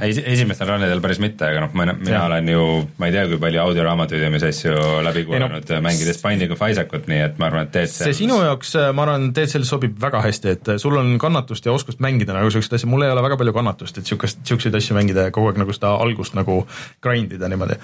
esi, 0.00 0.22
esimestel 0.32 0.70
runidel 0.70 1.00
päris 1.04 1.20
mitte, 1.22 1.48
aga 1.50 1.64
noh, 1.64 1.72
mina, 1.76 1.94
mina 1.98 2.22
olen 2.26 2.48
ju, 2.50 2.62
ma 3.00 3.08
ei 3.08 3.14
tea, 3.14 3.24
kui 3.30 3.40
palju 3.42 3.60
audioraamatupidamisi 3.62 4.48
asju 4.48 4.74
läbi 5.04 5.24
kuulanud 5.28 5.72
no, 5.72 5.80
mängides 5.84 6.20
Binding 6.22 6.54
of 6.54 6.62
Isaacut, 6.64 7.08
nii 7.10 7.22
et 7.26 7.40
ma 7.40 7.50
arvan, 7.50 7.68
et 7.68 7.74
DCL 7.74 8.10
see 8.10 8.18
sinu 8.22 8.38
jaoks, 8.44 8.74
ma 8.96 9.06
arvan, 9.06 9.28
DCL 9.36 9.66
sobib 9.68 9.98
väga 10.02 10.22
hästi, 10.24 10.54
et 10.56 10.72
sul 10.82 10.96
on 11.00 11.14
kannatust 11.22 11.68
ja 11.68 11.74
oskust 11.76 12.00
mängida 12.04 12.36
nagu 12.36 12.48
niisuguseid 12.48 12.78
asju, 12.78 12.90
mul 12.92 13.06
ei 13.06 13.12
ole 13.12 13.24
väga 13.26 13.38
palju 13.40 13.54
kannatust, 13.56 14.00
et 14.00 14.06
niisugust, 14.06 14.40
niisuguseid 14.42 14.78
asju 14.80 14.96
mängida 14.98 15.28
ja 15.28 15.34
kogu 15.34 15.52
aeg 15.52 15.60
nagu 15.60 15.76
seda 15.76 15.92
algust 16.00 16.36
nagu 16.38 16.62
grind 17.04 17.36
ida 17.36 17.50
niimoodi, 17.52 17.78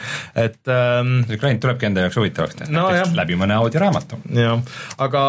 et 0.47 0.73
ähm, 0.73 1.15
see 1.29 1.41
grind 1.43 1.63
tulebki 1.63 1.91
enda 1.91 2.07
jaoks 2.07 2.21
huvitavaks 2.21 2.61
teha 2.63 2.73
no,, 2.73 2.89
läbi 3.19 3.37
mõne 3.41 3.59
audioraamatu. 3.61 4.23
jah, 4.39 4.75
aga 5.03 5.23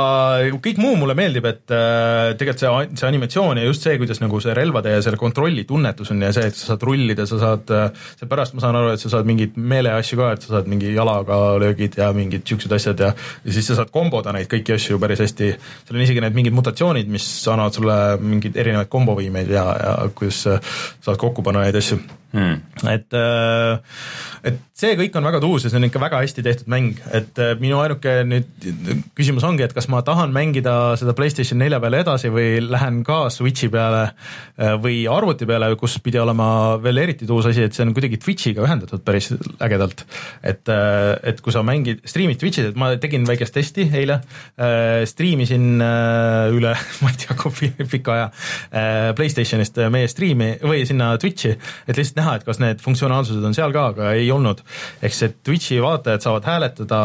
kõik 0.63 0.81
muu 0.81 0.95
mulle 1.01 1.17
meeldib, 1.17 1.47
et 1.49 1.75
äh, 1.75 2.33
tegelikult 2.39 2.63
see, 2.63 2.99
see 3.01 3.09
animatsioon 3.09 3.59
ja 3.59 3.67
just 3.67 3.85
see, 3.85 3.97
kuidas 4.01 4.23
nagu 4.23 4.39
see 4.43 4.55
relvade 4.57 4.95
ja 4.95 5.03
selle 5.03 5.19
kontrolli 5.19 5.65
tunnetus 5.67 6.13
on 6.13 6.23
ja 6.23 6.31
see, 6.35 6.52
et 6.53 6.59
sa 6.59 6.71
saad 6.71 6.85
rullida, 6.87 7.25
sa 7.29 7.39
saad, 7.41 7.73
seepärast 8.21 8.55
ma 8.55 8.63
saan 8.63 8.79
aru, 8.79 8.93
et 8.93 9.03
sa 9.03 9.11
saad 9.15 9.29
mingeid 9.29 9.57
meeleasju 9.57 10.19
ka, 10.21 10.31
et 10.37 10.45
sa 10.45 10.55
saad 10.57 10.71
mingi 10.71 10.93
jalaga 10.95 11.39
löögid 11.61 11.97
ja 11.99 12.11
mingid 12.15 12.45
niisugused 12.45 12.77
asjad 12.77 13.05
ja 13.05 13.13
ja 13.45 13.53
siis 13.53 13.67
sa 13.71 13.79
saad 13.81 13.91
komboda 13.93 14.33
neid 14.35 14.49
kõiki 14.51 14.75
asju 14.77 14.99
päris 15.01 15.23
hästi, 15.23 15.53
seal 15.83 15.99
on 15.99 16.05
isegi 16.05 16.23
need 16.23 16.37
mingid 16.37 16.55
mutatsioonid, 16.55 17.11
mis 17.11 17.29
annavad 17.51 17.77
sulle 17.77 17.99
mingeid 18.21 18.59
erinevaid 18.63 18.91
kombovõimeid 18.93 19.53
ja, 19.53 19.65
ja 19.83 19.95
kuidas 20.15 20.43
saad 20.45 21.17
kokku 21.21 21.45
panna 21.45 21.65
neid 21.65 21.79
asju 21.79 22.01
hmm.. 22.33 22.87
et, 22.91 23.17
et 24.49 24.61
see 24.83 24.97
kõik 24.99 25.15
on 25.19 25.27
väga 25.27 25.39
tuus 25.43 25.63
ja 25.63 25.71
see 25.71 25.79
on 25.79 25.87
ikka 25.87 26.01
väga 26.01 26.19
hästi 26.23 26.43
tehtud 26.45 26.69
mäng, 26.71 26.97
et 27.15 27.39
minu 27.61 27.79
ainuke 27.79 28.15
nüüd 28.27 28.67
küsimus 29.15 29.45
ongi, 29.47 29.63
et 29.65 29.75
kas 29.75 29.87
ma 29.91 30.01
tahan 30.05 30.33
mängida 30.35 30.73
seda 30.99 31.15
PlayStation 31.17 31.61
nelja 31.61 31.79
peale 31.83 32.01
edasi 32.03 32.31
või 32.33 32.57
lähen 32.65 33.01
ka 33.07 33.27
Switchi 33.33 33.69
peale 33.73 34.07
või 34.83 35.03
arvuti 35.11 35.47
peale, 35.49 35.69
kus 35.79 35.99
pidi 36.03 36.19
olema 36.21 36.47
veel 36.83 37.03
eriti 37.05 37.29
tuus 37.29 37.47
asi, 37.49 37.67
et 37.67 37.77
see 37.77 37.85
on 37.85 37.93
kuidagi 37.95 38.19
Twitch'iga 38.23 38.65
ühendatud 38.65 39.03
päris 39.05 39.29
ägedalt. 39.63 40.03
et, 40.41 40.73
et 41.23 41.41
kui 41.43 41.53
sa 41.55 41.63
mängid, 41.65 42.03
striimid 42.09 42.41
Twitch'is, 42.41 42.71
et 42.71 42.79
ma 42.79 42.91
tegin 43.01 43.27
väikest 43.29 43.53
testi 43.55 43.87
eile, 43.93 44.19
striimisin 45.09 45.69
üle, 45.77 46.73
ma 47.03 47.13
ei 47.13 47.21
tea, 47.21 47.37
kui 47.37 47.71
pika 47.93 48.17
aja, 48.17 48.27
Playstationist 49.17 49.77
meie 49.93 50.09
striimi 50.11 50.53
või 50.63 50.83
sinna 50.89 51.13
Twitch'i, 51.21 51.53
et 51.87 51.99
lihtsalt 51.99 52.19
näha, 52.19 52.22
et 52.37 52.45
kas 52.47 52.59
need 52.63 52.81
funktsionaalsused 52.83 53.43
on 53.43 53.55
seal 53.57 53.73
ka, 53.75 53.87
aga 53.93 54.11
ei 54.17 54.29
olnud. 54.33 54.63
ehk 55.03 55.15
see 55.17 55.33
Twitch'i 55.45 55.81
vaatajad 55.83 56.25
saavad 56.25 56.49
hääletada 56.49 57.01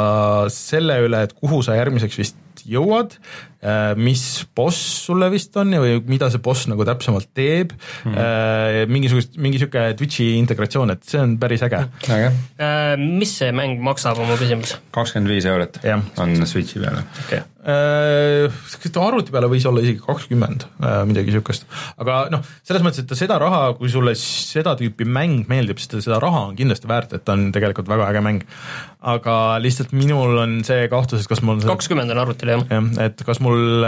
selle 0.53 1.01
üle, 1.07 1.23
et 1.27 1.35
kuhu 1.39 1.63
sa 1.67 1.79
järgmiseks 1.79 2.21
vist 2.21 2.39
jõuad, 2.67 3.19
Äh, 3.59 3.97
mis 3.99 4.47
boss 4.55 4.79
sulle 5.03 5.27
vist 5.33 5.57
on 5.59 5.73
ja, 5.75 5.81
või 5.83 5.97
mida 6.07 6.29
see 6.31 6.39
boss 6.39 6.69
nagu 6.71 6.85
täpsemalt 6.87 7.33
teeb 7.35 7.73
mm. 7.75 8.13
-hmm. 8.15 8.93
mingisugust, 8.95 9.33
mingi 9.35 9.59
niisugune 9.59 9.97
Twitch'i 9.99 10.29
integratsioon, 10.39 10.95
et 10.95 11.03
see 11.03 11.19
on 11.19 11.35
päris 11.43 11.65
äge 11.67 11.81
okay.. 11.89 12.31
Äh, 12.55 12.95
mis 13.03 13.35
see 13.41 13.51
mäng 13.51 13.83
maksab, 13.83 14.23
on 14.23 14.31
mu 14.31 14.39
küsimus? 14.39 14.77
kakskümmend 14.95 15.35
viis 15.35 15.49
eurot 15.51 15.81
yeah. 15.83 16.07
on 16.23 16.37
Switch'i 16.47 16.79
peale 16.85 17.03
okay.. 17.25 17.43
arvuti 19.09 19.35
peale 19.35 19.51
võis 19.51 19.67
olla 19.67 19.83
isegi 19.83 19.99
kakskümmend, 20.07 20.69
midagi 21.11 21.33
niisugust. 21.33 21.67
aga 21.99 22.21
noh, 22.31 22.47
selles 22.63 22.87
mõttes, 22.87 23.03
et 23.03 23.17
seda 23.19 23.41
raha, 23.43 23.75
kui 23.81 23.91
sulle 23.91 24.15
seda 24.23 24.77
tüüpi 24.79 25.03
mäng 25.03 25.51
meeldib, 25.51 25.83
siis 25.83 26.07
seda 26.07 26.23
raha 26.23 26.47
on 26.53 26.55
kindlasti 26.57 26.87
väärt, 26.87 27.19
et 27.19 27.27
ta 27.27 27.35
on 27.35 27.51
tegelikult 27.51 27.91
väga 27.91 28.07
äge 28.15 28.23
mäng. 28.23 28.47
aga 29.03 29.59
lihtsalt 29.67 29.91
minul 29.99 30.39
on 30.47 30.61
see 30.67 30.87
kahtlus, 30.95 31.27
et 31.27 31.35
kas 31.35 31.43
mul 31.43 31.59
kakskümmend 31.67 32.15
on 32.15 32.23
arvutil, 32.23 32.48
jah? 32.55 32.67
jah, 32.71 32.91
et 33.09 33.27
kas 33.27 33.43
mul 33.45 33.59
mul, 33.59 33.87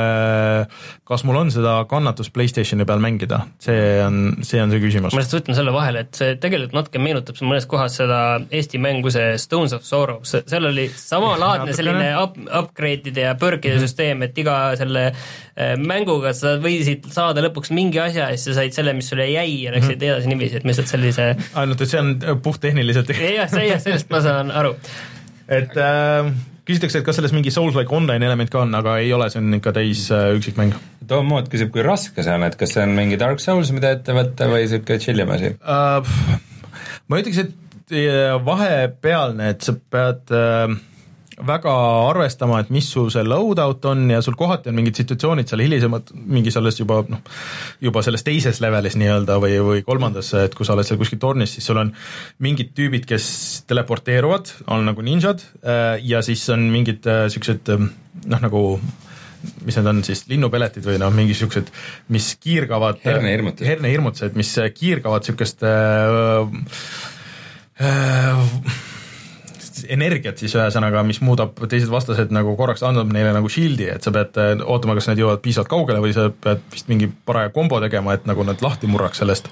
kas 1.09 1.25
mul 1.27 1.39
on 1.41 1.51
seda 1.53 1.75
kannatust 1.91 2.33
Playstationi 2.35 2.87
peal 2.89 3.03
mängida, 3.03 3.43
see 3.63 3.99
on, 4.05 4.19
see 4.47 4.61
on 4.63 4.73
see 4.73 4.83
küsimus. 4.83 5.15
ma 5.15 5.23
lihtsalt 5.23 5.45
ütlen 5.45 5.59
selle 5.59 5.75
vahele, 5.75 6.05
et 6.07 6.19
see 6.19 6.37
tegelikult 6.43 6.77
natuke 6.77 7.03
meenutab 7.03 7.41
mõnes 7.45 7.67
kohas 7.71 7.99
seda 8.01 8.21
Eesti 8.55 8.81
mängu, 8.83 9.13
see 9.15 9.35
Stones 9.43 9.75
of 9.77 9.87
Sorrow, 9.87 10.23
seal 10.25 10.69
oli 10.71 10.89
samalaadne 10.95 11.75
selline 11.77 12.11
up, 12.21 12.39
upgrade'ide 12.63 13.27
ja 13.29 13.37
perk'ide 13.41 13.77
mm 13.77 13.79
-hmm. 13.79 13.89
süsteem, 13.89 14.27
et 14.27 14.39
iga 14.39 14.59
selle 14.81 15.07
äh, 15.11 15.75
mänguga 15.79 16.35
sa 16.37 16.57
võisid 16.63 17.11
saada 17.13 17.45
lõpuks 17.47 17.75
mingi 17.75 18.01
asja 18.03 18.31
ja 18.31 18.37
siis 18.37 18.51
sa 18.51 18.61
said 18.61 18.77
selle, 18.77 18.95
mis 18.97 19.09
sulle 19.11 19.29
jäi 19.31 19.65
ja 19.65 19.75
läksid 19.75 19.97
mm 19.97 20.01
-hmm. 20.01 20.13
edasi 20.13 20.29
niiviisi, 20.35 20.57
et 20.57 20.69
lihtsalt 20.69 20.95
sellise 20.95 21.31
ainult, 21.55 21.81
et 21.81 21.89
see 21.89 22.01
on 22.01 22.43
puhttehniliselt 22.43 23.15
jah, 23.17 23.49
see 23.51 23.67
jah, 23.69 23.81
sellest 23.81 24.11
ma 24.11 24.21
saan 24.21 24.51
aru. 24.51 24.77
et 25.61 25.77
äh, 25.77 26.31
küsitakse, 26.71 27.01
et 27.01 27.07
kas 27.07 27.19
selles 27.21 27.35
mingi 27.37 27.53
Souls-like 27.55 27.95
online 27.97 28.27
element 28.27 28.53
ka 28.53 28.65
on, 28.65 28.75
aga 28.79 28.99
ei 29.03 29.13
ole, 29.17 29.29
see 29.33 29.43
on 29.43 29.59
ikka 29.59 29.75
täis 29.77 30.07
äh, 30.15 30.31
üksikmäng. 30.39 30.77
Tom 31.11 31.31
Mood 31.31 31.51
küsib, 31.53 31.73
kui 31.75 31.85
raske 31.87 32.25
see 32.25 32.37
on, 32.37 32.47
et 32.47 32.59
kas 32.61 32.77
see 32.77 32.85
on 32.85 32.95
mingi 32.97 33.19
Dark 33.21 33.43
Souls, 33.43 33.73
mida 33.77 33.95
ette 33.97 34.15
võtta 34.17 34.51
või 34.51 34.65
niisugune 34.65 35.03
chill 35.03 35.25
im 35.25 35.35
asi 35.35 35.55
uh,? 35.59 36.15
ma 37.11 37.19
ütleks, 37.21 37.43
et 37.43 37.57
vahepealne, 38.47 39.51
et 39.51 39.67
sa 39.67 39.75
pead 39.75 40.31
uh, 40.31 40.71
väga 41.47 41.73
arvestama, 42.11 42.61
et 42.61 42.71
mis 42.75 42.89
sul 42.93 43.11
see 43.13 43.25
loadout 43.27 43.85
on 43.91 44.07
ja 44.13 44.21
sul 44.25 44.37
kohati 44.39 44.71
on 44.71 44.79
mingid 44.79 45.01
situatsioonid 45.01 45.51
seal 45.51 45.65
hilisemad, 45.65 46.13
mingi 46.15 46.53
selles 46.55 46.81
juba 46.81 47.01
noh, 47.09 47.23
juba 47.83 48.03
selles 48.07 48.25
teises 48.27 48.61
levelis 48.65 48.99
nii-öelda 49.01 49.39
või, 49.43 49.59
või 49.65 49.85
kolmandas, 49.87 50.33
et 50.39 50.57
kui 50.57 50.69
sa 50.69 50.77
oled 50.77 50.89
seal 50.89 51.01
kuskil 51.01 51.21
tornis, 51.23 51.57
siis 51.57 51.69
sul 51.71 51.81
on 51.83 51.93
mingid 52.45 52.75
tüübid, 52.77 53.07
kes 53.11 53.29
teleporteeruvad, 53.71 54.55
on 54.71 54.89
nagu 54.89 55.05
ninjad 55.07 55.45
äh, 55.63 55.97
ja 56.07 56.25
siis 56.27 56.47
on 56.53 56.69
mingid 56.73 57.07
niisugused 57.07 57.73
äh, 57.75 57.89
noh, 58.27 58.45
nagu 58.49 58.65
mis 59.65 59.77
need 59.79 59.89
on 59.89 60.03
siis, 60.05 60.25
linnupeletid 60.31 60.85
või 60.87 60.99
noh, 61.01 61.13
mingi 61.15 61.35
siuksed, 61.37 61.71
mis 62.13 62.33
kiirgavad 62.43 63.01
hernehirmutused, 63.05 63.69
hernehirmutused, 63.69 64.37
mis 64.39 64.53
kiirgavad 64.77 65.27
siukest 65.27 65.65
äh, 65.65 66.45
äh, 67.81 68.89
energiat 69.89 70.41
siis 70.41 70.55
ühesõnaga, 70.57 71.03
mis 71.07 71.21
muudab 71.25 71.59
teised 71.71 71.91
vastased 71.93 72.33
nagu 72.35 72.55
korraks, 72.59 72.85
annab 72.87 73.13
neile 73.13 73.33
nagu 73.37 73.51
shield'i, 73.53 73.89
et 73.95 74.07
sa 74.07 74.13
pead 74.15 74.39
äh, 74.41 74.53
ootama, 74.65 74.97
kas 74.99 75.11
nad 75.11 75.21
jõuavad 75.21 75.43
piisavalt 75.45 75.71
kaugele 75.73 76.03
või 76.05 76.15
sa 76.17 76.29
pead 76.31 76.65
vist 76.73 76.91
mingi 76.93 77.11
paraja 77.27 77.53
kombo 77.55 77.81
tegema, 77.83 78.17
et 78.17 78.29
nagu 78.31 78.47
nad 78.47 78.63
lahti 78.65 78.91
murraks 78.91 79.23
sellest. 79.23 79.51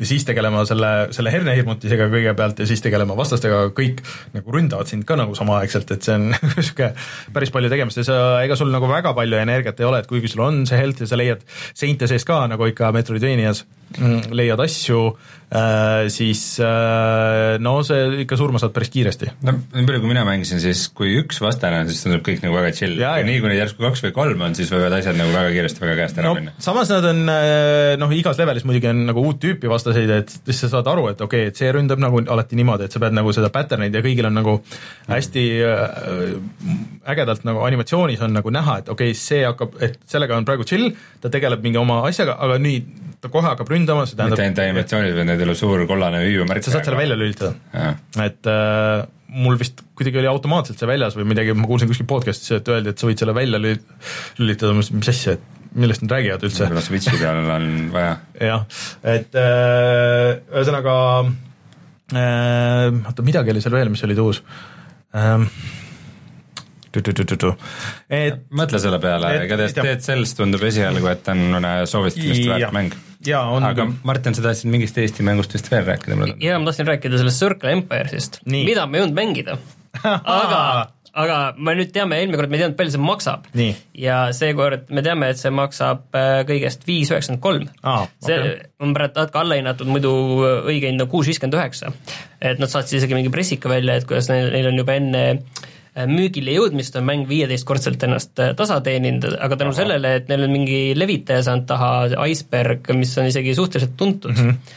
Ja 0.00 0.08
siis 0.08 0.24
tegelema 0.28 0.64
selle, 0.68 0.90
selle 1.14 1.32
hernehirmutisega 1.34 2.08
kõigepealt 2.12 2.62
ja 2.62 2.68
siis 2.68 2.82
tegelema 2.84 3.16
vastastega, 3.18 3.62
kõik 3.76 4.00
nagu 4.34 4.56
ründavad 4.56 4.90
sind 4.90 5.06
ka 5.08 5.18
nagu 5.20 5.36
samaaegselt, 5.38 5.92
et 5.94 6.06
see 6.06 6.16
on 6.16 6.30
niisugune 6.56 6.92
päris 7.36 7.52
palju 7.54 7.72
tegemist 7.72 8.00
ja 8.00 8.06
sa, 8.08 8.20
ega 8.44 8.56
sul 8.58 8.72
nagu 8.72 8.88
väga 8.90 9.12
palju 9.16 9.40
energiat 9.40 9.80
ei 9.80 9.88
ole, 9.88 10.02
et 10.02 10.10
kuigi 10.10 10.32
sul 10.32 10.46
on 10.46 10.64
see 10.68 10.80
health 10.80 11.04
ja 11.04 11.10
sa 11.10 11.20
leiad 11.20 11.44
seinte 11.70 12.08
sees 12.10 12.26
ka 12.28 12.42
nagu 12.50 12.70
ikka 12.70 12.92
Metroidvanias, 12.96 13.64
mm, 13.98 14.32
leiad 14.36 14.64
asju 14.64 15.04
Äh, 15.50 16.06
siis 16.14 16.60
äh, 16.62 17.58
no 17.58 17.80
see 17.82 18.20
ikka 18.22 18.36
surma 18.38 18.60
saad 18.62 18.70
päris 18.70 18.92
kiiresti. 18.94 19.32
no 19.42 19.56
nii 19.56 19.82
palju, 19.82 19.98
kui 20.04 20.10
mina 20.12 20.22
mängisin, 20.22 20.60
siis 20.62 20.84
kui 20.94 21.16
üks 21.18 21.40
vastane 21.42 21.80
on, 21.82 21.88
siis 21.90 22.04
tundub 22.04 22.22
kõik 22.22 22.44
nagu 22.44 22.54
väga 22.54 22.70
chill 22.76 23.00
ja, 23.02 23.16
ja 23.18 23.26
nii, 23.26 23.40
kui 23.42 23.50
neid 23.50 23.58
järsku 23.58 23.82
kaks 23.82 24.04
või 24.04 24.12
kolm 24.14 24.44
on, 24.46 24.54
siis 24.54 24.70
võivad 24.70 24.94
asjad 25.00 25.18
nagu 25.18 25.32
väga 25.34 25.50
kiiresti 25.56 25.82
väga 25.82 25.96
käest 26.04 26.20
ära 26.22 26.30
no, 26.30 26.36
minna. 26.38 26.54
samas 26.62 26.92
nad 26.94 27.08
on 27.10 27.24
äh, 27.34 27.96
noh, 27.98 28.14
igas 28.14 28.38
levelis 28.38 28.62
muidugi 28.68 28.92
on 28.92 29.02
nagu 29.08 29.24
uut 29.26 29.40
tüüpi 29.42 29.72
vastaseid, 29.72 29.89
et 29.96 30.32
siis 30.32 30.62
sa 30.64 30.70
saad 30.76 30.88
aru, 30.92 31.08
et 31.12 31.20
okei 31.20 31.46
okay,, 31.46 31.52
et 31.52 31.60
see 31.60 31.70
ründab 31.74 32.00
nagu 32.02 32.22
alati 32.32 32.58
niimoodi, 32.58 32.86
et 32.88 32.94
sa 32.94 33.02
pead 33.02 33.16
nagu 33.16 33.32
seda 33.36 33.50
pattern'id 33.54 33.94
ja 33.94 34.02
kõigil 34.04 34.28
on 34.30 34.36
nagu 34.40 34.56
hästi 35.10 35.44
ägedalt 37.10 37.46
nagu 37.48 37.64
animatsioonis 37.66 38.24
on 38.26 38.34
nagu 38.38 38.54
näha, 38.54 38.80
et 38.82 38.90
okei 38.92 39.12
okay,, 39.14 39.20
see 39.20 39.44
hakkab, 39.46 39.78
et 39.82 40.00
sellega 40.10 40.38
on 40.38 40.48
praegu 40.48 40.66
chill, 40.68 40.90
ta 41.20 41.32
tegeleb 41.32 41.62
mingi 41.64 41.80
oma 41.80 42.02
asjaga, 42.08 42.38
aga 42.40 42.58
nii 42.62 42.82
ta 43.20 43.28
kohe 43.32 43.50
hakkab 43.50 43.70
ründama, 43.70 44.06
see 44.08 44.18
tähendab 44.18 44.40
mitte 44.40 44.64
ainult 44.64 44.66
animatsioonid, 44.66 45.16
vaid 45.18 45.28
need 45.28 45.42
ei 45.42 45.48
ole 45.48 45.56
suur 45.58 45.86
kollane 45.88 46.22
hüüumärk. 46.24 46.64
sa 46.64 46.76
saad 46.76 46.88
selle 46.88 47.00
välja 47.00 47.18
lülitada. 47.20 47.54
et 48.24 48.48
äh, 48.48 49.06
mul 49.44 49.58
vist 49.60 49.84
kuidagi 49.98 50.22
oli 50.22 50.30
automaatselt 50.30 50.80
see 50.80 50.88
väljas 50.88 51.16
või 51.18 51.28
midagi, 51.32 51.54
ma 51.54 51.68
kuulsin 51.68 51.90
kuskil 51.90 52.08
podcast'is, 52.10 52.56
et 52.56 52.68
öeldi, 52.72 52.94
et 52.94 53.00
sa 53.00 53.08
võid 53.10 53.20
selle 53.20 53.36
välja 53.36 53.60
lülitada, 53.60 54.72
mis 54.74 55.12
asja, 55.12 55.36
et 55.36 55.59
millest 55.78 56.02
nad 56.04 56.16
räägivad 56.16 56.46
üldse 56.46 56.64
võib-olla 56.64 56.82
Switchi 56.84 57.18
peal 57.20 57.44
on 57.56 57.68
vaja. 57.94 58.14
jah, 58.40 58.64
et 59.06 59.36
äh, 59.38 60.40
ühesõnaga 60.50 60.94
äh, 62.14 62.88
oota, 63.04 63.26
midagi 63.26 63.54
oli 63.54 63.62
seal 63.62 63.76
veel, 63.76 63.92
mis 63.92 64.02
olid 64.06 64.22
uus 64.24 64.42
ähm, 65.14 65.46
et 66.90 68.40
mõtle 68.50 68.80
selle 68.82 68.98
peale, 69.02 69.30
igatahes 69.44 69.76
jah. 69.76 69.86
Dead 69.86 70.02
Cells 70.02 70.34
tundub 70.38 70.64
esialgu, 70.66 71.06
et 71.12 71.28
on 71.30 71.42
mõne 71.54 71.74
soovitamist 71.90 72.48
väärt 72.50 72.74
mäng. 72.74 72.96
jaa, 73.26 73.44
on 73.54 73.66
aga. 73.68 73.86
Martin, 74.08 74.34
sa 74.34 74.42
tahtsid 74.48 74.70
mingist 74.72 74.98
Eesti 74.98 75.26
mängust 75.26 75.54
vist 75.54 75.70
veel 75.70 75.86
rääkida 75.86 76.18
mulle? 76.18 76.34
ja 76.42 76.58
ma 76.58 76.70
tahtsin 76.70 76.90
rääkida 76.90 77.20
sellest 77.20 77.44
Circle 77.44 77.76
Empires'ist, 77.76 78.40
Nii. 78.46 78.64
mida 78.72 78.88
ma 78.90 78.98
ei 78.98 79.04
jõudnud 79.04 79.20
mängida 79.20 79.58
aga, 80.40 80.62
aga 81.18 81.38
me 81.58 81.74
nüüd 81.78 81.90
teame, 81.94 82.18
eelmine 82.20 82.38
kord 82.38 82.52
me 82.52 82.58
ei 82.58 82.62
teadnud, 82.62 82.76
palju 82.78 82.94
see 82.94 83.02
maksab. 83.02 83.48
Ja 83.98 84.18
seekord 84.36 84.92
me 84.94 85.02
teame, 85.06 85.30
et 85.32 85.40
see 85.40 85.52
maksab 85.54 86.14
äh, 86.16 86.42
kõigest 86.48 86.86
viis 86.88 87.10
üheksakümmend 87.10 87.42
kolm. 87.42 87.66
See 88.24 88.36
okei. 88.36 88.70
on 88.84 88.94
praegu 88.96 89.18
natuke 89.18 89.42
alla 89.42 89.58
hinnatud, 89.58 89.90
muidu 89.90 90.12
õige 90.70 90.90
hind 90.90 91.02
on 91.04 91.10
kuus 91.10 91.30
viiskümmend 91.30 91.58
üheksa. 91.58 91.92
et 92.40 92.62
nad 92.62 92.72
saatsid 92.72 93.00
isegi 93.00 93.16
mingi 93.16 93.32
pressika 93.32 93.68
välja, 93.72 93.98
et 93.98 94.06
kuidas 94.08 94.30
neil, 94.30 94.48
neil 94.54 94.70
on 94.70 94.80
juba 94.80 94.96
enne 95.00 95.24
äh, 95.34 96.06
müügile 96.10 96.54
jõudmist 96.54 96.96
on 96.96 97.06
mäng 97.08 97.26
viieteistkordselt 97.28 98.06
ennast 98.06 98.38
äh, 98.40 98.54
tasa 98.56 98.80
teeninud, 98.84 99.26
aga 99.42 99.58
tänu 99.60 99.74
sellele, 99.76 100.14
et 100.20 100.30
neil 100.30 100.46
on 100.46 100.54
mingi 100.54 100.80
levitaja 100.96 101.44
saanud 101.46 101.66
taha, 101.68 101.92
Iceberg, 102.30 102.92
mis 102.96 103.16
on 103.18 103.28
isegi 103.30 103.54
suhteliselt 103.58 103.96
tuntud 104.00 104.36
mm. 104.36 104.50
-hmm. 104.50 104.76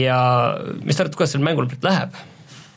ja 0.00 0.18
mis 0.80 0.96
te 0.96 1.04
arvate, 1.04 1.20
kuidas 1.20 1.36
sel 1.36 1.44
mängul 1.44 1.68
läheb? 1.82 2.16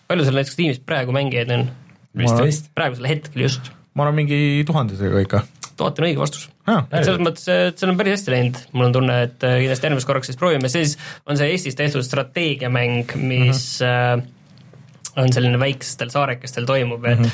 palju 0.08 0.24
seal 0.24 0.38
näiteks 0.40 0.56
tiimis 0.56 0.80
praegu 0.80 1.16
mängijaid 1.16 1.52
on? 1.52 1.70
Viisteist. 2.18 2.72
praegusel 2.76 3.10
hetkel 3.10 3.48
just, 3.48 3.72
ma 3.94 4.08
arvan, 4.08 4.22
mingi 4.24 4.64
tuhandetega 4.68 5.26
ikka 5.26 5.44
tuhat 5.78 6.00
on 6.00 6.08
õige 6.10 6.22
vastus 6.22 6.48
et 6.68 7.06
selles 7.06 7.22
mõttes, 7.24 7.46
et 7.52 7.80
seal 7.80 7.94
on 7.94 8.00
päris 8.00 8.18
hästi 8.18 8.34
läinud, 8.34 8.58
mul 8.74 8.90
on 8.90 8.98
tunne, 8.98 9.20
et 9.28 9.46
äh, 9.48 9.60
kindlasti 9.62 9.88
järgmiseks 9.88 10.10
korraks 10.10 10.32
siis 10.32 10.40
proovime, 10.40 10.72
siis 10.72 10.98
on 11.30 11.40
see 11.40 11.54
Eestis 11.54 11.78
tehtud 11.80 12.04
strateegiamäng, 12.06 13.14
mis 13.22 13.62
mm 13.84 13.88
-hmm. 13.88 15.24
on 15.24 15.32
selline 15.34 15.60
väikestel 15.60 16.12
saarekestel 16.14 16.68
toimub 16.68 17.06
ja 17.06 17.16
mm 17.16 17.24
-hmm. 17.24 17.32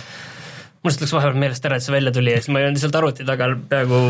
mul 0.83 0.91
lihtsalt 0.91 1.05
läks 1.05 1.13
vahepeal 1.17 1.39
meelest 1.39 1.65
ära, 1.65 1.75
et 1.75 1.83
see 1.83 1.95
välja 1.95 2.11
tuli 2.11 2.31
ja 2.31 2.41
siis 2.41 2.49
ma 2.49 2.59
olin 2.59 2.77
lihtsalt 2.77 2.95
arvuti 2.95 3.25
taga 3.25 3.49
peaaegu 3.69 4.01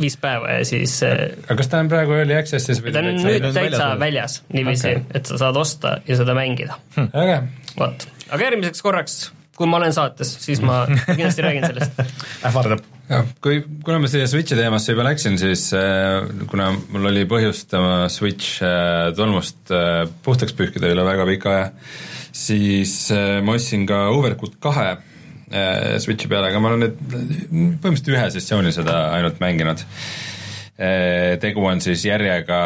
viis 0.00 0.16
päeva 0.16 0.58
ja 0.58 0.64
siis 0.64 1.02
äh, 1.02 1.16
aga 1.44 1.56
kas 1.56 1.68
ta 1.68 1.78
on 1.78 1.88
praegu 1.88 2.12
early 2.12 2.36
access'is 2.38 2.82
või 2.84 2.92
ta 2.92 3.02
on 3.02 3.16
nüüd 3.16 3.52
täitsa 3.54 3.98
väljas 3.98 4.42
niiviisi 4.52 4.90
okay., 4.90 5.02
et 5.14 5.26
sa 5.26 5.38
saad 5.38 5.56
osta 5.56 5.98
ja 6.06 6.16
seda 6.16 6.34
mängida. 6.34 6.78
äge, 6.98 7.42
vot, 7.78 8.08
aga 8.30 8.42
järgmiseks 8.44 8.82
korraks, 8.82 9.32
kui 9.56 9.68
ma 9.70 9.80
olen 9.80 9.94
saates, 9.96 10.34
siis 10.42 10.60
ma 10.64 10.82
kindlasti 10.88 11.44
räägin 11.44 11.66
sellest. 11.66 12.00
ähvardab. 12.48 12.84
kui, 13.44 13.62
kuna 13.86 14.00
ma 14.02 14.10
siia 14.10 14.28
Switchi 14.30 14.58
teemasse 14.58 14.92
juba 14.94 15.06
läksin, 15.08 15.38
siis 15.40 15.68
äh, 15.76 16.26
kuna 16.50 16.70
mul 16.76 17.10
oli 17.12 17.24
põhjust 17.30 17.72
oma 17.78 18.06
Switch 18.12 18.60
äh, 18.64 19.10
tolmust 19.16 19.72
äh, 19.74 20.04
puhtaks 20.26 20.56
pühkida 20.58 20.92
üle 20.92 21.06
väga 21.06 21.26
pika 21.30 21.52
aja, 21.54 21.66
siis 22.36 22.98
äh, 23.14 23.38
ma 23.46 23.56
ostsin 23.56 23.88
ka 23.88 24.06
Overcooked 24.14 24.60
kahe 24.62 24.88
äh, 24.92 25.96
Switchi 26.02 26.30
peale, 26.30 26.52
aga 26.52 26.62
ma 26.62 26.72
olen 26.72 26.86
nüüd 26.86 27.02
põhimõtteliselt 27.06 28.14
ühe 28.14 28.30
sessiooni 28.38 28.74
seda 28.76 29.06
ainult 29.16 29.40
mänginud 29.42 29.86
tegu 30.76 31.62
on 31.64 31.80
siis 31.80 32.02
järjega 32.04 32.56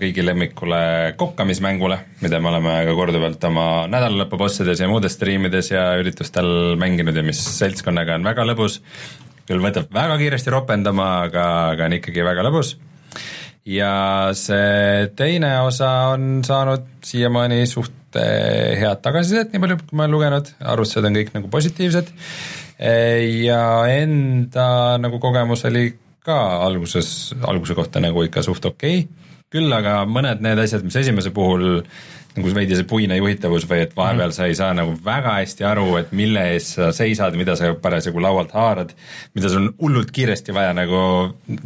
kõigi 0.00 0.22
lemmikule 0.24 0.80
kokkamismängule, 1.20 1.98
mida 2.24 2.40
me 2.40 2.48
oleme 2.48 2.76
ka 2.88 2.94
korduvalt 2.96 3.44
oma 3.44 3.66
nädalalõpubossides 3.92 4.80
ja 4.80 4.88
muudes 4.88 5.18
striimides 5.18 5.68
ja 5.74 5.84
üritustel 6.00 6.78
mänginud 6.80 7.16
ja 7.16 7.24
mis 7.26 7.42
seltskonnaga 7.58 8.16
on 8.16 8.24
väga 8.24 8.48
lõbus. 8.48 8.80
küll 9.50 9.60
võtab 9.60 9.92
väga 9.92 10.16
kiiresti 10.16 10.50
ropendama, 10.54 11.24
aga, 11.26 11.44
aga 11.74 11.88
on 11.90 11.98
ikkagi 11.98 12.24
väga 12.24 12.46
lõbus. 12.48 12.78
ja 13.68 14.32
see 14.32 15.12
teine 15.16 15.60
osa 15.60 16.16
on 16.16 16.40
saanud 16.44 16.88
siiamaani 17.04 17.66
suht 17.66 18.16
eh, 18.16 18.80
head 18.80 19.04
tagasisidet, 19.04 19.52
nii 19.52 19.60
palju 19.60 19.76
kui 19.76 19.96
ma 19.96 20.06
olen 20.06 20.16
lugenud, 20.16 20.54
arvustused 20.64 21.04
on 21.04 21.20
kõik 21.20 21.34
nagu 21.36 21.52
positiivsed. 21.52 22.14
ja 23.44 23.64
enda 23.92 24.96
nagu 24.96 25.20
kogemus 25.20 25.68
oli 25.68 25.90
ka 26.24 26.38
alguses, 26.66 27.32
alguse 27.48 27.76
kohta 27.78 28.02
nagu 28.02 28.24
ikka 28.26 28.44
suht 28.46 28.64
okei 28.68 29.04
okay. 29.04 29.28
küll 29.50 29.72
aga 29.72 30.02
mõned 30.06 30.42
need 30.44 30.60
asjad, 30.62 30.84
mis 30.86 30.98
esimese 31.00 31.32
puhul 31.34 31.82
nagu 32.36 32.52
veidi 32.54 32.76
see 32.78 32.86
puine 32.86 33.16
juhitavus 33.18 33.64
või 33.68 33.82
et 33.84 33.94
vahepeal 33.96 34.32
sa 34.34 34.46
ei 34.46 34.54
saa 34.58 34.70
nagu 34.76 34.92
väga 35.04 35.32
hästi 35.40 35.66
aru, 35.66 35.86
et 35.98 36.12
mille 36.16 36.44
eest 36.52 36.76
sa 36.76 36.90
seisad, 36.94 37.34
mida 37.38 37.56
sa 37.58 37.72
parasjagu 37.74 38.22
laualt 38.22 38.52
haarad, 38.54 38.92
mida 39.34 39.50
sul 39.50 39.64
on 39.64 39.72
hullult 39.80 40.12
kiiresti 40.14 40.54
vaja 40.54 40.74
nagu 40.76 41.00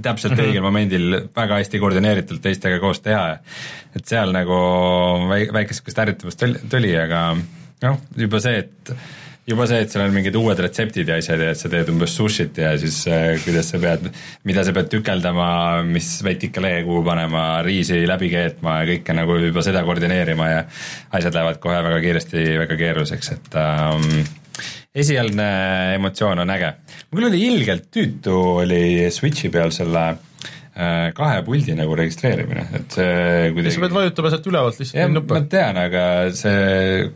täpselt 0.02 0.40
õigel 0.40 0.64
momendil 0.64 1.18
väga 1.36 1.60
hästi 1.60 1.82
koordineeritult 1.82 2.42
teistega 2.44 2.80
koos 2.80 3.02
teha. 3.04 3.26
et 3.94 4.08
seal 4.08 4.32
nagu 4.34 4.56
väi-, 5.30 5.50
väike 5.52 5.76
sihukest 5.76 6.00
ärritavust 6.02 6.46
tuli, 6.70 6.96
aga 6.98 7.26
noh, 7.84 8.00
juba 8.16 8.40
see, 8.42 8.64
et 8.64 8.94
juba 9.48 9.66
see, 9.68 9.82
et 9.84 9.92
seal 9.92 10.06
on 10.06 10.14
mingid 10.14 10.36
uued 10.38 10.60
retseptid 10.64 11.10
ja 11.10 11.18
asjad 11.20 11.42
ja 11.44 11.50
et 11.52 11.60
sa 11.60 11.70
teed 11.72 11.90
umbes 11.92 12.14
sushit 12.16 12.56
ja 12.60 12.72
siis 12.80 13.02
äh, 13.12 13.34
kuidas 13.44 13.68
sa 13.72 13.80
pead, 13.82 14.08
mida 14.48 14.64
sa 14.64 14.72
pead 14.76 14.88
tükeldama, 14.92 15.48
mis 15.88 16.08
vetikalehe 16.24 16.84
kuhu 16.86 17.02
panema, 17.06 17.44
riisi 17.66 18.00
läbi 18.08 18.30
keetma 18.32 18.80
ja 18.80 18.88
kõike 18.94 19.18
nagu 19.20 19.38
juba 19.42 19.64
seda 19.66 19.84
koordineerima 19.86 20.50
ja 20.50 20.62
asjad 21.18 21.36
lähevad 21.36 21.60
kohe 21.62 21.82
väga 21.88 22.00
kiiresti 22.06 22.46
väga 22.64 22.80
keeruliseks, 22.80 23.32
et 23.36 23.58
ähm, 23.60 24.22
esialgne 24.94 25.48
emotsioon 25.98 26.44
on 26.44 26.54
äge. 26.56 26.76
mul 27.12 27.28
oli 27.28 27.42
ilgelt 27.50 27.90
tüütu 27.92 28.38
oli 28.64 29.10
Switchi 29.12 29.52
peal 29.52 29.74
selle 29.76 30.06
äh, 30.14 30.33
kahe 30.74 31.42
puldi 31.46 31.76
nagu 31.78 31.94
registreerimine, 31.98 32.64
et 32.74 32.96
see 32.96 33.52
kuidagi 33.54 33.76
sa 33.76 33.82
pead 33.84 33.94
vajutama 33.94 34.32
sealt 34.32 34.48
ülevalt 34.50 34.80
lihtsalt 34.82 34.98
ma 35.00 35.14
nuppe. 35.14 35.40
tean, 35.52 35.78
aga 35.78 36.04
see 36.34 37.10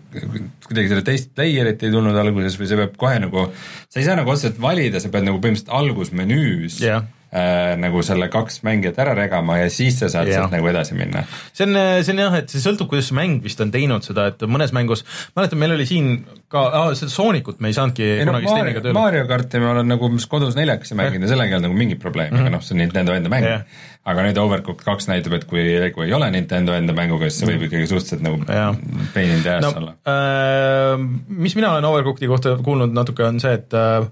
kuidagi 0.69 0.93
selle 0.93 1.05
teist 1.09 1.33
player'it 1.35 1.83
ei 1.83 1.95
tulnud 1.95 2.19
alguses 2.23 2.59
või 2.61 2.71
see 2.71 2.79
peab 2.79 2.95
kohe 3.03 3.19
nagu, 3.25 3.49
sa 3.91 3.99
ei 3.99 4.07
saa 4.07 4.19
nagu 4.21 4.31
otseselt 4.31 4.61
valida, 4.63 5.03
sa 5.03 5.11
pead 5.11 5.27
nagu 5.27 5.43
põhimõtteliselt 5.43 5.75
algusmenüüs 5.81 6.79
Jah. 6.85 7.03
Äh, 7.33 7.75
nagu 7.81 8.03
selle 8.07 8.29
kaks 8.33 8.63
mängijat 8.67 8.99
ära 9.03 9.15
regama 9.19 9.59
ja 9.61 9.69
siis 9.73 9.99
sa 10.01 10.11
saad 10.13 10.31
sealt 10.33 10.55
nagu 10.55 10.69
edasi 10.71 10.97
minna. 10.99 11.25
see 11.53 11.67
on, 11.69 11.79
see 12.03 12.15
on 12.15 12.23
jah, 12.25 12.39
et 12.41 12.53
see 12.53 12.63
sõltub, 12.65 12.91
kuidas 12.93 13.11
see 13.11 13.19
mäng 13.19 13.43
vist 13.45 13.61
on 13.65 13.73
teinud 13.75 14.07
seda, 14.07 14.29
et 14.33 14.45
mõnes 14.49 14.75
mängus, 14.77 15.05
mäletan, 15.37 15.61
meil 15.61 15.77
oli 15.77 15.87
siin 15.89 16.13
ka, 16.53 16.65
seda 16.99 17.13
Soonicut 17.13 17.61
me 17.61 17.73
ei 17.73 17.77
saanudki 17.77 18.07
ei 18.07 18.27
kunagi 18.27 18.49
Steniga 18.49 18.79
Mario, 18.79 18.85
tööle. 18.87 18.97
Mario 18.97 19.27
karti 19.29 19.63
ma 19.63 19.73
olen 19.75 19.93
nagu 19.93 20.11
kodus 20.33 20.57
neljakesi 20.59 20.97
mänginud 20.99 21.27
ja 21.27 21.33
sellega 21.35 21.55
ei 21.55 21.59
olnud 21.59 21.69
nagu 21.69 21.79
mingit 21.79 22.01
probleemi 22.03 22.33
mm, 22.33 22.39
-hmm. 22.39 22.49
aga 22.49 22.57
noh, 22.57 22.65
see 22.65 22.77
on 22.77 22.83
Nintendo 22.83 23.17
enda 23.19 23.33
mäng 23.33 23.47
yeah.. 23.47 23.85
aga 24.09 24.25
nüüd 24.27 24.41
Overcooked 24.41 24.85
kaks 24.87 25.11
näitab, 25.11 25.37
et 25.39 25.47
kui, 25.51 25.65
kui 25.95 26.09
ei 26.09 26.17
ole 26.17 26.31
Nintendo 26.35 26.77
enda 26.79 26.97
mänguga, 26.97 27.29
siis 27.29 27.43
see 27.45 27.53
võib 27.53 27.69
ikkagi 27.69 27.91
suhteliselt 27.91 28.25
nagu 28.25 28.41
Jah. 28.49 28.77
pain 29.15 29.37
in 29.37 29.45
the 29.45 29.59
ass 29.59 29.69
no 29.69 29.75
olla. 29.83 29.95
äh, 30.09 31.07
mis 31.29 31.57
mina 31.59 31.73
olen 31.75 31.89
Overcooked'i 31.93 32.31
kohta 32.31 32.57
kuulnud 32.65 32.97
natuke, 32.97 33.27
on 33.29 33.41
see, 33.43 33.55
et 33.61 33.77
äh, 33.77 34.09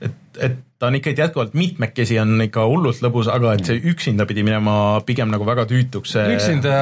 et, 0.00 0.14
et 0.40 0.56
ta 0.78 0.90
on 0.90 0.98
ikkagi 0.98 1.22
jätkuvalt 1.22 1.54
mitmekesi 1.56 2.18
on 2.20 2.36
ikka 2.44 2.66
hullult 2.68 3.00
lõbus, 3.04 3.30
aga 3.32 3.54
et 3.56 3.68
see 3.68 3.80
üksinda 3.92 4.26
pidi 4.28 4.44
minema 4.46 5.00
pigem 5.06 5.30
nagu 5.32 5.46
väga 5.48 5.66
tüütuks. 5.70 6.16
üksinda, 6.36 6.76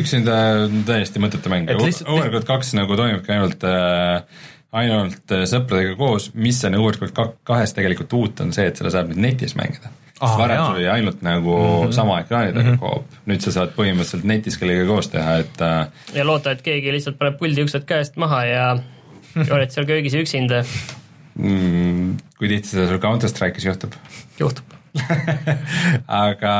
üksinda 0.00 0.38
on 0.64 0.84
täiesti 0.88 1.22
mõttetu 1.22 1.52
mäng 1.52 1.70
Overcooked 1.70 2.48
kaks 2.48 2.74
nagu 2.78 2.96
toimibki 2.98 3.36
ainult 3.36 3.66
äh, 3.68 4.24
ainult 4.72 5.32
äh, 5.32 5.46
sõpradega 5.48 5.94
koos, 6.00 6.32
mis 6.34 6.60
on 6.68 6.76
Overcooked 6.80 7.14
ka- 7.16 7.32
kahes 7.46 7.72
tegelikult 7.76 8.12
uut, 8.18 8.44
on 8.44 8.52
see, 8.56 8.68
et 8.68 8.80
seda 8.80 8.92
saab 8.94 9.12
nüüd 9.12 9.22
netis 9.28 9.56
mängida. 9.58 9.92
Varem 10.18 10.58
sul 10.58 10.80
oli 10.80 10.88
ainult 10.90 11.20
nagu 11.22 11.52
mm 11.54 11.86
-hmm. 11.86 11.92
sama 11.94 12.20
ekraani 12.20 12.52
taga 12.52 12.64
mm 12.64 12.74
-hmm. 12.74 12.78
koop, 12.78 13.18
nüüd 13.30 13.40
sa 13.40 13.52
saad 13.54 13.74
põhimõtteliselt 13.76 14.24
netis 14.26 14.58
kellegagi 14.58 14.88
koos 14.88 15.08
teha, 15.08 15.36
et 15.44 15.60
äh, 15.62 15.86
ja 16.14 16.26
loota, 16.26 16.50
et 16.50 16.62
keegi 16.62 16.92
lihtsalt 16.92 17.18
paneb 17.18 17.38
puldi 17.38 17.62
uksed 17.62 17.84
käest 17.86 18.16
maha 18.16 18.44
ja 18.44 18.78
ja 19.46 19.54
oled 19.56 19.70
seal 19.70 19.86
köögis 19.86 20.14
üksinda, 20.14 20.64
mm, 21.38 22.16
kui 22.38 22.50
tihti 22.50 22.74
seda 22.74 22.88
sul 22.90 23.00
Counter 23.02 23.30
Strike'is 23.30 23.66
juhtub. 23.68 23.94
juhtub. 24.38 24.76
aga 26.22 26.54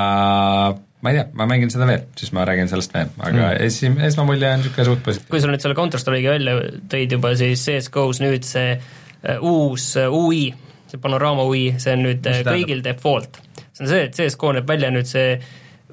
ma 1.02 1.10
ei 1.12 1.18
tea, 1.18 1.26
ma 1.38 1.46
mängin 1.50 1.70
seda 1.72 1.86
veel, 1.88 2.06
siis 2.18 2.32
ma 2.34 2.44
räägin 2.48 2.70
sellest 2.70 2.94
veel, 2.94 3.10
aga 3.18 3.36
mm. 3.36 3.66
esim-, 3.66 3.98
esmamulje 4.08 4.50
on 4.50 4.64
niisugune 4.64 4.88
suht 4.88 5.04
positiivne. 5.06 5.32
kui 5.32 5.42
sa 5.42 5.50
nüüd 5.50 5.64
selle 5.64 5.78
Counter 5.78 6.02
Strike'i 6.02 6.32
välja 6.32 6.56
tõid 6.94 7.14
juba, 7.14 7.34
siis 7.38 7.62
CS-GO-s 7.66 8.22
nüüd 8.24 8.46
see 8.46 8.72
äh, 8.74 9.38
uus 9.38 9.92
äh, 10.00 10.10
UI, 10.10 10.48
see 10.90 11.02
panoraama 11.02 11.46
UI, 11.48 11.68
see 11.82 11.94
on 11.94 12.04
nüüd 12.08 12.24
Mis 12.24 12.40
äh, 12.40 12.42
see 12.42 12.58
kõigil 12.58 12.82
default. 12.86 13.40
see 13.70 13.86
on 13.86 13.92
see, 13.92 14.04
et 14.08 14.18
CS-GO 14.18 14.54
näeb 14.58 14.70
välja 14.70 14.90
nüüd 14.94 15.10
see 15.10 15.38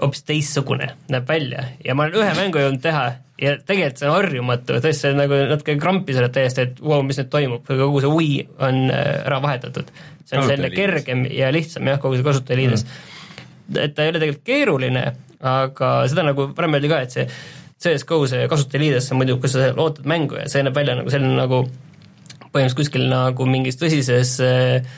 hoopis 0.02 0.26
teistsugune 0.28 0.90
näeb 1.14 1.30
välja 1.30 1.70
ja 1.86 1.96
ma 1.96 2.08
olen 2.08 2.24
ühe 2.24 2.34
mängu 2.40 2.60
jõudnud 2.60 2.84
teha 2.84 3.06
ja 3.42 3.56
tegelikult 3.68 4.00
see 4.00 4.10
on 4.10 4.16
harjumatu, 4.16 4.78
tõesti 4.78 5.08
see 5.08 5.16
nagu 5.18 5.40
natuke 5.50 5.76
krampi 5.82 6.16
selle 6.16 6.30
täiesti, 6.34 6.68
et 6.68 6.80
vau 6.80 7.00
wow,, 7.00 7.06
mis 7.08 7.20
nüüd 7.20 7.32
toimub, 7.34 7.66
kogu 7.68 8.04
see 8.04 8.12
UI 8.12 8.30
on 8.64 8.86
äh, 8.94 9.10
ära 9.26 9.42
vahetatud. 9.44 9.92
see 10.26 10.40
on 10.40 10.48
selline 10.50 10.72
kergem 10.74 11.26
ja 11.30 11.52
lihtsam 11.54 11.88
jah, 11.92 12.00
kogu 12.02 12.18
see 12.18 12.26
kasutajaliides 12.26 12.86
mm.. 12.86 13.82
et 13.84 13.96
ta 13.96 14.06
ei 14.06 14.14
ole 14.14 14.22
tegelikult 14.22 14.48
keeruline, 14.48 15.06
aga 15.46 15.92
seda 16.12 16.26
nagu 16.26 16.50
varem 16.56 16.80
öeldi 16.80 16.92
ka, 16.92 17.02
et 17.04 17.18
see 17.18 17.28
CS-GO 17.86 18.22
see 18.32 18.48
kasutajaliides 18.52 19.12
on 19.12 19.22
muidu, 19.22 19.36
kus 19.44 19.58
sa 19.58 19.68
ootad 19.74 20.08
mängu 20.10 20.40
ja 20.40 20.48
see 20.52 20.64
näeb 20.64 20.78
välja 20.78 20.96
nagu 20.98 21.12
selline 21.12 21.36
nagu 21.36 21.66
põhimõtteliselt 22.56 22.80
kuskil 22.80 23.10
nagu 23.12 23.50
mingis 23.52 23.76
tõsises 23.82 24.38
äh, 24.44 24.96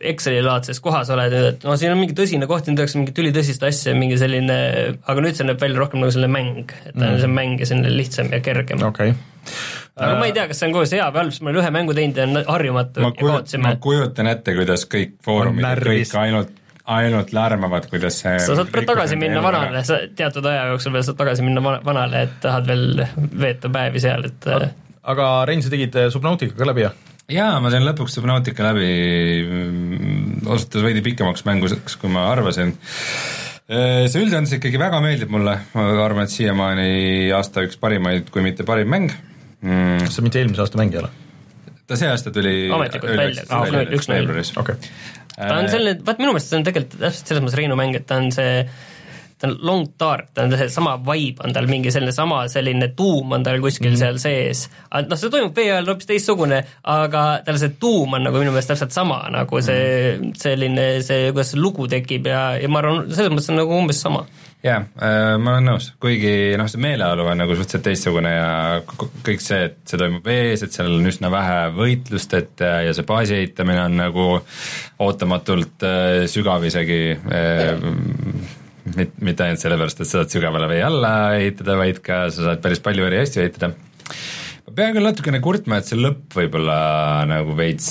Exceli-laadses 0.00 0.80
kohas 0.80 1.10
oled, 1.12 1.34
et 1.34 1.64
no 1.68 1.74
siin 1.76 1.92
on 1.92 1.98
mingi 2.00 2.14
tõsine 2.16 2.46
koht, 2.48 2.64
siin 2.64 2.76
tehakse 2.78 2.96
mingit 2.96 3.18
ülitõsist 3.20 3.64
asja, 3.68 3.92
mingi 3.98 4.16
selline, 4.20 4.56
aga 5.04 5.24
nüüd 5.24 5.36
see 5.36 5.44
näeb 5.44 5.60
välja 5.60 5.82
rohkem 5.82 6.00
nagu 6.00 6.14
selline 6.14 6.32
mäng, 6.32 6.72
et 6.86 6.94
ta 6.94 7.04
on 7.04 7.14
Mm. 7.14 7.20
see 7.20 7.32
mäng 7.34 7.60
ja 7.60 7.66
selline 7.68 7.90
lihtsam 7.98 8.30
ja 8.32 8.40
kergem 8.40 8.80
okei 8.86 9.10
okay.. 9.12 9.58
aga 9.96 10.14
ma 10.18 10.28
ei 10.30 10.32
tea, 10.36 10.46
kas 10.48 10.58
see 10.62 10.68
on 10.70 10.72
kogu 10.78 10.86
see 10.88 11.00
hea 11.00 11.10
või 11.12 11.22
halb, 11.22 11.34
sest 11.34 11.44
ma 11.44 11.52
olen 11.52 11.60
ühe 11.62 11.70
mängu 11.76 11.96
teinud 11.98 12.16
ja 12.22 12.24
on 12.28 12.40
harjumatu 12.54 13.04
ma 13.04 13.10
ja 13.12 13.18
kujut-, 13.20 13.58
ma. 13.66 13.74
kujutan 13.88 14.30
ette, 14.32 14.56
kuidas 14.56 14.86
kõik 14.88 15.18
foorumid 15.26 15.66
ja 15.66 15.74
kõik 15.84 16.16
ainult, 16.22 16.56
ainult 16.96 17.34
lärmavad, 17.36 17.90
kuidas 17.92 18.22
see 18.24 18.38
sa 18.40 18.56
saad 18.56 18.72
veel 18.72 18.88
tagasi 18.88 19.20
minna 19.20 19.42
vanale, 19.44 19.84
sa 19.84 20.00
teatud 20.16 20.48
aja 20.48 20.64
jooksul 20.72 20.96
veel 20.96 21.04
saad 21.10 21.20
tagasi 21.20 21.44
minna 21.44 21.60
vana- 21.64 21.84
vanale, 21.84 22.24
et 22.28 22.40
tahad 22.40 22.66
veel 22.72 23.04
veeta 23.44 23.68
päevi 23.68 24.00
seal, 24.02 24.24
et 24.32 24.48
aga 25.02 25.30
Rein, 25.48 25.62
sa 25.62 25.70
tegid 25.72 25.94
äh, 25.96 26.08
Subnautica 26.12 26.56
ka 26.56 26.66
läbi, 26.72 26.88
jah? 26.88 26.96
jaa, 27.30 27.60
ma 27.62 27.70
sain 27.72 27.86
lõpuks 27.86 28.16
Subnautica 28.18 28.66
läbi, 28.70 28.90
osutus 30.50 30.84
veidi 30.84 31.02
pikemaks 31.04 31.46
mänguseks, 31.48 31.96
kui 32.00 32.12
ma 32.12 32.26
arvasin. 32.32 32.74
see 33.70 34.22
üldjoontes 34.22 34.56
ikkagi 34.58 34.80
väga 34.82 34.98
meeldib 35.04 35.30
mulle, 35.30 35.56
ma 35.76 35.88
arvan, 36.04 36.26
et 36.26 36.34
siiamaani 36.34 37.30
aasta 37.36 37.62
üks 37.66 37.78
parimaid, 37.80 38.30
kui 38.34 38.42
mitte 38.42 38.66
parim 38.66 38.90
mäng 38.90 39.12
mm,. 39.62 40.06
kas 40.06 40.18
see 40.18 40.26
mitte 40.26 40.40
eelmise 40.42 40.64
aasta 40.64 40.80
mäng 40.80 40.96
ei 40.96 41.02
ole? 41.04 41.10
ta 41.90 41.98
see 41.98 42.10
aasta 42.10 42.32
tuli 42.34 42.54
Ametlikult 42.74 43.16
välja, 43.18 43.44
üks- 43.96 44.10
veebruaris. 44.10 44.52
okei. 44.58 44.90
ta 45.36 45.54
on 45.56 45.70
selline, 45.70 46.02
vaat 46.06 46.22
minu 46.22 46.34
meelest 46.34 46.50
see 46.50 46.60
on 46.60 46.66
tegelikult 46.66 46.98
täpselt 46.98 47.30
selles 47.32 47.44
mõttes 47.46 47.58
Reinu 47.62 47.78
mäng, 47.78 47.94
et 47.98 48.06
ta 48.10 48.18
on 48.18 48.30
see 48.34 48.64
ta 49.40 49.48
on 49.48 49.56
long 49.64 49.86
dark, 49.98 50.30
ta 50.34 50.44
on 50.44 50.52
seesama 50.58 50.96
vibe 51.04 51.44
on 51.44 51.54
tal 51.56 51.68
mingi 51.70 51.92
selline 51.92 52.12
sama 52.12 52.42
selline 52.52 52.90
tuum 52.96 53.32
on 53.32 53.44
tal 53.46 53.60
kuskil 53.60 53.90
mm 53.90 53.94
-hmm. 53.94 53.98
seal 53.98 54.18
sees. 54.18 54.68
noh, 55.08 55.18
see 55.18 55.30
toimub 55.30 55.56
vee 55.56 55.70
ajal 55.72 55.88
hoopis 55.92 56.10
teistsugune, 56.10 56.60
aga 56.84 57.24
tal 57.44 57.58
see 57.58 57.72
tuum 57.80 58.14
on 58.14 58.28
nagu 58.28 58.38
minu 58.38 58.52
meelest 58.52 58.74
täpselt 58.74 58.92
sama 58.92 59.22
nagu 59.32 59.62
see 59.62 60.18
selline 60.36 61.02
see, 61.02 61.32
kuidas 61.32 61.54
see 61.54 61.60
lugu 61.60 61.88
tekib 61.88 62.26
ja, 62.26 62.44
ja 62.60 62.68
ma 62.68 62.78
arvan, 62.84 63.08
selles 63.08 63.32
mõttes 63.32 63.50
on 63.50 63.60
nagu 63.62 63.78
umbes 63.78 64.00
sama. 64.00 64.26
jaa, 64.62 64.84
ma 65.40 65.54
olen 65.54 65.64
nõus, 65.70 65.86
kuigi 66.00 66.56
noh, 66.60 66.68
see 66.68 66.80
meeleolu 66.84 67.24
on 67.32 67.38
nagu 67.40 67.56
suhteliselt 67.56 67.86
teistsugune 67.86 68.34
ja 68.34 68.50
kõik 69.24 69.40
see, 69.40 69.62
et 69.70 69.78
see 69.88 69.98
toimub 69.98 70.26
vees, 70.26 70.62
et 70.62 70.76
seal 70.76 70.92
on 70.98 71.06
üsna 71.08 71.30
vähe 71.32 71.58
võitlust, 71.78 72.36
et 72.36 72.60
äh, 72.60 72.82
ja 72.84 72.92
see 72.92 73.08
baasi 73.08 73.38
ehitamine 73.38 73.86
on 73.86 73.96
nagu 74.02 74.26
ootamatult 75.00 75.88
äh, 75.88 76.26
sügav 76.28 76.66
isegi 76.68 77.00
äh, 77.16 77.80
mit-, 77.80 78.29
mitte 78.96 79.46
ainult 79.46 79.62
sellepärast, 79.62 80.02
et 80.02 80.08
sa 80.08 80.20
saad 80.20 80.32
sügavale 80.34 80.68
vee 80.70 80.82
alla 80.84 81.12
ehitada, 81.38 81.76
vaid 81.80 82.00
ka 82.04 82.24
sa 82.32 82.50
saad 82.50 82.62
päris 82.64 82.82
palju 82.84 83.06
eri 83.08 83.20
asju 83.24 83.44
ehitada. 83.44 83.72
ma 84.66 84.74
pean 84.76 84.94
küll 84.96 85.06
natukene 85.06 85.40
kurtma, 85.44 85.80
et 85.80 85.90
see 85.90 86.00
lõpp 86.00 86.36
võib-olla 86.40 86.80
nagu 87.30 87.56
veits 87.58 87.90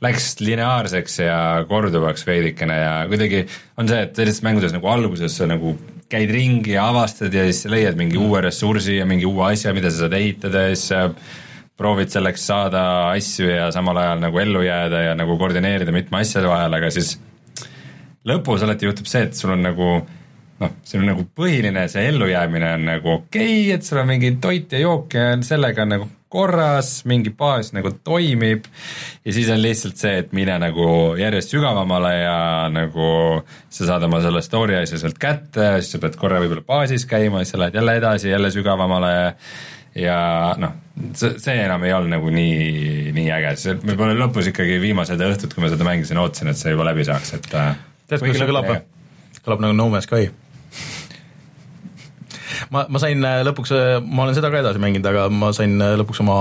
läks 0.00 0.38
lineaarseks 0.40 1.18
ja 1.20 1.38
korduvaks 1.68 2.24
veidikene 2.26 2.76
ja 2.78 2.92
kuidagi 3.08 3.44
on 3.76 3.88
see, 3.90 4.00
et 4.06 4.16
sellistes 4.16 4.44
mängudes 4.46 4.72
nagu 4.72 4.88
alguses 4.88 5.36
sa 5.36 5.48
nagu 5.50 5.74
käid 6.10 6.32
ringi 6.34 6.74
ja 6.74 6.88
avastad 6.90 7.34
ja 7.34 7.44
siis 7.46 7.68
leiad 7.70 7.98
mingi 8.00 8.18
uue 8.18 8.40
ressursi 8.42 8.96
ja 8.96 9.06
mingi 9.06 9.28
uue 9.28 9.52
asja, 9.52 9.74
mida 9.76 9.92
sa 9.92 10.06
saad 10.06 10.16
ehitada 10.16 10.64
ja 10.66 10.74
siis 10.74 10.88
proovid 11.80 12.12
selleks 12.12 12.44
saada 12.44 12.82
asju 13.14 13.48
ja 13.48 13.70
samal 13.72 13.96
ajal 14.00 14.20
nagu 14.24 14.40
ellu 14.42 14.64
jääda 14.64 15.04
ja 15.06 15.12
nagu 15.16 15.36
koordineerida 15.40 15.92
mitme 15.94 16.20
asja 16.20 16.42
vahel, 16.44 16.76
aga 16.76 16.90
siis 16.92 17.14
lõpus 18.28 18.64
alati 18.66 18.88
juhtub 18.88 19.08
see, 19.08 19.28
et 19.28 19.36
sul 19.38 19.54
on 19.54 19.62
nagu 19.64 19.90
noh, 20.60 20.78
sul 20.84 21.00
on 21.00 21.12
nagu 21.14 21.26
põhiline 21.36 21.86
see 21.88 22.08
ellujäämine 22.10 22.74
on 22.76 22.88
nagu 22.92 23.12
okei 23.16 23.60
okay,, 23.62 23.76
et 23.78 23.86
sul 23.86 24.02
on 24.02 24.10
mingi 24.10 24.34
toit 24.42 24.72
ja 24.76 24.82
jook 24.84 25.16
ja 25.16 25.30
sellega 25.46 25.86
on 25.86 25.94
nagu 25.96 26.10
korras, 26.30 27.00
mingi 27.10 27.32
baas 27.34 27.72
nagu 27.74 27.90
toimib. 28.06 28.68
Ja 29.26 29.34
siis 29.34 29.48
on 29.50 29.58
lihtsalt 29.62 29.98
see, 29.98 30.20
et 30.22 30.30
mine 30.36 30.54
nagu 30.62 30.84
järjest 31.18 31.56
sügavamale 31.56 32.12
ja 32.20 32.36
nagu 32.70 33.08
sa 33.66 33.88
saad 33.88 34.06
oma 34.06 34.22
selle 34.22 34.42
story 34.46 34.78
asja 34.78 35.00
sealt 35.02 35.18
kätte, 35.20 35.72
siis 35.80 35.96
sa 35.96 36.02
pead 36.04 36.14
korra 36.20 36.38
võib-olla 36.42 36.62
baasis 36.68 37.06
käima, 37.10 37.42
siis 37.42 37.56
sa 37.56 37.64
lähed 37.64 37.80
jälle 37.80 37.98
edasi, 37.98 38.30
jälle 38.30 38.52
sügavamale. 38.54 39.12
Ja 39.98 40.20
noh, 40.62 40.76
see, 41.18 41.56
enam 41.56 41.82
ei 41.82 41.96
olnud 41.96 42.14
nagu 42.14 42.30
nii, 42.30 43.10
nii 43.16 43.30
äge, 43.34 43.56
see 43.58 43.78
võib-olla 43.82 44.14
lõpus 44.14 44.52
ikkagi 44.52 44.78
viimased 44.78 45.26
õhtud, 45.26 45.50
kui 45.50 45.66
ma 45.66 45.72
seda 45.72 45.88
mängisin, 45.88 46.20
ootasin, 46.22 46.52
et 46.52 46.62
see 46.62 46.76
juba 46.76 46.86
läbi 46.86 47.02
saaks, 47.08 47.34
et 47.40 47.56
äh, 47.58 47.72
tead, 48.10 48.22
kuidas 48.24 48.40
see 48.42 48.50
kõlab 48.50 48.68
või? 48.70 48.80
kõlab 49.44 49.62
nagu 49.64 49.76
No 49.76 49.88
Man's 49.92 50.08
Sky. 50.08 50.30
ma, 52.74 52.84
ma 52.88 53.00
sain 53.02 53.24
äh, 53.26 53.40
lõpuks, 53.46 53.72
ma 54.06 54.24
olen 54.26 54.36
seda 54.36 54.50
ka 54.52 54.60
edasi 54.62 54.80
mänginud, 54.82 55.06
aga 55.10 55.26
ma 55.32 55.50
sain 55.56 55.76
äh, 55.82 55.96
lõpuks 56.00 56.22
oma 56.24 56.36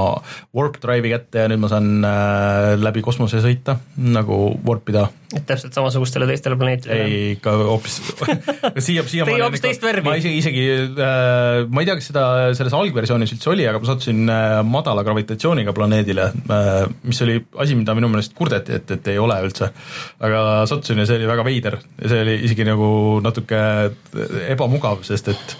Warp 0.55 0.79
Drive'i 0.81 1.13
kätte 1.13 1.43
ja 1.43 1.49
nüüd 1.51 1.61
ma 1.63 1.69
saan 1.71 2.05
äh, 2.05 2.73
läbi 2.79 3.03
kosmose 3.05 3.41
sõita, 3.43 3.77
nagu 3.99 4.37
warp 4.65 4.89
ida. 4.91 5.07
et 5.35 5.45
täpselt 5.49 5.75
samasugustele 5.75 6.27
teistele 6.29 6.57
planeetidele. 6.59 7.05
ei, 7.05 7.31
ikka 7.37 7.53
hoopis 7.61 7.99
siia, 7.99 9.03
siiamaani 9.03 9.35
Teie 9.35 9.45
hoopis 9.45 9.63
teist 9.65 9.85
värvi. 9.85 10.05
ma 10.07 10.15
isegi, 10.21 10.39
isegi 10.41 10.65
äh, 10.89 11.65
ma 11.69 11.83
ei 11.83 11.89
tea, 11.89 11.97
kas 11.99 12.09
seda 12.11 12.25
selles 12.57 12.75
algversioonis 12.77 13.35
üldse 13.35 13.53
oli, 13.53 13.67
aga 13.69 13.81
ma 13.81 13.91
sattusin 13.91 14.23
äh, 14.33 14.55
madala 14.67 15.05
gravitatsiooniga 15.07 15.75
planeedile 15.77 16.29
äh,, 16.29 16.81
mis 17.03 17.21
oli 17.25 17.39
asi, 17.57 17.77
mida 17.79 17.97
minu 17.97 18.11
meelest 18.11 18.35
kurdeti, 18.37 18.77
et, 18.79 18.97
et 18.97 19.13
ei 19.13 19.21
ole 19.21 19.37
üldse. 19.45 19.71
aga 20.19 20.43
sattusin 20.69 21.01
ja 21.01 21.09
see 21.09 21.21
oli 21.21 21.29
väga 21.29 21.45
veider 21.47 21.79
ja 21.79 22.11
see 22.11 22.25
oli 22.25 22.35
isegi 22.49 22.67
nagu 22.67 22.89
natuke 23.23 23.63
ebamugav, 24.49 25.01
sest 25.07 25.33
et 25.33 25.57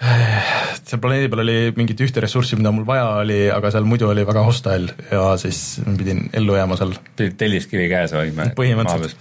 seal 0.00 1.00
planeedi 1.02 1.28
peal 1.28 1.42
oli 1.42 1.56
mingit 1.76 2.00
ühte 2.00 2.22
ressurssi, 2.24 2.56
mida 2.56 2.72
mul 2.72 2.86
vaja 2.88 3.04
oli, 3.20 3.38
aga 3.52 3.70
seal 3.74 3.84
muidu 3.88 4.08
oli 4.08 4.24
väga 4.26 4.42
hostile 4.46 4.94
ja 5.10 5.24
siis 5.40 5.80
ma 5.84 5.92
pidin 5.98 6.22
ellu 6.36 6.56
jääma 6.56 6.78
seal 6.80 6.94
pidid 7.18 7.36
telliskivi 7.40 7.88
käes 7.92 8.14
hoidma, 8.16 8.48
Põhimõtteliselt. 8.56 9.20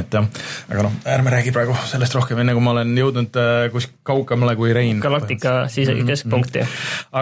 et 0.00 0.16
jah, 0.18 0.26
aga 0.72 0.86
noh, 0.88 0.96
ärme 1.14 1.34
räägi 1.36 1.54
praegu 1.54 1.76
sellest 1.92 2.16
rohkem, 2.18 2.42
enne 2.42 2.56
kui 2.56 2.64
ma 2.66 2.74
olen 2.74 2.90
jõudnud 2.98 3.38
äh, 3.38 3.68
kus 3.74 3.86
kaugemale 4.06 4.56
kui 4.58 4.74
Rein. 4.74 4.98
galaktika 5.04 5.54
sise-, 5.70 5.94
keskpunkti. 6.08 6.66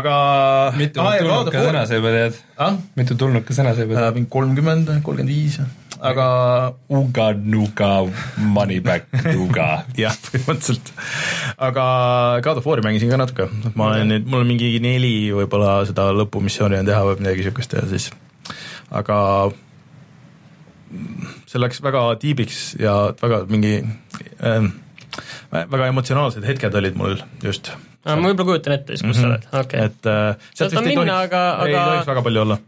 aga 0.00 0.14
mitu 0.78 1.04
tulnuka 1.04 1.66
sõna 1.68 1.84
sa 1.84 2.00
juba 2.00 2.14
tead? 2.16 2.40
ah?? 2.56 2.80
mitu 2.96 3.18
tulnuka 3.20 3.56
sõna 3.56 3.76
sa 3.76 3.84
juba 3.84 4.00
tead? 4.00 4.16
mingi 4.22 4.32
kolmkümmend, 4.32 4.94
kolmkümmend 5.04 5.34
viis, 5.34 5.60
aga 6.00 6.26
Uga, 6.94 7.32
nuga, 7.34 7.90
money 8.38 8.78
back, 8.84 9.08
nuga. 9.34 9.84
jah, 10.02 10.14
põhimõtteliselt. 10.28 10.92
aga 11.58 11.84
God 12.44 12.60
of 12.60 12.66
War'i 12.68 12.84
mängisin 12.86 13.10
ka 13.12 13.18
natuke, 13.20 13.48
ma 13.74 13.90
olen 13.92 14.12
nüüd, 14.14 14.28
mul 14.30 14.44
on 14.44 14.50
mingi 14.52 14.70
neli 14.84 15.14
võib-olla 15.34 15.80
seda 15.88 16.10
lõpumissiooni 16.14 16.78
on 16.80 16.86
teha 16.88 17.02
või 17.08 17.18
midagi 17.22 17.42
niisugust 17.42 17.74
ja 17.78 17.82
siis, 17.90 18.10
aga 18.94 19.18
see 21.48 21.60
läks 21.60 21.82
väga 21.84 22.04
tiibiks 22.22 22.62
ja 22.80 22.94
väga 23.20 23.42
mingi 23.50 23.74
ähm, 24.44 24.70
väga 25.52 25.90
emotsionaalsed 25.90 26.46
hetked 26.48 26.74
olid 26.80 26.96
mul 26.96 27.18
just. 27.44 27.72
ma 28.06 28.16
võib-olla 28.22 28.52
kujutan 28.54 28.76
ette 28.78 28.96
siis, 28.96 29.04
kus 29.04 29.18
sa 29.20 29.28
oled, 29.32 29.44
okei. 29.64 29.84
et 29.90 30.08
äh, 30.08 30.48
sealt 30.54 30.72
vist 30.72 30.86
ei 30.86 30.96
tohiks, 30.96 31.12
aga- 31.26 31.44
ei 31.66 31.74
aga- 31.74 31.86
tohiks 31.92 32.10
väga 32.14 32.24
palju 32.28 32.44
olla 32.46 32.58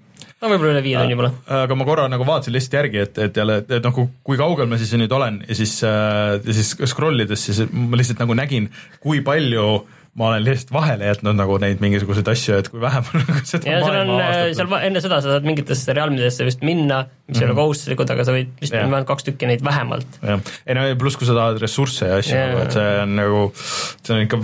no 0.41 0.51
võib-olla 0.53 0.75
üle 0.75 0.83
viie 0.85 0.99
tunni 0.99 1.19
pole. 1.19 1.31
aga 1.61 1.79
ma 1.79 1.87
korra 1.89 2.09
nagu 2.13 2.27
vaatasin 2.29 2.57
lihtsalt 2.57 2.79
järgi, 2.81 3.05
et, 3.07 3.23
et 3.29 3.41
jälle, 3.43 3.61
et 3.69 3.87
noh, 3.87 4.03
kui 4.27 4.41
kaugel 4.41 4.69
ma 4.71 4.81
siis 4.81 4.93
nüüd 4.99 5.13
olen 5.17 5.41
ja 5.47 5.57
siis 5.59 5.79
äh,, 5.87 6.37
ja 6.41 6.59
siis 6.61 6.75
scroll 6.91 7.27
ides 7.27 7.49
siis 7.49 7.65
ma 7.71 8.01
lihtsalt 8.01 8.23
nagu 8.23 8.37
nägin, 8.39 8.71
kui 9.03 9.25
palju 9.27 9.71
ma 10.19 10.27
olen 10.27 10.43
lihtsalt 10.43 10.73
vahele 10.75 11.07
jätnud 11.07 11.37
nagu 11.39 11.57
neid 11.63 11.83
mingisuguseid 11.83 12.29
asju, 12.33 12.57
et 12.61 12.71
kui 12.73 12.81
vähe 12.83 13.03
ma 13.05 13.21
nagu 13.21 13.43
seda 13.47 13.77
ja 13.77 13.83
seal 13.85 13.99
on 14.01 14.15
avastatud. 14.17 14.57
seal 14.59 14.89
enne 14.89 15.03
seda 15.05 15.21
sa 15.23 15.37
saad 15.37 15.47
mingitesse 15.47 15.95
realmidesse 15.97 16.47
vist 16.49 16.65
minna, 16.67 17.05
mis 17.31 17.43
ei 17.43 17.47
ole 17.47 17.59
kohustuslikud, 17.59 18.11
aga 18.17 18.27
sa 18.27 18.35
võid 18.35 18.51
vist 18.59 18.75
Jah. 18.75 18.83
vähemalt 18.83 19.07
kaks 19.11 19.29
tükki 19.29 19.51
neid 19.51 19.63
vähemalt. 19.67 20.19
jah, 20.25 20.43
ei 20.67 20.79
no 20.79 20.89
pluss, 21.01 21.21
kui 21.21 21.29
sa 21.29 21.37
tahad 21.39 21.61
ressursse 21.63 22.11
ja 22.11 22.19
asju 22.25 22.41
nagu, 22.41 22.65
et 22.65 22.75
see 22.79 22.91
on 23.05 23.15
nagu, 23.21 23.45
see 23.61 24.17
on 24.17 24.27
ikka 24.27 24.43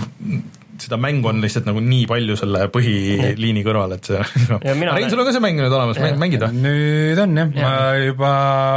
seda 0.82 0.96
mängu 1.00 1.28
on 1.30 1.40
lihtsalt 1.44 1.66
nagu 1.68 1.80
nii 1.80 2.06
palju 2.10 2.36
selle 2.36 2.66
põhiliini 2.74 3.62
kõrval, 3.66 3.94
et 3.96 4.04
see 4.10 4.20
no. 4.50 4.58
Ja 4.64 4.74
mina 4.74 4.92
Rein, 4.94 5.04
olen- 5.06 5.10
sul 5.10 5.20
on 5.22 5.26
ka 5.28 5.32
see 5.36 5.40
mäng 5.44 5.60
nüüd 5.60 5.72
olemas, 5.78 5.98
mängid 6.20 6.42
või? 6.44 6.60
nüüd 6.66 7.18
on 7.22 7.36
jah, 7.36 7.48
ma 7.54 7.60
Jah. 7.62 8.04
juba 8.06 8.32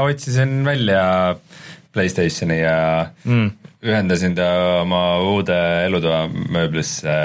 otsisin 0.09 0.59
välja 0.65 1.03
Playstationi 1.93 2.59
ja 2.61 3.07
Mm. 3.25 3.51
ühendasin 3.83 4.35
ta 4.37 4.81
oma 4.83 5.17
uude 5.25 5.55
elutoa 5.87 6.27
mööblisse, 6.29 7.15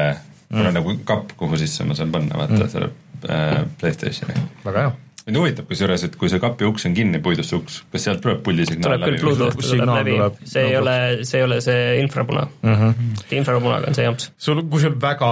mul 0.51 0.63
Mm. 0.63 0.67
on 0.69 0.75
nagu 0.75 0.95
kapp, 1.05 1.33
kuhu 1.37 1.57
sisse 1.61 1.85
ma 1.85 1.95
saan 1.95 2.13
panna, 2.13 2.37
vaata 2.39 2.69
selle 2.69 2.89
äh, 3.29 3.65
Playstationi. 3.81 4.35
väga 4.65 4.79
hea. 4.87 4.93
Mind 5.25 5.41
huvitab 5.41 5.69
kusjuures, 5.71 6.05
et 6.07 6.17
kui 6.21 6.29
see 6.33 6.43
kapi 6.43 6.69
uks 6.69 6.87
on 6.89 6.95
kinni, 6.97 7.21
puidust 7.25 7.57
uks, 7.57 7.81
kas 7.93 8.07
sealt 8.07 8.23
tuleb 8.25 8.43
puldisignaal 8.47 8.99
tuleb 8.99 9.07
küll 9.09 9.25
Bluetooth 9.25 9.57
tuleb 9.57 9.71
signaal 9.71 10.01
läbi 10.03 10.49
see 10.55 10.67
ei 10.69 10.77
ole, 10.79 10.97
see 11.25 11.41
ei 11.41 11.49
ole 11.49 11.61
see 11.65 11.83
infrapuna 12.03 12.47
mm. 12.63 12.75
-hmm. 12.75 13.25
infrapunaga 13.41 13.91
on 13.91 13.99
see 13.99 14.05
jamps. 14.05 14.31
sul, 14.39 14.63
kui 14.69 14.85
sul 14.85 14.95
väga 15.01 15.31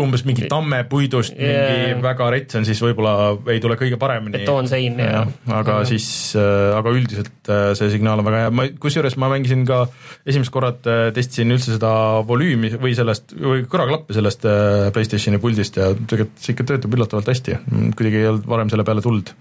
umbes 0.00 0.24
mingi 0.24 0.48
tammepuidust 0.48 1.38
yeah. 1.38 1.54
Jaa. 1.54 1.76
mingi 1.76 2.02
väga 2.08 2.30
rets 2.34 2.60
on, 2.60 2.64
siis 2.64 2.82
võib-olla 2.82 3.14
ei 3.52 3.60
tule 3.60 3.76
kõige 3.80 4.00
paremini. 4.00 4.38
betoonsein 4.38 4.98
ja 4.98 5.26
aga 5.46 5.84
Mhm. 5.84 5.90
siis, 5.92 6.06
aga 6.36 6.92
üldiselt 6.94 7.50
äh, 7.52 7.72
see 7.78 7.90
signaal 7.94 8.22
on 8.22 8.28
väga 8.28 8.42
hea, 8.44 8.52
ma 8.54 8.66
kusjuures 8.80 9.16
ma 9.20 9.30
mängisin 9.32 9.64
ka 9.68 9.84
esimest 10.26 10.52
korda 10.54 10.72
äh, 10.88 11.10
testisin 11.16 11.52
üldse 11.54 11.76
seda 11.76 11.92
volüümi 12.26 12.74
või 12.80 12.94
sellest 12.96 13.36
või 13.36 13.64
kõrvaklappe 13.70 14.16
sellest 14.16 14.46
äh, 14.48 14.88
Playstationi 14.94 15.40
puldist 15.42 15.78
ja 15.80 15.90
tegelikult 15.94 16.40
see 16.40 16.54
ikka 16.54 16.68
töötab 16.70 16.96
üllatavalt 16.96 17.30
hästi, 17.32 17.58
kuidagi 17.98 18.22
ei 18.22 18.30
olnud 18.32 18.48
varem 18.48 18.72
selle 18.72 18.86
peale 18.86 19.04
tulnud. 19.04 19.33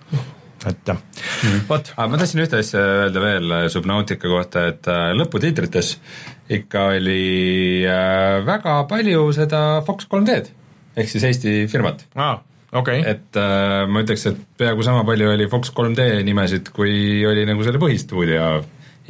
Et 0.69 0.87
jah 0.87 0.97
Mhm. 1.43 1.53
mm., 1.53 1.65
vot, 1.67 1.91
aga 1.97 2.07
ma 2.11 2.19
tahtsin 2.21 2.41
ühte 2.43 2.59
asja 2.63 2.81
öelda 3.03 3.23
veel 3.23 3.51
äh, 3.51 3.65
Subnautica 3.71 4.31
kohta, 4.31 4.67
et 4.71 4.87
äh, 4.91 5.11
lõputiitrites 5.17 5.97
ikka 6.53 6.85
oli 6.97 7.83
äh, 7.87 8.39
väga 8.47 8.77
palju 8.89 9.25
seda 9.35 9.81
Fox 9.87 10.07
3D-d 10.11 10.53
ehk 10.99 11.09
siis 11.09 11.25
Eesti 11.29 11.55
firmat. 11.71 12.05
okei 12.71 13.01
okay., 13.01 13.01
et 13.15 13.39
äh, 13.39 13.83
ma 13.89 14.03
ütleks, 14.05 14.27
et 14.31 14.39
peaaegu 14.59 14.85
sama 14.85 15.03
palju 15.07 15.33
oli 15.33 15.49
Fox 15.51 15.73
3D 15.75 16.23
nimesid, 16.27 16.71
kui 16.75 17.25
oli 17.27 17.45
nagu 17.49 17.65
selle 17.65 17.81
põhistuudio 17.81 18.53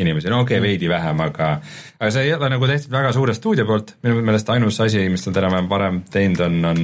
inimesi, 0.02 0.32
no 0.34 0.42
okei 0.42 0.58
okay,, 0.58 0.64
veidi 0.72 0.90
vähem, 0.90 1.20
aga 1.22 1.52
aga 2.00 2.10
see 2.16 2.26
ei 2.30 2.34
ole 2.34 2.50
nagu 2.50 2.70
tehtud 2.70 2.96
väga 2.96 3.12
suure 3.14 3.36
stuudio 3.38 3.68
poolt, 3.70 3.94
minu 4.06 4.24
meelest 4.26 4.50
ainus 4.50 4.80
asi, 4.82 5.06
mis 5.14 5.28
nad 5.28 5.38
enam-vähem 5.44 5.70
varem 5.70 6.02
teinud 6.14 6.42
on, 6.48 6.58
on 6.72 6.82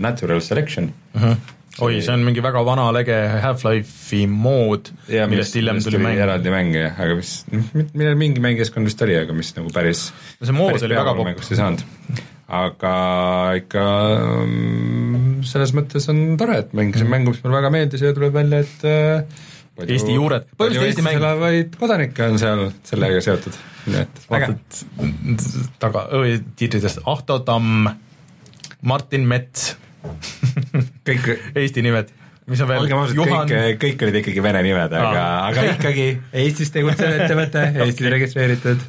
Natural 0.00 0.40
Selection. 0.40 0.88
oi, 1.84 1.98
see 2.00 2.12
on 2.14 2.22
mingi 2.24 2.42
väga 2.44 2.62
vana 2.66 2.86
lege 2.94 3.16
Half-Life'i 3.42 4.24
mood, 4.30 4.92
millest 5.30 5.58
hiljem 5.58 5.82
tuli 5.84 6.00
mäng. 6.00 6.20
eraldi 6.24 6.52
mäng 6.52 6.76
jah, 6.76 6.94
aga 7.04 7.18
mis, 7.18 7.32
millel 7.92 8.16
mingi 8.20 8.42
mängijaskond 8.44 8.88
vist 8.88 9.02
oli, 9.04 9.18
aga 9.20 9.36
mis 9.36 9.52
nagu 9.58 9.72
päris 9.74 10.06
see 10.40 10.56
mood 10.56 10.80
oli 10.80 10.98
väga 10.98 11.16
popp. 11.18 11.44
ei 11.44 11.60
saanud. 11.60 11.84
aga 12.60 12.94
ikka 13.60 13.84
mm, 14.46 15.44
selles 15.48 15.74
mõttes 15.76 16.08
on 16.12 16.22
tore, 16.40 16.62
et 16.64 16.72
mängisin 16.76 17.10
mängu, 17.12 17.34
mis 17.34 17.44
mulle 17.44 17.60
väga 17.60 17.72
meeldis 17.74 18.04
ja 18.06 18.14
tuleb 18.16 18.36
välja, 18.36 18.62
et 18.64 18.86
äh, 18.86 19.46
palju- 19.76 19.96
Eesti 19.96 20.14
juured. 20.16 20.46
Põhiliselt 20.58 20.90
Eesti 20.90 21.04
mäng. 21.04 21.20
elavaid 21.20 21.76
kodanikke 21.80 22.30
on 22.30 22.38
seal 22.40 22.68
sellega 22.86 23.24
seotud, 23.24 23.58
nii 23.90 24.04
et 24.04 24.22
äge. 24.38 24.52
taga, 25.82 26.06
tiitritest 26.56 27.02
Ahto 27.04 27.40
Tamm, 27.46 27.90
Martin 28.86 29.26
Mets, 29.28 29.74
kõik, 31.06 31.28
Eesti 31.54 31.84
nimed, 31.84 32.10
mis 32.50 32.62
on 32.62 32.70
veel 32.70 32.84
olgem, 32.84 33.00
ausad, 33.02 33.18
kõik, 33.18 33.78
kõik 33.82 34.04
olid 34.06 34.18
ikkagi 34.22 34.44
vene 34.44 34.62
nimed, 34.66 34.96
aga 35.00 35.24
aga 35.48 35.66
ikkagi 35.74 36.08
Eestis 36.44 36.72
tegutsev 36.74 37.16
ettevõte, 37.20 37.64
Eestis 37.84 38.12
registreeritud. 38.16 38.84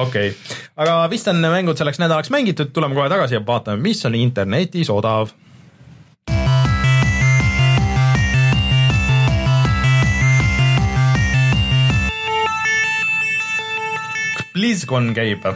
okei 0.00 0.32
okay., 0.32 0.58
aga 0.84 0.98
vist 1.12 1.30
on 1.32 1.42
mängud 1.44 1.80
selleks 1.80 2.02
nädalaks 2.02 2.32
mängitud, 2.34 2.72
tuleme 2.74 2.98
kohe 2.98 3.08
tagasi 3.12 3.38
ja 3.38 3.44
vaatame, 3.46 3.82
mis 3.82 4.04
on 4.08 4.18
internetis 4.18 4.92
odav. 4.92 5.32
BlizzCon 14.52 15.14
käib 15.16 15.46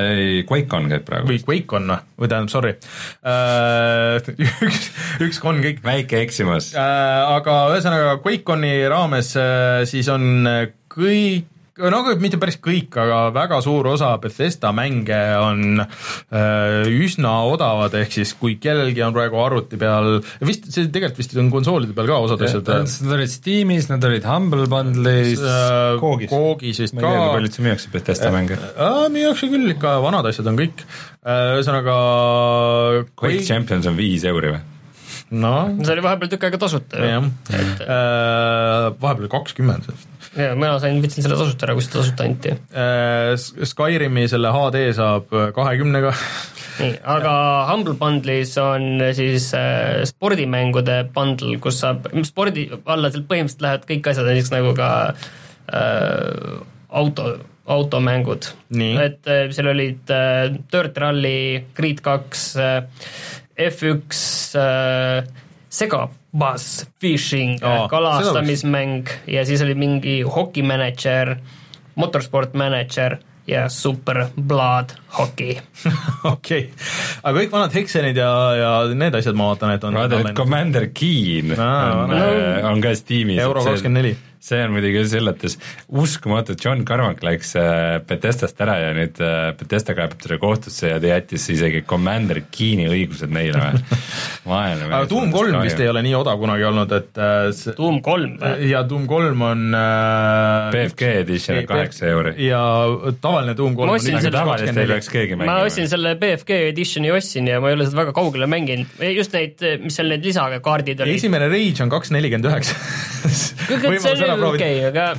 ei, 0.00 0.42
QuakeCon 0.48 0.90
käib 0.90 1.06
praegu 1.06 1.30
või. 1.30 1.40
QuakeCon 1.46 1.90
või 1.92 2.30
tähendab, 2.30 2.52
sorry 2.52 2.74
uh, 3.22 4.18
üks, 4.68 4.90
üks 5.28 5.40
con 5.42 5.62
kõik 5.64 5.82
väike 5.84 6.22
eksimus. 6.24 6.72
äh, 6.74 7.22
aga 7.36 7.58
ühesõnaga 7.74 8.18
QuakeConi 8.24 8.76
raames 8.92 9.34
äh, 9.40 9.82
siis 9.90 10.10
on 10.12 10.46
kõik 10.94 11.50
no 11.82 12.00
aga 12.04 12.14
mitte 12.22 12.38
päris 12.38 12.56
kõik, 12.62 12.94
aga 13.02 13.18
väga 13.34 13.58
suur 13.64 13.88
osa 13.90 14.12
Bethesda 14.22 14.70
mänge 14.76 15.18
on 15.40 15.82
äh, 15.82 16.86
üsna 16.86 17.32
odavad, 17.50 17.96
ehk 17.98 18.14
siis 18.14 18.34
kui 18.38 18.56
kellelgi 18.62 19.02
on 19.02 19.14
praegu 19.16 19.40
arvuti 19.42 19.78
peal, 19.80 20.20
vist 20.46 20.68
see 20.70 20.86
tegelikult 20.86 21.22
vist 21.22 21.34
on 21.40 21.50
konsoolide 21.54 21.96
peal 21.96 22.10
ka 22.10 22.20
osad 22.28 22.44
asjad 22.46 22.70
Nad 22.74 23.16
olid 23.16 23.32
Steamis, 23.32 23.88
nad 23.90 24.06
olid 24.06 24.26
Humble 24.28 24.68
Bundle'is 24.70 25.42
äh,, 25.42 25.96
Koogis. 26.02 26.30
Koogis 26.30 26.82
vist 26.84 26.94
ma 26.94 27.02
ei 27.02 27.08
tea, 27.08 27.16
kui 27.16 27.24
ka 27.24 27.34
palju 27.34 27.50
üldse 27.50 27.66
müüakse 27.66 27.92
Bethesda 27.94 28.30
mänge. 28.34 28.60
äh, 28.60 29.00
müüakse 29.14 29.50
küll 29.50 29.74
ikka, 29.74 29.96
vanad 30.04 30.30
asjad 30.30 30.52
on 30.52 30.60
kõik, 30.62 30.86
ühesõnaga 31.24 31.98
Quake 33.18 33.42
Champions 33.46 33.90
on 33.90 33.98
viis 33.98 34.26
euri 34.30 34.54
või? 34.54 34.62
noh, 35.34 35.70
see 35.82 35.94
oli 35.96 36.02
vahepeal 36.04 36.30
tükk 36.30 36.46
aega 36.46 36.58
tasuta 36.62 37.00
ju. 37.00 37.08
jah, 37.10 38.90
vahepeal 39.00 39.30
kakskümmend 39.32 39.88
ja 40.36 40.54
mina 40.58 40.74
sain, 40.82 40.98
võtsin 41.02 41.24
selle 41.24 41.38
tasuta 41.38 41.68
ära, 41.68 41.76
kui 41.76 41.86
seda 41.86 42.00
tasuta 42.00 42.26
anti. 42.26 42.54
Äh, 42.74 43.34
Skyrimi 43.70 44.26
selle 44.30 44.52
HD 44.54 44.84
saab 44.96 45.32
kahekümnega, 45.56 46.12
nii, 46.80 46.98
aga 47.16 47.34
Humble 47.70 47.96
Bundle'is 48.00 48.54
on 48.62 49.06
siis 49.16 49.50
äh, 49.58 50.02
spordimängude 50.10 51.00
bundle, 51.14 51.58
kus 51.62 51.80
saab, 51.84 52.10
spordi 52.26 52.68
alla 52.84 53.12
sealt 53.12 53.28
põhimõtteliselt 53.30 53.66
lähevad 53.66 53.88
kõik 53.90 54.12
asjad, 54.12 54.30
näiteks 54.30 54.54
nagu 54.54 54.74
ka 54.78 54.90
äh, 55.14 56.62
auto, 56.94 57.30
automängud. 57.66 58.50
Et 58.74 59.30
äh, 59.30 59.46
seal 59.54 59.70
olid 59.72 60.10
äh, 60.12 60.50
Dirt 60.72 60.98
Rally, 61.00 61.64
Grid 61.76 62.02
kaks 62.04 62.44
äh,, 62.60 62.82
F1 63.54 64.58
äh,, 64.58 65.24
segabass, 66.34 66.86
fishing 67.00 67.58
oh,, 67.62 67.88
kalastamismäng 67.88 69.06
ja 69.26 69.44
siis 69.44 69.62
oli 69.62 69.74
mingi 69.74 70.22
hokimänedžer, 70.22 71.36
motorsport 71.94 72.54
mänedžer 72.54 73.18
ja 73.46 73.68
Super 73.68 74.26
Blood 74.40 74.96
Hockey 75.18 75.56
okei, 76.34 76.70
aga 77.22 77.38
kõik 77.38 77.52
vanad 77.52 77.74
Hexenid 77.74 78.16
ja, 78.16 78.30
ja 78.56 78.70
need 78.94 79.14
asjad 79.14 79.36
ma 79.36 79.52
vaatan, 79.52 79.74
et 79.76 79.84
on 79.84 80.34
Commander 80.34 80.88
Keen 80.94 81.54
Aa, 81.58 82.04
on, 82.04 82.14
äh, 82.18 82.64
on 82.70 82.80
ka 82.80 82.94
Steamis. 82.94 83.38
euro 83.38 83.64
kakskümmend 83.64 84.02
neli. 84.02 84.16
See 84.44 84.60
on 84.60 84.74
muidugi 84.74 84.98
küll 84.98 85.20
üllatus, 85.22 85.56
uskumatu, 85.88 86.56
John 86.60 86.84
Carmack 86.84 87.22
läks 87.24 87.54
äh, 87.56 87.96
Bethesdast 88.04 88.58
ära 88.60 88.76
ja 88.76 88.90
nüüd 88.96 89.20
äh, 89.24 89.52
Bethesda 89.56 89.94
kaebab 89.96 90.20
teda 90.20 90.36
kohtusse 90.42 90.90
ja 90.90 90.98
ta 91.00 91.08
jättis 91.14 91.46
isegi 91.54 91.80
Commander 91.88 92.42
Keeni 92.52 92.84
õigused 92.92 93.32
neile 93.32 93.62
või? 93.62 94.00
vaene 94.52 94.90
aga 94.90 95.08
Doom 95.08 95.32
kolm 95.32 95.56
vist 95.64 95.80
ei 95.80 95.88
ole 95.88 96.02
nii 96.04 96.16
odav 96.18 96.40
kunagi 96.42 96.66
olnud, 96.68 96.92
et 96.92 97.20
äh, 97.24 97.48
see 97.56 97.76
Doom 97.78 98.02
kolm 98.04 98.36
või? 98.42 98.68
ja 98.68 98.82
Doom 98.88 99.06
kolm 99.08 99.46
on 99.48 99.64
BFG 100.74 101.14
edition 101.22 101.62
on 101.62 101.70
kaheksa 101.72 102.10
euri. 102.12 102.34
ja 102.44 102.60
tavaline 103.24 103.56
Doom 103.56 103.78
kolm 103.80 103.94
Ma 103.94 103.96
on 103.96 104.04
tavaliselt 104.04 104.76
ei 104.76 104.84
24. 104.84 104.92
peaks 104.92 105.10
keegi 105.14 105.38
ma 105.38 105.46
mängima. 105.46 105.70
ostsin 105.70 105.88
selle 105.88 106.14
BFG 106.20 106.60
editioni 106.74 107.14
ostsin 107.16 107.48
ja 107.48 107.62
ma 107.64 107.72
ei 107.72 107.78
ole 107.78 107.88
seda 107.88 108.02
väga 108.02 108.16
kaugele 108.16 108.50
mänginud, 108.50 108.92
just 109.14 109.32
neid, 109.32 109.64
mis 109.80 109.96
seal 109.96 110.12
need 110.12 110.28
lisakaardid 110.28 111.00
olid. 111.00 111.16
esimene 111.16 111.48
Rage 111.48 111.84
on 111.86 111.96
kaks 111.96 112.12
nelikümmend 112.12 112.52
üheksa. 112.52 112.76
see 113.24 114.33
on 114.33 114.33
ju 114.40 114.52
okei, 114.54 114.78
aga 114.90 115.10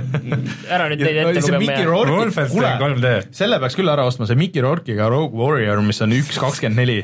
ära 0.74 0.86
nüüd 0.90 1.02
neid 1.02 1.18
ette 1.20 1.42
lugema. 1.86 2.46
Kuule 2.50 2.70
3D. 2.80 3.12
selle 3.36 3.58
peaks 3.62 3.76
küll 3.78 3.90
ära 3.92 4.06
ostma, 4.08 4.28
see 4.28 4.38
Mickey 4.38 4.64
Rourke'iga 4.64 5.08
Rogue 5.12 5.38
Warrior, 5.38 5.80
mis 5.86 6.00
on 6.04 6.14
üks 6.16 6.40
kakskümmend 6.42 6.80
neli. 6.80 6.98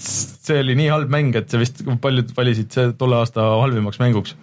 see 0.00 0.60
oli 0.62 0.76
nii 0.78 0.90
halb 0.92 1.12
mäng, 1.12 1.36
et 1.38 1.52
see 1.52 1.62
vist 1.62 1.84
paljud 2.02 2.34
valisid 2.36 2.74
see 2.74 2.92
tolle 3.00 3.20
aasta 3.20 3.46
halvimaks 3.62 4.00
mänguks. 4.02 4.36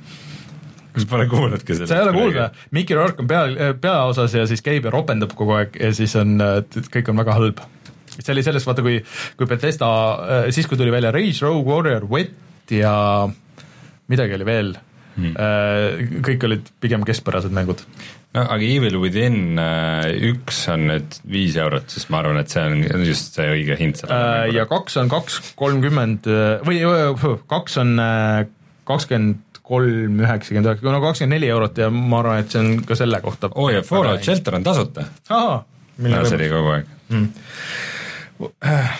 kas 0.95 1.07
pole 1.09 1.27
kuulnudki 1.29 1.77
seda? 1.77 1.89
sa 1.89 1.99
ei 1.99 2.05
ole 2.07 2.15
kuulnud 2.17 2.39
või? 2.39 2.65
Mickey 2.79 2.97
Rourke 2.97 3.23
on 3.23 3.29
pea, 3.29 3.73
peaosas 3.81 4.37
ja 4.37 4.47
siis 4.49 4.63
käib 4.65 4.87
ja 4.87 4.93
ropendab 4.93 5.35
kogu 5.37 5.57
aeg 5.59 5.77
ja 5.81 5.93
siis 5.95 6.15
on, 6.19 6.37
kõik 6.93 7.13
on 7.13 7.23
väga 7.23 7.37
halb. 7.37 7.63
see 8.17 8.33
oli 8.33 8.45
selles, 8.45 8.65
vaata 8.67 8.85
kui, 8.85 8.99
kui 9.37 9.49
Bethesda, 9.49 9.89
siis 10.55 10.69
kui 10.69 10.79
tuli 10.79 10.93
välja 10.93 11.13
Rage, 11.15 11.37
Rogue 11.45 11.67
Warrior, 11.69 12.09
Wet 12.09 12.73
ja 12.73 12.93
midagi 14.07 14.35
oli 14.35 14.47
veel 14.47 14.75
hmm., 15.17 16.21
kõik 16.25 16.45
olid 16.47 16.71
pigem 16.83 17.05
keskpärased 17.07 17.53
mängud. 17.55 17.81
no 18.37 18.43
aga 18.43 18.61
Evil 18.67 18.99
Within 19.01 19.59
äh, 19.61 20.11
üks 20.31 20.63
on 20.73 20.87
nüüd 20.91 21.17
viis 21.29 21.57
eurot, 21.59 21.89
siis 21.93 22.07
ma 22.13 22.21
arvan, 22.21 22.41
et 22.41 22.53
see 22.53 22.63
on 22.63 23.05
just 23.07 23.37
see 23.37 23.49
õige 23.55 23.79
hind 23.79 23.99
sellele 23.99 24.45
Äh, 24.47 24.53
ja 24.55 24.67
kaks 24.69 24.99
on 25.01 25.11
kaks 25.11 25.41
kolmkümmend 25.59 26.29
või 26.67 26.81
kaks 27.49 27.81
on 27.83 27.97
kakskümmend 28.87 29.61
kolm 29.67 30.21
üheksakümmend 30.23 30.69
üheksa, 30.69 30.87
no 30.93 31.01
kakskümmend 31.03 31.35
neli 31.35 31.51
eurot 31.51 31.81
ja 31.81 31.89
ma 31.91 32.21
arvan, 32.21 32.43
et 32.43 32.53
see 32.53 32.63
on 32.63 32.85
ka 32.87 32.95
selle 32.99 33.19
kohta. 33.23 33.51
oo 33.55 33.67
ja 33.73 33.83
Fallout 33.83 34.23
Shelter 34.23 34.55
on 34.55 34.63
tasuta. 34.63 35.07
ahah, 35.27 35.65
milline 35.97 36.25
see 36.29 36.39
oli 36.39 36.49
kogu 36.53 36.75
aeg 36.77 36.95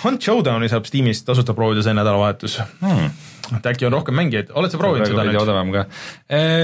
Hunt 0.04 0.24
Showdowni 0.24 0.70
saab 0.72 0.88
Steamis 0.90 1.24
tasuta 1.26 1.54
proovida 1.58 1.84
see 1.86 1.94
nädalavahetus 1.98 2.58
hmm.. 2.82 3.12
et 3.58 3.70
äkki 3.72 3.88
on 3.88 3.94
rohkem 3.94 4.18
mängijaid, 4.18 4.50
oled 4.58 4.74
sa 4.74 4.80
proovinud 4.82 5.10
seda 5.12 5.28
nüüd? 5.28 5.40
odavam 5.42 5.74
ka. 5.76 5.86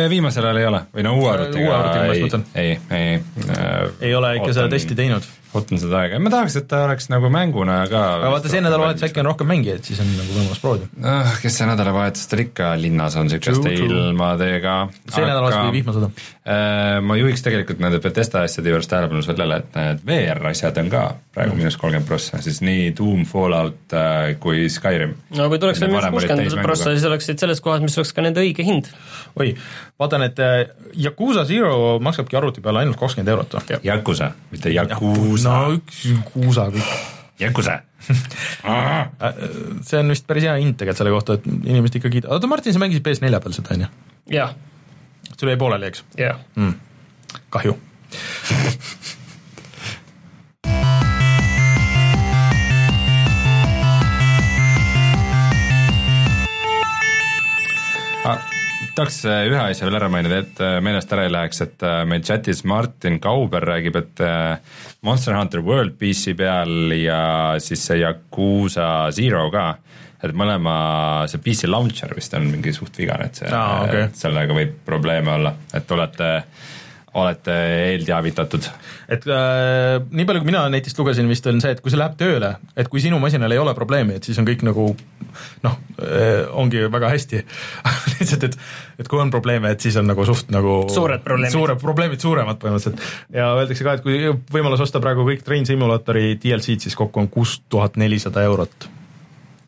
viimasel 0.10 0.50
ajal 0.50 0.62
ei 0.62 0.68
ole 0.72 0.82
või 0.96 1.06
no 1.06 1.14
uue 1.20 1.30
arvutiga. 1.36 1.64
Uue 1.68 1.76
arvutiga 1.78 2.08
ma 2.08 2.18
just 2.18 2.28
mõtlen. 2.28 2.46
ei, 2.56 2.76
ei, 2.90 3.22
ei. 3.46 3.94
ei 4.10 4.16
ole 4.18 4.36
ikka 4.40 4.56
seda 4.58 4.72
testi 4.74 4.98
teinud, 4.98 5.28
ootan 5.58 5.82
seda 5.82 6.00
aega, 6.04 6.20
ma 6.24 6.32
tahaks, 6.34 6.58
et 6.60 6.68
ta 6.70 6.84
oleks 6.88 7.10
nagu 7.14 7.30
mänguna 7.34 7.84
ka. 7.92 8.04
aga 8.18 8.32
vaata 8.34 8.52
see 8.52 8.62
nädalavahetus 8.64 9.08
äkki 9.08 9.22
on 9.22 9.30
rohkem 9.30 9.50
mängijaid, 9.54 9.84
siis 9.86 10.02
on 10.04 10.10
nagu 10.18 10.36
võimalus 10.36 10.62
proovida. 10.64 10.90
ah,. 11.04 11.36
kes 11.42 11.60
see 11.60 11.68
nädalavahetustel 11.70 12.44
ikka 12.48 12.74
linnas 12.82 13.18
on 13.20 13.32
true. 13.34 13.74
ilmadega. 13.76 14.78
see 15.08 15.26
nädalavahetus 15.26 15.60
pidi 15.68 15.78
vihma 15.80 15.96
saada. 15.98 16.12
Äh, 16.44 16.98
ma 17.06 17.16
juhiks 17.20 17.46
tegelikult 17.46 17.80
nende 17.84 18.02
Bethesda 18.04 18.44
asjade 18.48 18.74
juures 18.74 18.90
tähelepanu 18.92 19.24
sellele, 19.24 19.62
et 19.62 19.78
need 19.80 20.02
VR 20.10 20.50
asjad 20.50 20.80
on 20.82 20.90
ka 20.92 21.04
praegu 21.34 21.56
miinus 21.58 21.78
kolmkümmend 21.82 22.10
prossa, 22.10 22.42
siis 22.44 22.60
nii 22.66 22.90
Doom, 22.98 23.24
Fallout 23.30 23.96
äh, 23.96 24.34
kui 24.44 24.66
Skyrim. 24.74 25.16
no 25.38 25.48
kui 25.52 25.62
tuleks 25.62 25.80
veel 25.82 25.94
miinus 25.94 26.10
kuuskümmend 26.12 26.66
prossa, 26.66 26.92
siis 26.92 27.06
oleksid 27.10 27.40
selles 27.40 27.62
kohas, 27.64 27.82
mis 27.86 27.96
oleks 28.02 28.12
ka 28.14 28.26
nende 28.26 28.44
õige 28.44 28.66
hind. 28.66 28.90
oi, 29.40 29.54
vaatan, 30.02 30.28
et 30.28 30.42
äh, 30.44 30.58
Yakuusa 31.06 31.46
Zero 31.50 32.00
maksabki 32.04 32.38
arvuti 32.38 32.62
peal 32.66 32.82
ainult 32.82 33.00
kakskümmend 33.00 33.32
eurot 33.34 33.58
või? 33.58 33.80
Yakuza, 33.88 34.34
mitte 34.52 34.74
Yakuza 35.44 35.50
no 35.50 35.74
üks 35.78 36.04
kuusa 36.32 36.68
kõik. 36.72 36.94
Jakuse 37.42 37.80
see 39.88 40.00
on 40.00 40.12
vist 40.12 40.28
päris 40.28 40.46
hea 40.48 40.56
int 40.62 40.76
tegelikult 40.78 41.00
selle 41.00 41.14
kohta, 41.14 41.38
et 41.40 41.48
inimesed 41.48 42.00
ikka 42.00 42.12
kiidavad, 42.12 42.36
oota 42.38 42.50
Martin, 42.52 42.76
sa 42.76 42.82
mängisid 42.84 43.06
PS4 43.06 43.40
peal 43.44 43.56
seda, 43.56 43.76
on 43.76 43.86
ju? 43.86 43.92
jah, 44.36 44.56
sul 45.38 45.52
jäi 45.52 45.60
pooleli, 45.60 45.92
eks 45.92 46.04
jah 46.20 46.40
mm.? 46.56 46.74
kahju 47.56 47.78
ah, 58.28 58.38
tahaks 58.96 59.24
äh, 59.30 59.46
ühe 59.50 59.60
asja 59.60 59.88
veel 59.88 59.98
ära 60.00 60.10
mainida, 60.12 60.42
et 60.44 60.62
äh, 60.64 60.78
meelest 60.84 61.12
ära 61.16 61.26
ei 61.28 61.32
läheks, 61.34 61.62
et 61.66 61.86
äh, 61.86 62.02
meil 62.10 62.24
chatis 62.26 62.64
Martin 62.70 63.20
Kauber 63.24 63.66
räägib, 63.68 63.98
et 64.00 64.24
Monster 65.06 65.38
Hunter 65.38 65.64
World 65.66 65.98
PC 66.00 66.36
peal 66.40 66.94
ja 66.98 67.22
siis 67.64 67.84
see 67.88 68.02
Yakuusa 68.02 68.88
Zero 69.16 69.48
ka, 69.54 69.68
et 70.24 70.36
mõlema, 70.38 70.76
see 71.32 71.42
PC 71.44 71.68
launcher 71.72 72.14
vist 72.16 72.36
on 72.38 72.48
mingi 72.52 72.74
suht 72.76 72.98
vigane, 73.02 73.28
et 73.30 73.42
see 73.42 73.52
Aa, 73.52 73.84
okei. 73.88 74.06
et 74.08 74.20
sellega 74.20 74.56
võib 74.56 74.78
probleeme 74.86 75.36
olla, 75.38 75.56
et 75.76 75.92
olete, 75.98 76.30
olete 77.14 77.54
eelteavitatud. 77.94 78.68
et 79.12 79.26
äh, 79.30 80.00
nii 80.10 80.26
palju, 80.26 80.42
kui 80.42 80.50
mina 80.50 80.64
netist 80.74 80.98
lugesin, 81.00 81.30
vist 81.30 81.46
on 81.50 81.62
see, 81.62 81.74
et 81.76 81.82
kui 81.84 81.94
see 81.94 82.00
läheb 82.00 82.16
tööle, 82.20 82.56
et 82.80 82.90
kui 82.90 83.04
sinu 83.04 83.20
masinal 83.22 83.54
ei 83.54 83.62
ole 83.62 83.76
probleemi, 83.78 84.18
et 84.18 84.26
siis 84.28 84.40
on 84.42 84.48
kõik 84.48 84.66
nagu 84.66 84.88
noh 85.66 85.78
äh,, 86.02 86.48
ongi 86.50 86.82
väga 86.94 87.12
hästi 87.14 87.44
lihtsalt, 88.18 88.48
et, 88.50 88.58
et 89.04 89.12
kui 89.12 89.22
on 89.22 89.34
probleeme, 89.34 89.74
et 89.74 89.86
siis 89.86 89.98
on 90.02 90.10
nagu 90.10 90.26
suht 90.28 90.50
nagu 90.54 90.82
Suured 90.94 91.24
probleemid. 91.26 91.54
suured 91.54 91.84
probleemid, 91.84 92.24
suuremad 92.24 92.62
põhimõtteliselt 92.62 93.38
ja 93.38 93.52
öeldakse 93.60 93.86
ka, 93.86 93.98
et 94.00 94.06
kui 94.06 94.34
võimalus 94.54 94.84
osta 94.88 95.04
praegu 95.04 95.28
kõik 95.30 95.46
Train 95.46 95.70
Simulaatori 95.70 96.34
DLC-d, 96.42 96.88
siis 96.88 96.98
kokku 96.98 97.24
on 97.24 97.30
kuus 97.34 97.60
tuhat 97.70 98.00
nelisada 98.02 98.46
eurot. 98.50 98.90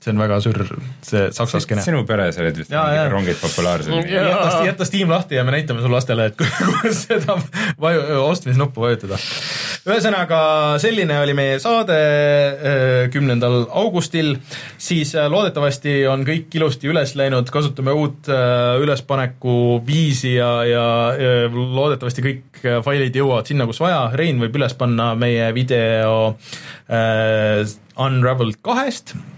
See 0.06 0.14
on 0.14 0.22
väga 0.22 0.38
sür, 0.44 0.60
see 1.06 1.28
saksa 1.34 1.60
skeene. 1.64 1.84
sinu 1.86 2.04
peres 2.08 2.38
olid 2.42 2.60
vist 2.62 2.74
jaa. 2.74 3.08
rongid 3.10 3.40
populaarsed 3.42 3.94
jäta, 4.12 4.62
jäta 4.68 4.88
Steam 4.88 5.10
lahti 5.10 5.40
ja 5.40 5.46
me 5.48 5.56
näitame 5.56 5.82
su 5.82 5.90
lastele, 5.92 6.30
et 6.30 6.38
kuidas 6.38 7.02
seda 7.08 7.38
vaju, 7.82 8.04
ostmisnuppu 8.28 8.86
vajutada. 8.86 9.18
ühesõnaga, 9.86 10.40
selline 10.82 11.18
oli 11.24 11.36
meie 11.38 11.58
saade 11.64 11.98
kümnendal 13.14 13.66
augustil, 13.82 14.36
siis 14.78 15.16
äh, 15.18 15.30
loodetavasti 15.32 15.98
on 16.12 16.26
kõik 16.28 16.54
ilusti 16.60 16.90
üles 16.92 17.16
läinud, 17.18 17.50
kasutame 17.54 17.96
uut 17.98 18.30
äh, 18.30 18.78
ülespaneku 18.82 19.82
viisi 19.88 20.36
ja, 20.38 20.52
ja 20.70 20.88
äh, 21.14 21.46
loodetavasti 21.54 22.26
kõik 22.26 22.62
äh, 22.64 22.82
failid 22.86 23.18
jõuavad 23.18 23.50
sinna, 23.50 23.70
kus 23.70 23.82
vaja, 23.82 24.06
Rein 24.14 24.42
võib 24.42 24.58
üles 24.62 24.78
panna 24.78 25.14
meie 25.18 25.50
video 25.58 26.36
äh, 26.90 27.64
Unraveled 27.96 28.60
kahest 28.66 29.16
Äh, 29.16 29.35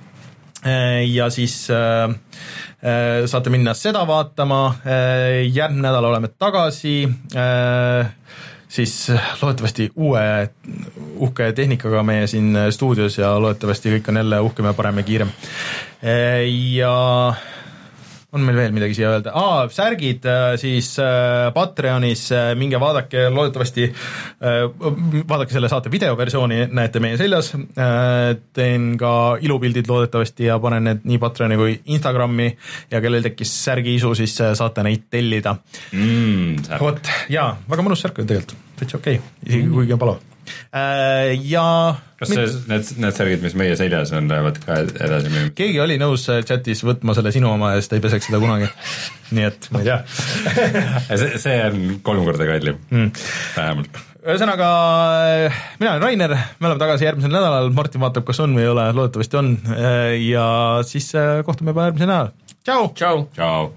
ja 1.13 1.29
siis 1.29 1.69
äh, 1.69 2.09
äh, 2.09 3.25
saate 3.25 3.49
minna 3.49 3.73
seda 3.77 4.05
vaatama. 4.07 4.75
Äh,, 4.85 5.45
järgmine 5.53 5.87
nädal 5.87 6.05
oleme 6.05 6.27
tagasi. 6.27 7.09
Äh,, 7.35 8.09
siis 8.67 9.11
loodetavasti 9.41 9.91
uue 9.95 10.49
uhke 11.15 11.51
tehnikaga 11.55 12.03
meie 12.03 12.27
siin 12.27 12.57
stuudios 12.71 13.17
ja 13.17 13.31
loodetavasti 13.39 13.93
kõik 13.95 14.09
on 14.11 14.19
jälle 14.23 14.39
uhkem 14.43 14.67
ja 14.67 14.73
parem 14.73 14.97
ja 14.97 15.07
kiirem. 15.07 15.31
Äh, 16.03 16.43
ja 16.73 17.33
on 18.35 18.43
meil 18.43 18.57
veel 18.59 18.73
midagi 18.75 18.97
siia 18.97 19.13
öelda 19.15 19.31
ah,, 19.37 19.61
särgid 19.71 20.25
äh, 20.27 20.57
siis 20.59 20.89
äh, 20.99 21.47
Patreonis 21.55 22.25
äh,, 22.35 22.51
minge 22.59 22.79
vaadake, 22.81 23.27
loodetavasti 23.31 23.87
vaadake 25.27 25.53
selle 25.53 25.69
saate 25.71 25.91
videoversiooni, 25.91 26.59
näete 26.75 27.01
meie 27.03 27.17
seljas 27.19 27.53
teen 28.53 28.89
ka 28.99 29.11
ilupildid 29.41 29.87
loodetavasti 29.89 30.49
ja 30.49 30.59
panen 30.61 30.89
need 30.89 31.07
nii 31.07 31.19
Patreoni 31.21 31.57
kui 31.59 31.75
Instagrami 31.95 32.49
ja 32.91 33.01
kellel 33.03 33.25
tekkis 33.25 33.53
särgiisu, 33.65 34.13
siis 34.19 34.35
äh, 34.43 34.53
saate 34.57 34.85
neid 34.87 35.07
tellida. 35.09 35.55
mm,. 35.91 36.79
vot 36.81 37.13
jaa, 37.33 37.53
väga 37.69 37.85
mõnus 37.85 38.03
särk 38.03 38.23
on 38.23 38.29
tegelikult, 38.29 38.57
täitsa 38.79 38.99
okei 38.99 39.21
okay., 39.21 39.37
isegi 39.47 39.69
kuigi 39.71 39.95
on 39.95 40.03
palav. 40.03 40.36
Ja 41.43 41.67
kas 42.17 42.31
see, 42.33 42.45
need, 42.69 42.91
need 43.03 43.15
särgid, 43.15 43.43
mis 43.45 43.55
meie 43.57 43.77
seljas 43.79 44.11
on, 44.17 44.29
lähevad 44.31 44.57
ka 44.63 44.79
edasi 44.81 45.31
müüma? 45.31 45.53
keegi 45.57 45.79
oli 45.83 45.99
nõus 46.01 46.25
äh, 46.33 46.41
chatis 46.47 46.81
võtma 46.85 47.15
selle 47.17 47.33
sinu 47.35 47.51
oma 47.51 47.75
ja 47.75 47.81
siis 47.81 47.91
ta 47.91 47.97
ei 47.99 48.03
peseks 48.03 48.29
seda 48.29 48.41
kunagi. 48.41 48.69
nii 49.37 49.47
et 49.47 49.69
ma 49.73 49.83
ei 49.83 49.89
tea 49.89 49.99
see, 51.21 51.41
see 51.43 51.57
on 51.67 51.97
kolm 52.05 52.25
korda 52.27 52.49
kallim 52.49 52.79
mm., 52.89 53.11
vähemalt. 53.57 54.01
ühesõnaga, 54.23 54.69
mina 55.79 55.93
olen 55.93 56.05
Rainer, 56.07 56.37
me 56.57 56.71
oleme 56.71 56.81
tagasi 56.81 57.07
järgmisel 57.07 57.35
nädalal, 57.37 57.69
Martin 57.75 58.03
vaatab, 58.03 58.25
kas 58.27 58.41
on 58.43 58.57
või 58.57 58.65
ei 58.65 58.71
ole, 58.73 58.87
loodetavasti 58.97 59.39
on 59.39 59.53
ja 60.25 60.47
siis 60.87 61.11
äh, 61.15 61.43
kohtume 61.47 61.75
juba 61.75 61.91
järgmisel 61.91 62.11
nädalal, 62.13 62.33
tšau! 62.63 62.89
tšau. 62.97 63.27
tšau. 63.37 63.75